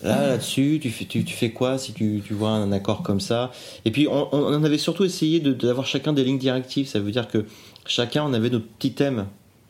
là, 0.04 0.28
là-dessus, 0.30 0.80
tu 0.82 0.90
fais, 0.90 1.04
tu, 1.04 1.26
tu 1.26 1.34
fais 1.34 1.52
quoi 1.52 1.78
si 1.78 1.92
tu, 1.92 2.22
tu 2.26 2.34
vois 2.34 2.52
un 2.52 2.72
accord 2.72 3.04
comme 3.04 3.20
ça? 3.20 3.52
Et 3.84 3.92
puis, 3.92 4.08
on, 4.10 4.64
avait 4.64 4.78
surtout 4.78 5.04
essayé 5.04 5.42
de, 5.42 5.52
d'avoir 5.52 5.86
chacun 5.86 6.14
des 6.14 6.24
lignes 6.24 6.38
directives. 6.40 6.88
Ça 6.88 7.00
veut 7.00 7.12
dire 7.12 7.28
que 7.28 7.46
chacun, 7.86 8.24
on 8.24 8.34
avait 8.34 8.50
notre 8.50 8.68
petit 8.68 8.94
thème 8.94 9.26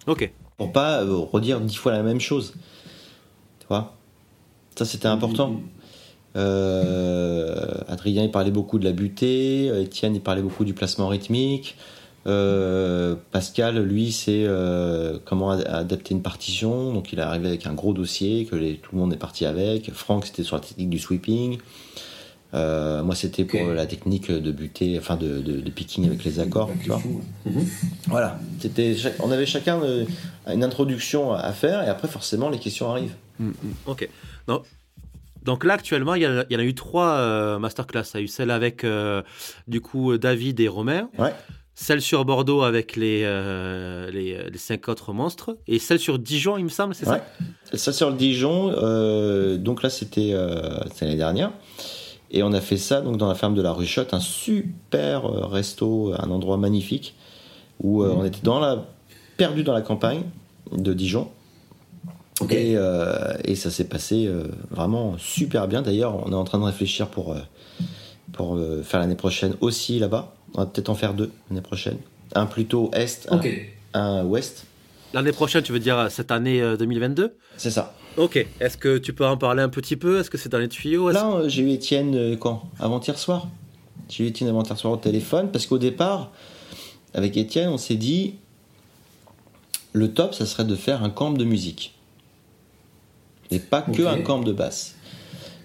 Ok. 0.05 0.31
pour 0.57 0.71
pas 0.71 1.01
euh, 1.01 1.15
redire 1.17 1.59
dix 1.59 1.75
fois 1.75 1.93
la 1.93 2.03
même 2.03 2.19
chose. 2.21 2.53
Tu 3.61 3.65
vois? 3.67 3.95
Ça, 4.75 4.85
c'était 4.85 5.07
important. 5.07 5.59
Adrien, 6.35 8.23
il 8.23 8.31
parlait 8.31 8.51
beaucoup 8.51 8.77
de 8.77 8.85
la 8.85 8.91
butée. 8.91 9.67
Étienne, 9.81 10.13
il 10.13 10.21
parlait 10.21 10.43
beaucoup 10.43 10.65
du 10.65 10.75
placement 10.75 11.07
rythmique. 11.07 11.77
Euh, 12.27 13.15
Pascal, 13.31 13.77
lui, 13.83 14.11
c'est 14.11 14.43
euh, 14.45 15.19
comment 15.25 15.51
ad- 15.51 15.67
adapter 15.67 16.13
une 16.15 16.21
partition. 16.23 16.91
Donc, 16.93 17.13
il 17.13 17.19
est 17.19 17.21
arrivé 17.21 17.47
avec 17.49 17.67
un 17.67 17.73
gros 17.73 17.93
dossier 17.93 18.45
que 18.45 18.55
les- 18.55 18.77
tout 18.77 18.91
le 18.95 18.99
monde 19.01 19.13
est 19.13 19.17
parti 19.17 19.45
avec. 19.45 19.91
Franck, 19.93 20.25
c'était 20.25 20.43
sur 20.43 20.55
la 20.55 20.61
technique 20.61 20.89
du 20.89 20.99
sweeping. 20.99 21.59
Euh, 22.53 23.03
moi, 23.03 23.15
c'était 23.15 23.43
pour 23.43 23.59
la 23.73 23.85
technique 23.85 24.31
de 24.31 24.51
butée, 24.51 24.97
enfin 24.97 25.17
de, 25.17 25.39
de- 25.39 25.59
de 25.59 25.69
picking 25.71 26.05
avec 26.07 26.23
les 26.23 26.39
accords. 26.39 26.69
Tu 26.81 26.87
vois. 26.89 27.01
Mhm. 27.45 27.65
Voilà. 28.07 28.39
C'était, 28.59 28.95
on 29.19 29.29
avait 29.31 29.45
chacun 29.45 29.79
une 30.47 30.63
introduction 30.63 31.33
à 31.33 31.51
faire 31.51 31.83
et 31.83 31.89
après, 31.89 32.07
forcément, 32.07 32.49
les 32.49 32.59
questions 32.59 32.89
arrivent. 32.89 33.15
Ok. 33.85 34.07
Non. 34.47 34.61
Donc 35.43 35.63
là, 35.63 35.73
actuellement, 35.73 36.15
il 36.15 36.23
y, 36.23 36.27
en 36.27 36.37
a- 36.39 36.45
a 36.49 36.63
eu 36.63 36.73
trois 36.73 37.17
euh, 37.17 37.59
masterclass. 37.59 38.03
Il 38.13 38.17
y 38.17 38.19
a 38.21 38.23
eu 38.23 38.27
celle 38.27 38.49
avec, 38.51 38.83
euh, 38.83 39.21
du 39.67 39.81
coup, 39.81 40.17
David 40.17 40.59
et 40.59 40.67
Romain. 40.67 41.09
Ouais. 41.19 41.33
Celle 41.77 42.01
sur 42.01 42.23
Bordeaux 42.23 42.61
avec 42.61 42.95
les, 42.95 43.23
euh, 43.25 44.09
les, 44.09 44.49
les 44.49 44.57
cinq 44.57 44.87
autres 44.87 45.11
monstres. 45.11 45.57
Et 45.67 45.77
celle 45.77 45.99
sur 45.99 46.17
Dijon, 46.19 46.57
il 46.57 46.63
me 46.63 46.69
semble, 46.69 46.95
c'est 46.95 47.07
Ouais. 47.07 47.21
ça 47.71 47.77
Ça 47.77 47.93
sur 47.93 48.09
le 48.09 48.15
Dijon, 48.15 48.71
euh, 48.77 49.57
donc 49.57 49.83
là 49.83 49.89
c'était 49.89 50.31
euh, 50.33 50.79
l'année 51.01 51.17
dernière. 51.17 51.51
Et 52.31 52.43
on 52.43 52.53
a 52.53 52.61
fait 52.61 52.77
ça 52.77 53.01
donc 53.01 53.17
dans 53.17 53.27
la 53.27 53.35
ferme 53.35 53.55
de 53.55 53.61
la 53.61 53.73
Ruchotte, 53.73 54.13
un 54.13 54.19
super 54.21 55.25
euh, 55.25 55.45
resto, 55.45 56.13
un 56.17 56.29
endroit 56.31 56.57
magnifique 56.57 57.13
où 57.83 58.03
euh, 58.03 58.13
on 58.15 58.23
était 58.23 58.39
dans 58.41 58.59
la 58.59 58.85
perdu 59.37 59.63
dans 59.63 59.73
la 59.73 59.81
campagne 59.81 60.23
de 60.71 60.93
Dijon. 60.93 61.29
Et, 62.49 62.73
euh, 62.75 63.33
et 63.43 63.55
ça 63.55 63.69
s'est 63.69 63.87
passé 63.87 64.27
euh, 64.27 64.45
vraiment 64.71 65.15
super 65.17 65.67
bien. 65.67 65.81
D'ailleurs, 65.81 66.25
on 66.25 66.31
est 66.31 66.35
en 66.35 66.43
train 66.45 66.59
de 66.59 66.63
réfléchir 66.65 67.07
pour, 67.07 67.31
euh, 67.33 67.39
pour 68.33 68.55
euh, 68.55 68.81
faire 68.83 68.99
l'année 69.01 69.15
prochaine 69.15 69.55
aussi 69.61 69.99
là-bas. 69.99 70.33
On 70.55 70.61
va 70.61 70.65
peut-être 70.67 70.89
en 70.89 70.95
faire 70.95 71.13
deux 71.13 71.31
l'année 71.49 71.61
prochaine. 71.61 71.97
Un 72.33 72.45
plutôt 72.45 72.89
est, 72.93 73.27
un- 73.93 74.23
ouest. 74.25 74.65
L'année 75.13 75.31
prochaine, 75.31 75.61
tu 75.63 75.71
veux 75.71 75.79
dire 75.79 76.07
cette 76.09 76.31
année 76.31 76.61
euh, 76.61 76.75
2022 76.77 77.35
C'est 77.57 77.71
ça. 77.71 77.93
Ok. 78.17 78.45
Est-ce 78.59 78.77
que 78.77 78.97
tu 78.97 79.13
peux 79.13 79.25
en 79.25 79.37
parler 79.37 79.61
un 79.61 79.69
petit 79.69 79.95
peu? 79.95 80.19
Est-ce 80.19 80.29
que 80.29 80.37
c'est 80.37 80.49
dans 80.49 80.57
les 80.57 80.67
tuyaux? 80.67 81.11
Là, 81.11 81.29
euh, 81.33 81.49
j'ai 81.49 81.61
eu 81.63 81.69
Étienne 81.71 82.15
euh, 82.15 82.35
quand? 82.35 82.63
Avant-hier 82.79 83.17
soir? 83.17 83.47
J'ai 84.09 84.23
eu 84.25 84.27
Étienne 84.27 84.49
avant-hier 84.49 84.77
soir 84.77 84.93
au 84.93 84.97
téléphone 84.97 85.51
parce 85.51 85.65
qu'au 85.67 85.77
départ, 85.77 86.31
avec 87.13 87.37
Étienne, 87.37 87.69
on 87.69 87.77
s'est 87.77 87.95
dit 87.95 88.35
le 89.93 90.11
top, 90.13 90.33
ça 90.33 90.45
serait 90.45 90.65
de 90.65 90.75
faire 90.75 91.03
un 91.03 91.09
camp 91.09 91.31
de 91.31 91.45
musique. 91.45 91.93
Et 93.51 93.59
pas 93.59 93.81
que 93.81 94.03
un 94.05 94.21
camp 94.21 94.39
de 94.39 94.51
basse. 94.51 94.95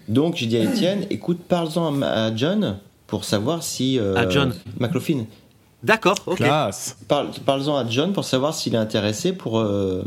Donc 0.07 0.35
j'ai 0.35 0.45
dit 0.45 0.57
à 0.57 0.63
Étienne, 0.63 1.05
écoute, 1.09 1.39
parle-en 1.47 2.01
à 2.01 2.33
John 2.35 2.79
pour 3.11 3.25
savoir 3.25 3.61
si. 3.61 3.99
euh, 3.99 4.15
À 4.15 4.27
John. 4.29 4.53
McLaughlin. 4.79 5.25
D'accord, 5.83 6.15
ok. 6.25 6.41
Parle, 7.07 7.29
parle-en 7.45 7.75
à 7.75 7.87
John 7.87 8.13
pour 8.13 8.23
savoir 8.23 8.53
s'il 8.55 8.73
est 8.73 8.77
intéressé 8.77 9.33
pour, 9.33 9.59
euh, 9.59 10.03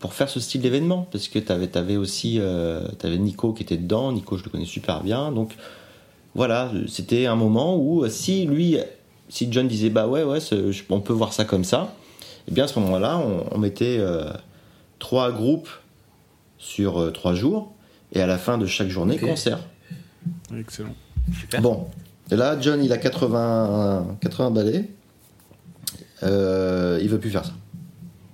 pour 0.00 0.12
faire 0.12 0.28
ce 0.28 0.38
style 0.38 0.60
d'événement. 0.60 1.08
Parce 1.10 1.28
que 1.28 1.38
tu 1.38 1.50
avais, 1.50 1.96
aussi 1.96 2.38
euh, 2.40 2.86
t'avais 2.98 3.16
Nico 3.16 3.52
qui 3.54 3.62
était 3.62 3.78
dedans. 3.78 4.12
Nico, 4.12 4.36
je 4.36 4.44
le 4.44 4.50
connais 4.50 4.66
super 4.66 5.02
bien. 5.02 5.32
Donc 5.32 5.56
voilà, 6.34 6.70
c'était 6.88 7.24
un 7.26 7.36
moment 7.36 7.76
où 7.78 8.06
si 8.08 8.44
lui, 8.46 8.76
si 9.30 9.48
John 9.50 9.66
disait 9.66 9.90
bah 9.90 10.06
ouais, 10.06 10.24
ouais, 10.24 10.40
on 10.90 11.00
peut 11.00 11.12
voir 11.14 11.32
ça 11.32 11.44
comme 11.46 11.64
ça, 11.64 11.94
et 12.46 12.50
bien 12.52 12.64
à 12.64 12.68
ce 12.68 12.78
moment-là, 12.80 13.16
on, 13.18 13.46
on 13.50 13.58
mettait 13.58 13.96
euh, 13.98 14.24
trois 14.98 15.32
groupes 15.32 15.70
sur 16.58 17.00
euh, 17.00 17.10
trois 17.12 17.34
jours. 17.34 17.72
Et 18.12 18.20
à 18.20 18.26
la 18.26 18.36
fin 18.38 18.58
de 18.58 18.66
chaque 18.66 18.88
journée, 18.88 19.14
Ok. 19.14 19.26
concert. 19.28 19.60
Excellent. 20.56 20.94
Super. 21.40 21.60
Bon, 21.62 21.86
et 22.30 22.36
là, 22.36 22.58
John, 22.60 22.82
il 22.84 22.92
a 22.92 22.98
80, 22.98 24.16
80 24.20 24.50
balais. 24.50 24.90
Euh, 26.22 26.98
il 27.02 27.08
veut 27.08 27.18
plus 27.18 27.30
faire 27.30 27.44
ça. 27.44 27.52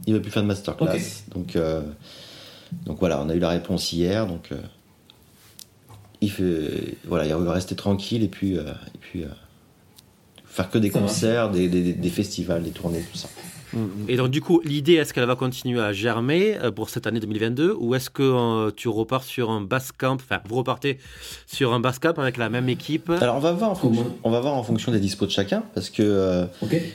Il 0.07 0.15
veut 0.15 0.23
plus 0.23 0.31
faire 0.31 0.43
de 0.43 0.49
masterclass. 0.49 0.89
Donc, 1.35 1.57
euh, 1.57 1.83
donc 2.85 2.99
voilà, 3.01 3.21
on 3.21 3.29
a 3.29 3.35
eu 3.35 3.39
la 3.39 3.49
réponse 3.51 3.93
hier. 3.93 4.27
Donc, 4.27 4.53
euh, 4.53 4.57
il 6.21 6.31
fait, 6.31 6.97
voilà, 7.07 7.27
il 7.27 7.35
veut 7.35 7.49
rester 7.51 7.75
tranquille 7.75 8.23
et 8.23 8.29
puis, 8.29 8.57
euh, 8.59 8.63
et 8.95 8.99
puis 9.01 9.25
faire 10.47 10.71
que 10.71 10.79
des 10.79 10.91
Ça 10.91 10.99
concerts, 11.01 11.51
des, 11.51 11.69
des- 11.69 11.93
des 11.93 12.11
festivals, 12.11 12.63
des 12.63 12.71
tournées, 12.71 13.03
tout 13.13 13.19
ça. 13.19 13.29
Et 14.09 14.17
donc, 14.17 14.31
du 14.31 14.41
coup, 14.41 14.61
l'idée, 14.65 14.95
est-ce 14.95 15.15
qu'elle 15.15 15.27
va 15.27 15.37
continuer 15.37 15.81
à 15.81 15.93
germer 15.93 16.57
euh, 16.59 16.71
pour 16.71 16.91
cette 16.91 17.07
année 17.07 17.21
2022 17.21 17.77
ou 17.79 17.95
est-ce 17.95 18.11
que 18.11 18.23
euh, 18.23 18.71
tu 18.75 18.89
repars 18.89 19.23
sur 19.23 19.51
un 19.51 19.61
Basecamp, 19.61 20.15
enfin, 20.15 20.41
vous 20.49 20.57
repartez 20.57 20.99
sur 21.47 21.73
un 21.73 21.81
Basecamp 21.81 22.15
avec 22.19 22.37
la 22.37 22.49
même 22.49 22.69
équipe? 22.69 23.11
Alors 23.11 23.37
on 23.37 23.41
va 23.41 23.53
voir 23.53 23.71
en 23.71 23.75
fonction, 23.75 24.07
on 24.25 24.31
va 24.31 24.41
voir 24.41 24.55
en 24.55 24.63
fonction 24.63 24.93
des 24.93 25.01
dispos 25.01 25.27
de 25.27 25.31
chacun, 25.31 25.63
parce 25.75 25.91
que 25.91 26.03
euh, 26.03 26.47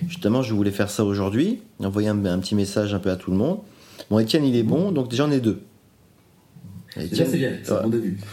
justement 0.07 0.41
je 0.41 0.53
voulais 0.53 0.71
faire 0.71 0.89
ça 0.89 1.05
aujourd'hui, 1.05 1.61
envoyer 1.80 2.09
un, 2.09 2.26
un 2.26 2.39
petit 2.39 2.55
message 2.55 2.93
un 2.93 2.99
peu 2.99 3.11
à 3.11 3.15
tout 3.15 3.32
le 3.32 3.38
monde. 3.38 3.59
Bon, 4.09 4.19
Étienne 4.19 4.45
il 4.45 4.55
est 4.55 4.63
bon, 4.63 4.91
donc 4.91 5.09
déjà 5.09 5.26
on 5.26 5.32
est 5.32 5.39
deux. 5.39 5.61
Déjà, 6.97 7.26
c'est 7.26 7.38
bien, 7.38 7.51
c'est 7.63 7.71
ouais. 7.71 7.84
bon 7.84 7.89
début. 7.89 8.17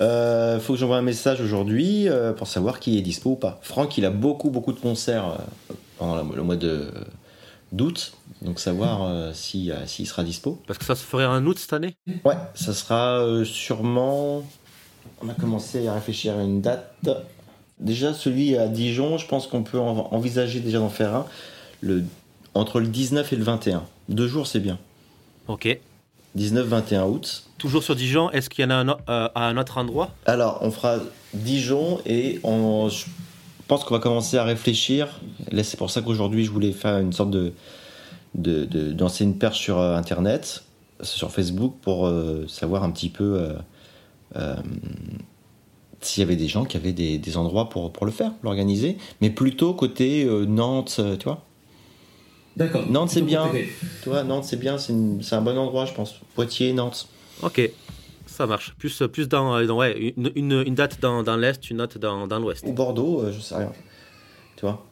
Euh, 0.00 0.58
faut 0.60 0.72
que 0.72 0.78
j'envoie 0.78 0.96
un 0.96 1.02
message 1.02 1.42
aujourd'hui 1.42 2.08
euh, 2.08 2.32
pour 2.32 2.46
savoir 2.46 2.80
qui 2.80 2.96
est 2.96 3.02
dispo 3.02 3.32
ou 3.32 3.36
pas. 3.36 3.60
Franck, 3.62 3.98
il 3.98 4.06
a 4.06 4.10
beaucoup 4.10 4.48
beaucoup 4.48 4.72
de 4.72 4.78
concerts 4.78 5.36
euh, 5.70 5.74
pendant 6.00 6.16
la- 6.16 6.24
le 6.36 6.42
mois 6.42 6.56
de 6.56 6.90
d'août, 7.72 8.14
donc 8.42 8.58
savoir 8.58 9.04
euh, 9.04 9.30
si, 9.32 9.70
euh, 9.70 9.86
s'il 9.86 10.06
sera 10.08 10.24
dispo. 10.24 10.60
Parce 10.66 10.76
que 10.78 10.84
ça 10.84 10.96
se 10.96 11.04
ferait 11.04 11.26
en 11.26 11.46
août 11.46 11.56
cette 11.56 11.72
année? 11.72 11.96
Ouais, 12.24 12.34
ça 12.54 12.72
sera 12.74 13.20
euh, 13.20 13.44
sûrement. 13.44 14.42
On 15.22 15.28
a 15.28 15.34
commencé 15.34 15.86
à 15.86 15.94
réfléchir 15.94 16.36
à 16.36 16.42
une 16.42 16.60
date. 16.60 17.08
Déjà, 17.78 18.12
celui 18.12 18.56
à 18.56 18.66
Dijon, 18.66 19.18
je 19.18 19.26
pense 19.28 19.46
qu'on 19.46 19.62
peut 19.62 19.78
en- 19.78 20.08
envisager 20.12 20.58
déjà 20.58 20.78
d'en 20.80 20.88
faire 20.88 21.14
un 21.14 21.26
le, 21.80 22.04
entre 22.54 22.80
le 22.80 22.88
19 22.88 23.32
et 23.32 23.36
le 23.36 23.44
21. 23.44 23.84
Deux 24.08 24.26
jours, 24.26 24.46
c'est 24.48 24.60
bien. 24.60 24.78
Ok. 25.46 25.78
19-21 26.36 27.04
août. 27.06 27.44
Toujours 27.58 27.82
sur 27.82 27.94
Dijon, 27.94 28.30
est-ce 28.30 28.48
qu'il 28.50 28.64
y 28.64 28.66
en 28.66 28.70
a 28.70 28.74
un, 28.76 28.88
euh, 28.88 29.28
à 29.34 29.46
un 29.46 29.56
autre 29.56 29.78
endroit? 29.78 30.10
Alors, 30.26 30.58
on 30.62 30.70
fera 30.70 30.98
Dijon 31.34 32.00
et 32.06 32.40
on, 32.42 32.88
je 32.88 33.04
pense 33.70 33.84
qu'on 33.84 33.94
va 33.94 34.00
commencer 34.00 34.36
à 34.36 34.42
réfléchir. 34.42 35.20
Là, 35.52 35.62
c'est 35.62 35.76
pour 35.76 35.90
ça 35.90 36.02
qu'aujourd'hui, 36.02 36.44
je 36.44 36.50
voulais 36.50 36.72
faire 36.72 36.98
une 36.98 37.12
sorte 37.12 37.30
de. 37.30 37.52
de, 38.34 38.64
de- 38.64 38.94
lancer 38.98 39.22
une 39.24 39.36
perche 39.38 39.60
sur 39.60 39.78
euh, 39.78 39.96
Internet, 39.96 40.64
sur 41.02 41.30
Facebook, 41.30 41.74
pour 41.80 42.06
euh, 42.06 42.46
savoir 42.48 42.82
un 42.82 42.90
petit 42.90 43.08
peu 43.08 43.24
euh, 43.38 43.52
euh, 44.36 44.56
s'il 46.00 46.20
y 46.22 46.24
avait 46.26 46.36
des 46.36 46.48
gens 46.48 46.64
qui 46.64 46.76
avaient 46.76 46.92
des, 46.92 47.16
des 47.18 47.36
endroits 47.36 47.68
pour, 47.68 47.92
pour 47.92 48.06
le 48.06 48.12
faire, 48.12 48.32
l'organiser. 48.42 48.98
Mais 49.20 49.30
plutôt 49.30 49.72
côté 49.72 50.24
euh, 50.24 50.46
Nantes, 50.46 51.00
tu 51.18 51.24
vois. 51.24 51.44
D'accord. 52.56 52.84
Nantes, 52.90 53.10
c'est 53.10 53.22
bien. 53.22 53.48
vois, 54.04 54.24
Nantes, 54.24 54.44
c'est 54.44 54.58
bien, 54.58 54.78
c'est 54.78 55.34
un 55.34 55.42
bon 55.42 55.56
endroit, 55.56 55.86
je 55.86 55.94
pense. 55.94 56.16
Poitiers, 56.34 56.72
Nantes. 56.72 57.06
Ok. 57.42 57.70
Ça 58.30 58.46
marche. 58.46 58.74
Plus, 58.78 59.02
plus 59.12 59.28
dans, 59.28 59.56
euh, 59.56 59.66
dans- 59.66 59.76
ouais, 59.76 60.14
une, 60.16 60.30
une- 60.34 60.62
une 60.66 60.74
date 60.74 60.98
dans, 61.00 61.22
dans 61.22 61.36
l'Est, 61.36 61.68
une 61.70 61.80
autre 61.80 61.98
dans, 61.98 62.26
dans 62.26 62.38
l'Ouest. 62.38 62.64
Ou 62.66 62.72
Bordeaux, 62.72 63.22
euh, 63.22 63.32
je 63.32 63.40
sais 63.40 63.56
rien. 63.56 63.72
Tu 64.56 64.62
vois? 64.66 64.86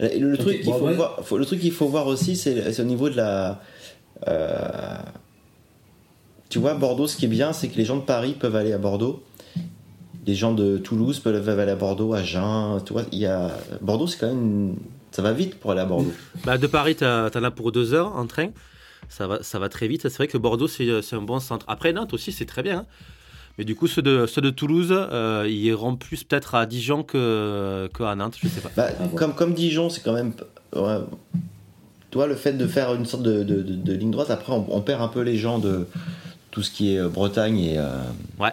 Le, 0.00 0.36
truc 0.36 0.58
qu'il 0.58 0.66
bon, 0.66 0.78
faut, 0.78 0.86
ouais. 0.86 0.94
voir, 0.94 1.18
faut- 1.24 1.38
le 1.38 1.44
truc 1.44 1.60
qu'il 1.60 1.72
faut 1.72 1.88
voir 1.88 2.06
aussi, 2.06 2.36
c'est 2.36 2.72
c'est 2.72 2.82
au 2.82 2.84
niveau 2.86 3.10
de 3.10 3.16
la. 3.16 3.60
euh, 4.28 4.96
tu 6.48 6.58
vois, 6.60 6.74
Bordeaux, 6.74 7.06
ce 7.08 7.16
qui 7.16 7.24
est 7.26 7.28
bien, 7.28 7.52
c'est 7.52 7.68
que 7.68 7.76
les 7.76 7.84
gens 7.84 7.96
de 7.96 8.02
Paris 8.02 8.34
peuvent 8.38 8.56
aller 8.56 8.72
à 8.72 8.78
Bordeaux. 8.78 9.22
Les 10.26 10.34
gens 10.34 10.52
de 10.52 10.78
Toulouse 10.78 11.18
peuvent 11.20 11.48
aller 11.48 11.72
à 11.72 11.76
Bordeaux, 11.76 12.14
à 12.14 12.22
Jeun. 12.22 12.80
Tu 12.84 12.92
vois, 12.92 13.02
il 13.12 13.18
y 13.18 13.26
a... 13.26 13.50
Bordeaux, 13.80 14.06
c'est 14.06 14.18
quand 14.18 14.28
même. 14.28 14.38
une- 14.70 14.76
Ça 15.10 15.20
va 15.22 15.32
vite 15.32 15.58
pour 15.58 15.72
aller 15.72 15.80
à 15.80 15.84
Bordeaux. 15.86 16.12
Bah, 16.44 16.58
de 16.58 16.66
Paris, 16.66 16.94
t'en 16.96 17.26
as 17.42 17.50
pour 17.50 17.72
deux 17.72 17.92
heures 17.94 18.14
en 18.16 18.26
train. 18.26 18.48
Ça 19.08 19.26
va, 19.26 19.42
ça 19.42 19.58
va 19.58 19.68
très 19.68 19.88
vite. 19.88 20.02
C'est 20.02 20.16
vrai 20.16 20.28
que 20.28 20.38
Bordeaux, 20.38 20.68
c'est 20.68 21.02
c'est 21.02 21.16
un 21.16 21.22
bon 21.22 21.40
centre. 21.40 21.64
Après, 21.68 21.92
Nantes 21.92 22.12
aussi, 22.14 22.30
c'est 22.32 22.44
très 22.46 22.62
bien. 22.62 22.80
hein. 22.80 22.86
Mais 23.58 23.64
du 23.64 23.74
coup, 23.74 23.88
ceux 23.88 24.02
de, 24.02 24.26
ceux 24.26 24.40
de 24.40 24.50
Toulouse, 24.50 24.92
euh, 24.92 25.44
ils 25.48 25.64
iront 25.64 25.96
plus 25.96 26.22
peut-être 26.22 26.54
à 26.54 26.64
Dijon 26.64 27.02
que, 27.02 27.88
que 27.92 28.04
à 28.04 28.14
Nantes, 28.14 28.36
je 28.40 28.46
sais 28.46 28.60
pas. 28.60 28.70
Bah, 28.76 28.88
comme, 29.16 29.34
comme 29.34 29.52
Dijon, 29.54 29.90
c'est 29.90 30.00
quand 30.02 30.12
même. 30.12 30.32
ouais, 30.76 30.98
vois, 32.12 32.26
le 32.28 32.36
fait 32.36 32.52
de 32.52 32.66
faire 32.66 32.94
une 32.94 33.04
sorte 33.06 33.22
de, 33.24 33.42
de- 33.42 33.62
de- 33.62 33.74
de 33.74 33.92
ligne 33.94 34.10
droite, 34.12 34.30
après, 34.30 34.52
on, 34.52 34.64
on 34.74 34.80
perd 34.80 35.02
un 35.02 35.08
peu 35.08 35.22
les 35.22 35.36
gens 35.36 35.58
de 35.58 35.86
tout 36.52 36.62
ce 36.62 36.70
qui 36.70 36.94
est 36.94 36.98
euh, 37.00 37.08
Bretagne 37.08 37.58
et. 37.58 37.78
euh, 37.78 37.98
Ouais. 38.38 38.52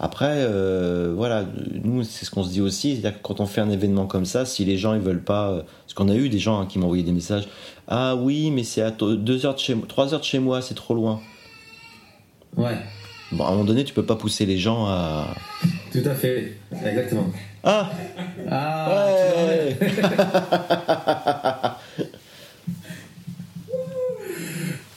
Après, 0.00 0.36
euh, 0.38 1.12
voilà, 1.16 1.44
nous, 1.82 2.04
c'est 2.04 2.24
ce 2.24 2.30
qu'on 2.30 2.44
se 2.44 2.50
dit 2.50 2.60
aussi, 2.60 2.92
c'est-à-dire 2.92 3.20
que 3.20 3.26
quand 3.26 3.40
on 3.40 3.46
fait 3.46 3.60
un 3.60 3.70
événement 3.70 4.06
comme 4.06 4.24
ça, 4.24 4.46
si 4.46 4.64
les 4.64 4.78
gens 4.78 4.94
ils 4.94 5.00
veulent 5.00 5.22
pas, 5.24 5.50
euh, 5.50 5.62
parce 5.84 5.94
qu'on 5.94 6.08
a 6.08 6.14
eu 6.14 6.28
des 6.28 6.38
gens 6.38 6.60
hein, 6.60 6.66
qui 6.66 6.78
m'ont 6.78 6.84
envoyé 6.84 7.02
des 7.02 7.10
messages, 7.12 7.48
ah 7.88 8.14
oui, 8.14 8.52
mais 8.52 8.62
c'est 8.62 8.82
à 8.82 8.92
2 8.92 9.44
heures 9.46 9.54
de 9.54 9.58
chez 9.58 9.74
moi, 9.74 9.86
3 9.88 10.14
heures 10.14 10.20
de 10.20 10.24
chez 10.24 10.38
moi, 10.38 10.62
c'est 10.62 10.74
trop 10.74 10.94
loin. 10.94 11.20
Ouais, 12.56 12.76
Bon, 13.30 13.44
à 13.44 13.48
un 13.48 13.50
moment 13.50 13.64
donné, 13.64 13.84
tu 13.84 13.92
peux 13.92 14.04
pas 14.06 14.16
pousser 14.16 14.46
les 14.46 14.56
gens 14.56 14.86
à. 14.86 15.34
tout 15.92 16.00
à 16.04 16.14
fait. 16.14 16.56
Exactement. 16.72 17.26
Ah 17.62 17.90
Ah, 18.50 18.90
ouais 19.46 19.76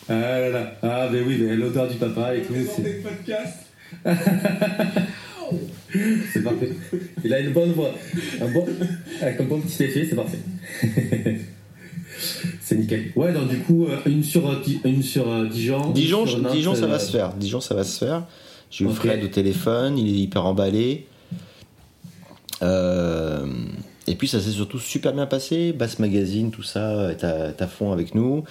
Ah 0.08 0.40
là 0.40 0.50
là. 0.50 0.74
Ah, 0.84 1.08
ben 1.12 1.24
oui, 1.26 1.38
mais 1.42 1.56
l'odeur 1.56 1.88
du 1.88 1.96
papa 1.98 2.36
et 2.36 2.42
tout. 2.44 2.54
C'est 2.76 3.04
c'est 6.34 6.44
parfait. 6.44 6.70
Il 7.24 7.34
a 7.34 7.40
une 7.40 7.52
bonne 7.54 7.72
voix. 7.74 7.92
Un 8.42 8.48
bon, 8.52 8.66
avec 9.22 9.40
un 9.42 9.44
bon 9.44 9.60
petit 9.62 9.84
effet, 9.84 10.08
c'est 10.10 10.16
parfait. 10.16 10.40
c'est 12.62 12.76
nickel. 12.76 13.12
Ouais, 13.16 13.34
donc 13.34 13.50
du 13.50 13.58
coup, 13.60 13.86
euh, 13.88 13.98
une 14.06 14.24
sur, 14.24 14.50
euh, 14.50 14.62
une 14.86 15.04
sur 15.04 15.30
euh, 15.30 15.48
Dijon. 15.48 15.92
Dijon, 15.92 16.26
sur 16.26 16.38
je- 16.38 16.44
Nantes, 16.44 16.54
Dijon, 16.54 16.76
ça 16.76 16.88
va 16.88 16.96
euh, 16.96 17.00
se 17.00 17.12
faire. 17.12 17.34
Dijon, 17.34 17.62
ça 17.62 17.76
va 17.76 17.84
se 17.84 17.98
faire. 18.04 18.26
J'ai 18.70 18.86
eu. 18.86 18.90
Fred 18.90 19.24
au 19.24 19.28
téléphone, 19.28 19.98
il 19.98 20.08
est 20.16 20.20
hyper 20.24 20.46
emballé. 20.46 21.06
Euh, 22.64 23.46
et 24.08 24.16
puis, 24.16 24.28
ça 24.28 24.40
s'est 24.40 24.52
surtout 24.52 24.80
super 24.80 25.14
bien 25.14 25.26
passé. 25.26 25.74
Bass 25.74 26.00
Magazine, 26.00 26.52
tout 26.52 26.64
ça, 26.64 27.12
est 27.12 27.24
à, 27.24 27.50
est 27.50 27.62
à 27.62 27.68
fond 27.68 27.92
avec 27.92 28.16
nous. 28.16 28.44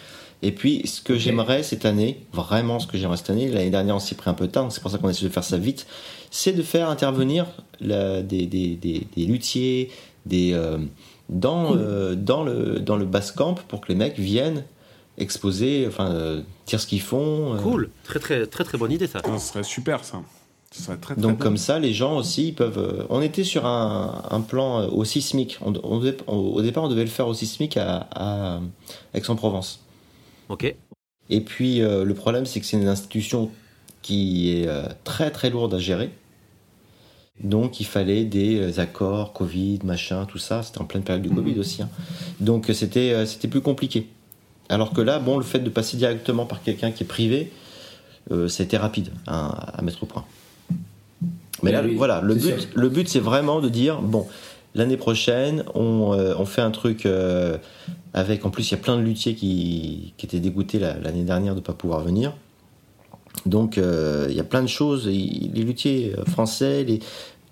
Et 0.42 0.52
puis, 0.52 0.86
ce 0.86 1.02
que 1.02 1.16
j'aimerais 1.18 1.62
cette 1.62 1.84
année, 1.84 2.24
vraiment 2.32 2.78
ce 2.78 2.86
que 2.86 2.96
j'aimerais 2.96 3.18
cette 3.18 3.30
année, 3.30 3.48
l'année 3.50 3.70
dernière, 3.70 3.96
on 3.96 4.00
s'y 4.00 4.14
pris 4.14 4.30
un 4.30 4.34
peu 4.34 4.46
de 4.46 4.52
temps, 4.52 4.70
c'est 4.70 4.80
pour 4.80 4.90
ça 4.90 4.96
qu'on 4.98 5.08
a 5.08 5.10
essayé 5.10 5.28
de 5.28 5.32
faire 5.32 5.44
ça 5.44 5.58
vite, 5.58 5.86
c'est 6.30 6.52
de 6.52 6.62
faire 6.62 6.88
intervenir 6.88 7.46
la- 7.80 8.22
des, 8.22 8.46
des, 8.46 8.74
des, 8.76 9.06
des 9.16 9.24
luthiers, 9.26 9.90
des, 10.24 10.52
euh, 10.54 10.78
dans, 11.28 11.76
euh, 11.76 12.14
dans, 12.14 12.42
le, 12.42 12.80
dans 12.80 12.96
le 12.96 13.04
bass 13.04 13.32
camp 13.32 13.54
pour 13.68 13.80
que 13.82 13.88
les 13.88 13.94
mecs 13.94 14.18
viennent 14.18 14.64
exposer, 15.18 15.84
enfin, 15.86 16.10
euh, 16.12 16.40
dire 16.66 16.80
ce 16.80 16.86
qu'ils 16.86 17.02
font. 17.02 17.54
euh. 17.54 17.58
Cool. 17.58 17.90
Très, 18.04 18.18
très, 18.18 18.46
très, 18.46 18.64
très 18.64 18.78
bonne 18.78 18.92
idée, 18.92 19.06
ça. 19.06 19.20
Ça 19.22 19.38
serait 19.38 19.62
super, 19.62 20.04
ça. 20.04 20.22
Ce 20.72 20.82
serait 20.84 20.96
très, 20.96 21.14
très 21.14 21.20
Donc 21.22 21.32
bien. 21.36 21.42
comme 21.44 21.56
ça, 21.56 21.78
les 21.78 21.92
gens 21.92 22.16
aussi 22.16 22.48
ils 22.48 22.54
peuvent. 22.54 22.78
euh, 22.78 23.04
on 23.10 23.20
était 23.20 23.42
sur 23.44 23.66
un, 23.66 24.22
un 24.30 24.40
plan 24.40 24.86
au 24.88 25.04
sismique. 25.04 25.58
On, 25.60 25.72
on 25.82 25.98
devait- 25.98 26.16
on- 26.28 26.36
au 26.36 26.62
départ, 26.62 26.84
on 26.84 26.88
devait 26.88 27.02
le 27.04 27.10
faire 27.10 27.26
au 27.28 27.34
sismique 27.34 27.76
à, 27.76 28.06
à 28.14 28.60
Aix-en-Provence. 29.12 29.80
Ok. 30.50 30.74
Et 31.30 31.40
puis 31.40 31.80
euh, 31.80 32.04
le 32.04 32.12
problème, 32.14 32.44
c'est 32.44 32.60
que 32.60 32.66
c'est 32.66 32.76
une 32.76 32.88
institution 32.88 33.50
qui 34.02 34.50
est 34.52 34.66
euh, 34.68 34.82
très 35.04 35.30
très 35.30 35.48
lourde 35.48 35.72
à 35.74 35.78
gérer. 35.78 36.10
Donc 37.42 37.80
il 37.80 37.86
fallait 37.86 38.24
des 38.24 38.58
euh, 38.58 38.80
accords, 38.82 39.32
Covid, 39.32 39.78
machin, 39.84 40.26
tout 40.26 40.38
ça. 40.38 40.62
C'était 40.62 40.80
en 40.80 40.84
pleine 40.84 41.02
période 41.02 41.22
du 41.22 41.30
Covid 41.30 41.58
aussi. 41.58 41.80
hein. 41.82 41.88
Donc 42.40 42.68
c'était 42.74 43.12
euh, 43.12 43.24
c'était 43.26 43.48
plus 43.48 43.62
compliqué. 43.62 44.08
Alors 44.68 44.92
que 44.92 45.00
là, 45.00 45.18
bon, 45.18 45.38
le 45.38 45.44
fait 45.44 45.60
de 45.60 45.70
passer 45.70 45.96
directement 45.96 46.46
par 46.46 46.62
quelqu'un 46.62 46.90
qui 46.92 47.04
est 47.04 47.06
privé, 47.06 47.50
euh, 48.30 48.46
c'était 48.48 48.76
rapide 48.76 49.10
à, 49.26 49.78
à 49.78 49.82
mettre 49.82 50.02
au 50.02 50.06
point. 50.06 50.24
Mais 51.62 51.72
là, 51.72 51.82
Oui, 51.84 51.94
voilà, 51.94 52.20
le 52.20 52.34
but, 52.34 52.58
sûr. 52.60 52.68
le 52.74 52.88
but, 52.88 53.08
c'est 53.08 53.20
vraiment 53.20 53.60
de 53.60 53.68
dire 53.68 54.00
bon, 54.00 54.26
l'année 54.74 54.96
prochaine, 54.96 55.64
on, 55.74 56.12
euh, 56.14 56.34
on 56.38 56.44
fait 56.46 56.62
un 56.62 56.70
truc 56.70 57.04
euh, 57.04 57.58
avec. 58.14 58.44
En 58.44 58.50
plus, 58.50 58.68
il 58.68 58.72
y 58.72 58.74
a 58.74 58.82
plein 58.82 58.96
de 58.96 59.02
luthiers 59.02 59.34
qui, 59.34 60.12
qui 60.16 60.26
étaient 60.26 60.40
dégoûtés 60.40 60.78
la- 60.78 60.98
l'année 60.98 61.24
dernière 61.24 61.54
de 61.54 61.60
ne 61.60 61.64
pas 61.64 61.72
pouvoir 61.72 62.00
venir. 62.00 62.32
Donc, 63.46 63.78
euh, 63.78 64.26
il 64.30 64.36
y 64.36 64.40
a 64.40 64.44
plein 64.44 64.62
de 64.62 64.68
choses. 64.68 65.06
Les 65.06 65.62
luthiers 65.62 66.14
euh, 66.18 66.24
français, 66.24 66.84
les, 66.84 66.98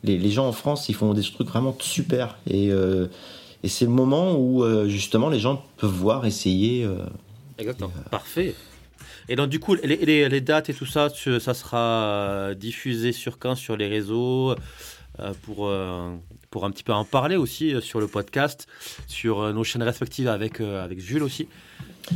les, 0.04 0.18
les 0.18 0.30
gens 0.30 0.46
en 0.48 0.52
France, 0.52 0.88
ils 0.88 0.94
font 0.94 1.14
des 1.14 1.22
trucs 1.22 1.48
vraiment 1.48 1.76
super. 1.80 2.36
Et, 2.48 2.70
euh, 2.70 3.06
et 3.62 3.68
c'est 3.68 3.84
le 3.84 3.90
moment 3.90 4.36
où, 4.36 4.62
euh, 4.64 4.88
justement, 4.88 5.28
les 5.28 5.38
gens 5.40 5.64
peuvent 5.76 5.90
voir, 5.90 6.26
essayer. 6.26 6.84
euh, 6.84 6.98
Exactement. 7.58 7.90
Parfait. 8.10 8.54
Et 9.28 9.36
donc, 9.36 9.48
du 9.50 9.60
coup, 9.60 9.74
les, 9.74 9.96
les- 9.96 10.28
les 10.28 10.40
dates 10.40 10.68
et 10.70 10.74
tout 10.74 10.86
ça, 10.86 11.10
tu- 11.10 11.38
ça 11.40 11.54
sera 11.54 12.50
diffusé 12.58 13.12
sur 13.12 13.38
quand? 13.38 13.54
Sur 13.54 13.76
les 13.76 13.86
réseaux? 13.86 14.54
Euh, 15.20 15.32
pour, 15.42 15.66
euh, 15.66 16.10
pour 16.50 16.64
un 16.64 16.70
petit 16.70 16.84
peu 16.84 16.92
en 16.92 17.04
parler 17.04 17.36
aussi 17.36 17.74
euh, 17.74 17.80
sur 17.80 18.00
le 18.00 18.06
podcast, 18.06 18.66
sur 19.06 19.40
euh, 19.40 19.52
nos 19.52 19.64
chaînes 19.64 19.82
respectives 19.82 20.28
avec, 20.28 20.60
euh, 20.60 20.84
avec 20.84 21.00
Jules 21.00 21.22
aussi. 21.22 21.48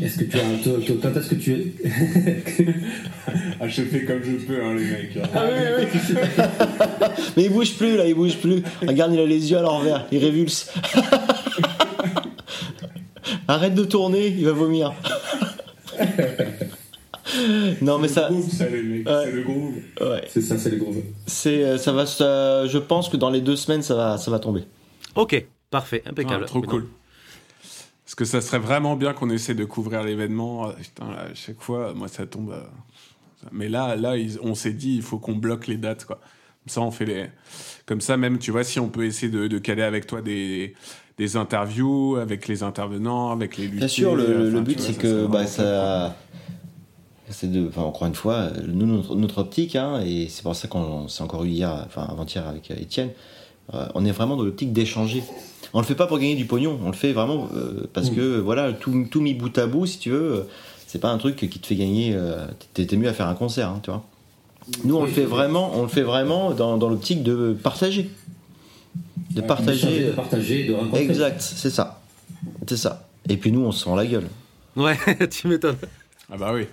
Est-ce 0.00 0.18
que 0.20 0.24
tu 0.24 0.38
as. 0.38 0.42
toi- 0.64 0.78
toi, 0.86 0.96
Quand 1.02 1.16
est-ce 1.18 1.28
que 1.30 1.34
tu 1.34 1.52
es. 1.52 1.74
Ah, 3.60 3.68
je 3.68 3.82
fais 3.82 4.04
comme 4.04 4.20
je 4.24 4.32
peux, 4.44 4.60
hein, 4.64 4.74
les 4.74 4.84
mecs. 4.84 5.16
Mais 7.36 7.44
il 7.44 7.50
bouge 7.52 7.74
plus 7.76 7.96
là, 7.96 8.06
il 8.06 8.14
bouge 8.14 8.36
plus. 8.38 8.62
Regarde, 8.80 9.12
il 9.12 9.20
a 9.20 9.26
les 9.26 9.50
yeux 9.52 9.58
à 9.58 9.62
l'envers, 9.62 10.06
il 10.10 10.18
révulse. 10.18 10.68
Arrête 13.48 13.74
de 13.74 13.84
tourner, 13.84 14.28
il 14.28 14.44
va 14.44 14.52
vomir. 14.52 14.92
non 17.82 17.98
mais 17.98 18.08
ça, 18.08 18.28
groove, 18.30 18.50
ça, 18.50 18.68
les 18.68 18.82
mecs. 18.82 19.06
Ouais. 19.08 19.22
C'est 19.24 19.32
le 19.32 19.42
groove. 19.42 19.74
ouais, 20.00 20.24
C'est 20.28 20.40
ça, 20.42 20.58
c'est 20.58 20.70
le 20.70 20.76
gros. 20.76 20.94
c'est, 21.26 21.64
euh, 21.64 21.78
ça 21.78 21.92
va, 21.92 22.06
ça- 22.06 22.66
je 22.66 22.78
pense 22.78 23.08
que 23.08 23.16
dans 23.16 23.30
les 23.30 23.40
deux 23.40 23.56
semaines 23.56 23.82
ça 23.82 23.94
va, 23.94 24.18
ça 24.18 24.30
va 24.30 24.38
tomber. 24.38 24.64
Ok, 25.14 25.44
parfait, 25.70 26.02
impeccable. 26.06 26.44
Ah, 26.44 26.48
trop 26.48 26.60
Mais 26.60 26.66
cool. 26.66 26.82
non. 26.82 26.88
Parce 28.04 28.14
que 28.14 28.24
ça 28.24 28.40
serait 28.40 28.58
vraiment 28.58 28.94
bien 28.96 29.14
qu'on 29.14 29.30
essaie 29.30 29.54
de 29.54 29.64
couvrir 29.64 30.02
l'événement. 30.02 30.66
Ah, 30.68 30.74
Putain, 30.80 31.10
là, 31.10 31.20
à 31.30 31.34
chaque 31.34 31.60
fois, 31.60 31.94
moi, 31.94 32.08
ça 32.08 32.26
tombe. 32.26 32.50
euh, 32.52 32.60
Mais 33.52 33.68
là, 33.68 33.96
là 33.96 34.16
ils- 34.16 34.38
on 34.42 34.54
s'est 34.54 34.72
dit, 34.72 34.96
il 34.96 35.02
faut 35.02 35.18
qu'on 35.18 35.34
bloque 35.34 35.66
les 35.66 35.76
dates, 35.78 36.04
quoi. 36.04 36.16
Comme 36.16 36.68
ça, 36.68 36.80
on 36.82 36.90
fait 36.90 37.06
les. 37.06 37.26
Comme 37.86 38.00
ça, 38.00 38.16
même, 38.16 38.38
tu 38.38 38.50
vois, 38.50 38.64
si 38.64 38.78
on 38.80 38.88
peut 38.88 39.04
essayer 39.04 39.32
de, 39.32 39.48
de 39.48 39.58
caler 39.58 39.82
avec 39.82 40.06
toi 40.06 40.20
des, 40.22 40.74
des 41.18 41.36
interviews, 41.36 42.16
avec 42.16 42.46
les 42.48 42.62
intervenants, 42.62 43.32
avec 43.32 43.56
les 43.56 43.66
Bien 43.68 43.88
sûr, 43.88 44.14
le, 44.14 44.60
but 44.60 44.78
c'est 44.78 44.92
que 44.96 45.26
bah, 45.26 45.40
cool, 45.40 45.48
ça. 45.48 46.16
C'est 47.32 47.50
de, 47.50 47.66
enfin, 47.68 47.82
encore 47.82 48.06
une 48.06 48.14
fois, 48.14 48.48
nous, 48.66 48.86
notre, 48.86 49.16
notre 49.16 49.38
optique, 49.38 49.74
hein, 49.76 50.00
et 50.06 50.28
c'est 50.28 50.42
pour 50.42 50.54
ça 50.54 50.68
qu'on 50.68 51.08
s'est 51.08 51.22
encore 51.22 51.44
eu 51.44 51.48
hier, 51.48 51.84
enfin 51.86 52.06
avant-hier 52.10 52.46
avec 52.46 52.70
euh, 52.70 52.74
Étienne, 52.80 53.10
euh, 53.74 53.86
on 53.94 54.04
est 54.04 54.10
vraiment 54.12 54.36
dans 54.36 54.44
l'optique 54.44 54.72
d'échanger. 54.72 55.22
On 55.74 55.80
le 55.80 55.86
fait 55.86 55.94
pas 55.94 56.06
pour 56.06 56.18
gagner 56.18 56.34
du 56.34 56.44
pognon, 56.44 56.78
on 56.84 56.88
le 56.88 56.92
fait 56.96 57.12
vraiment 57.12 57.48
euh, 57.56 57.88
parce 57.92 58.10
Mm. 58.10 58.14
que 58.14 58.38
voilà, 58.38 58.72
tout, 58.72 59.06
tout 59.10 59.20
mis 59.20 59.34
bout 59.34 59.56
à 59.58 59.66
bout, 59.66 59.86
si 59.86 59.98
tu 59.98 60.10
veux, 60.10 60.32
euh, 60.34 60.42
c'est 60.86 60.98
pas 61.00 61.10
un 61.10 61.18
truc 61.18 61.36
qui 61.36 61.48
te 61.58 61.66
fait 61.66 61.76
gagner. 61.76 62.12
euh, 62.14 62.46
t'es 62.74 62.84
t'es 62.86 62.96
mieux 62.96 63.08
à 63.08 63.14
faire 63.14 63.28
un 63.28 63.34
concert, 63.34 63.68
hein, 63.68 63.80
tu 63.82 63.90
vois. 63.90 64.04
Nous, 64.84 64.94
on 64.96 65.02
le 65.04 65.10
fait 65.10 65.24
vraiment, 65.24 65.72
on 65.74 65.82
le 65.82 65.88
fait 65.88 66.02
vraiment 66.02 66.52
dans, 66.52 66.76
dans 66.76 66.88
l'optique 66.88 67.22
de 67.24 67.56
partager, 67.62 68.10
de 69.30 69.40
partager. 69.40 70.06
de 70.06 70.10
partager, 70.12 70.64
de 70.68 70.74
rencontrer. 70.74 71.02
Exact, 71.02 71.40
c'est 71.40 71.70
ça, 71.70 72.00
c'est 72.68 72.76
ça. 72.76 73.08
Et 73.28 73.36
puis 73.38 73.50
nous, 73.50 73.60
on 73.64 73.72
se 73.72 73.84
rend 73.86 73.96
la 73.96 74.06
gueule. 74.06 74.28
Ouais, 74.76 74.96
tu 75.30 75.48
m'étonnes. 75.48 75.78
Ah 76.30 76.36
bah 76.36 76.52
oui. 76.54 76.66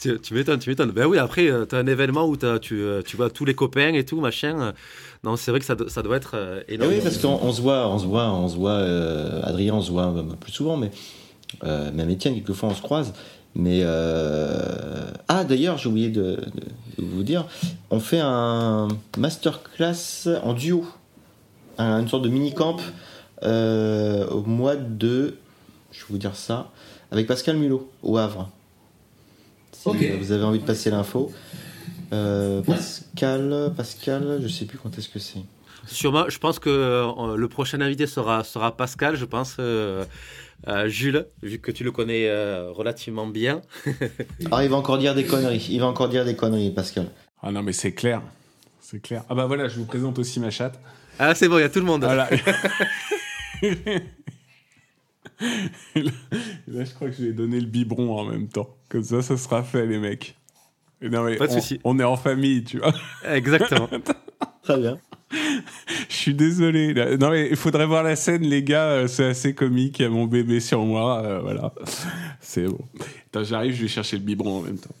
Tu, 0.00 0.18
tu 0.18 0.32
m'étonnes, 0.32 0.58
tu 0.58 0.70
m'étonnes. 0.70 0.92
Ben 0.92 1.04
oui, 1.06 1.18
après, 1.18 1.50
tu 1.68 1.74
as 1.74 1.78
un 1.78 1.86
événement 1.86 2.26
où 2.26 2.34
t'as- 2.36 2.58
tu, 2.58 2.80
euh, 2.80 3.02
tu 3.02 3.16
vois 3.18 3.28
tous 3.28 3.44
les 3.44 3.54
copains 3.54 3.92
et 3.92 4.04
tout, 4.04 4.18
machin. 4.20 4.58
euh, 4.60 4.72
Non, 5.24 5.36
c'est 5.36 5.50
vrai 5.50 5.60
que 5.60 5.66
ça, 5.66 5.74
do- 5.74 5.88
ça 5.90 6.00
doit 6.02 6.16
être 6.16 6.32
euh, 6.36 6.62
Eh 6.68 6.74
énorme. 6.74 6.90
oui, 6.92 7.00
parce 7.02 7.18
qu'on 7.18 7.38
on 7.42 7.52
se 7.52 7.60
voit, 7.60 7.86
on 7.86 7.98
se 7.98 8.06
voit, 8.06 8.30
on 8.32 8.48
se 8.48 8.56
voit. 8.56 8.70
euh, 8.70 9.42
Adrien, 9.42 9.74
on 9.74 9.82
se 9.82 9.90
voit 9.90 10.06
euh, 10.06 10.22
plus 10.40 10.52
souvent, 10.52 10.78
mais 10.78 10.90
euh, 11.64 11.92
même 11.92 12.08
Étienne, 12.08 12.32
quelquefois, 12.34 12.70
on 12.70 12.74
se 12.74 12.80
croise. 12.80 13.12
Mais 13.54 13.80
euh, 13.82 15.10
ah, 15.28 15.44
d'ailleurs, 15.44 15.76
j'ai 15.76 15.88
oublié 15.90 16.08
de, 16.08 16.22
de- 16.22 17.02
de 17.02 17.04
vous 17.04 17.22
dire, 17.22 17.44
on 17.90 18.00
fait 18.00 18.20
un 18.22 18.88
masterclass 19.18 20.28
en 20.42 20.54
duo, 20.54 20.86
Un- 21.78 22.00
une 22.00 22.08
sorte 22.08 22.22
de 22.24 22.28
mini 22.30 22.54
camp 22.54 22.76
euh, 23.42 24.26
au 24.28 24.42
mois 24.42 24.76
de, 24.76 25.34
je 25.92 26.00
vais 26.00 26.06
vous 26.10 26.18
dire 26.18 26.36
ça, 26.36 26.70
avec 27.10 27.26
Pascal 27.26 27.56
Mulot 27.56 27.90
au 28.02 28.16
Havre. 28.16 28.48
Si 29.82 30.08
vous 30.18 30.32
avez 30.32 30.44
envie 30.44 30.58
de 30.58 30.64
passer 30.64 30.90
l'info. 30.90 31.32
Euh. 32.12 32.60
Pascal, 32.62 33.72
Pascal, 33.76 34.40
je 34.42 34.48
sais 34.48 34.64
plus 34.64 34.78
quand 34.78 34.96
est-ce 34.98 35.08
que 35.08 35.18
c'est. 35.18 35.40
Sûrement, 35.86 36.28
je 36.28 36.38
pense 36.38 36.58
que 36.58 36.68
euh, 36.68 37.36
le 37.36 37.48
prochain 37.48 37.80
invité 37.80 38.06
sera, 38.06 38.44
sera 38.44 38.76
Pascal, 38.76 39.16
je 39.16 39.24
pense. 39.24 39.56
euh, 39.58 40.04
euh, 40.68 40.88
Jules, 40.88 41.26
vu 41.42 41.58
que 41.58 41.70
tu 41.70 41.84
le 41.84 41.92
connais 41.92 42.28
euh, 42.28 42.70
relativement 42.70 43.26
bien. 43.26 43.62
Ah, 44.50 44.62
il 44.64 44.70
va 44.70 44.76
encore 44.76 44.98
dire 44.98 45.14
des 45.14 45.24
conneries. 45.24 45.68
Il 45.70 45.80
va 45.80 45.86
encore 45.86 46.08
dire 46.08 46.24
des 46.24 46.36
conneries, 46.36 46.70
Pascal. 46.70 47.06
Ah 47.42 47.50
non, 47.50 47.62
mais 47.62 47.72
c'est 47.72 47.92
clair. 47.92 48.20
C'est 48.80 49.00
clair. 49.00 49.22
Ah 49.30 49.34
bah 49.34 49.46
voilà, 49.46 49.68
je 49.68 49.76
vous 49.78 49.84
présente 49.86 50.18
aussi 50.18 50.40
ma 50.40 50.50
chatte. 50.50 50.78
Ah, 51.18 51.34
c'est 51.34 51.48
bon, 51.48 51.58
il 51.58 51.62
y 51.62 51.64
a 51.64 51.68
tout 51.68 51.78
le 51.78 51.86
monde. 51.86 52.04
Voilà. 52.04 52.28
Et 55.94 56.02
là, 56.02 56.10
et 56.32 56.70
là, 56.70 56.84
je 56.84 56.94
crois 56.94 57.08
que 57.08 57.16
je 57.16 57.24
vais 57.24 57.32
donner 57.32 57.60
le 57.60 57.66
biberon 57.66 58.18
en 58.18 58.24
même 58.24 58.48
temps. 58.48 58.76
Comme 58.88 59.02
ça, 59.04 59.22
ça 59.22 59.36
sera 59.36 59.62
fait, 59.62 59.86
les 59.86 59.98
mecs. 59.98 60.36
Et 61.02 61.08
non, 61.08 61.22
mais 61.24 61.36
Pas 61.36 61.46
de 61.46 61.52
on, 61.52 61.60
souci. 61.60 61.80
on 61.84 61.98
est 61.98 62.04
en 62.04 62.16
famille, 62.16 62.64
tu 62.64 62.78
vois. 62.78 62.92
Exactement. 63.26 63.88
Très 64.62 64.78
bien. 64.78 64.98
Je 66.08 66.14
suis 66.14 66.34
désolé. 66.34 66.92
là. 66.92 67.16
Non, 67.16 67.30
mais 67.30 67.48
il 67.50 67.56
faudrait 67.56 67.86
voir 67.86 68.02
la 68.02 68.16
scène, 68.16 68.42
les 68.42 68.62
gars. 68.62 68.84
euh, 68.88 69.06
C'est 69.08 69.24
assez 69.26 69.54
comique. 69.54 69.98
Il 69.98 70.02
y 70.02 70.04
a 70.04 70.10
mon 70.10 70.26
bébé 70.26 70.60
sur 70.60 70.82
moi. 70.84 71.22
euh, 71.24 71.40
voilà. 71.40 71.72
C'est 72.40 72.66
bon. 72.66 72.80
Attends, 73.28 73.44
j'arrive, 73.44 73.74
je 73.74 73.82
vais 73.82 73.88
chercher 73.88 74.16
le 74.16 74.22
biberon 74.22 74.58
en 74.58 74.62
même 74.62 74.78
temps. 74.78 74.94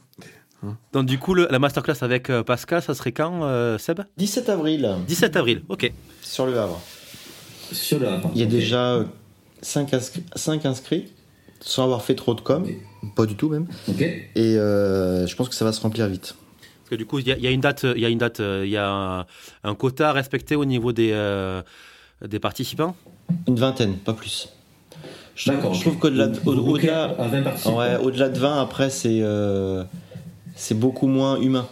Donc, 0.92 1.06
du 1.06 1.18
coup, 1.18 1.34
le- 1.34 1.48
la 1.50 1.58
masterclass 1.58 1.96
avec 2.02 2.28
euh, 2.30 2.42
Pascal, 2.42 2.82
ça 2.82 2.94
serait 2.94 3.12
quand, 3.12 3.44
euh, 3.44 3.78
Seb? 3.78 4.00
17 4.18 4.48
avril, 4.50 4.88
17 5.06 5.36
avril, 5.36 5.62
ok. 5.68 5.90
sur 6.22 6.44
le 6.46 6.58
Havre. 6.58 6.80
Sur 7.72 7.98
le 7.98 8.08
Havre. 8.08 8.30
Il 8.34 8.40
y 8.40 8.44
a 8.44 8.46
déjà 8.46 9.04
5, 9.62 9.92
inscrits, 10.66 11.08
sans 11.60 11.84
avoir 11.84 12.02
fait 12.02 12.14
trop 12.14 12.34
de 12.34 12.40
com. 12.40 12.66
Pas 13.16 13.26
du 13.26 13.34
tout, 13.34 13.48
même. 13.48 13.66
Et 14.34 14.56
euh, 14.56 15.26
je 15.26 15.36
pense 15.36 15.48
que 15.48 15.54
ça 15.54 15.64
va 15.64 15.72
se 15.72 15.80
remplir 15.80 16.06
vite. 16.08 16.34
Parce 16.60 16.90
que 16.90 16.94
du 16.96 17.06
coup, 17.06 17.18
il 17.18 17.28
y, 17.28 17.32
a- 17.32 17.36
il 17.36 17.42
y 17.42 17.46
a 17.46 17.50
une 17.50 17.60
date, 17.60 17.84
il 17.84 18.00
y 18.00 18.04
a 18.06 18.08
une 18.08 18.18
date, 18.18 18.40
euh, 18.40 18.62
il 18.64 18.70
y 18.70 18.76
a 18.76 18.88
un, 18.90 19.26
un 19.64 19.74
quota 19.74 20.10
à 20.10 20.12
respecter 20.12 20.56
au 20.56 20.64
niveau 20.64 20.92
des, 20.92 21.10
euh, 21.12 21.62
des 22.26 22.38
participants? 22.38 22.96
Une 23.46 23.56
vingtaine, 23.56 23.96
pas 23.96 24.12
plus. 24.12 24.48
Je, 25.36 25.50
D'accord. 25.50 25.72
je 25.72 25.80
trouve 25.80 25.94
au- 25.94 26.62
bouquez 26.62 26.88
au-delà- 26.90 27.04
à 27.18 27.28
20 27.28 27.42
participants. 27.42 27.78
ouais, 27.78 27.96
au-delà 27.96 28.28
de 28.28 28.38
20, 28.38 28.60
après, 28.60 28.90
c'est 28.90 29.20
euh, 29.22 29.84
c'est 30.56 30.74
beaucoup 30.78 31.06
moins 31.06 31.40
humain. 31.40 31.66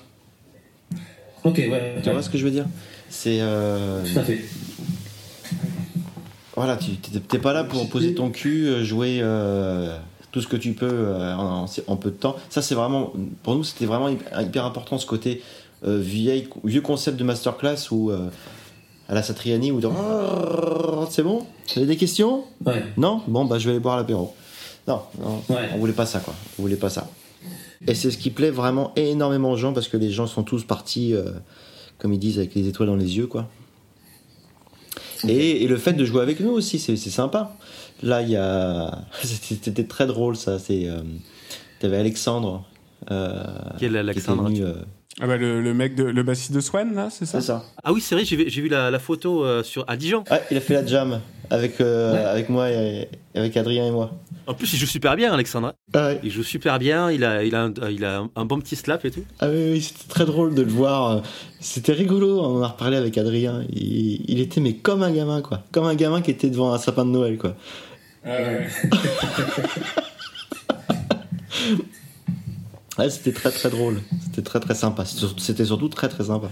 Ok, 1.44 1.58
ouais. 1.68 1.94
Tu 2.02 2.10
vois 2.10 2.22
ce 2.22 2.30
que 2.30 2.38
je 2.38 2.44
veux 2.44 2.50
dire? 2.50 2.66
C'est. 3.10 3.38
euh, 3.40 4.02
Tout 4.10 4.18
à 4.18 4.22
fait. 4.22 4.40
Voilà, 6.58 6.76
tu 6.76 6.90
t'es 6.96 7.38
pas 7.38 7.52
là 7.52 7.62
pour 7.62 7.88
poser 7.88 8.14
ton 8.14 8.30
cul, 8.30 8.66
euh, 8.66 8.84
jouer 8.84 9.20
euh, 9.22 9.96
tout 10.32 10.40
ce 10.40 10.48
que 10.48 10.56
tu 10.56 10.72
peux 10.72 10.88
euh, 10.90 11.34
en, 11.36 11.66
en 11.86 11.96
peu 11.96 12.10
de 12.10 12.16
temps. 12.16 12.34
Ça, 12.50 12.62
c'est 12.62 12.74
vraiment, 12.74 13.12
pour 13.44 13.54
nous, 13.54 13.62
c'était 13.62 13.86
vraiment 13.86 14.08
hyper, 14.08 14.64
important 14.64 14.98
ce 14.98 15.06
côté 15.06 15.40
euh, 15.86 15.98
vieille, 16.00 16.48
vieux 16.64 16.80
concept 16.80 17.16
de 17.16 17.22
masterclass 17.22 17.76
où 17.92 18.10
à 19.08 19.14
la 19.14 19.22
Satriani 19.22 19.70
oh, 19.70 21.06
c'est 21.10 21.22
bon, 21.22 21.38
vous 21.72 21.78
avez 21.78 21.86
des 21.86 21.96
questions? 21.96 22.42
Ouais. 22.66 22.82
Non, 22.96 23.22
bon 23.28 23.44
bah 23.44 23.58
je 23.60 23.66
vais 23.66 23.70
aller 23.70 23.80
boire 23.80 23.96
l'apéro. 23.96 24.34
Non, 24.88 25.00
non, 25.22 25.42
Ouais. 25.48 25.68
on 25.74 25.78
voulait 25.78 25.92
pas 25.92 26.06
ça 26.06 26.18
quoi, 26.18 26.34
on 26.58 26.62
voulait 26.62 26.76
pas 26.76 26.90
ça. 26.90 27.08
Et 27.86 27.94
c'est 27.94 28.10
ce 28.10 28.18
qui 28.18 28.30
plaît 28.30 28.50
vraiment 28.50 28.92
énormément 28.96 29.52
aux 29.52 29.56
gens 29.56 29.72
parce 29.72 29.86
que 29.86 29.96
les 29.96 30.10
gens 30.10 30.26
sont 30.26 30.42
tous 30.42 30.64
partis, 30.64 31.14
comme 31.98 32.12
ils 32.12 32.18
disent, 32.18 32.38
avec 32.38 32.54
les 32.56 32.66
étoiles 32.66 32.88
dans 32.88 32.96
les 32.96 33.16
yeux 33.16 33.28
quoi. 33.28 33.48
Et, 35.26 35.64
et 35.64 35.68
le 35.68 35.76
fait 35.76 35.94
de 35.94 36.04
jouer 36.04 36.22
avec 36.22 36.40
nous 36.40 36.50
aussi, 36.50 36.78
c'est 36.78 36.96
sympa. 36.96 37.56
Là, 38.02 38.22
il 38.22 38.30
y 38.30 38.36
a. 38.36 38.98
C'était 39.22 39.84
très 39.84 40.06
drôle, 40.06 40.36
ça. 40.36 40.58
C'est. 40.58 40.88
Euh... 40.88 41.00
T'avais 41.80 41.96
Alexandre. 41.98 42.64
Euh, 43.10 43.42
Qui 43.78 43.86
est 43.86 43.88
l'Alexandre 43.88 44.46
qui 44.48 44.54
était 44.56 44.62
venu, 44.64 44.72
euh, 44.76 44.82
Ah 45.20 45.26
bah 45.28 45.36
le, 45.36 45.62
le 45.62 45.72
mec 45.74 45.94
de 45.94 46.02
le 46.04 46.22
bassiste 46.24 46.52
de 46.52 46.60
Swan, 46.60 46.92
là, 46.94 47.08
c'est 47.10 47.24
ça 47.26 47.40
C'est 47.40 47.46
ça. 47.46 47.64
Ah 47.84 47.92
oui, 47.92 48.00
c'est 48.00 48.14
vrai, 48.16 48.24
j'ai 48.24 48.36
vu, 48.36 48.44
j'ai 48.50 48.60
vu 48.60 48.68
la, 48.68 48.90
la 48.90 48.98
photo 48.98 49.44
euh, 49.44 49.62
sur, 49.62 49.84
à 49.88 49.96
Dijon. 49.96 50.24
Ouais, 50.30 50.42
il 50.50 50.56
a 50.56 50.60
fait 50.60 50.74
la 50.74 50.84
jam 50.84 51.20
avec, 51.48 51.80
euh, 51.80 52.12
Ouais. 52.12 52.18
avec 52.24 52.48
moi 52.48 52.70
et 52.70 53.08
avec 53.34 53.56
Adrien 53.56 53.86
et 53.86 53.90
moi. 53.92 54.10
En 54.48 54.54
plus, 54.54 54.72
il 54.72 54.78
joue 54.78 54.86
super 54.86 55.14
bien, 55.14 55.30
Alexandre. 55.32 55.74
Ah, 55.92 56.08
ouais. 56.08 56.20
Il 56.24 56.30
joue 56.30 56.42
super 56.42 56.78
bien, 56.78 57.10
il 57.10 57.22
a, 57.22 57.44
il 57.44 57.54
a, 57.54 57.64
un, 57.64 57.72
il 57.90 58.02
a 58.02 58.24
un, 58.34 58.44
bon 58.46 58.58
petit 58.60 58.76
slap 58.76 59.04
et 59.04 59.10
tout. 59.10 59.22
Ah 59.40 59.48
oui, 59.50 59.72
oui, 59.72 59.80
c'était 59.82 60.08
très 60.08 60.24
drôle 60.24 60.54
de 60.54 60.62
le 60.62 60.70
voir. 60.70 61.20
C'était 61.60 61.92
rigolo, 61.92 62.40
on 62.40 62.56
en 62.56 62.62
a 62.62 62.68
reparlé 62.68 62.96
avec 62.96 63.18
Adrien. 63.18 63.62
Il, 63.70 64.24
il 64.26 64.40
était 64.40 64.62
mais 64.62 64.72
comme 64.76 65.02
un 65.02 65.10
gamin, 65.12 65.42
quoi. 65.42 65.64
Comme 65.70 65.84
un 65.84 65.94
gamin 65.94 66.22
qui 66.22 66.30
était 66.30 66.48
devant 66.48 66.72
un 66.72 66.78
sapin 66.78 67.04
de 67.04 67.10
Noël, 67.10 67.36
quoi. 67.36 67.56
Ouais, 72.98 73.10
c'était 73.10 73.32
très 73.32 73.50
très 73.52 73.70
drôle. 73.70 74.00
C'était 74.24 74.42
très 74.42 74.58
très 74.60 74.74
sympa. 74.74 75.04
C'était 75.04 75.20
surtout- 75.20 75.40
C'était 75.40 75.64
surtout 75.64 75.88
très 75.88 76.08
très 76.08 76.24
sympa. 76.24 76.50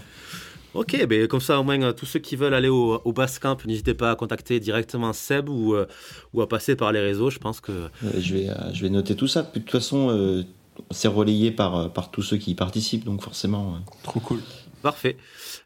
Ok, 0.76 1.06
ben 1.06 1.26
comme 1.26 1.40
ça, 1.40 1.58
au 1.58 1.64
moins, 1.64 1.80
euh, 1.82 1.92
tous 1.92 2.06
ceux 2.06 2.18
qui 2.18 2.36
veulent 2.36 2.54
aller 2.54 2.68
au, 2.68 3.00
au 3.04 3.12
Basecamp, 3.12 3.56
n'hésitez 3.66 3.94
pas 3.94 4.10
à 4.10 4.14
contacter 4.14 4.60
directement 4.60 5.12
Seb 5.12 5.48
ou, 5.48 5.74
euh, 5.74 5.86
ou 6.34 6.42
à 6.42 6.48
passer 6.48 6.76
par 6.76 6.92
les 6.92 7.00
réseaux. 7.00 7.30
Je 7.30 7.38
pense 7.38 7.60
que. 7.60 7.72
Euh, 7.72 7.88
Je 8.18 8.34
vais, 8.34 8.48
euh, 8.50 8.72
je 8.74 8.82
vais 8.82 8.90
noter 8.90 9.16
tout 9.16 9.26
ça. 9.28 9.42
Puis, 9.42 9.60
de 9.60 9.64
toute 9.64 9.72
façon, 9.72 10.10
euh, 10.10 10.42
c'est 10.90 11.08
relayé 11.08 11.50
par, 11.50 11.90
par 11.92 12.10
tous 12.10 12.22
ceux 12.22 12.36
qui 12.36 12.50
y 12.50 12.54
participent, 12.54 13.04
donc 13.04 13.22
forcément. 13.22 13.74
euh. 13.76 13.90
Trop 14.02 14.20
cool. 14.20 14.40
Parfait. 14.82 15.16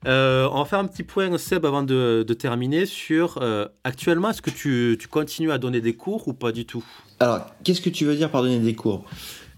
Euh, 0.07 0.49
on 0.53 0.59
va 0.61 0.65
faire 0.65 0.78
un 0.78 0.87
petit 0.87 1.03
point, 1.03 1.37
Seb, 1.37 1.66
avant 1.66 1.82
de, 1.82 2.24
de 2.27 2.35
terminer, 2.35 2.87
sur 2.87 3.39
euh, 3.43 3.66
actuellement, 3.85 4.31
est-ce 4.31 4.41
que 4.41 4.51
tu, 4.51 4.97
tu 4.99 5.09
continues 5.09 5.51
à 5.51 5.59
donner 5.59 5.81
des 5.81 5.95
cours 5.95 6.28
ou 6.28 6.32
pas 6.32 6.53
du 6.53 6.65
tout? 6.65 6.85
Alors, 7.19 7.45
qu'est-ce 7.65 7.82
que 7.82 7.91
tu 7.91 8.05
veux 8.07 8.15
dire 8.16 8.31
par 8.31 8.43
donner 8.43 8.61
des 8.61 8.74
cours? 8.74 9.05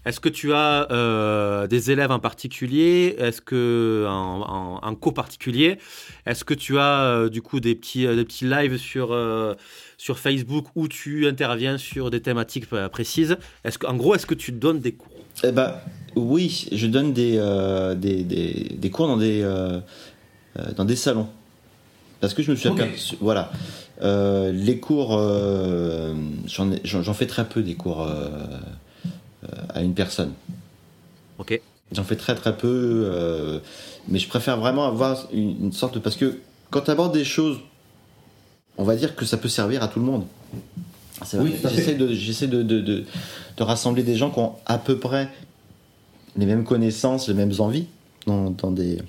Est-ce 0.05 0.19
que 0.19 0.27
tu 0.29 0.51
as 0.53 0.91
euh, 0.91 1.65
des 1.67 1.91
élèves 1.91 2.11
en 2.11 2.19
particulier? 2.19 3.15
Est-ce 3.17 3.41
que 3.41 4.05
en- 4.09 4.79
en 4.83 4.95
cours 4.95 5.13
particulier? 5.13 5.77
Est-ce 6.25 6.43
que 6.43 6.53
tu 6.53 6.77
as 6.77 7.03
euh, 7.05 7.29
du 7.29 7.41
coup 7.41 7.59
des 7.61 7.73
petits, 7.73 8.05
euh, 8.05 8.15
des 8.15 8.25
petits 8.25 8.45
lives 8.45 8.77
sur, 8.77 9.13
euh, 9.13 9.53
sur 9.97 10.19
Facebook 10.19 10.65
où 10.75 10.89
tu 10.89 11.25
interviens 11.27 11.77
sur 11.77 12.09
des 12.11 12.21
thématiques 12.21 12.67
précises? 12.91 13.37
Est-ce 13.63 13.77
que, 13.77 13.87
en 13.87 13.95
gros, 13.95 14.13
est-ce 14.15 14.25
que 14.25 14.35
tu 14.35 14.51
donnes 14.51 14.79
des 14.79 14.91
cours? 14.91 15.11
Eh 15.43 15.51
ben, 15.53 15.73
oui, 16.15 16.67
je 16.71 16.87
donne 16.87 17.13
des, 17.13 17.37
des, 17.95 18.23
des, 18.23 18.75
des 18.77 18.89
cours 18.89 19.07
dans 19.07 19.17
des, 19.17 19.41
dans 20.75 20.85
des 20.85 20.95
salons. 20.97 21.29
Parce 22.19 22.33
que 22.33 22.43
je 22.43 22.51
me 22.51 22.55
suis 22.55 22.69
Ok. 22.69 22.79
aperçu. 22.81 23.15
Voilà. 23.21 23.51
Les 24.01 24.79
cours, 24.79 25.11
j'en 26.47 26.71
ai- 26.71 26.81
j'en 26.83 27.01
j'en 27.01 27.13
fais 27.13 27.25
très 27.25 27.45
peu 27.45 27.61
des 27.63 27.75
cours 27.75 28.07
à 29.73 29.81
une 29.81 29.93
personne. 29.93 30.33
Ok. 31.37 31.59
J'en 31.91 32.03
fais 32.03 32.15
très 32.15 32.35
très 32.35 32.57
peu, 32.57 33.05
euh, 33.05 33.59
mais 34.07 34.19
je 34.19 34.27
préfère 34.27 34.57
vraiment 34.57 34.85
avoir 34.87 35.27
une, 35.31 35.65
une 35.65 35.71
sorte 35.71 35.95
de... 35.95 35.99
Parce 35.99 36.15
que 36.15 36.39
quand 36.69 36.81
tu 36.81 36.91
abordes 36.91 37.13
des 37.13 37.25
choses, 37.25 37.57
on 38.77 38.83
va 38.83 38.95
dire 38.95 39.15
que 39.15 39.25
ça 39.25 39.37
peut 39.37 39.49
servir 39.49 39.83
à 39.83 39.87
tout 39.87 39.99
le 39.99 40.05
monde. 40.05 40.25
Oui, 41.35 41.51
fait. 41.51 41.69
J'essaie 41.69 41.95
de, 41.95 42.13
j'essaie 42.13 42.47
de, 42.47 42.63
de, 42.63 42.81
de, 42.81 43.05
de 43.57 43.63
rassembler 43.63 44.03
des 44.03 44.15
gens 44.15 44.31
qui 44.31 44.39
ont 44.39 44.53
à 44.65 44.77
peu 44.77 44.97
près 44.97 45.29
les 46.35 46.45
mêmes 46.45 46.63
connaissances, 46.63 47.27
les 47.27 47.33
mêmes 47.33 47.53
envies 47.59 47.85
dans, 48.25 48.49
dans 48.49 48.71
des 48.71 48.99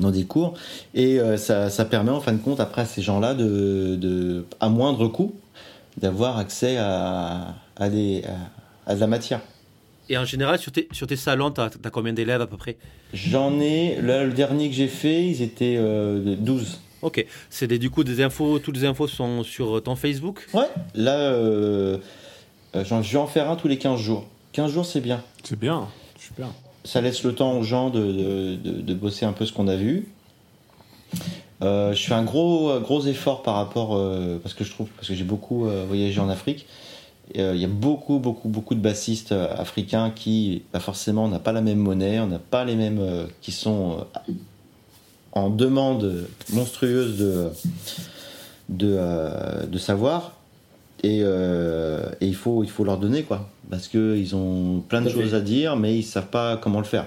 dans 0.00 0.10
des 0.10 0.24
cours 0.24 0.54
et 0.94 1.20
euh, 1.20 1.36
ça, 1.36 1.70
ça 1.70 1.84
permet 1.84 2.10
en 2.10 2.20
fin 2.20 2.32
de 2.32 2.38
compte 2.38 2.58
après 2.58 2.82
à 2.82 2.84
ces 2.84 3.00
gens-là 3.00 3.34
de, 3.34 3.94
de 3.94 4.44
à 4.58 4.68
moindre 4.68 5.06
coût 5.06 5.34
d'avoir 5.96 6.36
accès 6.38 6.76
à, 6.76 7.54
à, 7.76 7.88
des, 7.88 8.24
à, 8.24 8.32
à 8.86 8.94
de 8.94 9.00
la 9.00 9.06
matière. 9.06 9.40
Et 10.08 10.18
en 10.18 10.24
général, 10.24 10.58
sur 10.58 10.70
tes, 10.70 10.86
sur 10.92 11.06
tes 11.06 11.16
salons, 11.16 11.50
tu 11.50 11.60
as, 11.60 11.70
combien 11.90 12.12
d'élèves 12.12 12.40
à 12.42 12.46
peu 12.46 12.56
près? 12.58 12.76
J'en 13.14 13.58
ai, 13.60 14.00
là, 14.02 14.24
le 14.24 14.32
dernier 14.32 14.68
que 14.68 14.74
j'ai 14.74 14.88
fait, 14.88 15.24
ils 15.26 15.40
étaient 15.40 15.76
euh, 15.78 16.36
12. 16.38 16.80
Ok. 17.02 17.24
C'est 17.50 17.66
des, 17.66 17.78
du 17.78 17.88
coup 17.90 18.04
des 18.04 18.22
infos, 18.22 18.58
toutes 18.58 18.76
les 18.76 18.84
infos 18.84 19.06
sont 19.08 19.42
sur 19.42 19.82
ton 19.82 19.96
Facebook? 19.96 20.46
Ouais, 20.52 20.66
là, 20.94 21.16
euh, 21.16 21.98
euh, 22.76 22.84
j'en- 22.84 23.02
je 23.02 23.12
vais 23.12 23.18
en 23.18 23.26
faire 23.26 23.50
un 23.50 23.56
tous 23.56 23.68
les 23.68 23.78
15 23.78 24.00
jours. 24.00 24.26
15 24.52 24.70
jours, 24.72 24.84
c'est 24.86 25.00
bien. 25.00 25.22
C'est 25.42 25.58
bien, 25.58 25.88
super. 26.18 26.48
Ça 26.84 27.00
laisse 27.00 27.22
le 27.24 27.34
temps 27.34 27.56
aux 27.58 27.62
gens 27.62 27.88
de, 27.88 28.00
de, 28.00 28.56
de- 28.56 28.80
de 28.82 28.94
bosser 28.94 29.24
un 29.24 29.32
peu 29.32 29.46
ce 29.46 29.52
qu'on 29.54 29.68
a 29.68 29.76
vu. 29.76 30.06
Euh, 31.62 31.94
je 31.94 32.02
fais 32.04 32.14
un 32.14 32.24
gros, 32.24 32.78
gros 32.80 33.02
effort 33.06 33.42
par 33.42 33.54
rapport, 33.54 33.96
euh, 33.96 34.38
parce 34.42 34.54
que 34.54 34.64
je 34.64 34.70
trouve, 34.70 34.88
parce 34.96 35.08
que 35.08 35.14
j'ai 35.14 35.24
beaucoup 35.24 35.66
euh, 35.66 35.84
voyagé 35.86 36.20
en 36.20 36.28
Afrique. 36.28 36.66
Euh, 37.38 37.52
Il 37.54 37.60
y 37.60 37.64
a 37.64 37.68
beaucoup, 37.68 38.18
beaucoup, 38.18 38.48
beaucoup 38.48 38.74
de 38.74 38.80
bassistes 38.80 39.32
euh, 39.32 39.48
africains 39.56 40.10
qui, 40.14 40.62
bah, 40.72 40.80
forcément, 40.80 41.24
on 41.24 41.28
n'a 41.28 41.38
pas 41.38 41.52
la 41.52 41.62
même 41.62 41.78
monnaie, 41.78 42.20
on 42.20 42.26
n'a 42.26 42.38
pas 42.38 42.64
les 42.64 42.76
mêmes, 42.76 42.98
euh, 43.00 43.24
qui 43.40 43.50
sont 43.52 44.06
en 45.32 45.50
demande 45.50 46.26
monstrueuse 46.52 47.18
de, 47.18 47.48
de, 48.68 49.66
de 49.66 49.78
savoir. 49.78 50.32
Et, 51.02 51.20
euh, 51.22 52.06
et 52.20 52.26
il, 52.28 52.34
faut, 52.34 52.62
il 52.64 52.70
faut 52.70 52.84
leur 52.84 52.98
donner, 52.98 53.22
quoi. 53.24 53.48
Parce 53.70 53.88
qu'ils 53.88 54.34
ont 54.36 54.80
plein 54.88 55.02
de 55.02 55.08
choses 55.10 55.34
à 55.34 55.40
dire, 55.40 55.76
mais 55.76 55.98
ils 55.98 56.02
savent 56.02 56.28
pas 56.28 56.56
comment 56.56 56.78
le 56.78 56.86
faire. 56.86 57.06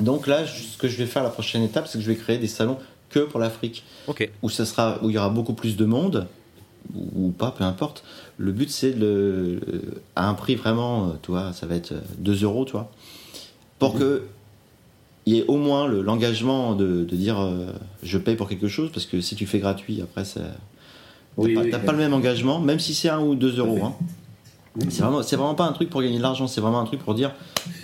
Donc 0.00 0.26
là, 0.26 0.46
ce 0.46 0.76
que 0.78 0.88
je 0.88 0.96
vais 0.98 1.06
faire 1.06 1.22
la 1.22 1.30
prochaine 1.30 1.62
étape, 1.62 1.88
c'est 1.88 1.98
que 1.98 2.04
je 2.04 2.08
vais 2.10 2.16
créer 2.16 2.38
des 2.38 2.48
salons 2.48 2.78
que 3.10 3.20
pour 3.20 3.40
l'Afrique, 3.40 3.82
Ok. 4.08 4.30
où, 4.42 4.50
ça 4.50 4.64
sera, 4.66 4.98
où 5.02 5.10
il 5.10 5.14
y 5.14 5.18
aura 5.18 5.28
beaucoup 5.30 5.52
plus 5.54 5.76
de 5.76 5.84
monde, 5.84 6.26
ou, 6.94 7.30
pas, 7.30 7.50
peu 7.50 7.64
importe. 7.64 8.04
Le 8.38 8.52
but, 8.52 8.70
c'est 8.70 8.92
le, 8.92 9.60
à 10.14 10.28
un 10.28 10.34
prix 10.34 10.54
vraiment, 10.54 11.08
euh, 11.08 11.10
tu 11.22 11.30
vois, 11.30 11.52
ça 11.52 11.66
va 11.66 11.74
être 11.74 11.92
euh, 11.92 12.00
2 12.18 12.44
euros, 12.44 12.64
tu 12.64 12.72
vois, 12.72 12.90
pour 13.78 13.94
que 13.98 14.24
il 15.26 15.34
y 15.34 15.38
ait 15.40 15.44
au 15.48 15.56
moins 15.56 15.86
le- 15.88 16.02
l'engagement 16.02 16.74
de, 16.76 17.04
de 17.04 17.16
dire 17.16 17.40
euh, 17.40 17.66
je 18.02 18.16
paye 18.18 18.36
pour 18.36 18.48
quelque 18.48 18.68
chose, 18.68 18.90
parce 18.92 19.06
que 19.06 19.20
si 19.20 19.34
tu 19.34 19.46
fais 19.46 19.58
gratuit, 19.58 20.00
après, 20.00 20.24
ça, 20.24 20.40
t'as 20.40 21.42
Oui, 21.42 21.54
pas, 21.54 21.62
oui, 21.62 21.70
t'as 21.70 21.78
oui. 21.80 21.84
pas 21.84 21.92
le 21.92 21.98
même 21.98 22.14
engagement, 22.14 22.60
même 22.60 22.78
si 22.78 22.94
c'est 22.94 23.08
1 23.08 23.20
ou 23.20 23.34
2 23.34 23.58
euros. 23.58 23.84
hein. 23.84 23.94
C'est 24.90 25.00
vraiment, 25.02 25.22
c'est 25.22 25.36
vraiment 25.36 25.54
pas 25.54 25.64
un 25.66 25.72
truc 25.72 25.88
pour 25.90 26.02
gagner 26.02 26.18
de 26.18 26.22
l'argent, 26.22 26.46
c'est 26.46 26.60
vraiment 26.60 26.80
un 26.80 26.84
truc 26.84 27.00
pour 27.00 27.14
dire, 27.14 27.32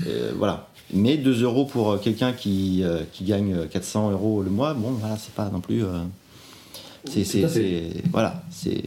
euh, 0.06 0.32
voilà. 0.36 0.68
Mais 0.94 1.16
2 1.16 1.42
euros 1.42 1.64
pour 1.64 1.92
euh, 1.92 1.96
quelqu'un 1.96 2.32
qui, 2.32 2.82
euh, 2.84 3.00
qui 3.12 3.24
gagne 3.24 3.54
euh, 3.54 3.64
400 3.66 4.10
euros 4.10 4.42
le 4.42 4.50
mois, 4.50 4.74
bon, 4.74 4.90
voilà, 4.90 5.16
c'est 5.16 5.32
pas 5.34 5.48
non 5.48 5.60
plus. 5.60 5.82
C'est, 7.08 8.02
voilà, 8.10 8.42
c'est, 8.50 8.82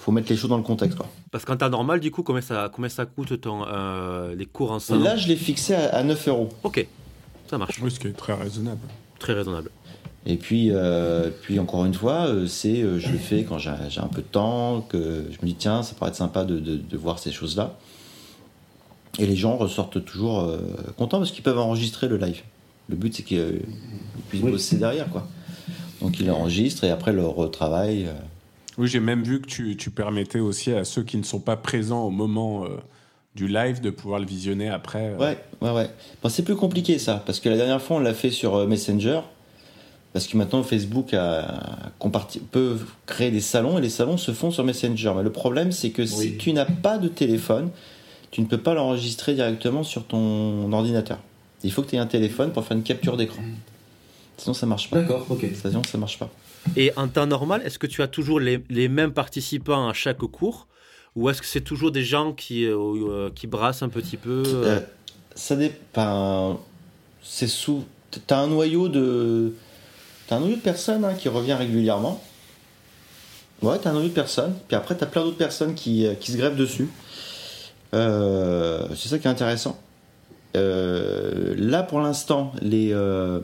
faut 0.00 0.12
mettre 0.12 0.30
les 0.30 0.36
choses 0.36 0.50
dans 0.50 0.56
le 0.56 0.62
contexte, 0.62 0.96
quoi. 0.96 1.08
Parce 1.30 1.44
qu'en 1.44 1.56
temps 1.56 1.68
normal, 1.68 2.00
du 2.00 2.10
coup, 2.10 2.22
combien 2.22 2.40
ça, 2.42 2.70
combien 2.72 2.88
ça 2.88 3.06
coûte 3.06 3.40
ton, 3.40 3.64
euh, 3.66 4.34
les 4.34 4.46
cours 4.46 4.70
en 4.72 4.76
Et 4.78 4.80
salon? 4.80 5.02
Là, 5.02 5.16
je 5.16 5.28
l'ai 5.28 5.36
fixé 5.36 5.74
à, 5.74 5.94
à 5.96 6.02
9 6.02 6.28
euros. 6.28 6.48
Ok. 6.62 6.86
Ça 7.50 7.58
marche. 7.58 7.78
Oui, 7.82 7.90
ce 7.90 7.98
qui 8.00 8.08
est 8.08 8.12
très 8.12 8.34
raisonnable. 8.34 8.80
Très 9.18 9.32
raisonnable. 9.34 9.70
Et 10.28 10.36
puis, 10.36 10.70
euh, 10.72 11.30
puis 11.42 11.58
encore 11.60 11.84
une 11.84 11.94
fois, 11.94 12.26
euh, 12.26 12.46
c'est, 12.48 12.82
euh, 12.82 12.98
je 12.98 13.10
le 13.12 13.18
fais 13.18 13.44
quand 13.44 13.58
j'ai, 13.58 13.72
j'ai 13.88 14.00
un 14.00 14.08
peu 14.08 14.22
de 14.22 14.26
temps, 14.26 14.80
que 14.80 15.24
je 15.30 15.36
me 15.40 15.46
dis 15.46 15.54
tiens, 15.54 15.82
ça 15.84 15.94
pourrait 15.94 16.10
être 16.10 16.16
sympa 16.16 16.44
de, 16.44 16.58
de- 16.58 16.76
de 16.76 16.96
voir 16.96 17.18
ces 17.20 17.30
choses-là. 17.30 17.76
Et 19.18 19.26
les 19.26 19.36
gens 19.36 19.56
ressortent 19.56 20.04
toujours 20.04 20.40
euh, 20.40 20.58
contents 20.96 21.18
parce 21.18 21.30
qu'ils 21.30 21.42
peuvent 21.44 21.58
enregistrer 21.58 22.08
le 22.08 22.16
live. 22.16 22.42
Le 22.88 22.96
but 22.96 23.14
c'est 23.14 23.22
qu'ils 23.22 23.60
ils 24.16 24.22
puissent 24.28 24.42
Oui. 24.42 24.50
bosser 24.50 24.76
derrière, 24.76 25.08
quoi. 25.10 25.26
Donc 26.02 26.20
ils 26.20 26.26
l'enregistrent 26.26 26.84
et 26.84 26.90
après 26.90 27.12
leur 27.12 27.34
retravail. 27.34 28.06
euh, 28.06 28.12
Oui, 28.78 28.88
j'ai 28.88 29.00
même 29.00 29.22
vu 29.22 29.40
que 29.40 29.46
tu, 29.46 29.76
tu 29.76 29.90
permettais 29.90 30.40
aussi 30.40 30.72
à 30.72 30.84
ceux 30.84 31.02
qui 31.02 31.16
ne 31.16 31.22
sont 31.22 31.40
pas 31.40 31.56
présents 31.56 32.04
au 32.04 32.10
moment 32.10 32.64
euh, 32.64 32.68
du 33.34 33.48
live 33.48 33.80
de 33.80 33.90
pouvoir 33.90 34.20
le 34.20 34.26
visionner 34.26 34.68
après. 34.68 35.14
euh. 35.14 35.18
Ouais, 35.18 35.38
ouais, 35.62 35.70
ouais. 35.70 35.90
Bon, 36.22 36.28
c'est 36.28 36.42
plus 36.42 36.56
compliqué 36.56 36.98
ça, 36.98 37.22
parce 37.24 37.40
que 37.40 37.48
la 37.48 37.56
dernière 37.56 37.80
fois 37.80 37.96
on 37.96 38.00
l'a 38.00 38.14
fait 38.14 38.30
sur 38.30 38.54
euh, 38.56 38.66
Messenger, 38.66 39.20
parce 40.12 40.26
que 40.26 40.36
maintenant 40.36 40.62
Facebook 40.62 41.12
a, 41.14 41.60
comparti- 42.00 42.40
peut 42.40 42.78
créer 43.06 43.30
des 43.30 43.40
salons 43.40 43.78
et 43.78 43.80
les 43.82 43.90
salons 43.90 44.16
se 44.16 44.32
font 44.32 44.50
sur 44.50 44.64
Messenger. 44.64 45.12
Mais 45.16 45.22
le 45.22 45.32
problème 45.32 45.72
c'est 45.72 45.90
que 45.90 46.04
si 46.06 46.36
tu 46.38 46.52
n'as 46.52 46.64
pas 46.66 46.98
de 46.98 47.08
téléphone, 47.08 47.70
tu 48.30 48.40
ne 48.42 48.46
peux 48.46 48.58
pas 48.58 48.74
l'enregistrer 48.74 49.34
directement 49.34 49.82
sur 49.82 50.04
ton 50.06 50.70
ordinateur. 50.72 51.18
Il 51.64 51.72
faut 51.72 51.82
que 51.82 51.88
tu 51.90 51.96
aies 51.96 52.00
un 52.00 52.06
téléphone 52.06 52.52
pour 52.52 52.64
faire 52.64 52.76
une 52.76 52.82
capture 52.82 53.16
d'écran. 53.16 53.42
Sinon 54.36 54.54
ça 54.54 54.66
marche 54.66 54.90
pas. 54.90 55.00
D'accord, 55.00 55.26
ok. 55.28 55.46
Sinon 55.54 55.82
ça 55.84 55.98
marche 55.98 56.18
pas. 56.18 56.30
Et 56.76 56.92
en 56.96 57.08
temps 57.08 57.26
normal, 57.26 57.62
est-ce 57.64 57.78
que 57.78 57.86
tu 57.86 58.02
as 58.02 58.08
toujours 58.08 58.40
les, 58.40 58.62
les 58.70 58.88
mêmes 58.88 59.12
participants 59.12 59.88
à 59.88 59.92
chaque 59.92 60.18
cours? 60.18 60.66
Ou 61.14 61.30
est-ce 61.30 61.40
que 61.40 61.46
c'est 61.46 61.62
toujours 61.62 61.92
des 61.92 62.04
gens 62.04 62.32
qui, 62.32 62.66
euh, 62.66 62.76
euh, 62.76 63.30
qui 63.34 63.46
brassent 63.46 63.82
un 63.82 63.88
petit 63.88 64.16
peu 64.18 64.42
euh, 64.46 64.64
Euh, 64.64 64.80
ça 65.34 65.56
dépend. 65.56 66.60
C'est 67.22 67.46
sous. 67.46 67.84
T'as 68.26 68.38
un 68.40 68.48
noyau 68.48 68.88
de. 68.88 69.54
T'as 70.26 70.36
un 70.36 70.40
noyau 70.40 70.56
de 70.56 70.60
personnes 70.60 71.04
hein, 71.04 71.14
qui 71.14 71.28
revient 71.28 71.54
régulièrement. 71.54 72.22
Ouais, 73.62 73.78
t'as 73.78 73.90
un 73.90 73.92
noyau 73.94 74.08
de 74.08 74.14
personnes. 74.14 74.54
Puis 74.68 74.76
après, 74.76 74.94
t'as 74.96 75.06
plein 75.06 75.22
d'autres 75.22 75.38
personnes 75.38 75.74
qui, 75.74 76.06
qui 76.20 76.32
se 76.32 76.36
greffent 76.36 76.56
dessus. 76.56 76.88
Euh, 77.94 78.86
c'est 78.94 79.08
ça 79.08 79.18
qui 79.18 79.26
est 79.26 79.30
intéressant. 79.30 79.80
Euh, 80.56 81.54
là, 81.56 81.82
pour 81.82 82.00
l'instant, 82.00 82.52
les, 82.60 82.92
euh, 82.92 83.40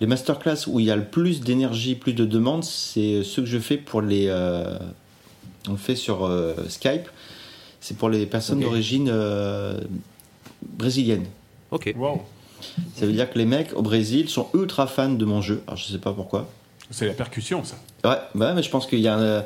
les 0.00 0.06
masterclass 0.06 0.66
où 0.66 0.78
il 0.80 0.86
y 0.86 0.90
a 0.90 0.96
le 0.96 1.04
plus 1.04 1.40
d'énergie, 1.40 1.94
plus 1.94 2.12
de 2.12 2.24
demandes, 2.24 2.64
c'est 2.64 3.22
ceux 3.24 3.42
que 3.42 3.48
je 3.48 3.58
fais 3.58 3.76
pour 3.76 4.02
les. 4.02 4.26
euh, 4.28 4.78
on 5.68 5.72
le 5.72 5.76
fait 5.78 5.96
sur 5.96 6.24
euh, 6.26 6.54
Skype. 6.68 7.08
C'est 7.80 7.96
pour 7.96 8.08
les 8.08 8.26
personnes 8.26 8.58
d'origine 8.68 9.08
euh, 9.10 9.80
brésilienne. 10.62 11.24
Ok. 11.70 11.92
Wow. 11.96 12.22
Ça 12.96 13.06
veut 13.06 13.12
dire 13.12 13.30
que 13.30 13.38
les 13.38 13.44
mecs 13.44 13.72
au 13.74 13.82
Brésil 13.82 14.28
sont 14.28 14.48
ultra 14.54 14.86
fans 14.86 15.10
de 15.12 15.24
mon 15.24 15.40
jeu. 15.42 15.62
Alors 15.66 15.76
je 15.76 15.84
sais 15.92 15.98
pas 15.98 16.12
pourquoi. 16.12 16.48
C'est 16.90 17.06
la 17.06 17.12
percussion, 17.14 17.62
ça. 17.64 17.76
Ouais, 18.04 18.16
bah, 18.34 18.54
mais 18.54 18.62
je 18.62 18.70
pense 18.70 18.86
qu'il 18.86 19.00
y, 19.00 19.08
a 19.08 19.16
un- 19.16 19.40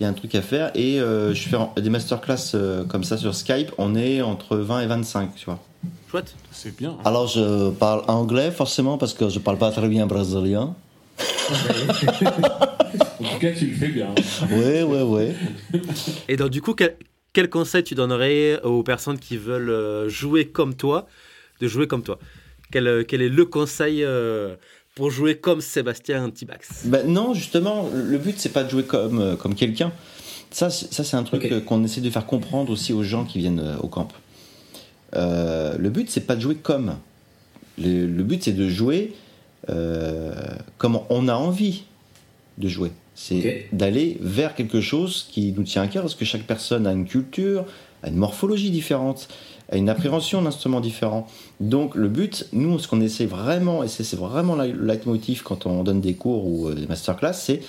il 0.00 0.02
y 0.02 0.06
a 0.06 0.08
un 0.08 0.12
truc 0.12 0.34
à 0.34 0.42
faire. 0.42 0.70
Et 0.74 1.00
euh, 1.00 1.32
je 1.34 1.48
fais 1.48 1.56
des 1.80 1.90
masterclass 1.90 2.52
euh, 2.54 2.84
comme 2.84 3.04
ça 3.04 3.16
sur 3.16 3.34
Skype. 3.34 3.70
On 3.78 3.94
est 3.94 4.22
entre 4.22 4.56
20 4.56 4.80
et 4.80 4.86
25, 4.86 5.34
tu 5.36 5.44
vois. 5.46 5.60
Chouette. 6.10 6.34
C'est 6.52 6.76
bien. 6.76 6.96
Alors 7.04 7.26
je 7.26 7.70
parle 7.70 8.02
anglais 8.08 8.50
forcément 8.50 8.98
parce 8.98 9.14
que 9.14 9.28
je 9.28 9.38
parle 9.38 9.58
pas 9.58 9.70
très 9.70 9.88
bien 9.88 10.06
brésilien. 10.06 10.74
En 13.20 13.24
tout 13.34 13.38
cas, 13.40 13.52
tu 13.52 13.66
le 13.66 13.74
fais 13.76 13.88
bien. 13.88 14.08
Ouais, 14.50 14.82
ouais, 14.82 15.02
ouais. 15.02 15.34
Et 16.28 16.36
donc, 16.36 16.50
du 16.50 16.60
coup, 16.60 16.74
quel, 16.74 16.96
quel 17.32 17.48
conseil 17.48 17.82
tu 17.82 17.94
donnerais 17.94 18.60
aux 18.62 18.82
personnes 18.82 19.18
qui 19.18 19.36
veulent 19.36 19.70
euh, 19.70 20.08
jouer 20.08 20.46
comme 20.48 20.74
toi, 20.74 21.06
de 21.60 21.68
jouer 21.68 21.86
comme 21.86 22.02
toi? 22.02 22.18
Quel, 22.70 22.86
euh, 22.86 23.04
quel 23.06 23.22
est 23.22 23.28
le 23.28 23.44
conseil 23.46 24.04
euh, 24.04 24.56
pour 24.94 25.10
jouer 25.10 25.36
comme 25.38 25.60
Sébastien 25.60 26.30
Tibax 26.30 26.82
Ben 26.86 27.06
non, 27.06 27.34
justement, 27.34 27.88
le 27.92 28.18
but 28.18 28.38
c'est 28.38 28.52
pas 28.52 28.62
de 28.64 28.70
jouer 28.70 28.84
comme, 28.84 29.36
comme 29.36 29.54
quelqu'un. 29.54 29.92
Ça, 30.50 30.70
c'est- 30.70 30.92
ça 30.92 31.02
c'est 31.02 31.16
un 31.16 31.24
truc 31.24 31.64
qu'on 31.64 31.82
essaie 31.84 32.00
de 32.00 32.10
faire 32.10 32.26
comprendre 32.26 32.70
aussi 32.72 32.92
aux 32.92 33.02
gens 33.02 33.24
qui 33.24 33.38
viennent 33.38 33.76
au 33.82 33.88
camp. 33.88 34.08
Euh, 35.16 35.76
le 35.78 35.90
but 35.90 36.10
c'est 36.10 36.26
pas 36.26 36.36
de 36.36 36.40
jouer 36.40 36.56
comme. 36.56 36.96
Le, 37.78 38.06
le 38.06 38.22
but 38.22 38.42
c'est 38.42 38.52
de 38.52 38.68
jouer 38.68 39.14
euh, 39.70 40.34
comme 40.78 41.00
on 41.08 41.28
a 41.28 41.34
envie 41.34 41.84
de 42.58 42.68
jouer. 42.68 42.92
C'est 43.14 43.68
d'aller 43.72 44.18
vers 44.20 44.54
quelque 44.54 44.80
chose 44.80 45.28
qui 45.30 45.52
nous 45.52 45.62
tient 45.62 45.82
à 45.82 45.86
cœur 45.86 46.02
parce 46.02 46.14
que 46.14 46.24
chaque 46.24 46.42
personne 46.42 46.86
a 46.86 46.92
une 46.92 47.06
culture, 47.06 47.64
a 48.02 48.08
une 48.08 48.16
morphologie 48.16 48.70
différente, 48.70 49.28
a 49.70 49.76
une 49.76 49.88
appréhension 49.88 50.42
d'instruments 50.42 50.80
différents. 50.80 51.26
Donc 51.60 51.94
le 51.94 52.08
but, 52.08 52.48
nous, 52.52 52.78
ce 52.78 52.88
qu'on 52.88 53.00
essaie 53.00 53.26
vraiment, 53.26 53.84
et 53.84 53.88
c'est 53.88 54.02
c'est 54.04 54.16
vraiment 54.16 54.56
le 54.56 54.72
leitmotiv 54.72 55.42
quand 55.42 55.66
on 55.66 55.84
donne 55.84 56.00
des 56.00 56.14
cours 56.14 56.46
ou 56.46 56.68
euh, 56.68 56.74
des 56.74 56.86
masterclass, 56.86 57.34
c'est 57.34 57.60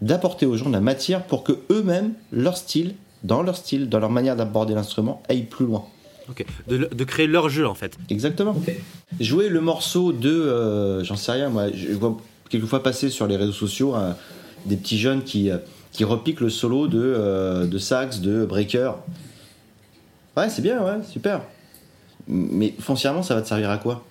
d'apporter 0.00 0.46
aux 0.46 0.56
gens 0.56 0.66
de 0.66 0.72
la 0.72 0.80
matière 0.80 1.24
pour 1.24 1.42
que 1.42 1.52
eux-mêmes, 1.70 2.12
leur 2.30 2.56
style, 2.56 2.94
dans 3.24 3.42
leur 3.42 3.56
style, 3.56 3.88
dans 3.88 3.98
leur 3.98 4.10
manière 4.10 4.36
d'aborder 4.36 4.74
l'instrument, 4.74 5.22
aillent 5.28 5.42
plus 5.42 5.66
loin. 5.66 5.84
Ok. 6.32 6.44
de, 6.68 6.88
de 6.92 7.04
créer 7.04 7.26
leur 7.26 7.48
jeu, 7.48 7.66
en 7.66 7.74
fait. 7.74 7.96
Exactement. 8.10 8.52
Ok. 8.52 8.74
Jouer 9.20 9.48
le 9.48 9.60
morceau 9.60 10.12
de, 10.12 10.28
euh, 10.30 11.04
j'en 11.04 11.16
sais 11.16 11.32
rien, 11.32 11.48
moi, 11.48 11.66
je 11.72 11.92
vois 11.92 12.18
quelquefois 12.50 12.82
passer 12.82 13.08
sur 13.10 13.26
les 13.26 13.36
réseaux 13.36 13.52
sociaux 13.52 13.94
euh, 13.94 14.12
des 14.66 14.76
petits 14.76 14.98
jeunes 14.98 15.22
qui, 15.22 15.50
euh, 15.50 15.58
qui 15.92 16.04
repiquent 16.04 16.40
le 16.40 16.50
solo 16.50 16.86
de, 16.88 16.98
euh, 17.00 17.66
de 17.66 17.78
sax, 17.78 18.20
de 18.20 18.44
breaker. 18.44 18.92
Ouais, 20.36 20.48
c'est 20.48 20.62
bien, 20.62 20.82
ouais, 20.82 21.02
super. 21.08 21.42
Mais 22.26 22.74
foncièrement, 22.78 23.22
ça 23.22 23.34
va 23.34 23.42
te 23.42 23.48
servir 23.48 23.70
à 23.70 23.78
quoi? 23.78 24.04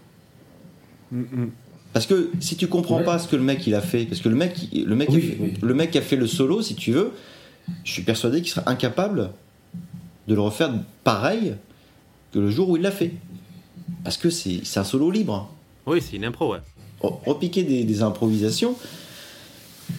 Mm, 1.11 1.22
mm. 1.22 1.49
Parce 1.93 2.06
que 2.06 2.30
si 2.39 2.56
tu 2.56 2.68
comprends 2.68 2.99
Ouais. 2.99 3.03
pas 3.03 3.19
ce 3.19 3.27
que 3.27 3.35
le 3.35 3.41
mec 3.43 3.65
il 3.68 3.76
a 3.76 3.81
fait, 3.81 4.06
parce 4.06 4.22
que 4.22 4.30
le 4.30 4.35
mec, 4.35 4.56
le 4.73 4.95
mec, 4.95 5.10
Oui, 5.11 5.35
a 5.39 5.43
oui. 5.43 5.53
le 5.61 5.73
mec 5.73 5.91
qui 5.91 5.98
a 5.98 6.02
fait 6.02 6.15
le 6.15 6.26
solo, 6.27 6.61
si 6.61 6.76
tu 6.76 6.91
veux, 6.93 7.11
je 7.84 7.91
suis 7.91 8.03
persuadé 8.03 8.41
qu'il 8.41 8.49
serait 8.52 8.64
incapable 8.68 9.31
de 10.27 10.35
le 10.35 10.39
refaire 10.41 10.72
pareil 11.03 11.56
que 12.32 12.40
le 12.40 12.49
jour 12.49 12.70
où 12.70 12.78
il 12.78 12.82
l'a 12.84 12.91
fait. 12.91 13.12
Parce 14.03 14.18
que 14.18 14.30
c'est 14.30 14.62
un 14.78 14.84
solo 14.84 15.12
libre. 15.12 15.49
Oui, 15.86 16.02
c'est 16.02 16.16
une 16.16 16.26
impro, 16.26 16.53
ouais. 16.53 16.60
Re- 17.02 17.20
Repiquer 17.26 17.64
des, 17.64 17.84
des 17.84 18.02
improvisations, 18.03 18.76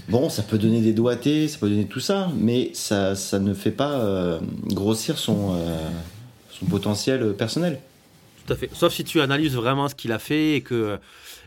bon, 0.09 0.29
ça 0.31 0.43
peut 0.43 0.59
donner 0.59 0.81
des 0.81 0.93
doigtés, 0.93 1.49
ça 1.49 1.59
peut 1.59 1.69
donner 1.69 1.87
tout 1.87 2.01
ça, 2.01 2.31
mais 2.37 2.71
ça, 2.75 3.15
ça 3.17 3.39
ne 3.39 3.55
fait 3.55 3.71
pas 3.73 3.93
euh, 4.01 4.41
grossir 4.67 5.19
son, 5.19 5.55
euh, 5.57 5.89
son 6.51 6.67
potentiel 6.67 7.35
personnel. 7.35 7.81
Tout 8.47 8.53
à 8.55 8.57
fait. 8.57 8.71
Sauf 8.73 8.93
si 8.93 9.05
tu 9.05 9.21
analyses 9.21 9.55
vraiment 9.55 9.89
ce 9.89 9.95
qu'il 9.95 10.11
a 10.13 10.19
fait 10.19 10.55
et 10.57 10.61
que, 10.63 10.99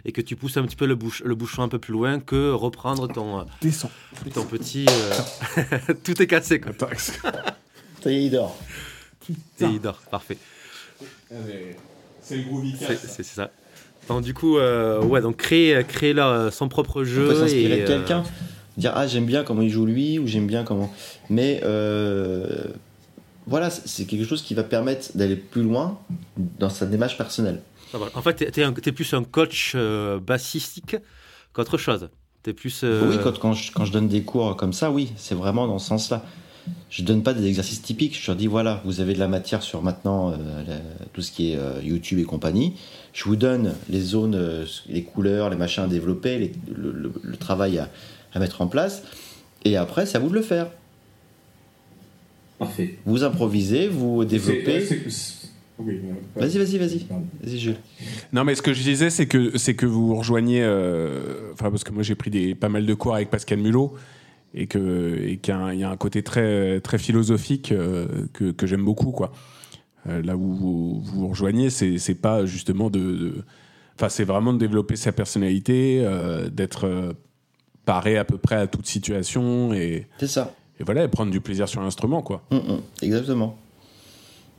et 0.06 0.12
que 0.12 0.22
tu 0.22 0.36
pousses 0.36 0.56
un 0.57 0.64
petit 0.64 0.76
peu 0.78 0.86
le, 0.86 0.95
bouche, 0.95 1.22
le 1.26 1.36
bouchon 1.36 1.64
un 1.64 1.68
peu 1.70 1.80
plus 1.80 1.91
loin 1.94 2.20
que 2.20 2.52
reprendre 2.52 3.07
ton, 3.07 3.40
euh, 3.40 3.44
Descends. 3.62 3.91
ton 4.34 4.45
petit. 4.45 4.86
euh, 4.88 5.94
Tout 6.03 6.22
est 6.22 6.28
cassé, 6.28 6.60
quoi. 6.60 6.72
Attends. 6.72 6.88
Ça 8.02 8.12
y 8.12 8.16
est, 8.16 8.24
il 8.26 8.32
dort. 8.32 8.56
Et 9.30 9.34
il 9.66 9.80
dort, 9.82 9.99
parfait. 10.12 10.38
C'est 12.22 12.38
le 12.38 12.43
groovy 12.43 12.76
C'est 12.80 13.23
ça. 13.23 13.51
Donc, 14.07 14.23
du 14.23 14.34
coup, 14.34 14.57
euh, 14.57 15.01
ouais, 15.01 15.22
donc 15.22 15.38
créer, 15.38 15.84
créer 15.88 16.13
leur- 16.13 16.53
son 16.53 16.67
propre 16.67 17.01
On 17.01 17.03
jeu. 17.03 17.27
peut 17.27 17.35
s'inspirer 17.35 17.80
et, 17.80 17.84
de 17.84 17.84
euh, 17.84 17.88
quelqu'un, 17.88 18.23
dire 18.77 18.91
ah 18.95 19.07
j'aime 19.07 19.26
bien 19.26 19.43
comment 19.43 19.61
il 19.61 19.69
joue 19.69 19.85
lui 19.85 20.19
ou 20.19 20.27
j'aime 20.27 20.45
bien 20.47 20.63
comment. 20.63 20.93
Mais 21.30 21.59
euh, 21.63 22.65
voilà, 23.47 23.69
c'est- 23.72 24.05
quelque 24.05 24.26
chose 24.26 24.41
qui 24.43 24.53
va 24.53 24.63
permettre 24.63 25.15
d'aller 25.15 25.35
plus 25.35 25.63
loin 25.63 25.99
dans 26.38 26.69
sa 26.69 26.85
démarche 26.85 27.17
personnelle. 27.17 27.61
ça 27.91 27.97
va. 27.97 28.07
En 28.13 28.22
fait, 28.22 28.59
un- 28.61 28.73
t'es 28.73 28.91
plus 28.91 29.11
un 29.13 29.23
coach 29.23 29.73
euh, 29.76 30.19
bassistique 30.19 30.97
qu'autre 31.53 31.77
chose. 31.77 32.09
T'es 32.43 32.53
plus. 32.53 32.81
euh, 32.84 33.09
Oui, 33.09 33.17
quand, 33.23 33.39
quand, 33.39 33.53
je, 33.53 33.72
quand 33.72 33.85
je 33.85 33.91
donne 33.91 34.07
des 34.07 34.22
cours 34.22 34.55
comme 34.55 34.73
ça, 34.73 34.91
oui, 34.91 35.11
c'est 35.17 35.34
vraiment 35.35 35.65
dans 35.67 35.80
ce 35.80 35.88
sens-là. 35.88 36.23
Je 36.90 37.04
donne 37.04 37.22
pas 37.24 37.34
des 37.34 37.46
exercices 37.48 37.82
typiques. 37.82 38.20
Je 38.20 38.26
leur 38.28 38.36
dis 38.36 38.48
voilà, 38.48 38.82
vous 38.86 39.00
avez 39.02 39.14
de 39.14 39.20
la 39.20 39.28
matière 39.28 39.62
sur 39.64 39.82
maintenant 39.84 40.32
euh, 40.32 40.36
la- 40.68 40.80
tout 41.14 41.22
ce 41.22 41.32
qui 41.32 41.52
est 41.52 41.58
euh, 41.58 41.80
YouTube 41.84 42.20
et 42.20 42.24
compagnie. 42.24 42.74
Je 43.14 43.24
vous 43.26 43.36
donne 43.36 43.74
les 43.90 44.02
zones, 44.02 44.36
euh, 44.36 44.66
les 44.90 45.04
couleurs, 45.04 45.50
les 45.50 45.56
machins 45.58 45.84
à 45.84 45.88
développer, 45.88 46.38
les- 46.40 46.52
le, 46.76 46.92
le- 46.92 47.14
le 47.22 47.38
travail 47.38 47.78
à, 47.80 47.90
à 48.34 48.40
mettre 48.40 48.62
en 48.62 48.68
place. 48.68 49.04
Et 49.64 49.78
après, 49.78 50.06
c'est 50.06 50.18
à 50.18 50.20
vous 50.20 50.30
de 50.30 50.36
le 50.36 50.42
faire. 50.42 50.68
Parfait. 52.60 52.98
Vous 53.06 53.24
improvisez, 53.24 53.88
vous 53.88 54.24
développez. 54.26 54.88
Oui, 55.78 56.00
Vas-y, 56.38 56.58
vas-y, 56.58 56.78
vas-y. 56.78 57.06
Vas-y, 57.44 57.60
Jules. 57.60 57.76
Non, 58.32 58.46
mais 58.46 58.56
ce 58.56 58.62
que 58.62 58.72
je 58.74 58.82
disais, 58.82 59.10
c'est 59.10 59.26
que 59.26 59.58
c'est 59.58 59.74
que 59.76 59.86
vous 59.86 60.16
rejoignez. 60.16 60.62
euh, 60.64 61.52
Enfin, 61.52 61.70
parce 61.70 61.84
que 61.84 61.92
moi, 61.92 62.02
j'ai 62.02 62.16
pris 62.16 62.30
des, 62.32 62.56
pas 62.56 62.70
mal 62.70 62.86
de 62.86 62.94
cours 62.94 63.14
avec 63.16 63.30
Pascal 63.30 63.60
Mulot 63.60 63.94
et 64.53 64.67
que 64.67 65.17
et 65.22 65.38
qu'il 65.38 65.53
y, 65.53 65.57
a 65.57 65.59
un- 65.59 65.73
il 65.73 65.80
y 65.80 65.84
a 65.84 65.89
un 65.89 65.97
côté 65.97 66.23
très 66.23 66.80
très 66.81 66.97
philosophique 66.97 67.72
euh, 67.72 68.07
que, 68.34 68.51
que 68.51 68.67
j'aime 68.67 68.85
beaucoup, 68.85 69.11
quoi. 69.11 69.31
Euh, 70.07 70.22
là 70.22 70.35
où 70.38 70.53
vous 70.53 71.01
vous 71.01 71.27
rejoignez, 71.27 71.69
c'est 71.69 71.97
c'est 71.97 72.15
pas 72.15 72.45
justement 72.45 72.89
de. 72.89 73.43
Enfin, 73.95 74.09
c'est 74.09 74.23
vraiment 74.26 74.53
de 74.53 74.57
développer 74.59 74.95
sa 74.97 75.11
personnalité, 75.11 76.01
euh, 76.03 76.49
d'être 76.49 77.15
paré 77.85 78.17
à 78.17 78.26
peu 78.26 78.38
près 78.38 78.55
à 78.55 78.67
toute 78.67 78.88
situation 78.88 79.72
et, 79.73 80.07
C'est 80.17 80.27
ça. 80.27 80.53
et 80.80 80.84
voilà, 80.84 81.03
et 81.03 81.07
prendre 81.07 81.31
du 81.31 81.39
plaisir 81.39 81.69
sur 81.69 81.81
l'instrument, 81.81 82.22
quoi. 82.22 82.43
Hum, 82.51 82.61
hum, 82.67 82.81
exactement. 83.01 83.57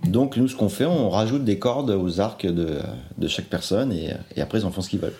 Donc, 0.05 0.37
nous, 0.37 0.47
ce 0.49 0.55
qu'on 0.57 0.69
fait, 0.69 0.85
on 0.85 1.11
rajoute 1.11 1.45
des 1.45 1.59
cordes 1.59 1.91
aux 1.91 2.21
arcs 2.21 2.47
de, 2.47 2.79
de 3.19 3.29
chaque 3.29 3.47
personne 3.47 3.93
et, 3.93 4.13
et 4.37 4.41
après, 4.43 4.61
ils 4.61 4.65
en 4.65 4.71
font 4.71 4.81
ce 4.83 4.89
qu'ils 4.91 5.01
veulent. 5.01 5.15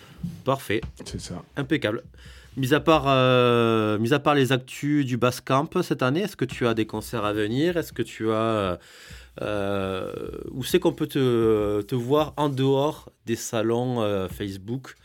Parfait. 0.45 0.81
C'est 1.03 1.19
ça. 1.19 1.43
Impeccable. 1.57 2.03
Mis 2.57 2.73
à, 2.73 2.79
part, 2.79 3.03
euh, 3.07 3.99
mis 3.99 4.13
à 4.13 4.19
part 4.19 4.33
les 4.33 4.51
actus 4.51 5.05
du 5.05 5.15
Basscamp 5.17 5.69
cette 5.83 6.01
année, 6.01 6.21
est-ce 6.21 6.35
que 6.35 6.43
tu 6.45 6.65
as 6.65 6.73
des 6.73 6.87
concerts 6.87 7.23
à 7.23 7.31
venir? 7.31 7.77
Est-ce 7.77 7.93
que 7.93 8.01
tu 8.01 8.31
as. 8.31 8.79
euh, 9.43 10.11
où 10.51 10.63
c'est 10.63 10.79
qu'on 10.79 10.91
peut 10.93 11.05
te, 11.05 11.81
te 11.83 11.93
voir 11.93 12.33
en 12.37 12.49
dehors 12.49 13.09
des 13.27 13.35
salons 13.35 14.01
euh, 14.01 14.27
Facebook 14.27 14.95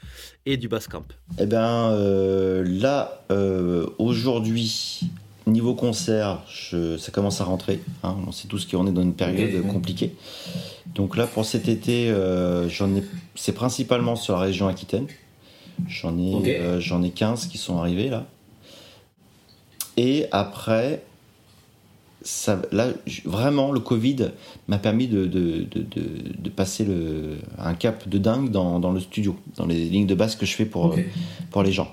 et 0.47 0.57
du 0.57 0.69
Basscamp 0.69 1.05
Eh 1.39 1.45
ben 1.45 1.91
euh, 1.93 2.65
là, 2.67 3.23
euh, 3.31 3.87
aujourd'hui, 3.99 5.01
niveau 5.47 5.75
concert, 5.75 6.43
je- 6.49 6.97
ça 6.97 7.13
commence 7.13 7.43
à 7.43 7.45
rentrer. 7.45 7.81
hein. 8.03 8.17
on 8.27 8.33
sait 8.33 8.49
tous 8.49 8.65
qu'on 8.65 8.87
est 8.87 8.93
dans 8.93 9.03
une 9.03 9.13
période 9.15 9.67
compliquée. 9.67 10.15
Donc 10.95 11.19
là, 11.19 11.27
pour 11.27 11.45
cet 11.45 11.69
été, 11.69 12.09
euh, 12.11 12.67
j'en 12.71 12.95
ai, 12.97 13.05
c'est 13.35 13.53
principalement 13.53 14.17
sur 14.17 14.33
la 14.37 14.41
région 14.41 14.69
Aquitaine. 14.69 15.07
J'en 15.89 16.17
ai, 16.19 16.33
euh, 16.61 16.81
j'en 16.81 17.03
ai 17.03 17.11
15 17.11 17.47
qui 17.47 17.59
sont 17.59 17.79
arrivés 17.79 18.09
là. 18.09 18.27
Et 19.97 20.27
après, 20.33 21.03
ça, 22.23 22.63
là, 22.73 22.89
vraiment, 23.25 23.73
le 23.73 23.81
Covid 23.81 24.31
m'a 24.69 24.79
permis 24.79 25.09
de, 25.09 25.27
de, 25.27 25.67
de, 25.71 25.81
de- 25.83 26.33
de 26.39 26.51
passer 26.51 26.85
le, 26.85 27.37
un 27.59 27.75
cap 27.75 28.09
de 28.09 28.19
dingue 28.19 28.51
dans, 28.51 28.79
dans 28.81 28.93
le 28.93 29.01
studio, 29.01 29.37
dans 29.57 29.67
les 29.67 29.85
lignes 29.89 30.07
de 30.07 30.15
basse 30.15 30.37
que 30.37 30.47
je 30.47 30.55
fais 30.55 30.65
pour, 30.65 30.93
euh, 30.93 30.97
pour 31.51 31.63
les 31.63 31.73
gens. 31.73 31.91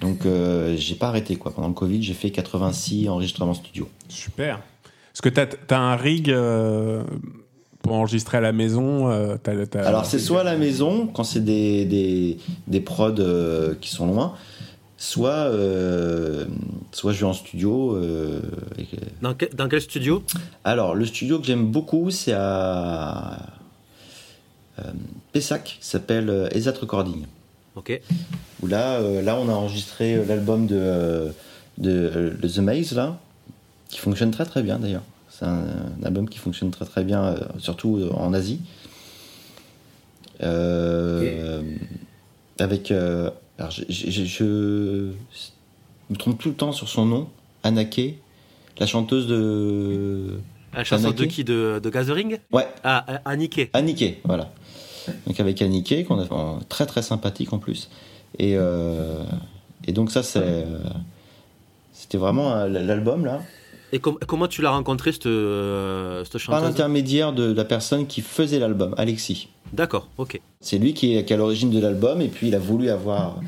Donc, 0.00 0.24
euh, 0.24 0.76
j'ai 0.76 0.94
pas 0.94 1.08
arrêté 1.08 1.36
quoi. 1.36 1.52
Pendant 1.54 1.68
le 1.68 1.74
Covid, 1.74 2.02
j'ai 2.02 2.14
fait 2.14 2.30
86 2.30 3.08
enregistrements 3.08 3.54
studio. 3.54 3.88
Super. 4.08 4.58
Est-ce 5.14 5.22
que 5.22 5.28
tu 5.30 5.40
as, 5.74 5.78
un 5.80 5.96
rig 5.96 6.30
euh, 6.30 7.02
pour 7.86 7.94
enregistrer 7.96 8.38
à 8.38 8.40
la 8.40 8.52
maison 8.52 9.10
euh, 9.10 9.36
Alors, 9.74 10.04
c'est 10.06 10.18
soit 10.18 10.40
à 10.40 10.44
la 10.44 10.56
maison, 10.56 11.06
quand 11.06 11.24
c'est 11.24 11.44
des, 11.44 11.84
des, 11.84 12.38
des 12.66 12.80
prods 12.80 13.14
euh, 13.20 13.74
qui 13.80 13.90
sont 13.90 14.06
loin, 14.06 14.34
soit, 14.98 15.30
euh, 15.30 16.46
soit 16.92 17.12
je 17.12 17.20
vais 17.20 17.26
en 17.26 17.32
studio. 17.32 17.94
euh, 17.94 18.40
avec- 18.72 18.90
dans, 19.22 19.34
que- 19.34 19.54
dans 19.54 19.68
quel 19.68 19.80
studio? 19.80 20.22
Alors, 20.64 20.94
le 20.94 21.04
studio 21.06 21.38
que 21.38 21.46
j'aime 21.46 21.66
beaucoup, 21.66 22.10
c'est 22.10 22.32
à 22.32 23.38
euh, 24.80 24.82
Pessac, 25.32 25.78
qui 25.80 25.86
s'appelle 25.86 26.48
Ezat 26.52 26.74
Recording. 26.80 27.24
Ok. 27.76 28.00
Où 28.62 28.66
là, 28.66 28.94
euh, 28.96 29.22
là, 29.22 29.36
on 29.38 29.48
a 29.48 29.52
enregistré 29.52 30.24
l'album 30.24 30.66
de, 30.66 31.28
de, 31.78 32.32
de 32.40 32.48
The 32.48 32.58
Maze, 32.58 32.94
là, 32.94 33.18
qui 33.88 33.98
fonctionne 34.00 34.30
très 34.32 34.44
très 34.46 34.62
bien 34.62 34.78
d'ailleurs. 34.78 35.02
C'est 35.38 35.44
un, 35.44 35.64
un 36.00 36.04
album 36.04 36.28
qui 36.28 36.38
fonctionne 36.38 36.70
très 36.70 36.84
très 36.86 37.04
bien, 37.04 37.22
euh, 37.24 37.38
surtout 37.58 37.98
euh, 37.98 38.10
en 38.12 38.32
Asie. 38.32 38.60
Euh, 40.42 41.62
Avec. 42.58 42.90
euh, 42.90 43.30
alors, 43.58 43.70
je, 43.70 43.82
je- 43.88 44.10
je- 44.10 44.24
je 44.24 45.10
me 46.10 46.16
trompe 46.16 46.38
tout 46.38 46.50
le 46.50 46.54
temps 46.54 46.72
sur 46.72 46.88
son 46.88 47.06
nom, 47.06 47.28
Anake, 47.62 48.14
la 48.78 48.86
chanteuse 48.86 49.26
de. 49.26 50.38
La 50.74 50.84
chanson 50.84 51.10
de 51.10 51.24
qui 51.24 51.42
De, 51.44 51.80
de 51.82 51.90
Gathering 51.90 52.38
Ouais, 52.52 52.66
Ah, 52.84 53.04
Anniké. 53.24 53.70
Anniké, 53.72 54.20
voilà. 54.24 54.50
Donc 55.26 55.40
avec 55.40 55.62
Anniké, 55.62 56.04
qu'on 56.04 56.18
a 56.18 56.30
en- 56.32 56.58
très 56.68 56.84
très 56.84 57.00
sympathique 57.02 57.52
en 57.52 57.58
plus. 57.58 57.88
Et, 58.38 58.56
euh, 58.56 59.22
et 59.86 59.92
donc 59.92 60.10
ça, 60.10 60.22
c'est, 60.22 60.40
euh, 60.42 60.78
c'était 61.94 62.18
vraiment 62.18 62.66
l'album 62.66 63.24
là, 63.24 63.40
Et 63.92 63.98
com- 64.00 64.18
comment 64.26 64.48
tu 64.48 64.62
l'as 64.62 64.70
rencontré, 64.70 65.12
cette, 65.12 65.26
euh, 65.26 66.24
cette 66.24 66.44
par 66.46 66.60
l'intermédiaire 66.60 67.32
de 67.32 67.52
la 67.52 67.64
personne 67.64 68.06
qui 68.06 68.20
faisait 68.20 68.58
l'album, 68.58 68.94
Alexis. 68.98 69.48
D'accord, 69.72 70.08
ok. 70.18 70.40
C'est 70.60 70.78
lui 70.78 70.92
qui 70.94 71.14
est, 71.16 71.24
qui 71.24 71.32
est 71.32 71.36
à 71.36 71.38
l'origine 71.38 71.70
de 71.70 71.78
l'album 71.80 72.20
et 72.20 72.28
puis 72.28 72.48
il 72.48 72.54
a 72.54 72.58
voulu 72.58 72.90
avoir 72.90 73.40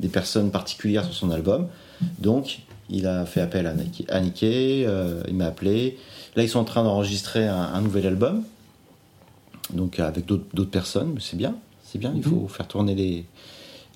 des 0.00 0.08
personnes 0.08 0.50
particulières 0.50 1.04
sur 1.04 1.14
son 1.14 1.30
album. 1.30 1.68
Donc 2.18 2.60
il 2.90 3.06
a 3.06 3.26
fait 3.26 3.40
appel 3.40 3.66
à 3.66 3.74
Anniké, 4.14 4.84
euh, 4.86 5.22
il 5.28 5.34
m'a 5.34 5.46
appelé. 5.46 5.98
Là 6.36 6.42
ils 6.42 6.48
sont 6.48 6.60
en 6.60 6.64
train 6.64 6.84
d'enregistrer 6.84 7.46
un, 7.46 7.56
un 7.56 7.80
nouvel 7.80 8.06
album. 8.06 8.44
Donc 9.72 9.98
avec 10.00 10.24
d'autres 10.26 10.64
personnes, 10.64 11.12
mais 11.14 11.20
c'est 11.20 11.36
bien, 11.36 11.54
c'est 11.84 11.98
bien, 11.98 12.12
il 12.16 12.22
faut 12.22 12.48
faire 12.48 12.66
tourner 12.68 12.94
les, 12.94 13.24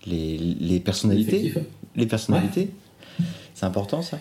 les, 0.06 0.36
les 0.39 0.81
personnalités. 0.81 1.55
Les 1.97 2.06
personnalités. 2.06 2.70
C'est 3.55 3.66
important 3.66 4.02
ça. 4.02 4.19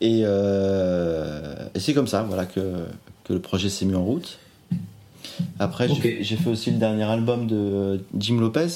Et, 0.00 0.22
euh, 0.24 1.54
et 1.74 1.78
c'est 1.80 1.92
comme 1.94 2.06
ça 2.06 2.22
voilà, 2.22 2.46
que, 2.46 2.60
que 3.24 3.32
le 3.34 3.40
projet 3.40 3.68
s'est 3.68 3.84
mis 3.84 3.94
en 3.94 4.04
route. 4.04 4.38
Après, 5.58 5.88
j'ai- 6.22 6.36
fait 6.36 6.48
aussi 6.50 6.70
le 6.70 6.78
dernier 6.78 7.04
album 7.04 7.46
de 7.46 8.02
Jim 8.18 8.38
Lopez, 8.40 8.68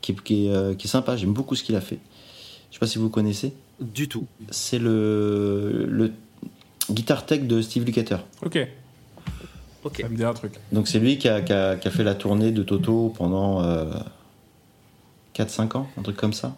qui, 0.00 0.12
est- 0.12 0.22
qui 0.22 0.46
est, 0.46 0.50
euh, 0.50 0.74
qui 0.74 0.86
est 0.86 0.90
sympa. 0.90 1.16
J'aime 1.16 1.32
beaucoup 1.32 1.54
ce 1.54 1.62
qu'il 1.62 1.76
a 1.76 1.80
fait. 1.80 1.98
Je 2.70 2.74
sais 2.74 2.80
pas 2.80 2.86
si 2.86 2.98
vous 2.98 3.08
connaissez. 3.08 3.52
Du 3.80 4.08
tout. 4.08 4.26
C'est 4.50 4.78
le, 4.78 5.86
le 5.88 6.12
guitar 6.90 7.24
tech 7.26 7.42
de 7.42 7.62
Steve 7.62 7.84
Lukather. 7.84 8.18
Ok, 8.44 8.58
Ok. 9.84 9.98
ça 10.02 10.08
me 10.08 10.16
dit 10.16 10.24
un 10.24 10.34
truc. 10.34 10.54
Donc 10.72 10.88
c'est 10.88 10.98
lui 10.98 11.18
qui 11.18 11.28
a, 11.28 11.40
qui 11.40 11.52
a- 11.52 11.76
qui 11.76 11.86
a 11.86 11.90
fait 11.92 12.04
la 12.04 12.14
tournée 12.14 12.50
de 12.50 12.62
Toto 12.64 13.12
pendant 13.16 13.62
4-5 15.34 15.76
ans, 15.76 15.88
un 15.98 16.02
truc 16.02 16.16
comme 16.16 16.32
ça. 16.32 16.56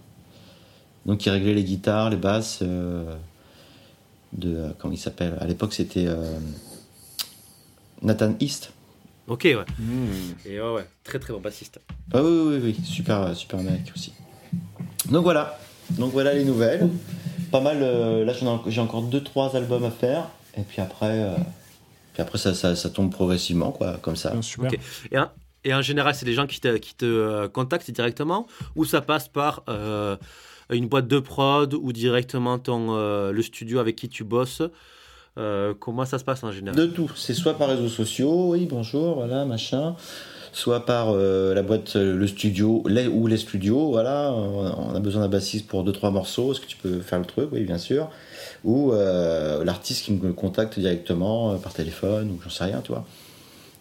Donc 1.06 1.24
il 1.24 1.30
réglait 1.30 1.54
les 1.54 1.64
guitares, 1.64 2.10
les 2.10 2.16
basses 2.16 2.58
euh, 2.62 3.14
de... 4.32 4.54
euh, 4.56 4.68
Comment 4.78 4.92
il 4.92 4.98
s'appelle? 4.98 5.38
À 5.40 5.46
l'époque 5.46 5.72
c'était 5.72 6.06
euh, 6.06 6.38
Nathan 8.02 8.34
East. 8.40 8.72
Ok, 9.28 9.42
ouais. 9.44 9.56
Et 10.44 10.60
ouais, 10.60 10.72
ouais. 10.74 10.86
Très 11.02 11.18
très 11.18 11.32
bon 11.32 11.40
bassiste. 11.40 11.80
Ah 12.12 12.22
oui, 12.22 12.30
oui, 12.46 12.60
oui, 12.62 12.84
super, 12.84 13.34
super 13.36 13.60
mec 13.60 13.90
aussi. 13.94 14.12
Donc 15.10 15.22
voilà, 15.24 15.58
donc 15.90 16.12
voilà 16.12 16.32
les 16.34 16.44
nouvelles. 16.44 16.88
pas 17.50 17.60
mal. 17.60 17.78
euh, 17.82 18.24
là, 18.24 18.32
j'en 18.32 18.58
ai- 18.66 18.70
j'ai 18.70 18.80
encore 18.80 19.02
2-3 19.04 19.56
albums 19.56 19.84
à 19.84 19.90
faire. 19.90 20.28
Et 20.56 20.62
puis 20.62 20.80
après, 20.80 21.22
euh, 21.22 21.34
puis 22.12 22.22
après 22.22 22.38
ça, 22.38 22.54
ça, 22.54 22.76
ça 22.76 22.90
tombe 22.90 23.10
progressivement, 23.10 23.72
quoi, 23.72 23.98
comme 24.02 24.16
ça. 24.16 24.40
Super. 24.42 24.70
Et, 25.10 25.18
en- 25.18 25.30
et 25.64 25.74
en 25.74 25.82
général, 25.82 26.14
c'est 26.14 26.24
des 26.26 26.34
gens 26.34 26.46
qui 26.46 26.60
te, 26.60 26.76
qui 26.76 26.94
te 26.94 27.04
euh, 27.04 27.48
contactent 27.48 27.90
directement 27.90 28.46
ou 28.76 28.84
ça 28.84 29.00
passe 29.00 29.26
par 29.28 29.62
euh, 29.68 30.16
une 30.70 30.88
boîte 30.88 31.08
de 31.08 31.18
prod 31.20 31.72
ou 31.74 31.92
directement 31.92 32.58
ton, 32.58 32.88
euh, 32.96 33.32
le 33.32 33.42
studio 33.42 33.78
avec 33.78 33.96
qui 33.96 34.08
tu 34.08 34.24
bosses 34.24 34.62
Euh, 35.38 35.74
Comment 35.78 36.06
ça 36.06 36.18
se 36.18 36.24
passe 36.24 36.42
en 36.44 36.50
général? 36.50 36.76
De 36.80 36.86
tout. 36.86 37.10
C'est 37.14 37.34
soit 37.34 37.58
par 37.58 37.68
réseaux 37.68 37.88
sociaux, 37.90 38.52
oui, 38.52 38.66
bonjour, 38.70 39.16
voilà, 39.16 39.44
machin. 39.44 39.94
Soit 40.52 40.86
par 40.86 41.10
euh, 41.10 41.52
la 41.52 41.62
boîte, 41.62 41.96
euh, 41.96 42.16
le 42.16 42.26
studio, 42.26 42.82
ou 43.12 43.26
les 43.26 43.36
studios, 43.36 43.90
voilà. 43.90 44.32
On 44.32 44.94
a 44.94 45.00
besoin 45.00 45.20
d'un 45.20 45.28
bassiste 45.28 45.66
pour 45.66 45.84
2-3 45.84 46.10
morceaux. 46.10 46.52
Est-ce 46.52 46.60
que 46.62 46.66
tu 46.66 46.78
peux 46.78 47.00
faire 47.00 47.18
le 47.18 47.26
truc? 47.26 47.50
Oui, 47.52 47.64
bien 47.64 47.76
sûr. 47.76 48.08
Ou 48.64 48.92
euh, 48.92 49.62
l'artiste 49.64 50.06
qui 50.06 50.12
me 50.14 50.32
contacte 50.32 50.78
directement 50.78 51.52
euh, 51.52 51.56
par 51.58 51.74
téléphone, 51.74 52.30
ou 52.30 52.40
j'en 52.42 52.48
sais 52.48 52.64
rien, 52.64 52.80
tu 52.80 52.92
vois. 52.92 53.04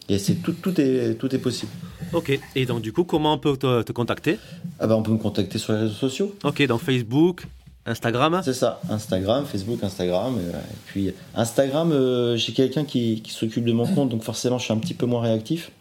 Et 0.07 0.19
c'est 0.19 0.35
tout, 0.35 0.53
tout, 0.53 0.79
est, 0.79 1.15
tout 1.15 1.33
est 1.33 1.39
possible. 1.39 1.71
Ok. 2.13 2.39
Et 2.55 2.65
donc, 2.65 2.81
du 2.81 2.93
coup, 2.93 3.03
comment 3.03 3.33
on 3.33 3.37
peut 3.39 3.57
te, 3.57 3.81
te 3.81 3.91
contacter? 3.91 4.37
Ah 4.79 4.87
bah, 4.87 4.95
on 4.95 5.03
peut 5.03 5.11
me 5.11 5.17
contacter 5.17 5.57
sur 5.57 5.73
les 5.73 5.79
réseaux 5.79 5.93
sociaux. 5.93 6.35
Ok, 6.43 6.65
donc 6.67 6.81
Facebook, 6.81 7.47
Instagram. 7.85 8.41
C'est 8.43 8.53
ça, 8.53 8.81
Instagram, 8.89 9.45
Facebook, 9.45 9.83
Instagram. 9.83 10.37
euh, 10.37 10.51
et 10.51 10.77
puis 10.85 11.13
Instagram, 11.33 11.91
euh, 11.91 12.37
j'ai 12.37 12.53
quelqu'un 12.53 12.85
qui, 12.85 13.21
qui 13.21 13.31
s'occupe 13.31 13.65
de 13.65 13.73
mon 13.73 13.87
compte, 13.87 14.09
donc 14.09 14.23
forcément 14.23 14.57
je 14.59 14.65
suis 14.65 14.73
un 14.73 14.77
petit 14.77 14.93
peu 14.93 15.05
moins 15.07 15.21
réactif. 15.21 15.71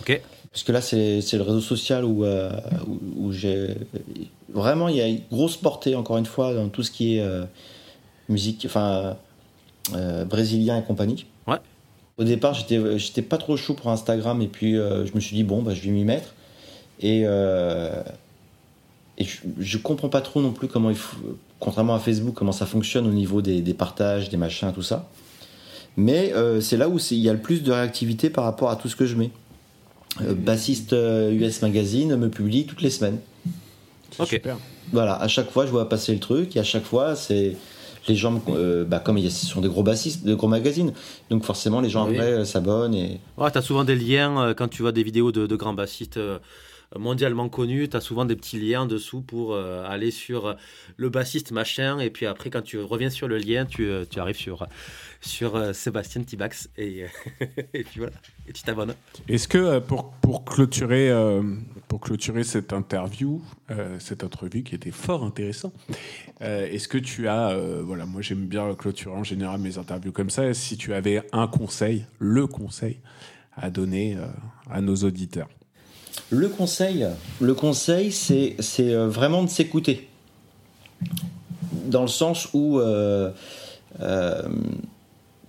Ok. 0.00 0.20
Parce 0.52 0.62
que 0.62 0.70
là, 0.72 0.80
c'est 0.80 1.20
c'est 1.20 1.36
le 1.36 1.42
réseau 1.42 1.60
social 1.60 2.04
où, 2.04 2.24
euh, 2.24 2.50
où, 2.86 3.26
où 3.26 3.32
j'ai. 3.32 3.74
Vraiment, 4.52 4.88
il 4.88 4.96
y 4.96 5.00
a 5.00 5.08
une 5.08 5.20
grosse 5.32 5.56
portée, 5.56 5.96
encore 5.96 6.16
une 6.16 6.26
fois, 6.26 6.54
dans 6.54 6.68
tout 6.68 6.84
ce 6.84 6.92
qui 6.92 7.16
est 7.16 7.20
euh, 7.20 7.44
musique, 8.28 8.62
enfin, 8.66 9.16
euh, 9.94 10.24
brésilien 10.24 10.78
et 10.78 10.82
compagnie. 10.84 11.26
Au 12.18 12.24
départ, 12.24 12.54
j'étais 12.54 12.98
j'étais 12.98 13.22
pas 13.22 13.38
trop 13.38 13.56
chaud 13.56 13.74
pour 13.74 13.90
Instagram, 13.90 14.40
et 14.42 14.46
puis 14.48 14.76
euh, 14.76 15.04
je 15.06 15.12
me 15.14 15.20
suis 15.20 15.34
dit, 15.34 15.42
bon, 15.44 15.62
bah, 15.62 15.74
je 15.74 15.80
vais 15.80 15.90
m'y 15.90 16.04
mettre. 16.04 16.34
Et, 17.00 17.22
euh, 17.24 18.02
et 19.18 19.24
je, 19.24 19.38
je 19.58 19.78
comprends 19.78 20.08
pas 20.08 20.20
trop 20.20 20.40
non 20.40 20.52
plus 20.52 20.68
comment 20.68 20.90
il 20.90 20.96
faut, 20.96 21.16
contrairement 21.58 21.94
à 21.94 21.98
Facebook, 21.98 22.34
comment 22.34 22.52
ça 22.52 22.66
fonctionne 22.66 23.06
au 23.06 23.12
niveau 23.12 23.42
des, 23.42 23.60
des 23.62 23.74
partages, 23.74 24.28
des 24.30 24.36
machins, 24.36 24.72
tout 24.72 24.82
ça. 24.82 25.08
Mais 25.96 26.32
euh, 26.34 26.60
c'est 26.60 26.76
là 26.76 26.88
où 26.88 26.98
il 27.10 27.18
y 27.18 27.28
a 27.28 27.32
le 27.32 27.40
plus 27.40 27.62
de 27.62 27.72
réactivité 27.72 28.30
par 28.30 28.44
rapport 28.44 28.70
à 28.70 28.76
tout 28.76 28.88
ce 28.88 28.96
que 28.96 29.06
je 29.06 29.16
mets. 29.16 29.30
Euh, 30.22 30.34
bassiste 30.34 30.92
euh, 30.92 31.32
US 31.32 31.62
Magazine 31.62 32.14
me 32.16 32.28
publie 32.28 32.66
toutes 32.66 32.82
les 32.82 32.90
semaines. 32.90 33.18
C'est 34.12 34.22
Ok. 34.22 34.28
super. 34.28 34.56
Voilà, 34.92 35.16
à 35.16 35.26
chaque 35.28 35.50
fois 35.50 35.66
je 35.66 35.70
vois 35.70 35.88
passer 35.88 36.12
le 36.12 36.20
truc 36.20 36.54
et 36.56 36.60
à 36.60 36.64
chaque 36.64 36.84
fois 36.84 37.16
c'est 37.16 37.56
les 38.08 38.16
gens, 38.16 38.42
euh, 38.48 38.84
bah, 38.84 38.98
comme 38.98 39.18
ce 39.18 39.46
sont 39.46 39.60
des 39.60 39.68
gros 39.68 39.82
bassistes, 39.82 40.24
de 40.24 40.34
gros 40.34 40.48
magazines, 40.48 40.92
donc 41.30 41.44
forcément 41.44 41.80
les 41.80 41.88
gens 41.88 42.06
Oui. 42.08 42.16
après 42.16 42.32
euh, 42.32 42.44
s'abonnent 42.44 42.94
et 42.94 43.20
Ouais, 43.36 43.50
tu 43.50 43.58
as 43.58 43.62
souvent 43.62 43.84
des 43.84 43.96
liens 43.96 44.40
euh, 44.40 44.54
quand 44.54 44.68
tu 44.68 44.82
vois 44.82 44.92
des 44.92 45.02
vidéos 45.02 45.32
de, 45.32 45.46
de 45.46 45.56
grands 45.56 45.74
bassistes 45.74 46.16
euh, 46.18 46.38
mondialement 46.96 47.48
connus. 47.48 47.88
Tu 47.88 47.96
as 47.96 48.00
souvent 48.00 48.24
des 48.24 48.36
petits 48.36 48.60
liens 48.60 48.86
dessous 48.86 49.20
pour 49.20 49.54
euh, 49.54 49.84
aller 49.88 50.10
sur 50.10 50.46
euh, 50.46 50.54
le 50.96 51.08
bassiste 51.08 51.50
machin. 51.50 51.98
Et 51.98 52.10
puis 52.10 52.26
après, 52.26 52.50
quand 52.50 52.62
tu 52.62 52.78
reviens 52.80 53.10
sur 53.10 53.26
le 53.26 53.38
lien, 53.38 53.64
tu, 53.66 53.86
euh, 53.88 54.04
tu 54.08 54.20
arrives 54.20 54.36
sur, 54.36 54.66
sur 55.20 55.56
euh, 55.56 55.72
Sébastien 55.72 56.22
Tibax. 56.22 56.68
Et, 56.76 57.04
et 57.74 57.82
puis 57.84 57.98
voilà, 57.98 58.12
et 58.48 58.52
tu 58.52 58.62
t'abonnes. 58.62 58.94
Est-ce 59.28 59.48
que 59.48 59.78
pour, 59.80 60.12
pour, 60.20 60.44
clôturer, 60.44 61.10
euh, 61.10 61.42
pour 61.88 62.00
clôturer 62.00 62.44
cette 62.44 62.72
interview, 62.72 63.42
euh, 63.70 63.98
cette 63.98 64.24
entrevue 64.24 64.62
qui 64.62 64.74
était 64.74 64.90
fort 64.90 65.24
intéressant, 65.24 65.72
euh, 66.42 66.66
est-ce 66.66 66.88
que 66.88 66.98
tu 66.98 67.28
as, 67.28 67.50
euh, 67.50 67.82
voilà, 67.84 68.06
moi 68.06 68.22
j'aime 68.22 68.46
bien 68.46 68.74
clôturer 68.74 69.14
en 69.14 69.24
général 69.24 69.60
mes 69.60 69.78
interviews 69.78 70.12
comme 70.12 70.30
ça, 70.30 70.52
si 70.54 70.76
tu 70.76 70.94
avais 70.94 71.22
un 71.32 71.46
conseil, 71.46 72.06
le 72.18 72.46
conseil 72.46 72.98
à 73.56 73.70
donner 73.70 74.16
à 74.70 74.80
nos 74.80 74.96
auditeurs? 74.96 75.48
Le 76.30 76.48
conseil, 76.48 77.06
le 77.40 77.54
conseil, 77.54 78.10
c'est 78.10 78.56
c'est, 78.58 78.94
vraiment 78.94 79.44
de 79.44 79.48
s'écouter. 79.48 80.08
Dans 81.86 82.02
le 82.02 82.08
sens 82.08 82.48
où 82.52 82.80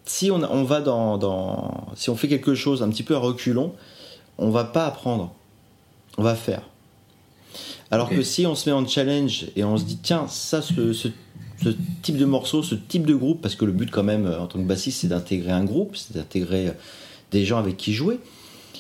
si 0.06 0.30
on, 0.32 0.44
on 0.44 0.64
va 0.64 0.82
dans- 0.82 1.88
si 1.96 2.10
on 2.10 2.16
fait 2.16 2.28
quelque 2.28 2.54
chose 2.56 2.84
un 2.84 2.90
petit 2.90 3.04
peu 3.04 3.16
à 3.16 3.20
reculons, 3.20 3.74
on 4.38 4.50
va 4.50 4.64
pas 4.64 4.86
apprendre, 4.86 5.34
on 6.18 6.24
va 6.24 6.36
faire. 6.36 6.62
Alors 7.92 8.10
que 8.10 8.22
si 8.24 8.46
on 8.46 8.56
se 8.56 8.70
met 8.70 8.74
en 8.76 8.86
challenge 8.88 9.46
et 9.56 9.64
on 9.64 9.78
se 9.78 9.84
dit 9.84 9.98
tiens 10.02 10.28
ça 10.28 10.62
ce, 10.62 10.92
ce- 10.94 11.08
ce 11.64 11.70
type 12.02 12.18
de 12.18 12.26
morceau, 12.26 12.64
ce 12.64 12.76
type 12.76 13.06
de 13.06 13.16
groupe, 13.16 13.42
parce 13.42 13.56
que 13.56 13.64
le 13.66 13.72
but 13.72 13.90
quand 13.92 14.04
même 14.04 14.26
euh, 14.26 14.40
en 14.42 14.48
tant 14.48 14.60
que 14.60 14.66
bassiste 14.68 15.02
c'est 15.02 15.08
d'intégrer 15.08 15.52
un 15.52 15.64
groupe, 15.64 15.96
c'est 15.96 16.14
d'intégrer 16.16 16.68
euh, 16.68 16.72
des 17.32 17.46
gens 17.46 17.58
avec 17.58 17.78
qui 17.78 17.94
jouer 17.94 18.20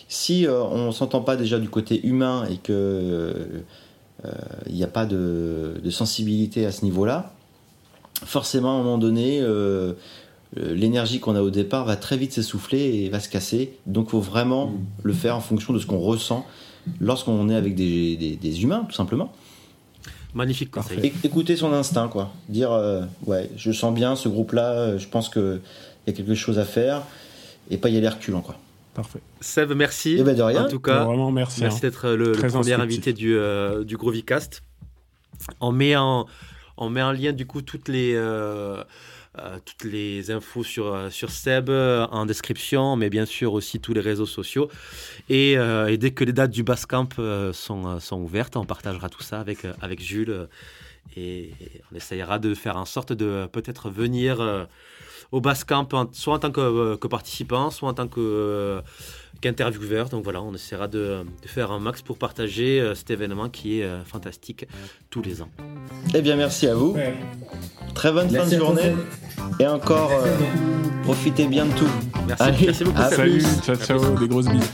si 0.07 0.45
euh, 0.45 0.61
on 0.63 0.91
s'entend 0.91 1.21
pas 1.21 1.35
déjà 1.35 1.57
du 1.59 1.69
côté 1.69 2.05
humain 2.05 2.45
et 2.51 2.57
que 2.57 2.73
euh, 2.73 4.31
il 4.67 4.75
n'y 4.75 4.83
a 4.83 4.87
pas 4.87 5.05
de, 5.05 5.79
de 5.83 5.89
sensibilité 5.89 6.65
à 6.65 6.71
ce 6.71 6.83
niveau-là, 6.85 7.33
forcément 8.25 8.71
à 8.77 8.79
un 8.79 8.83
moment 8.83 8.97
donné, 8.97 9.39
euh, 9.41 9.93
l'énergie 10.57 11.19
qu'on 11.19 11.35
a 11.35 11.41
au 11.41 11.49
départ 11.49 11.85
va 11.85 11.95
très 11.95 12.17
vite 12.17 12.33
s'essouffler 12.33 12.79
et 13.03 13.09
va 13.09 13.19
se 13.19 13.29
casser. 13.29 13.73
Donc, 13.87 14.07
il 14.07 14.11
faut 14.11 14.19
vraiment 14.21 14.73
le 15.03 15.13
faire 15.13 15.35
en 15.35 15.41
fonction 15.41 15.73
de 15.73 15.79
ce 15.79 15.85
qu'on 15.85 15.99
ressent 15.99 16.45
lorsqu'on 16.99 17.49
est 17.49 17.55
avec 17.55 17.75
des, 17.75 18.15
des- 18.17 18.35
des 18.35 18.63
humains, 18.63 18.85
tout 18.89 18.95
simplement. 18.95 19.33
Magnifique 20.33 20.71
conseil. 20.71 20.99
É- 21.05 21.13
écouter 21.27 21.55
son 21.55 21.71
instinct, 21.73 22.07
quoi. 22.09 22.31
Dire, 22.49 22.71
euh, 22.71 23.03
ouais, 23.25 23.49
je 23.55 23.71
sens 23.71 23.93
bien 23.93 24.15
ce 24.15 24.27
groupe-là, 24.27 24.71
euh, 24.71 24.97
je 24.99 25.07
pense 25.07 25.29
qu'il 25.29 25.61
y 26.07 26.09
a 26.09 26.13
quelque 26.13 26.35
chose 26.35 26.59
à 26.59 26.65
faire 26.65 27.03
et 27.69 27.77
pas 27.77 27.89
y 27.89 27.97
aller 27.97 28.09
reculant, 28.09 28.41
quoi. 28.41 28.55
Parfait. 28.93 29.19
Seb, 29.41 29.71
merci. 29.73 30.17
Eh 30.19 30.23
ben, 30.23 30.35
de 30.35 30.41
rien. 30.41 30.65
En 30.65 30.69
tout 30.69 30.79
cas, 30.79 31.03
Vraiment, 31.05 31.31
merci. 31.31 31.61
Merci 31.61 31.77
hein. 31.77 31.79
d'être 31.83 32.09
le, 32.09 32.25
le 32.27 32.31
Très 32.33 32.47
premier 32.47 32.73
invité 32.73 33.13
du, 33.13 33.35
euh, 33.35 33.83
du 33.83 33.97
Groovycast. 33.97 34.61
On 35.59 35.71
met 35.71 35.95
en, 35.97 36.25
on 36.77 36.89
met 36.89 37.01
en 37.01 37.11
lien 37.11 37.33
du 37.33 37.45
coup 37.45 37.61
toutes 37.61 37.87
les, 37.89 38.13
euh, 38.15 38.83
euh, 39.39 39.57
toutes 39.65 39.83
les 39.83 40.31
infos 40.31 40.63
sur, 40.63 40.93
euh, 40.93 41.09
sur 41.09 41.29
Seb 41.29 41.69
euh, 41.69 42.05
en 42.11 42.25
description, 42.25 42.95
mais 42.95 43.09
bien 43.09 43.25
sûr 43.25 43.53
aussi 43.53 43.79
tous 43.79 43.93
les 43.93 44.01
réseaux 44.01 44.25
sociaux. 44.25 44.69
Et, 45.29 45.57
dès 45.97 46.11
que 46.11 46.23
les 46.23 46.33
dates 46.33 46.51
du 46.51 46.63
Basecamp 46.63 47.09
sont, 47.53 47.99
sont 47.99 48.21
ouvertes, 48.21 48.55
on 48.55 48.65
partagera 48.65 49.09
tout 49.09 49.23
ça 49.23 49.39
avec, 49.39 49.59
avec 49.81 50.01
Jules. 50.01 50.47
et, 51.17 51.51
on 51.91 51.95
essayera 51.95 52.39
de 52.39 52.53
faire 52.53 52.77
en 52.77 52.85
sorte 52.85 53.13
de 53.13 53.47
peut-être 53.51 53.89
venir 53.89 54.67
au 55.31 55.41
Basecamp, 55.41 55.87
soit 56.13 56.35
en 56.35 56.39
tant 56.39 56.51
que, 56.51 56.95
que 56.95 57.07
participant, 57.07 57.71
soit 57.71 57.89
en 57.89 57.93
tant 57.93 58.07
que, 58.07 58.81
qu'intervieweur. 59.45 60.09
Donc 60.09 60.23
voilà, 60.23 60.41
on 60.41 60.53
essaiera 60.53 60.87
de, 60.87 61.23
faire 61.45 61.71
un 61.71 61.79
max 61.79 62.01
pour 62.01 62.17
partager 62.17 62.81
euh, 62.81 62.95
cet 62.95 63.11
événement 63.11 63.47
qui 63.49 63.79
est 63.79 63.83
euh, 63.83 64.03
fantastique 64.03 64.67
tous 65.11 65.21
les 65.21 65.41
ans. 65.41 65.49
Eh 66.15 66.21
bien, 66.21 66.35
merci 66.35 66.67
à 66.67 66.73
vous. 66.73 66.97
Très 67.93 68.11
bonne 68.11 68.29
fin 68.29 68.47
de 68.47 68.57
journée. 68.57 68.93
Et 69.59 69.67
encore, 69.67 70.11
euh, 70.11 70.25
profitez 71.03 71.45
bien 71.47 71.65
de 71.65 71.73
tout. 71.73 71.89
Merci, 72.27 72.43
Allez, 72.43 72.65
merci 72.65 72.83
beaucoup. 72.83 73.01
À 73.01 73.09
salut, 73.11 73.43
ciao, 73.63 73.75
ciao, 73.75 74.17
des 74.17 74.27
grosses 74.27 74.47
bises. 74.47 74.71